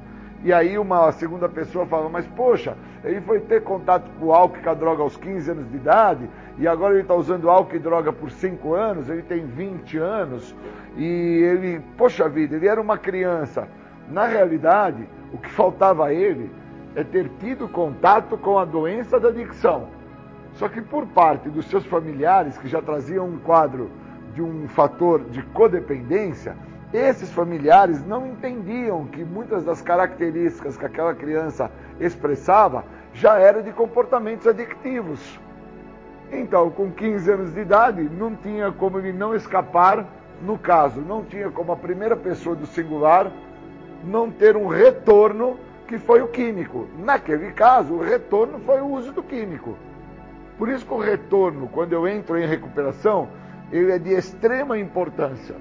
E 0.44 0.52
aí 0.52 0.78
uma 0.78 1.10
segunda 1.14 1.48
pessoa 1.48 1.86
fala, 1.86 2.10
mas 2.10 2.28
poxa, 2.28 2.76
ele 3.02 3.22
foi 3.22 3.40
ter 3.40 3.64
contato 3.64 4.12
com 4.20 4.26
o 4.26 4.34
álcool 4.34 4.58
e 4.58 4.62
com 4.62 4.70
a 4.70 4.74
droga 4.74 5.04
aos 5.04 5.16
15 5.16 5.52
anos 5.52 5.72
de 5.72 5.78
idade, 5.78 6.30
e 6.58 6.68
agora 6.68 6.96
ele 6.96 7.04
está 7.04 7.16
usando 7.16 7.50
álcool 7.50 7.78
e 7.78 7.80
droga 7.80 8.12
por 8.12 8.30
5 8.30 8.74
anos, 8.74 9.10
ele 9.10 9.22
tem 9.22 9.46
20 9.46 9.98
anos, 9.98 10.54
e 10.98 11.06
ele, 11.06 11.82
poxa 11.98 12.28
vida, 12.28 12.58
ele 12.58 12.68
era 12.68 12.82
uma 12.82 12.98
criança. 12.98 13.70
Na 14.10 14.26
realidade, 14.26 15.08
o 15.32 15.38
que 15.38 15.50
faltava 15.50 16.08
a 16.08 16.14
ele 16.14 16.52
é 16.94 17.06
ter 17.06 17.30
tido 17.40 17.70
contato 17.70 18.38
com 18.38 18.60
a 18.60 18.66
doença 18.66 19.18
da 19.18 19.30
adicção. 19.30 19.96
Só 20.58 20.68
que 20.68 20.82
por 20.82 21.06
parte 21.08 21.50
dos 21.50 21.68
seus 21.68 21.86
familiares, 21.86 22.58
que 22.58 22.68
já 22.68 22.82
traziam 22.82 23.28
um 23.28 23.38
quadro 23.38 23.92
de 24.34 24.42
um 24.42 24.68
fator 24.68 25.24
de 25.24 25.44
codependência, 25.44 26.56
esses 26.92 27.32
familiares 27.32 28.04
não 28.06 28.26
entendiam 28.26 29.06
que 29.06 29.24
muitas 29.24 29.64
das 29.64 29.82
características 29.82 30.76
que 30.76 30.86
aquela 30.86 31.14
criança 31.14 31.70
expressava 32.00 32.86
já 33.14 33.38
eram 33.38 33.62
de 33.62 33.72
comportamentos 33.72 34.48
adictivos. 34.48 35.40
Então, 36.32 36.72
com 36.72 36.92
15 36.92 37.32
anos 37.32 37.54
de 37.54 37.62
idade, 37.62 38.02
não 38.04 38.36
tinha 38.36 38.72
como 38.72 38.98
ele 38.98 39.14
não 39.14 39.36
escapar, 39.36 40.06
no 40.42 40.58
caso, 40.58 41.02
não 41.02 41.24
tinha 41.24 41.52
como 41.52 41.72
a 41.72 41.76
primeira 41.76 42.16
pessoa 42.16 42.56
do 42.56 42.66
singular 42.66 43.32
não 44.04 44.32
ter 44.32 44.56
um 44.56 44.68
retorno 44.68 45.60
que 45.88 46.00
foi 46.00 46.22
o 46.22 46.28
químico. 46.28 46.88
Naquele 46.98 47.52
caso, 47.52 47.94
o 47.94 48.02
retorno 48.02 48.60
foi 48.60 48.82
o 48.82 48.88
uso 48.88 49.12
do 49.12 49.22
químico. 49.22 49.78
Por 50.58 50.70
isso 50.70 50.86
que 50.86 50.94
o 50.94 51.00
retorno, 51.00 51.68
quando 51.68 51.94
eu 51.94 52.08
entro 52.08 52.38
em 52.38 52.48
recuperação, 52.48 53.30
ele 53.72 53.92
é 53.92 54.00
de 54.00 54.12
extrema 54.12 54.78
importância. 54.78 55.56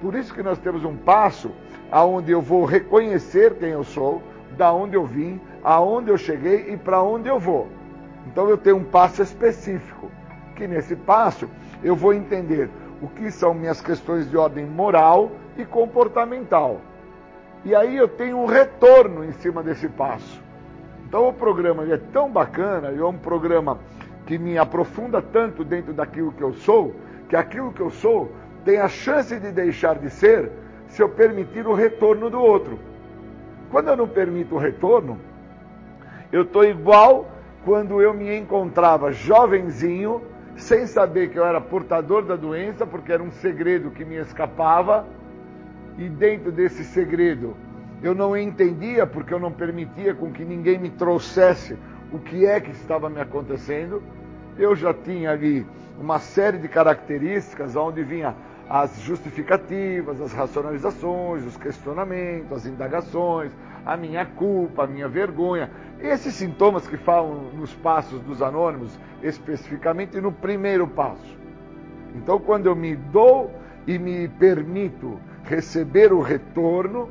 Por 0.00 0.14
isso 0.14 0.34
que 0.34 0.42
nós 0.42 0.58
temos 0.58 0.84
um 0.84 0.96
passo 0.96 1.50
aonde 1.90 2.30
eu 2.30 2.42
vou 2.42 2.64
reconhecer 2.64 3.54
quem 3.54 3.70
eu 3.70 3.84
sou, 3.84 4.22
da 4.56 4.72
onde 4.72 4.94
eu 4.94 5.04
vim, 5.04 5.40
aonde 5.64 6.10
eu 6.10 6.18
cheguei 6.18 6.72
e 6.72 6.76
para 6.76 7.02
onde 7.02 7.28
eu 7.28 7.38
vou. 7.38 7.68
Então 8.26 8.48
eu 8.48 8.58
tenho 8.58 8.76
um 8.76 8.84
passo 8.84 9.22
específico, 9.22 10.10
que 10.54 10.66
nesse 10.66 10.94
passo 10.94 11.48
eu 11.82 11.96
vou 11.96 12.12
entender 12.12 12.68
o 13.00 13.08
que 13.08 13.30
são 13.30 13.54
minhas 13.54 13.80
questões 13.80 14.28
de 14.28 14.36
ordem 14.36 14.66
moral 14.66 15.32
e 15.56 15.64
comportamental. 15.64 16.80
E 17.64 17.74
aí 17.74 17.96
eu 17.96 18.08
tenho 18.08 18.38
um 18.38 18.46
retorno 18.46 19.24
em 19.24 19.32
cima 19.32 19.62
desse 19.62 19.88
passo. 19.88 20.42
Então 21.06 21.28
o 21.28 21.32
programa 21.32 21.90
é 21.90 21.96
tão 21.96 22.30
bacana, 22.30 22.88
é 22.88 23.02
um 23.02 23.16
programa 23.16 23.78
que 24.28 24.36
me 24.36 24.58
aprofunda 24.58 25.22
tanto 25.22 25.64
dentro 25.64 25.94
daquilo 25.94 26.30
que 26.32 26.42
eu 26.42 26.52
sou, 26.52 26.94
que 27.30 27.34
aquilo 27.34 27.72
que 27.72 27.80
eu 27.80 27.88
sou 27.88 28.30
tem 28.62 28.76
a 28.76 28.86
chance 28.86 29.34
de 29.40 29.50
deixar 29.50 29.98
de 29.98 30.10
ser 30.10 30.52
se 30.86 31.00
eu 31.00 31.08
permitir 31.08 31.66
o 31.66 31.72
retorno 31.72 32.28
do 32.28 32.38
outro. 32.38 32.78
Quando 33.70 33.88
eu 33.88 33.96
não 33.96 34.06
permito 34.06 34.56
o 34.56 34.58
retorno, 34.58 35.18
eu 36.30 36.42
estou 36.42 36.62
igual 36.62 37.30
quando 37.64 38.02
eu 38.02 38.12
me 38.12 38.36
encontrava 38.36 39.12
jovenzinho, 39.12 40.20
sem 40.56 40.86
saber 40.86 41.30
que 41.30 41.38
eu 41.38 41.46
era 41.46 41.58
portador 41.58 42.22
da 42.22 42.36
doença, 42.36 42.86
porque 42.86 43.10
era 43.10 43.22
um 43.22 43.30
segredo 43.30 43.90
que 43.90 44.04
me 44.04 44.16
escapava 44.16 45.06
e 45.96 46.06
dentro 46.06 46.52
desse 46.52 46.84
segredo 46.84 47.56
eu 48.02 48.14
não 48.14 48.36
entendia 48.36 49.06
porque 49.06 49.32
eu 49.32 49.40
não 49.40 49.50
permitia 49.50 50.14
com 50.14 50.30
que 50.30 50.44
ninguém 50.44 50.78
me 50.78 50.90
trouxesse 50.90 51.78
o 52.12 52.18
que 52.18 52.44
é 52.44 52.60
que 52.60 52.70
estava 52.70 53.08
me 53.08 53.20
acontecendo. 53.20 54.02
Eu 54.58 54.74
já 54.74 54.92
tinha 54.92 55.30
ali 55.30 55.64
uma 56.00 56.18
série 56.18 56.58
de 56.58 56.66
características 56.66 57.76
onde 57.76 58.02
vinha 58.02 58.34
as 58.68 59.00
justificativas, 59.00 60.20
as 60.20 60.32
racionalizações, 60.32 61.46
os 61.46 61.56
questionamentos, 61.56 62.52
as 62.52 62.66
indagações, 62.66 63.52
a 63.86 63.96
minha 63.96 64.26
culpa, 64.26 64.84
a 64.84 64.86
minha 64.86 65.08
vergonha. 65.08 65.70
Esses 66.00 66.34
sintomas 66.34 66.86
que 66.86 66.96
falam 66.96 67.50
nos 67.54 67.72
passos 67.74 68.20
dos 68.20 68.42
anônimos, 68.42 68.98
especificamente 69.22 70.20
no 70.20 70.32
primeiro 70.32 70.86
passo. 70.88 71.38
Então, 72.14 72.38
quando 72.40 72.66
eu 72.66 72.74
me 72.74 72.96
dou 72.96 73.50
e 73.86 73.98
me 73.98 74.28
permito 74.28 75.20
receber 75.44 76.12
o 76.12 76.20
retorno, 76.20 77.08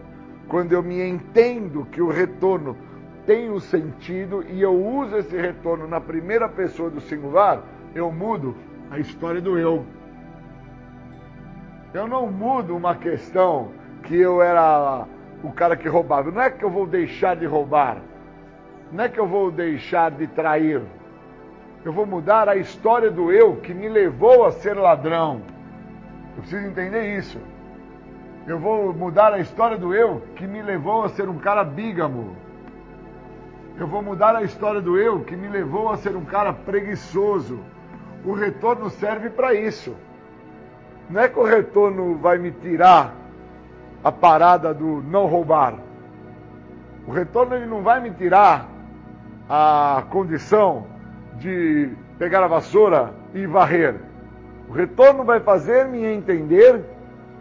quando 0.47 0.73
eu 0.73 0.83
me 0.83 1.01
entendo 1.01 1.87
que 1.91 2.01
o 2.01 2.09
retorno 2.09 2.75
tem 3.27 3.51
um 3.51 3.59
sentido 3.59 4.43
e 4.47 4.61
eu 4.61 4.73
uso 4.73 5.17
esse 5.17 5.35
retorno 5.35 5.85
na 5.85 5.99
primeira 5.99 6.47
pessoa 6.47 6.89
do 6.89 7.01
singular, 7.01 7.61
eu 7.93 8.09
mudo 8.09 8.55
a 8.89 8.97
história 8.97 9.41
do 9.41 9.59
eu. 9.59 9.85
Eu 11.93 12.07
não 12.07 12.31
mudo 12.31 12.75
uma 12.75 12.95
questão 12.95 13.71
que 14.03 14.15
eu 14.15 14.41
era 14.41 15.05
o 15.43 15.51
cara 15.51 15.75
que 15.75 15.89
roubava. 15.89 16.31
Não 16.31 16.41
é 16.41 16.49
que 16.49 16.63
eu 16.63 16.69
vou 16.69 16.87
deixar 16.87 17.35
de 17.35 17.45
roubar. 17.45 17.97
Não 18.93 19.03
é 19.03 19.09
que 19.09 19.19
eu 19.19 19.27
vou 19.27 19.51
deixar 19.51 20.09
de 20.09 20.25
trair. 20.27 20.81
Eu 21.83 21.91
vou 21.91 22.05
mudar 22.05 22.47
a 22.47 22.55
história 22.55 23.11
do 23.11 23.29
eu 23.29 23.57
que 23.57 23.73
me 23.73 23.89
levou 23.89 24.45
a 24.45 24.53
ser 24.53 24.77
ladrão. 24.77 25.41
Eu 26.37 26.43
preciso 26.43 26.65
entender 26.65 27.17
isso. 27.17 27.39
Eu 28.47 28.57
vou 28.57 28.93
mudar 28.93 29.33
a 29.33 29.39
história 29.39 29.77
do 29.77 29.93
eu 29.93 30.21
que 30.37 30.47
me 30.47 30.61
levou 30.61 31.03
a 31.03 31.09
ser 31.09 31.27
um 31.27 31.37
cara 31.37 31.65
bígamo. 31.65 32.46
Eu 33.79 33.85
vou 33.85 34.01
mudar 34.01 34.35
a 34.35 34.41
história 34.41 34.81
do 34.81 34.97
eu 34.97 35.19
que 35.19 35.35
me 35.35 35.47
levou 35.47 35.91
a 35.91 35.97
ser 35.97 36.15
um 36.15 36.25
cara 36.25 36.51
preguiçoso. 36.51 37.59
O 38.25 38.33
retorno 38.33 38.89
serve 38.89 39.29
para 39.29 39.53
isso. 39.53 39.95
Não 41.07 41.21
é 41.21 41.29
que 41.29 41.37
o 41.37 41.43
retorno 41.43 42.15
vai 42.17 42.39
me 42.39 42.51
tirar 42.51 43.13
a 44.03 44.11
parada 44.11 44.73
do 44.73 45.03
não 45.03 45.27
roubar. 45.27 45.75
O 47.07 47.11
retorno 47.11 47.53
ele 47.53 47.67
não 47.67 47.83
vai 47.83 48.01
me 48.01 48.09
tirar 48.09 48.67
a 49.47 50.03
condição 50.09 50.87
de 51.35 51.91
pegar 52.17 52.43
a 52.43 52.47
vassoura 52.47 53.13
e 53.31 53.45
varrer. 53.45 53.95
O 54.67 54.73
retorno 54.73 55.23
vai 55.23 55.39
fazer-me 55.39 56.03
entender 56.03 56.83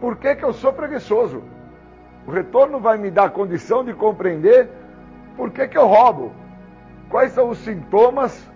por 0.02 0.16
que, 0.16 0.34
que 0.34 0.44
eu 0.44 0.52
sou 0.52 0.70
preguiçoso. 0.70 1.42
O 2.26 2.30
retorno 2.30 2.78
vai 2.78 2.98
me 2.98 3.10
dar 3.10 3.24
a 3.24 3.30
condição 3.30 3.82
de 3.82 3.94
compreender 3.94 4.68
por 5.36 5.50
que, 5.50 5.68
que 5.68 5.78
eu 5.78 5.86
roubo. 5.86 6.32
Quais 7.08 7.32
são 7.32 7.50
os 7.50 7.58
sintomas 7.58 8.48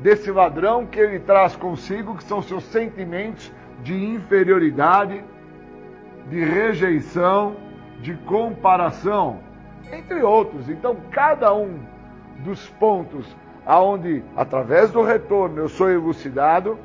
desse 0.00 0.30
ladrão 0.30 0.86
que 0.86 0.98
ele 0.98 1.18
traz 1.20 1.54
consigo, 1.56 2.16
que 2.16 2.24
são 2.24 2.40
seus 2.42 2.64
sentimentos 2.64 3.52
de 3.82 3.94
inferioridade, 3.94 5.22
de 6.28 6.44
rejeição, 6.44 7.56
de 8.00 8.14
comparação, 8.14 9.40
entre 9.92 10.22
outros. 10.22 10.68
Então, 10.68 10.96
cada 11.10 11.54
um 11.54 11.78
dos 12.38 12.68
pontos 12.70 13.36
aonde, 13.66 14.22
através 14.36 14.90
do 14.90 15.02
retorno, 15.02 15.58
eu 15.58 15.68
sou 15.68 15.90
elucidado, 15.90 16.78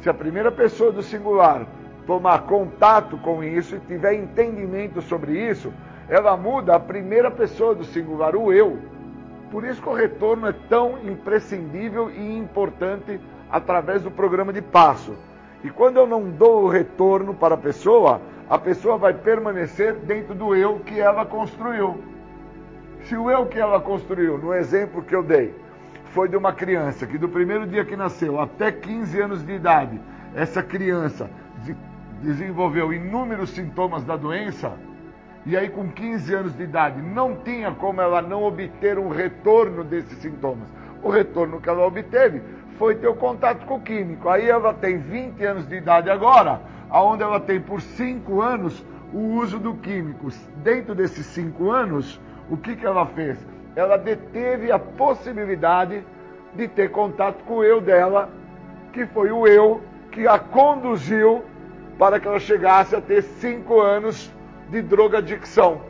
se 0.00 0.08
a 0.08 0.14
primeira 0.14 0.52
pessoa 0.52 0.92
do 0.92 1.02
singular 1.02 1.66
tomar 2.06 2.42
contato 2.42 3.18
com 3.18 3.42
isso 3.42 3.76
e 3.76 3.80
tiver 3.80 4.14
entendimento 4.14 5.02
sobre 5.02 5.32
isso, 5.32 5.72
ela 6.08 6.36
muda 6.36 6.74
a 6.74 6.80
primeira 6.80 7.30
pessoa 7.30 7.74
do 7.74 7.84
singular, 7.84 8.34
o 8.34 8.52
eu. 8.52 8.78
Por 9.50 9.64
isso 9.64 9.80
que 9.80 9.88
o 9.88 9.94
retorno 9.94 10.46
é 10.46 10.54
tão 10.68 10.98
imprescindível 11.06 12.10
e 12.10 12.38
importante 12.38 13.20
através 13.50 14.02
do 14.02 14.10
programa 14.10 14.52
de 14.52 14.62
passo. 14.62 15.14
E 15.62 15.70
quando 15.70 15.96
eu 15.96 16.06
não 16.06 16.30
dou 16.30 16.64
o 16.64 16.68
retorno 16.68 17.34
para 17.34 17.54
a 17.54 17.58
pessoa, 17.58 18.20
a 18.48 18.58
pessoa 18.58 18.96
vai 18.96 19.12
permanecer 19.12 19.94
dentro 19.94 20.34
do 20.34 20.54
eu 20.54 20.78
que 20.80 20.98
ela 21.00 21.26
construiu. 21.26 22.02
Se 23.04 23.16
o 23.16 23.30
eu 23.30 23.46
que 23.46 23.58
ela 23.58 23.80
construiu, 23.80 24.38
no 24.38 24.54
exemplo 24.54 25.02
que 25.02 25.14
eu 25.14 25.22
dei, 25.22 25.54
foi 26.12 26.28
de 26.28 26.36
uma 26.36 26.52
criança 26.52 27.06
que 27.06 27.18
do 27.18 27.28
primeiro 27.28 27.66
dia 27.66 27.84
que 27.84 27.96
nasceu 27.96 28.40
até 28.40 28.72
15 28.72 29.20
anos 29.20 29.46
de 29.46 29.52
idade, 29.52 30.00
essa 30.34 30.62
criança 30.62 31.30
desenvolveu 32.22 32.92
inúmeros 32.92 33.50
sintomas 33.50 34.04
da 34.04 34.16
doença, 34.16 34.72
e 35.46 35.56
aí 35.56 35.68
com 35.68 35.88
15 35.88 36.34
anos 36.34 36.56
de 36.56 36.62
idade 36.62 37.00
não 37.00 37.36
tinha 37.36 37.70
como 37.72 38.00
ela 38.00 38.20
não 38.20 38.44
obter 38.44 38.98
um 38.98 39.08
retorno 39.08 39.84
desses 39.84 40.18
sintomas. 40.18 40.68
O 41.02 41.10
retorno 41.10 41.60
que 41.60 41.68
ela 41.68 41.86
obteve 41.86 42.42
foi 42.78 42.94
ter 42.94 43.08
o 43.08 43.14
contato 43.14 43.64
com 43.66 43.76
o 43.76 43.80
químico. 43.80 44.28
Aí 44.28 44.48
ela 44.48 44.74
tem 44.74 44.98
20 44.98 45.44
anos 45.44 45.68
de 45.68 45.76
idade 45.76 46.10
agora, 46.10 46.60
aonde 46.90 47.22
ela 47.22 47.40
tem 47.40 47.60
por 47.60 47.80
5 47.80 48.40
anos 48.40 48.84
o 49.12 49.18
uso 49.18 49.58
do 49.58 49.74
químico. 49.74 50.28
Dentro 50.56 50.94
desses 50.94 51.26
5 51.26 51.70
anos, 51.70 52.20
o 52.50 52.56
que, 52.56 52.76
que 52.76 52.86
ela 52.86 53.06
fez? 53.06 53.38
Ela 53.74 53.96
deteve 53.96 54.72
a 54.72 54.78
possibilidade 54.78 56.04
de 56.54 56.68
ter 56.68 56.90
contato 56.90 57.42
com 57.44 57.58
o 57.58 57.64
eu 57.64 57.80
dela, 57.80 58.28
que 58.92 59.06
foi 59.06 59.30
o 59.30 59.46
eu 59.46 59.80
que 60.10 60.26
a 60.26 60.38
conduziu 60.38 61.44
para 61.98 62.18
que 62.18 62.26
ela 62.26 62.40
chegasse 62.40 62.94
a 62.94 63.00
ter 63.00 63.22
5 63.22 63.80
anos 63.80 64.32
de 64.68 64.82
drogadicção. 64.82 65.80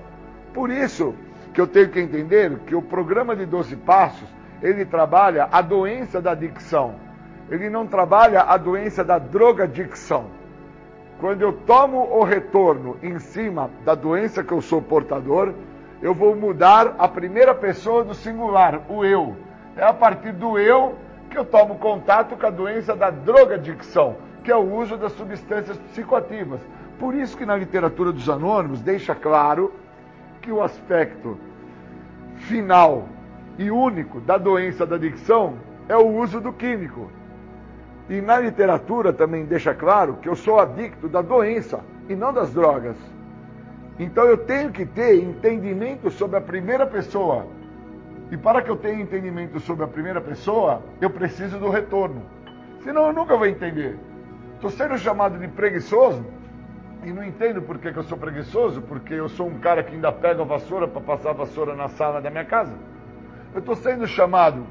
Por 0.52 0.70
isso 0.70 1.14
que 1.52 1.60
eu 1.60 1.66
tenho 1.66 1.88
que 1.88 2.00
entender 2.00 2.58
que 2.66 2.74
o 2.74 2.82
programa 2.82 3.34
de 3.34 3.46
12 3.46 3.76
passos 3.76 4.28
ele 4.62 4.84
trabalha 4.84 5.48
a 5.50 5.60
doença 5.60 6.20
da 6.20 6.32
adicção. 6.32 6.94
ele 7.50 7.70
não 7.70 7.86
trabalha 7.86 8.42
a 8.42 8.56
doença 8.58 9.02
da 9.02 9.18
drogadicção. 9.18 10.26
Quando 11.18 11.42
eu 11.42 11.52
tomo 11.52 11.98
o 11.98 12.22
retorno 12.22 12.96
em 13.02 13.18
cima 13.18 13.70
da 13.84 13.94
doença 13.94 14.44
que 14.44 14.52
eu 14.52 14.60
sou 14.60 14.82
portador, 14.82 15.54
eu 16.00 16.14
vou 16.14 16.36
mudar 16.36 16.94
a 16.98 17.08
primeira 17.08 17.54
pessoa 17.54 18.04
do 18.04 18.14
singular, 18.14 18.82
o 18.88 19.04
eu. 19.04 19.34
É 19.76 19.84
a 19.84 19.92
partir 19.92 20.32
do 20.32 20.58
eu 20.58 20.96
que 21.30 21.38
eu 21.38 21.44
tomo 21.44 21.76
contato 21.76 22.36
com 22.36 22.46
a 22.46 22.50
doença 22.50 22.94
da 22.94 23.10
drogadicção, 23.10 24.16
que 24.44 24.50
é 24.50 24.56
o 24.56 24.74
uso 24.76 24.96
das 24.96 25.12
substâncias 25.12 25.76
psicoativas. 25.78 26.60
Por 26.98 27.14
isso 27.14 27.36
que 27.36 27.46
na 27.46 27.56
literatura 27.56 28.12
dos 28.12 28.28
anônimos 28.28 28.80
deixa 28.80 29.14
claro 29.14 29.72
que 30.42 30.50
o 30.50 30.62
aspecto 30.62 31.38
final 32.36 33.08
e 33.56 33.70
único 33.70 34.20
da 34.20 34.36
doença 34.36 34.84
da 34.84 34.96
adicção 34.96 35.54
é 35.88 35.96
o 35.96 36.06
uso 36.06 36.40
do 36.40 36.52
químico. 36.52 37.10
E 38.08 38.20
na 38.20 38.40
literatura 38.40 39.12
também 39.12 39.44
deixa 39.44 39.74
claro 39.74 40.16
que 40.16 40.28
eu 40.28 40.34
sou 40.34 40.58
adicto 40.58 41.08
da 41.08 41.22
doença 41.22 41.80
e 42.08 42.16
não 42.16 42.32
das 42.32 42.52
drogas. 42.52 42.96
Então 43.98 44.24
eu 44.24 44.38
tenho 44.38 44.70
que 44.70 44.86
ter 44.86 45.22
entendimento 45.22 46.10
sobre 46.10 46.36
a 46.36 46.40
primeira 46.40 46.86
pessoa. 46.86 47.46
E 48.30 48.36
para 48.36 48.60
que 48.62 48.70
eu 48.70 48.76
tenha 48.76 49.00
entendimento 49.00 49.60
sobre 49.60 49.84
a 49.84 49.88
primeira 49.88 50.20
pessoa, 50.20 50.82
eu 51.00 51.10
preciso 51.10 51.58
do 51.58 51.68
retorno. 51.68 52.22
Senão 52.82 53.06
eu 53.06 53.12
nunca 53.12 53.36
vou 53.36 53.46
entender. 53.46 53.98
Estou 54.54 54.70
sendo 54.70 54.98
chamado 54.98 55.38
de 55.38 55.48
preguiçoso 55.48 56.24
e 57.04 57.12
não 57.12 57.24
entendo 57.24 57.62
por 57.62 57.78
que, 57.78 57.92
que 57.92 57.98
eu 57.98 58.04
sou 58.04 58.18
preguiçoso, 58.18 58.82
porque 58.82 59.14
eu 59.14 59.28
sou 59.28 59.46
um 59.46 59.58
cara 59.58 59.82
que 59.82 59.94
ainda 59.94 60.10
pega 60.10 60.42
a 60.42 60.44
vassoura 60.44 60.88
para 60.88 61.00
passar 61.00 61.30
a 61.30 61.34
vassoura 61.34 61.74
na 61.74 61.88
sala 61.88 62.20
da 62.20 62.30
minha 62.30 62.44
casa. 62.44 62.74
Eu 63.54 63.60
estou 63.60 63.76
sendo 63.76 64.06
chamado 64.06 64.66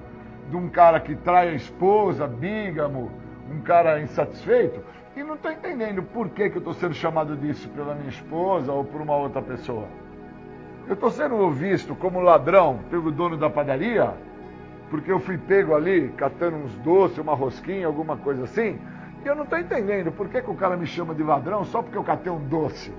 de 0.50 0.56
um 0.56 0.70
cara 0.70 1.00
que 1.00 1.16
trai 1.16 1.50
a 1.50 1.54
esposa, 1.54 2.28
bígamo, 2.28 3.12
um 3.50 3.62
cara 3.62 4.02
insatisfeito, 4.02 4.82
e 5.16 5.24
não 5.24 5.36
estou 5.36 5.52
entendendo 5.52 6.04
por 6.04 6.30
que, 6.30 6.50
que 6.50 6.58
eu 6.58 6.60
estou 6.60 6.74
sendo 6.74 6.94
chamado 6.94 7.36
disso 7.36 7.70
pela 7.70 7.96
minha 7.96 8.10
esposa 8.10 8.72
ou 8.72 8.84
por 8.84 9.02
uma 9.02 9.16
outra 9.16 9.42
pessoa. 9.42 9.88
Eu 10.88 10.94
estou 10.94 11.10
sendo 11.10 11.50
visto 11.52 11.96
como 11.96 12.22
ladrão 12.22 12.80
pelo 12.90 13.12
dono 13.12 13.36
da 13.36 13.50
padaria, 13.50 14.14
porque 14.90 15.12
eu 15.12 15.20
fui 15.20 15.38
pego 15.38 15.76
ali 15.76 16.10
catando 16.16 16.58
uns 16.58 16.74
doces, 16.78 17.18
uma 17.18 17.34
rosquinha, 17.34 17.88
alguma 17.88 18.16
coisa 18.16 18.44
assim, 18.44 18.80
e 19.24 19.28
eu 19.28 19.36
não 19.36 19.44
estou 19.44 19.60
entendendo 19.60 20.12
por 20.12 20.30
que, 20.30 20.42
que 20.42 20.50
o 20.50 20.56
cara 20.56 20.78
me 20.78 20.86
chama 20.86 21.14
de 21.14 21.24
ladrão 21.24 21.64
só 21.66 21.82
porque 21.82 21.98
eu 21.98 22.04
catei 22.04 22.32
um 22.32 22.40
doce. 22.48 22.94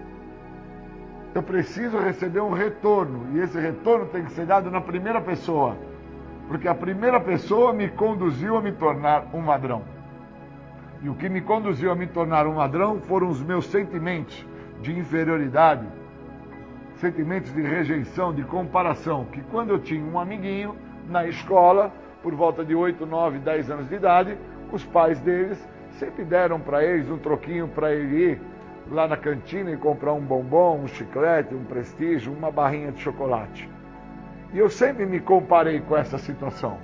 Eu 1.35 1.43
preciso 1.43 1.99
receber 1.99 2.41
um 2.41 2.53
retorno, 2.53 3.27
e 3.35 3.41
esse 3.41 3.59
retorno 3.61 4.07
tem 4.07 4.25
que 4.25 4.33
ser 4.33 4.47
dado 4.47 4.71
na 4.71 4.81
primeira 4.81 5.21
pessoa, 5.21 5.77
porque 6.49 6.67
a 6.67 6.75
primeira 6.75 7.21
pessoa 7.21 7.73
me 7.73 7.89
conduziu 7.89 8.57
a 8.57 8.63
me 8.63 8.73
tornar 8.73 9.27
um 9.33 9.45
ladrão. 9.47 9.83
E 11.01 11.09
o 11.09 11.15
que 11.15 11.29
me 11.29 11.41
conduziu 11.41 11.93
a 11.93 11.95
me 11.95 12.07
tornar 12.07 12.47
um 12.47 12.57
ladrão 12.57 13.01
foram 13.03 13.29
os 13.29 13.41
meus 13.43 13.67
sentimentos 13.67 14.45
de 14.81 14.99
inferioridade, 14.99 15.87
sentimentos 16.97 17.53
de 17.55 17.63
rejeição, 17.63 18.35
de 18.35 18.43
comparação, 18.43 19.27
que 19.27 19.41
quando 19.43 19.71
eu 19.71 19.79
tinha 19.79 20.05
um 20.05 20.19
amiguinho 20.19 20.75
na 21.09 21.27
escola, 21.27 21.93
por 22.23 22.35
volta 22.35 22.65
de 22.65 22.75
8, 22.75 23.07
9, 23.07 23.39
10 23.39 23.71
anos 23.71 23.89
de 23.89 23.95
idade, 23.95 24.37
os 24.73 24.85
pais 24.85 25.21
deles 25.21 25.59
sempre 25.99 26.25
deram 26.25 26.61
para 26.61 26.85
eles 26.85 27.11
um 27.11 27.19
troquinho 27.19 27.69
para 27.69 27.93
ele 27.93 28.33
ir 28.33 28.41
lá 28.91 29.07
na 29.07 29.17
cantina 29.17 29.71
e 29.71 29.77
comprar 29.77 30.13
um 30.13 30.21
bombom, 30.21 30.81
um 30.81 30.87
chiclete, 30.87 31.55
um 31.55 31.65
prestígio, 31.65 32.33
uma 32.33 32.51
barrinha 32.51 32.93
de 32.93 33.01
chocolate. 33.01 33.69
E 34.53 34.59
eu 34.59 34.71
sempre 34.71 35.05
me 35.05 35.21
comparei 35.21 35.81
com 35.81 35.97
essa 35.97 36.17
situação. 36.17 36.79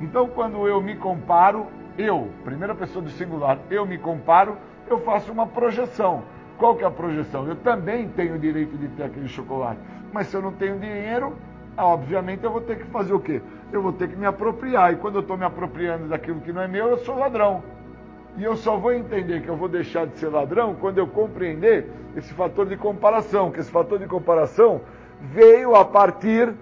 Então, 0.00 0.28
quando 0.28 0.68
eu 0.68 0.80
me 0.80 0.94
comparo, 0.94 1.66
eu, 1.98 2.28
primeira 2.44 2.74
pessoa 2.74 3.02
do 3.02 3.10
singular, 3.10 3.58
eu 3.70 3.84
me 3.84 3.98
comparo, 3.98 4.56
eu 4.88 5.00
faço 5.00 5.32
uma 5.32 5.46
projeção. 5.46 6.22
Qual 6.56 6.76
que 6.76 6.84
é 6.84 6.86
a 6.86 6.90
projeção? 6.90 7.46
Eu 7.48 7.56
também 7.56 8.08
tenho 8.08 8.36
o 8.36 8.38
direito 8.38 8.76
de 8.76 8.88
ter 8.88 9.04
aquele 9.04 9.28
chocolate. 9.28 9.80
Mas 10.12 10.28
se 10.28 10.36
eu 10.36 10.42
não 10.42 10.52
tenho 10.52 10.78
dinheiro, 10.78 11.34
obviamente 11.76 12.44
eu 12.44 12.50
vou 12.50 12.60
ter 12.60 12.78
que 12.78 12.84
fazer 12.84 13.12
o 13.12 13.20
quê? 13.20 13.42
Eu 13.72 13.82
vou 13.82 13.92
ter 13.92 14.08
que 14.08 14.16
me 14.16 14.26
apropriar. 14.26 14.92
E 14.92 14.96
quando 14.96 15.16
eu 15.16 15.20
estou 15.22 15.36
me 15.36 15.44
apropriando 15.44 16.08
daquilo 16.08 16.40
que 16.40 16.52
não 16.52 16.62
é 16.62 16.68
meu, 16.68 16.88
eu 16.88 16.98
sou 16.98 17.18
ladrão. 17.18 17.62
E 18.36 18.44
eu 18.44 18.56
só 18.56 18.76
vou 18.76 18.92
entender 18.92 19.42
que 19.42 19.48
eu 19.48 19.56
vou 19.56 19.68
deixar 19.68 20.06
de 20.06 20.18
ser 20.18 20.28
ladrão 20.28 20.74
quando 20.74 20.98
eu 20.98 21.06
compreender 21.06 21.86
esse 22.16 22.32
fator 22.32 22.66
de 22.66 22.76
comparação, 22.76 23.50
que 23.50 23.60
esse 23.60 23.70
fator 23.70 23.98
de 23.98 24.06
comparação 24.06 24.80
veio 25.20 25.74
a 25.74 25.84
partir 25.84 26.52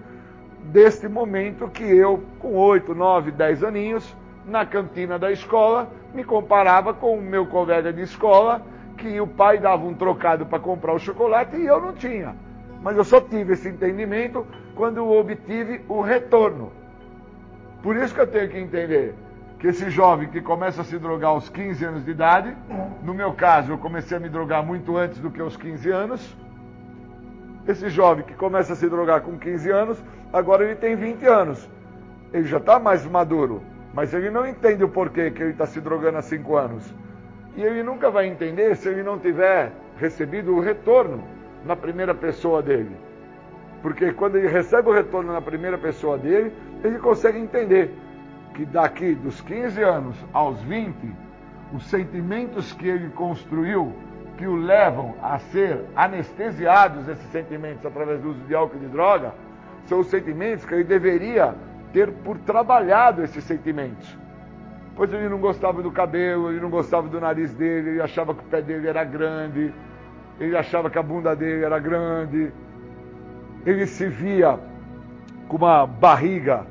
deste 0.63 1.07
momento 1.07 1.69
que 1.69 1.83
eu, 1.83 2.23
com 2.39 2.55
8, 2.55 2.93
9, 2.93 3.31
10 3.31 3.63
aninhos, 3.63 4.15
na 4.45 4.65
cantina 4.65 5.17
da 5.17 5.31
escola, 5.31 5.89
me 6.13 6.23
comparava 6.23 6.93
com 6.93 7.17
o 7.17 7.21
meu 7.21 7.45
colega 7.45 7.93
de 7.93 8.01
escola, 8.01 8.61
que 8.97 9.21
o 9.21 9.27
pai 9.27 9.59
dava 9.59 9.85
um 9.85 9.93
trocado 9.93 10.45
para 10.45 10.59
comprar 10.59 10.93
o 10.93 10.99
chocolate 10.99 11.55
e 11.55 11.65
eu 11.65 11.79
não 11.79 11.93
tinha. 11.93 12.35
Mas 12.81 12.97
eu 12.97 13.03
só 13.03 13.21
tive 13.21 13.53
esse 13.53 13.69
entendimento 13.69 14.45
quando 14.75 15.07
obtive 15.09 15.81
o 15.87 16.01
retorno. 16.01 16.71
Por 17.81 17.95
isso 17.95 18.13
que 18.13 18.21
eu 18.21 18.27
tenho 18.27 18.49
que 18.49 18.57
entender 18.57 19.15
que 19.59 19.67
esse 19.67 19.89
jovem 19.89 20.29
que 20.29 20.39
começa 20.39 20.81
a 20.81 20.85
se 20.85 20.97
drogar 20.97 21.31
aos 21.31 21.49
15 21.49 21.83
anos 21.83 22.05
de 22.05 22.11
idade, 22.11 22.55
no 23.03 23.13
meu 23.13 23.33
caso, 23.33 23.73
eu 23.73 23.77
comecei 23.77 24.15
a 24.15 24.19
me 24.19 24.29
drogar 24.29 24.65
muito 24.65 24.95
antes 24.95 25.19
do 25.19 25.29
que 25.29 25.41
aos 25.41 25.57
15 25.57 25.89
anos. 25.89 26.37
Esse 27.67 27.89
jovem 27.89 28.23
que 28.23 28.33
começa 28.33 28.71
a 28.71 28.75
se 28.75 28.87
drogar 28.87 29.21
com 29.21 29.37
15 29.37 29.69
anos, 29.69 30.03
agora 30.31 30.63
ele 30.63 30.75
tem 30.75 30.95
20 30.95 31.25
anos. 31.25 31.69
Ele 32.31 32.45
já 32.45 32.57
está 32.57 32.79
mais 32.79 33.05
maduro, 33.05 33.61
mas 33.93 34.13
ele 34.13 34.29
não 34.29 34.47
entende 34.47 34.83
o 34.83 34.89
porquê 34.89 35.29
que 35.29 35.43
ele 35.43 35.51
está 35.51 35.65
se 35.65 35.81
drogando 35.81 36.17
há 36.17 36.21
5 36.21 36.55
anos. 36.55 36.93
E 37.57 37.61
ele 37.61 37.83
nunca 37.83 38.09
vai 38.09 38.27
entender 38.27 38.77
se 38.77 38.87
ele 38.87 39.03
não 39.03 39.19
tiver 39.19 39.73
recebido 39.97 40.55
o 40.55 40.61
retorno 40.61 41.21
na 41.65 41.75
primeira 41.75 42.15
pessoa 42.15 42.63
dele. 42.63 42.95
Porque 43.81 44.13
quando 44.13 44.37
ele 44.37 44.47
recebe 44.47 44.87
o 44.87 44.93
retorno 44.93 45.33
na 45.33 45.41
primeira 45.41 45.77
pessoa 45.77 46.17
dele, 46.17 46.53
ele 46.81 46.97
consegue 46.99 47.37
entender 47.37 47.93
que 48.59 48.65
daqui 48.65 49.15
dos 49.15 49.39
15 49.39 49.81
anos 49.81 50.17
aos 50.33 50.61
20, 50.63 50.93
os 51.73 51.81
sentimentos 51.85 52.73
que 52.73 52.89
ele 52.89 53.09
construiu, 53.11 53.93
que 54.37 54.45
o 54.45 54.53
levam 54.53 55.15
a 55.23 55.39
ser 55.39 55.85
anestesiados, 55.95 57.07
esses 57.07 57.25
sentimentos, 57.31 57.85
através 57.85 58.19
do 58.19 58.31
uso 58.31 58.39
de 58.41 58.53
álcool 58.53 58.75
e 58.75 58.79
de 58.79 58.87
droga, 58.87 59.33
são 59.85 60.01
os 60.01 60.07
sentimentos 60.07 60.65
que 60.65 60.73
ele 60.73 60.83
deveria 60.83 61.55
ter 61.93 62.11
por 62.11 62.37
trabalhado 62.39 63.23
esses 63.23 63.45
sentimentos. 63.45 64.17
Pois 64.93 65.13
ele 65.13 65.29
não 65.29 65.37
gostava 65.37 65.81
do 65.81 65.89
cabelo, 65.89 66.51
ele 66.51 66.59
não 66.59 66.69
gostava 66.69 67.07
do 67.07 67.17
nariz 67.17 67.53
dele, 67.53 67.91
ele 67.91 68.01
achava 68.01 68.35
que 68.35 68.41
o 68.41 68.47
pé 68.47 68.61
dele 68.61 68.89
era 68.89 69.05
grande, 69.05 69.73
ele 70.37 70.57
achava 70.57 70.89
que 70.89 70.99
a 70.99 71.03
bunda 71.03 71.33
dele 71.33 71.63
era 71.63 71.79
grande, 71.79 72.51
ele 73.65 73.87
se 73.87 74.05
via 74.09 74.59
com 75.47 75.55
uma 75.55 75.87
barriga 75.87 76.67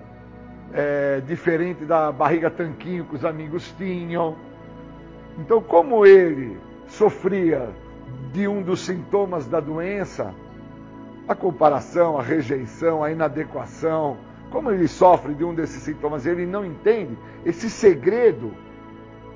é, 0.72 1.20
diferente 1.26 1.84
da 1.84 2.12
barriga 2.12 2.50
tanquinho 2.50 3.04
que 3.04 3.16
os 3.16 3.24
amigos 3.24 3.74
tinham. 3.76 4.36
Então, 5.38 5.60
como 5.60 6.04
ele 6.04 6.58
sofria 6.86 7.68
de 8.32 8.48
um 8.48 8.62
dos 8.62 8.80
sintomas 8.80 9.46
da 9.46 9.60
doença, 9.60 10.34
a 11.28 11.34
comparação, 11.34 12.18
a 12.18 12.22
rejeição, 12.22 13.02
a 13.04 13.10
inadequação, 13.10 14.16
como 14.50 14.70
ele 14.70 14.88
sofre 14.88 15.34
de 15.34 15.44
um 15.44 15.54
desses 15.54 15.82
sintomas, 15.82 16.26
ele 16.26 16.46
não 16.46 16.64
entende 16.64 17.16
esse 17.44 17.68
segredo 17.68 18.52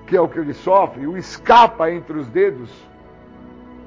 que 0.06 0.16
é 0.16 0.20
o 0.20 0.28
que 0.28 0.38
ele 0.38 0.54
sofre, 0.54 1.06
o 1.06 1.16
escapa 1.16 1.90
entre 1.90 2.18
os 2.18 2.28
dedos 2.28 2.70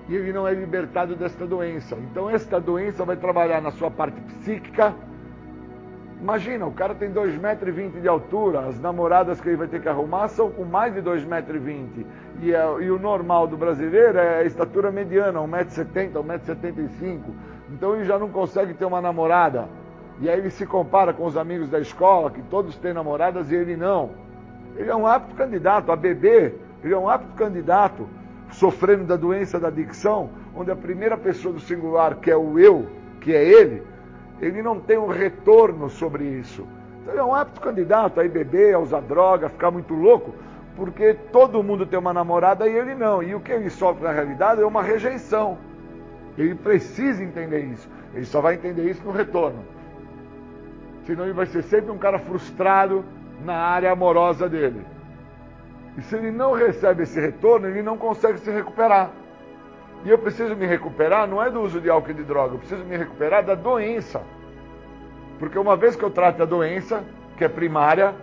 e 0.08 0.16
ele 0.16 0.32
não 0.32 0.48
é 0.48 0.54
libertado 0.54 1.16
desta 1.16 1.46
doença. 1.46 1.96
Então, 1.96 2.30
esta 2.30 2.60
doença 2.60 3.04
vai 3.04 3.16
trabalhar 3.16 3.62
na 3.62 3.72
sua 3.72 3.90
parte 3.90 4.20
psíquica. 4.22 4.94
Imagina, 6.20 6.66
o 6.66 6.72
cara 6.72 6.96
tem 6.96 7.12
2,20 7.12 7.40
metros 7.40 8.02
de 8.02 8.08
altura, 8.08 8.62
as 8.62 8.80
namoradas 8.80 9.42
que 9.42 9.50
ele 9.50 9.58
vai 9.58 9.68
ter 9.68 9.82
que 9.82 9.90
arrumar 9.90 10.28
são 10.30 10.50
com 10.50 10.64
mais 10.64 10.94
de 10.94 11.02
2,20 11.02 11.28
metros. 11.28 11.62
E, 12.42 12.54
é, 12.54 12.66
e 12.82 12.90
o 12.90 12.98
normal 12.98 13.48
do 13.48 13.58
brasileiro 13.58 14.18
é 14.18 14.40
a 14.40 14.44
estatura 14.44 14.92
mediana, 14.92 15.40
1,70m, 15.40 16.14
1,75m. 16.14 17.20
Então 17.72 17.96
ele 17.96 18.06
já 18.06 18.18
não 18.18 18.30
consegue 18.30 18.74
ter 18.74 18.86
uma 18.86 19.02
namorada. 19.02 19.68
E 20.20 20.30
aí 20.30 20.40
ele 20.40 20.50
se 20.50 20.66
compara 20.66 21.14
com 21.14 21.26
os 21.26 21.36
amigos 21.36 21.70
da 21.70 21.80
escola, 21.80 22.32
que 22.32 22.42
todos 22.44 22.78
têm 22.78 22.94
namoradas 22.94 23.52
e 23.52 23.56
ele 23.56 23.76
não. 23.76 24.12
Ele 24.78 24.90
é 24.90 24.96
um 24.96 25.06
apto 25.06 25.36
candidato 25.36 25.92
a 25.92 25.96
beber, 25.96 26.56
ele 26.84 26.94
é 26.94 26.98
um 26.98 27.10
apto 27.10 27.34
candidato 27.36 28.08
sofrendo 28.52 29.04
da 29.04 29.18
doença 29.18 29.60
da 29.60 29.68
adicção, 29.68 30.30
onde 30.56 30.72
a 30.72 30.76
primeira 30.76 31.18
pessoa 31.18 31.54
do 31.54 31.60
singular, 31.60 32.16
que 32.18 32.32
é 32.32 32.38
o 32.38 32.58
eu, 32.58 32.88
que 33.20 33.34
é 33.34 33.44
ele, 33.44 33.84
ele 34.42 34.62
não 34.62 34.80
tem 34.80 34.98
um 34.98 35.08
retorno 35.08 35.90
sobre 35.90 36.26
isso. 36.26 36.68
Então 37.02 37.14
ele 37.14 37.22
é 37.22 37.24
um 37.24 37.34
apto 37.34 37.62
candidato 37.62 38.20
a 38.20 38.26
ir 38.26 38.30
beber, 38.30 38.76
a 38.76 38.80
usar 38.80 39.02
droga, 39.02 39.48
a 39.48 39.50
ficar 39.50 39.72
muito 39.72 39.94
louco, 39.94 40.34
porque 40.76 41.14
todo 41.32 41.64
mundo 41.64 41.86
tem 41.86 41.98
uma 41.98 42.14
namorada 42.14 42.68
e 42.68 42.76
ele 42.76 42.96
não. 42.96 43.24
E 43.24 43.34
o 43.36 43.40
que 43.40 43.52
ele 43.52 43.70
sofre 43.70 44.04
na 44.04 44.12
realidade 44.12 44.62
é 44.62 44.66
uma 44.66 44.84
rejeição. 44.84 45.58
Ele 46.38 46.56
precisa 46.56 47.24
entender 47.24 47.62
isso. 47.66 47.90
Ele 48.14 48.26
só 48.26 48.42
vai 48.42 48.56
entender 48.56 48.90
isso 48.90 49.04
no 49.06 49.12
retorno. 49.12 49.64
Senão 51.06 51.24
ele 51.24 51.34
vai 51.34 51.46
ser 51.46 51.64
sempre 51.64 51.92
um 51.92 51.98
cara 51.98 52.20
frustrado 52.20 53.06
na 53.44 53.56
área 53.56 53.92
amorosa 53.92 54.50
dele. 54.50 54.86
E 55.98 56.02
se 56.02 56.16
ele 56.16 56.32
não 56.32 56.54
recebe 56.54 57.04
esse 57.04 57.20
retorno, 57.20 57.68
ele 57.68 57.82
não 57.82 57.98
consegue 57.98 58.40
se 58.40 58.52
recuperar. 58.52 59.12
E 60.06 60.10
eu 60.10 60.20
preciso 60.20 60.56
me 60.56 60.68
recuperar, 60.68 61.28
não 61.28 61.42
é 61.42 61.50
do 61.50 61.60
uso 61.62 61.82
de 61.82 61.90
álcool 61.90 62.12
e 62.12 62.14
de 62.14 62.24
droga, 62.24 62.54
eu 62.54 62.60
preciso 62.60 62.86
me 62.86 62.96
recuperar 62.96 63.44
da 63.44 63.56
doença. 63.56 64.22
Porque 65.40 65.58
uma 65.58 65.76
vez 65.76 65.96
que 65.96 66.04
eu 66.04 66.12
trato 66.12 66.44
a 66.44 66.46
doença, 66.46 67.04
que 67.36 67.44
é 67.44 67.50
primária, 67.50 68.14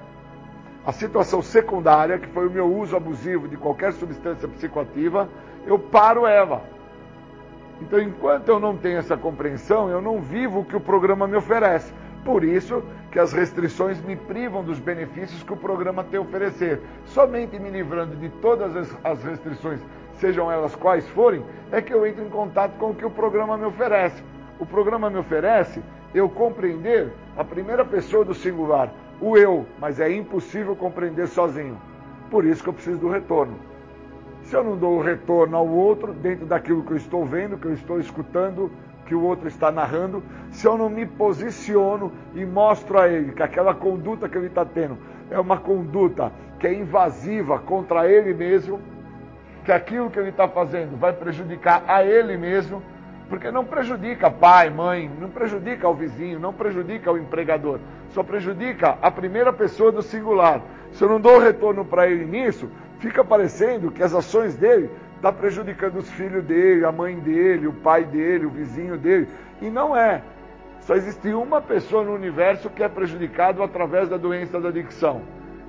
a 0.86 0.92
situação 0.92 1.42
secundária, 1.42 2.18
que 2.18 2.28
foi 2.28 2.46
o 2.46 2.50
meu 2.50 2.72
uso 2.72 2.96
abusivo 2.96 3.48
de 3.48 3.56
qualquer 3.56 3.92
substância 3.92 4.46
psicoativa, 4.46 5.28
eu 5.66 5.76
paro 5.76 6.24
ela. 6.24 6.62
Então, 7.80 8.00
enquanto 8.00 8.48
eu 8.48 8.60
não 8.60 8.76
tenho 8.76 8.98
essa 8.98 9.16
compreensão, 9.16 9.88
eu 9.88 10.00
não 10.00 10.20
vivo 10.20 10.60
o 10.60 10.64
que 10.64 10.76
o 10.76 10.80
programa 10.80 11.26
me 11.26 11.36
oferece. 11.36 11.92
Por 12.24 12.44
isso 12.44 12.84
que 13.10 13.18
as 13.18 13.32
restrições 13.32 14.00
me 14.00 14.14
privam 14.14 14.62
dos 14.62 14.78
benefícios 14.78 15.42
que 15.42 15.52
o 15.52 15.56
programa 15.56 16.04
tem 16.04 16.18
a 16.18 16.22
oferecer. 16.22 16.80
Somente 17.06 17.58
me 17.58 17.70
livrando 17.70 18.14
de 18.14 18.28
todas 18.28 18.96
as 19.02 19.24
restrições, 19.24 19.80
sejam 20.22 20.50
elas 20.52 20.76
quais 20.76 21.06
forem, 21.08 21.44
é 21.72 21.82
que 21.82 21.92
eu 21.92 22.06
entro 22.06 22.24
em 22.24 22.28
contato 22.28 22.78
com 22.78 22.90
o 22.90 22.94
que 22.94 23.04
o 23.04 23.10
programa 23.10 23.58
me 23.58 23.64
oferece. 23.64 24.22
O 24.60 24.64
programa 24.64 25.10
me 25.10 25.18
oferece 25.18 25.82
eu 26.14 26.28
compreender 26.28 27.12
a 27.36 27.42
primeira 27.42 27.84
pessoa 27.84 28.24
do 28.24 28.32
singular, 28.32 28.92
o 29.20 29.36
eu, 29.36 29.66
mas 29.80 29.98
é 29.98 30.12
impossível 30.12 30.76
compreender 30.76 31.26
sozinho. 31.26 31.76
Por 32.30 32.44
isso 32.44 32.62
que 32.62 32.68
eu 32.68 32.72
preciso 32.72 33.00
do 33.00 33.08
retorno. 33.08 33.56
Se 34.44 34.54
eu 34.54 34.62
não 34.62 34.76
dou 34.76 34.98
o 34.98 35.02
retorno 35.02 35.56
ao 35.56 35.66
outro, 35.66 36.12
dentro 36.12 36.46
daquilo 36.46 36.84
que 36.84 36.92
eu 36.92 36.96
estou 36.96 37.24
vendo, 37.24 37.58
que 37.58 37.66
eu 37.66 37.72
estou 37.72 37.98
escutando, 37.98 38.70
que 39.06 39.16
o 39.16 39.22
outro 39.24 39.48
está 39.48 39.72
narrando, 39.72 40.22
se 40.52 40.66
eu 40.66 40.78
não 40.78 40.88
me 40.88 41.04
posiciono 41.04 42.12
e 42.32 42.44
mostro 42.44 42.98
a 43.00 43.08
ele 43.08 43.32
que 43.32 43.42
aquela 43.42 43.74
conduta 43.74 44.28
que 44.28 44.38
ele 44.38 44.46
está 44.46 44.64
tendo 44.64 44.96
é 45.30 45.40
uma 45.40 45.58
conduta 45.58 46.30
que 46.60 46.66
é 46.68 46.74
invasiva 46.74 47.58
contra 47.58 48.08
ele 48.08 48.32
mesmo, 48.32 48.78
que 49.64 49.72
aquilo 49.72 50.10
que 50.10 50.18
ele 50.18 50.30
está 50.30 50.48
fazendo 50.48 50.96
vai 50.98 51.12
prejudicar 51.12 51.84
a 51.86 52.04
ele 52.04 52.36
mesmo, 52.36 52.82
porque 53.28 53.50
não 53.50 53.64
prejudica 53.64 54.30
pai, 54.30 54.68
mãe, 54.68 55.10
não 55.20 55.30
prejudica 55.30 55.88
o 55.88 55.94
vizinho, 55.94 56.38
não 56.38 56.52
prejudica 56.52 57.10
o 57.10 57.18
empregador, 57.18 57.78
só 58.10 58.22
prejudica 58.22 58.98
a 59.00 59.10
primeira 59.10 59.52
pessoa 59.52 59.92
do 59.92 60.02
singular. 60.02 60.60
Se 60.92 61.02
eu 61.04 61.08
não 61.08 61.20
dou 61.20 61.38
retorno 61.38 61.84
para 61.84 62.08
ele 62.08 62.24
nisso, 62.24 62.68
fica 62.98 63.24
parecendo 63.24 63.90
que 63.90 64.02
as 64.02 64.14
ações 64.14 64.56
dele 64.56 64.90
estão 65.14 65.32
tá 65.32 65.32
prejudicando 65.32 65.96
os 65.96 66.10
filhos 66.10 66.44
dele, 66.44 66.84
a 66.84 66.92
mãe 66.92 67.18
dele, 67.20 67.68
o 67.68 67.72
pai 67.72 68.04
dele, 68.04 68.44
o 68.44 68.50
vizinho 68.50 68.98
dele. 68.98 69.28
E 69.60 69.70
não 69.70 69.96
é. 69.96 70.20
Só 70.80 70.96
existe 70.96 71.32
uma 71.32 71.60
pessoa 71.60 72.02
no 72.02 72.12
universo 72.12 72.68
que 72.68 72.82
é 72.82 72.88
prejudicado 72.88 73.62
através 73.62 74.08
da 74.08 74.16
doença 74.16 74.60
da 74.60 74.68
adicção. 74.68 75.22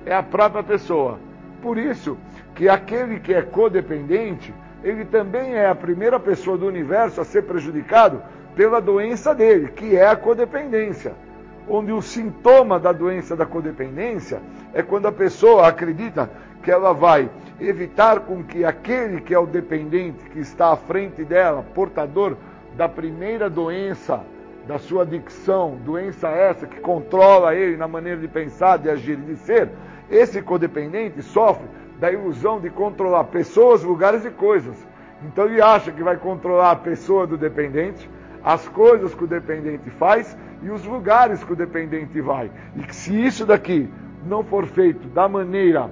É 0.04 0.12
a 0.12 0.24
própria 0.24 0.62
pessoa. 0.62 1.20
Por 1.62 1.78
isso 1.78 2.18
que 2.54 2.68
aquele 2.68 3.18
que 3.18 3.34
é 3.34 3.42
codependente, 3.42 4.54
ele 4.82 5.04
também 5.04 5.54
é 5.54 5.66
a 5.66 5.74
primeira 5.74 6.20
pessoa 6.20 6.56
do 6.56 6.66
universo 6.66 7.20
a 7.20 7.24
ser 7.24 7.42
prejudicado 7.42 8.22
pela 8.54 8.80
doença 8.80 9.34
dele, 9.34 9.68
que 9.68 9.96
é 9.96 10.06
a 10.06 10.16
codependência. 10.16 11.12
Onde 11.68 11.90
o 11.90 12.02
sintoma 12.02 12.78
da 12.78 12.92
doença 12.92 13.34
da 13.34 13.46
codependência 13.46 14.40
é 14.72 14.82
quando 14.82 15.06
a 15.06 15.12
pessoa 15.12 15.66
acredita 15.66 16.30
que 16.62 16.70
ela 16.70 16.92
vai 16.92 17.28
evitar 17.60 18.20
com 18.20 18.44
que 18.44 18.64
aquele 18.64 19.20
que 19.20 19.34
é 19.34 19.38
o 19.38 19.46
dependente, 19.46 20.24
que 20.30 20.38
está 20.38 20.72
à 20.72 20.76
frente 20.76 21.24
dela, 21.24 21.64
portador 21.74 22.36
da 22.76 22.88
primeira 22.88 23.48
doença 23.48 24.20
da 24.66 24.78
sua 24.78 25.02
adicção, 25.02 25.78
doença 25.84 26.28
essa 26.28 26.66
que 26.66 26.80
controla 26.80 27.54
ele 27.54 27.76
na 27.76 27.88
maneira 27.88 28.20
de 28.20 28.28
pensar, 28.28 28.78
de 28.78 28.88
agir 28.88 29.16
de 29.16 29.36
ser, 29.36 29.70
esse 30.10 30.40
codependente 30.42 31.22
sofre 31.22 31.66
da 32.04 32.12
ilusão 32.12 32.60
de 32.60 32.68
controlar 32.68 33.24
pessoas, 33.24 33.82
lugares 33.82 34.26
e 34.26 34.30
coisas. 34.30 34.76
Então 35.22 35.46
ele 35.46 35.62
acha 35.62 35.90
que 35.90 36.02
vai 36.02 36.18
controlar 36.18 36.72
a 36.72 36.76
pessoa 36.76 37.26
do 37.26 37.34
dependente, 37.34 38.10
as 38.44 38.68
coisas 38.68 39.14
que 39.14 39.24
o 39.24 39.26
dependente 39.26 39.88
faz 39.88 40.36
e 40.62 40.68
os 40.68 40.84
lugares 40.84 41.42
que 41.42 41.54
o 41.54 41.56
dependente 41.56 42.20
vai. 42.20 42.50
E 42.76 42.82
que 42.82 42.94
se 42.94 43.24
isso 43.24 43.46
daqui 43.46 43.88
não 44.26 44.44
for 44.44 44.66
feito 44.66 45.08
da 45.08 45.26
maneira 45.26 45.90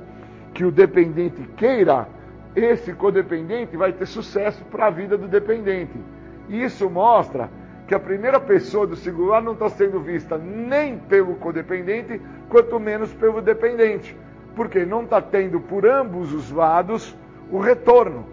que 0.53 0.67
o 0.67 0.71
dependente 0.71 1.49
queira, 1.57 2.07
esse 2.55 2.93
codependente 2.93 3.75
vai 3.75 3.95
ter 3.95 4.05
sucesso 4.05 4.63
para 4.67 4.89
a 4.89 4.91
vida 4.91 5.17
do 5.17 5.27
dependente. 5.27 5.99
Isso 6.47 6.91
mostra 6.91 7.49
que 7.89 7.95
a 7.95 7.99
primeira 7.99 8.39
pessoa 8.39 8.87
do 8.87 8.97
singular 8.97 9.43
não 9.43 9.55
está 9.55 9.71
sendo 9.71 9.99
vista 9.99 10.37
nem 10.37 10.99
pelo 10.99 11.37
codependente, 11.37 12.21
quanto 12.51 12.79
menos 12.79 13.11
pelo 13.15 13.41
dependente 13.41 14.15
porque 14.55 14.85
não 14.85 15.03
está 15.03 15.21
tendo 15.21 15.61
por 15.61 15.87
ambos 15.87 16.33
os 16.33 16.51
lados 16.51 17.17
o 17.51 17.59
retorno. 17.59 18.27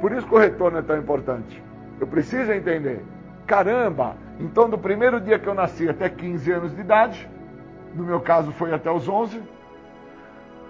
Por 0.00 0.12
isso 0.12 0.26
que 0.26 0.34
o 0.34 0.38
retorno 0.38 0.78
é 0.78 0.82
tão 0.82 0.98
importante. 0.98 1.62
Eu 2.00 2.06
preciso 2.06 2.52
entender. 2.52 3.04
Caramba, 3.46 4.16
então 4.40 4.68
do 4.68 4.78
primeiro 4.78 5.20
dia 5.20 5.38
que 5.38 5.46
eu 5.46 5.54
nasci 5.54 5.88
até 5.88 6.08
15 6.08 6.52
anos 6.52 6.74
de 6.74 6.80
idade, 6.80 7.28
no 7.94 8.04
meu 8.04 8.20
caso 8.20 8.50
foi 8.52 8.72
até 8.72 8.90
os 8.90 9.08
11, 9.08 9.40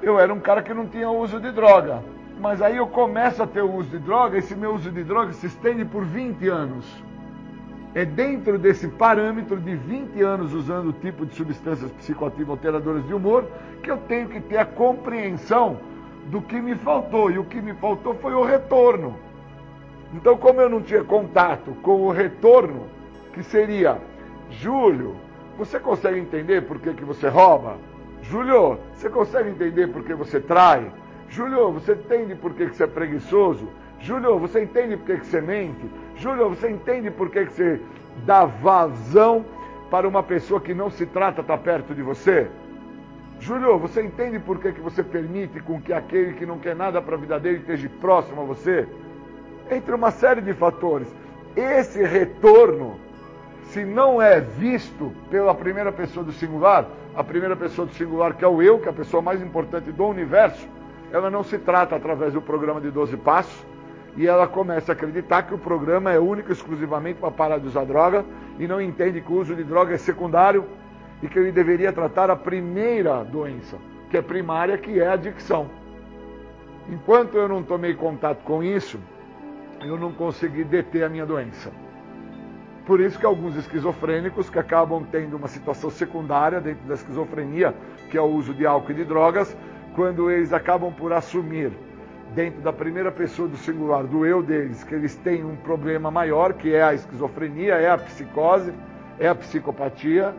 eu 0.02 0.18
era 0.18 0.32
um 0.32 0.40
cara 0.40 0.62
que 0.62 0.74
não 0.74 0.86
tinha 0.86 1.08
uso 1.10 1.40
de 1.40 1.50
droga. 1.52 2.02
Mas 2.40 2.60
aí 2.60 2.76
eu 2.76 2.86
começo 2.88 3.42
a 3.42 3.46
ter 3.46 3.62
o 3.62 3.72
uso 3.72 3.90
de 3.90 3.98
droga, 3.98 4.36
esse 4.36 4.54
meu 4.56 4.74
uso 4.74 4.90
de 4.90 5.04
droga 5.04 5.32
se 5.32 5.46
estende 5.46 5.84
por 5.84 6.04
20 6.04 6.48
anos. 6.48 7.04
É 7.94 8.04
dentro 8.06 8.58
desse 8.58 8.88
parâmetro 8.88 9.60
de 9.60 9.76
20 9.76 10.22
anos 10.22 10.54
usando 10.54 10.88
o 10.88 10.92
tipo 10.94 11.26
de 11.26 11.34
substâncias 11.34 11.90
psicoativas 11.92 12.50
alteradoras 12.50 13.06
de 13.06 13.12
humor 13.12 13.46
que 13.82 13.90
eu 13.90 13.98
tenho 13.98 14.28
que 14.28 14.40
ter 14.40 14.56
a 14.56 14.64
compreensão 14.64 15.78
do 16.26 16.40
que 16.40 16.58
me 16.60 16.74
faltou. 16.74 17.30
E 17.30 17.38
o 17.38 17.44
que 17.44 17.60
me 17.60 17.74
faltou 17.74 18.14
foi 18.14 18.32
o 18.32 18.44
retorno. 18.44 19.16
Então, 20.14 20.36
como 20.38 20.60
eu 20.60 20.70
não 20.70 20.80
tinha 20.80 21.04
contato 21.04 21.72
com 21.82 22.02
o 22.02 22.10
retorno, 22.10 22.86
que 23.32 23.42
seria, 23.42 23.98
Júlio, 24.50 25.16
você 25.58 25.78
consegue 25.78 26.18
entender 26.18 26.62
por 26.62 26.78
que, 26.78 26.94
que 26.94 27.04
você 27.04 27.28
rouba? 27.28 27.76
Júlio, 28.22 28.78
você 28.94 29.10
consegue 29.10 29.50
entender 29.50 29.88
por 29.88 30.02
que 30.04 30.14
você 30.14 30.40
trai? 30.40 30.90
Júlio, 31.28 31.72
você 31.72 31.92
entende 31.92 32.34
por 32.34 32.54
que, 32.54 32.66
que 32.66 32.76
você 32.76 32.84
é 32.84 32.86
preguiçoso? 32.86 33.68
Júlio, 34.02 34.36
você 34.36 34.64
entende 34.64 34.96
por 34.96 35.06
que, 35.06 35.18
que 35.18 35.26
você 35.26 35.40
mente? 35.40 35.88
Júlio, 36.16 36.48
você 36.48 36.68
entende 36.68 37.08
por 37.08 37.30
que, 37.30 37.46
que 37.46 37.52
você 37.52 37.80
dá 38.26 38.44
vazão 38.44 39.44
para 39.90 40.08
uma 40.08 40.24
pessoa 40.24 40.60
que 40.60 40.74
não 40.74 40.90
se 40.90 41.06
trata 41.06 41.40
estar 41.40 41.56
tá 41.56 41.62
perto 41.62 41.94
de 41.94 42.02
você? 42.02 42.48
Júlio, 43.38 43.78
você 43.78 44.02
entende 44.02 44.40
por 44.40 44.58
que, 44.58 44.72
que 44.72 44.80
você 44.80 45.04
permite 45.04 45.60
com 45.60 45.80
que 45.80 45.92
aquele 45.92 46.32
que 46.32 46.44
não 46.44 46.58
quer 46.58 46.74
nada 46.74 47.00
para 47.00 47.14
a 47.14 47.18
vida 47.18 47.38
dele 47.38 47.58
esteja 47.58 47.88
próximo 48.00 48.42
a 48.42 48.44
você? 48.44 48.88
Entre 49.70 49.94
uma 49.94 50.10
série 50.10 50.40
de 50.40 50.52
fatores. 50.52 51.06
Esse 51.54 52.02
retorno, 52.02 52.98
se 53.66 53.84
não 53.84 54.20
é 54.20 54.40
visto 54.40 55.12
pela 55.30 55.54
primeira 55.54 55.92
pessoa 55.92 56.24
do 56.24 56.32
singular, 56.32 56.88
a 57.14 57.22
primeira 57.22 57.54
pessoa 57.54 57.86
do 57.86 57.94
singular, 57.94 58.34
que 58.34 58.44
é 58.44 58.48
o 58.48 58.60
eu, 58.60 58.80
que 58.80 58.88
é 58.88 58.90
a 58.90 58.94
pessoa 58.94 59.22
mais 59.22 59.40
importante 59.40 59.92
do 59.92 60.06
universo, 60.06 60.68
ela 61.12 61.30
não 61.30 61.44
se 61.44 61.58
trata 61.58 61.94
através 61.94 62.32
do 62.32 62.42
programa 62.42 62.80
de 62.80 62.90
12 62.90 63.16
passos, 63.18 63.72
e 64.16 64.26
ela 64.26 64.46
começa 64.46 64.92
a 64.92 64.94
acreditar 64.94 65.42
que 65.42 65.54
o 65.54 65.58
programa 65.58 66.12
é 66.12 66.18
único 66.18 66.52
exclusivamente 66.52 67.18
para 67.18 67.30
parar 67.30 67.58
de 67.58 67.66
usar 67.66 67.84
droga 67.84 68.24
e 68.58 68.66
não 68.66 68.80
entende 68.80 69.20
que 69.20 69.32
o 69.32 69.36
uso 69.36 69.54
de 69.54 69.64
droga 69.64 69.94
é 69.94 69.98
secundário 69.98 70.66
e 71.22 71.28
que 71.28 71.38
ele 71.38 71.52
deveria 71.52 71.92
tratar 71.92 72.30
a 72.30 72.36
primeira 72.36 73.24
doença, 73.24 73.78
que 74.10 74.16
é 74.16 74.22
primária, 74.22 74.76
que 74.76 75.00
é 75.00 75.06
a 75.06 75.14
adicção. 75.14 75.70
Enquanto 76.88 77.36
eu 77.36 77.48
não 77.48 77.62
tomei 77.62 77.94
contato 77.94 78.42
com 78.42 78.62
isso, 78.62 78.98
eu 79.80 79.96
não 79.96 80.12
consegui 80.12 80.64
deter 80.64 81.04
a 81.04 81.08
minha 81.08 81.24
doença. 81.24 81.70
Por 82.84 83.00
isso 83.00 83.18
que 83.18 83.24
alguns 83.24 83.56
esquizofrênicos 83.56 84.50
que 84.50 84.58
acabam 84.58 85.06
tendo 85.10 85.36
uma 85.36 85.46
situação 85.46 85.88
secundária 85.88 86.60
dentro 86.60 86.84
da 86.86 86.94
esquizofrenia, 86.94 87.74
que 88.10 88.18
é 88.18 88.20
o 88.20 88.26
uso 88.26 88.52
de 88.52 88.66
álcool 88.66 88.90
e 88.90 88.94
de 88.94 89.04
drogas, 89.04 89.56
quando 89.94 90.30
eles 90.30 90.52
acabam 90.52 90.92
por 90.92 91.12
assumir 91.12 91.72
dentro 92.34 92.62
da 92.62 92.72
primeira 92.72 93.12
pessoa 93.12 93.46
do 93.46 93.56
singular, 93.56 94.04
do 94.04 94.24
eu 94.24 94.42
deles, 94.42 94.82
que 94.82 94.94
eles 94.94 95.14
têm 95.16 95.44
um 95.44 95.56
problema 95.56 96.10
maior, 96.10 96.54
que 96.54 96.74
é 96.74 96.82
a 96.82 96.94
esquizofrenia, 96.94 97.74
é 97.74 97.90
a 97.90 97.98
psicose, 97.98 98.72
é 99.18 99.28
a 99.28 99.34
psicopatia, 99.34 100.34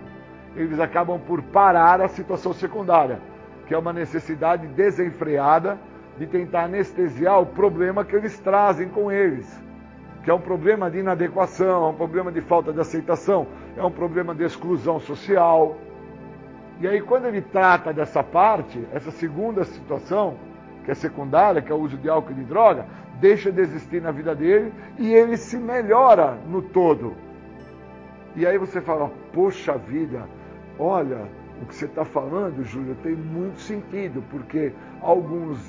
eles 0.56 0.80
acabam 0.80 1.20
por 1.20 1.41
parar 1.41 2.02
a 2.02 2.07
situação 2.07 2.53
secundária, 2.53 3.20
que 3.68 3.74
é 3.74 3.78
uma 3.78 3.94
necessidade 3.94 4.68
desenfreada 4.68 5.78
de 6.18 6.26
tentar 6.26 6.65
anestesiar 6.65 7.40
o 7.40 7.45
problema 7.45 8.03
que 8.03 8.15
eles 8.15 8.40
trazem 8.40 8.88
com 8.90 9.11
eles, 9.11 9.61
que 10.24 10.32
é 10.32 10.34
um 10.34 10.41
problema 10.41 10.90
de 10.90 10.99
inadequação, 10.99 11.86
é 11.86 11.90
um 11.90 11.95
problema 11.95 12.32
de 12.32 12.41
falta 12.41 12.74
de 12.74 12.80
aceitação, 12.80 13.48
é 13.78 13.84
um 13.84 13.91
problema 13.91 14.34
de 14.34 14.44
exclusão 14.44 14.99
social. 14.99 15.78
E 16.80 16.88
aí, 16.88 17.02
quando 17.02 17.26
ele 17.26 17.41
trata 17.41 17.94
dessa 17.94 18.24
parte, 18.24 18.84
essa 18.91 19.11
segunda 19.11 19.64
situação, 19.64 20.38
que 20.84 20.91
é 20.91 20.93
secundária, 20.93 21.61
que 21.61 21.72
é 21.72 21.76
o 21.76 21.80
uso 21.80 21.97
de 21.97 22.10
álcool 22.10 22.31
e 22.31 22.35
de 22.35 22.43
droga, 22.43 22.85
deixa 23.19 23.51
de 23.51 23.61
existir 23.61 24.01
na 24.01 24.11
vida 24.11 24.35
dele 24.35 24.73
e 24.97 25.14
ele 25.14 25.38
se 25.38 25.57
melhora 25.57 26.38
no 26.47 26.61
todo. 26.61 27.15
E 28.35 28.45
aí 28.45 28.57
você 28.57 28.81
fala, 28.81 29.11
poxa 29.31 29.77
vida, 29.77 30.27
olha, 30.80 31.27
o 31.61 31.65
que 31.65 31.76
você 31.76 31.85
está 31.85 32.03
falando, 32.03 32.64
Júlio, 32.64 32.95
tem 33.03 33.15
muito 33.15 33.60
sentido, 33.60 34.23
porque 34.30 34.73
alguns 35.01 35.60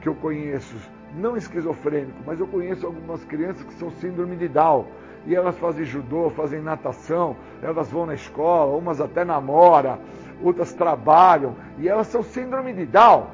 que 0.00 0.08
eu 0.08 0.14
conheço, 0.14 0.76
não 1.14 1.36
esquizofrênico, 1.36 2.18
mas 2.26 2.40
eu 2.40 2.46
conheço 2.46 2.86
algumas 2.86 3.24
crianças 3.24 3.64
que 3.64 3.74
são 3.74 3.90
síndrome 3.90 4.36
de 4.36 4.48
Down. 4.48 4.86
E 5.26 5.34
elas 5.34 5.56
fazem 5.58 5.84
judô, 5.84 6.30
fazem 6.30 6.60
natação, 6.60 7.36
elas 7.62 7.90
vão 7.90 8.06
na 8.06 8.14
escola, 8.14 8.76
umas 8.76 9.00
até 9.00 9.24
namoram, 9.24 9.98
outras 10.42 10.72
trabalham, 10.72 11.54
e 11.78 11.88
elas 11.88 12.08
são 12.08 12.22
síndrome 12.22 12.72
de 12.72 12.86
Down. 12.86 13.26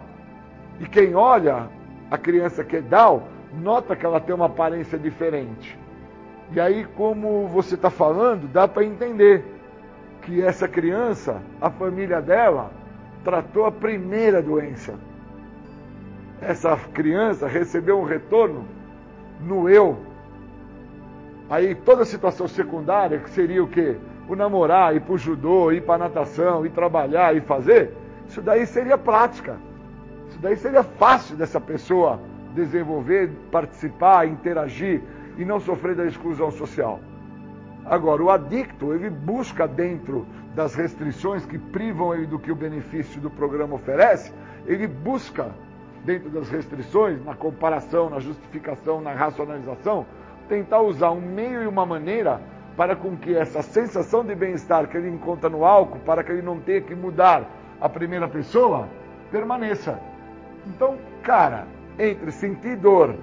E 0.81 0.87
quem 0.87 1.15
olha 1.15 1.69
a 2.11 2.17
criança 2.17 2.65
que 2.65 2.77
é 2.77 2.81
Down, 2.81 3.23
nota 3.53 3.97
que 3.97 4.05
ela 4.05 4.21
tem 4.21 4.35
uma 4.35 4.47
aparência 4.47 4.99
diferente. 4.99 5.79
E 6.53 6.61
aí, 6.61 6.85
como 6.97 7.47
você 7.49 7.75
está 7.75 7.91
falando, 7.91 8.49
dá 8.49 8.67
para 8.67 8.85
entender 8.85 9.45
que 10.23 10.43
essa 10.43 10.67
criança, 10.67 11.43
a 11.61 11.71
família 11.71 12.21
dela, 12.23 12.71
tratou 13.23 13.67
a 13.67 13.73
primeira 13.73 14.43
doença. 14.43 14.95
Essa 16.41 16.77
criança 16.77 17.47
recebeu 17.47 17.99
um 17.99 18.05
retorno 18.05 18.65
no 19.41 19.69
eu. 19.69 19.99
Aí 21.51 21.75
toda 21.75 22.03
a 22.03 22.07
situação 22.07 22.47
secundária, 22.47 23.19
que 23.19 23.31
seria 23.31 23.63
o 23.63 23.69
quê? 23.69 23.97
O 24.29 24.37
namorar, 24.37 24.95
ir 24.95 25.01
para 25.01 25.15
o 25.15 25.19
judô, 25.19 25.73
ir 25.73 25.83
para 25.83 25.99
natação, 25.99 26.65
ir 26.65 26.71
trabalhar 26.71 27.35
e 27.35 27.41
fazer, 27.41 27.95
isso 28.29 28.43
daí 28.43 28.67
seria 28.67 28.99
prática. 28.99 29.57
Isso 30.29 30.39
daí 30.41 30.57
seria 30.57 30.83
fácil 30.83 31.37
dessa 31.37 31.61
pessoa 31.61 32.21
desenvolver, 32.55 33.31
participar, 33.51 34.27
interagir 34.27 35.03
e 35.37 35.45
não 35.45 35.61
sofrer 35.61 35.95
da 35.95 36.07
exclusão 36.07 36.51
social. 36.51 37.01
Agora, 37.85 38.23
o 38.23 38.31
adicto, 38.31 38.93
ele 38.93 39.09
busca 39.09 39.67
dentro 39.67 40.27
das 40.55 40.75
restrições 40.75 41.47
que 41.47 41.59
privam 41.59 42.15
ele 42.15 42.27
do 42.27 42.39
que 42.39 42.53
o 42.53 42.57
benefício 42.57 43.21
do 43.21 43.31
programa 43.31 43.77
oferece, 43.77 44.33
ele 44.67 44.87
busca 44.87 45.51
dentro 46.05 46.29
das 46.31 46.49
restrições, 46.49 47.25
na 47.25 47.35
comparação, 47.35 48.11
na 48.11 48.21
justificação, 48.21 49.01
na 49.01 49.13
racionalização, 49.13 50.07
tentar 50.49 50.81
usar 50.83 51.11
um 51.11 51.21
meio 51.21 51.63
e 51.63 51.67
uma 51.67 51.87
maneira 51.87 52.41
para 52.77 52.95
com 52.95 53.17
que 53.17 53.35
essa 53.35 53.63
sensação 53.63 54.25
de 54.25 54.35
bem-estar 54.35 54.87
que 54.89 54.97
ele 54.97 55.09
encontra 55.09 55.49
no 55.49 55.65
álcool, 55.65 55.99
para 56.01 56.23
que 56.23 56.33
ele 56.33 56.43
não 56.43 56.61
tenha 56.61 56.81
que 56.81 56.95
mudar 56.95 57.45
a 57.81 57.89
primeira 57.89 58.29
pessoa, 58.29 58.89
permaneça. 59.31 59.99
Então, 60.69 60.99
cara, 61.23 61.66
entre 61.99 62.31
sentir 62.31 62.77
dor 62.77 63.15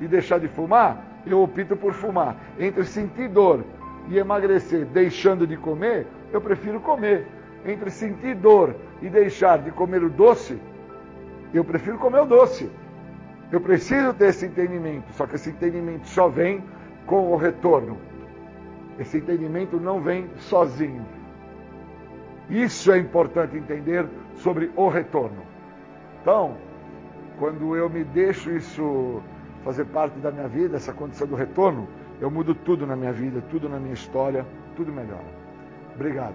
e 0.00 0.06
deixar 0.06 0.38
de 0.38 0.48
fumar, 0.48 1.04
eu 1.26 1.42
opto 1.42 1.76
por 1.76 1.92
fumar. 1.92 2.36
Entre 2.58 2.84
sentir 2.84 3.28
dor 3.28 3.64
e 4.08 4.18
emagrecer 4.18 4.86
deixando 4.86 5.46
de 5.46 5.56
comer, 5.56 6.06
eu 6.32 6.40
prefiro 6.40 6.80
comer. 6.80 7.26
Entre 7.64 7.90
sentir 7.90 8.34
dor 8.34 8.74
e 9.00 9.08
deixar 9.08 9.58
de 9.58 9.70
comer 9.70 10.02
o 10.02 10.10
doce, 10.10 10.58
eu 11.52 11.64
prefiro 11.64 11.98
comer 11.98 12.20
o 12.22 12.26
doce. 12.26 12.70
Eu 13.50 13.60
preciso 13.60 14.14
ter 14.14 14.28
esse 14.28 14.46
entendimento, 14.46 15.12
só 15.12 15.26
que 15.26 15.34
esse 15.34 15.50
entendimento 15.50 16.08
só 16.08 16.28
vem 16.28 16.64
com 17.06 17.30
o 17.30 17.36
retorno. 17.36 17.98
Esse 18.98 19.18
entendimento 19.18 19.78
não 19.78 20.00
vem 20.00 20.28
sozinho. 20.38 21.04
Isso 22.48 22.90
é 22.90 22.98
importante 22.98 23.56
entender 23.56 24.06
sobre 24.36 24.70
o 24.74 24.88
retorno. 24.88 25.42
Então, 26.20 26.56
quando 27.38 27.76
eu 27.76 27.88
me 27.88 28.04
deixo 28.04 28.50
isso 28.50 29.22
fazer 29.64 29.84
parte 29.86 30.18
da 30.18 30.30
minha 30.30 30.48
vida, 30.48 30.76
essa 30.76 30.92
condição 30.92 31.26
do 31.26 31.34
retorno, 31.34 31.88
eu 32.20 32.30
mudo 32.30 32.54
tudo 32.54 32.86
na 32.86 32.96
minha 32.96 33.12
vida, 33.12 33.42
tudo 33.50 33.68
na 33.68 33.78
minha 33.78 33.94
história, 33.94 34.46
tudo 34.76 34.92
melhora. 34.92 35.24
Obrigado. 35.94 36.34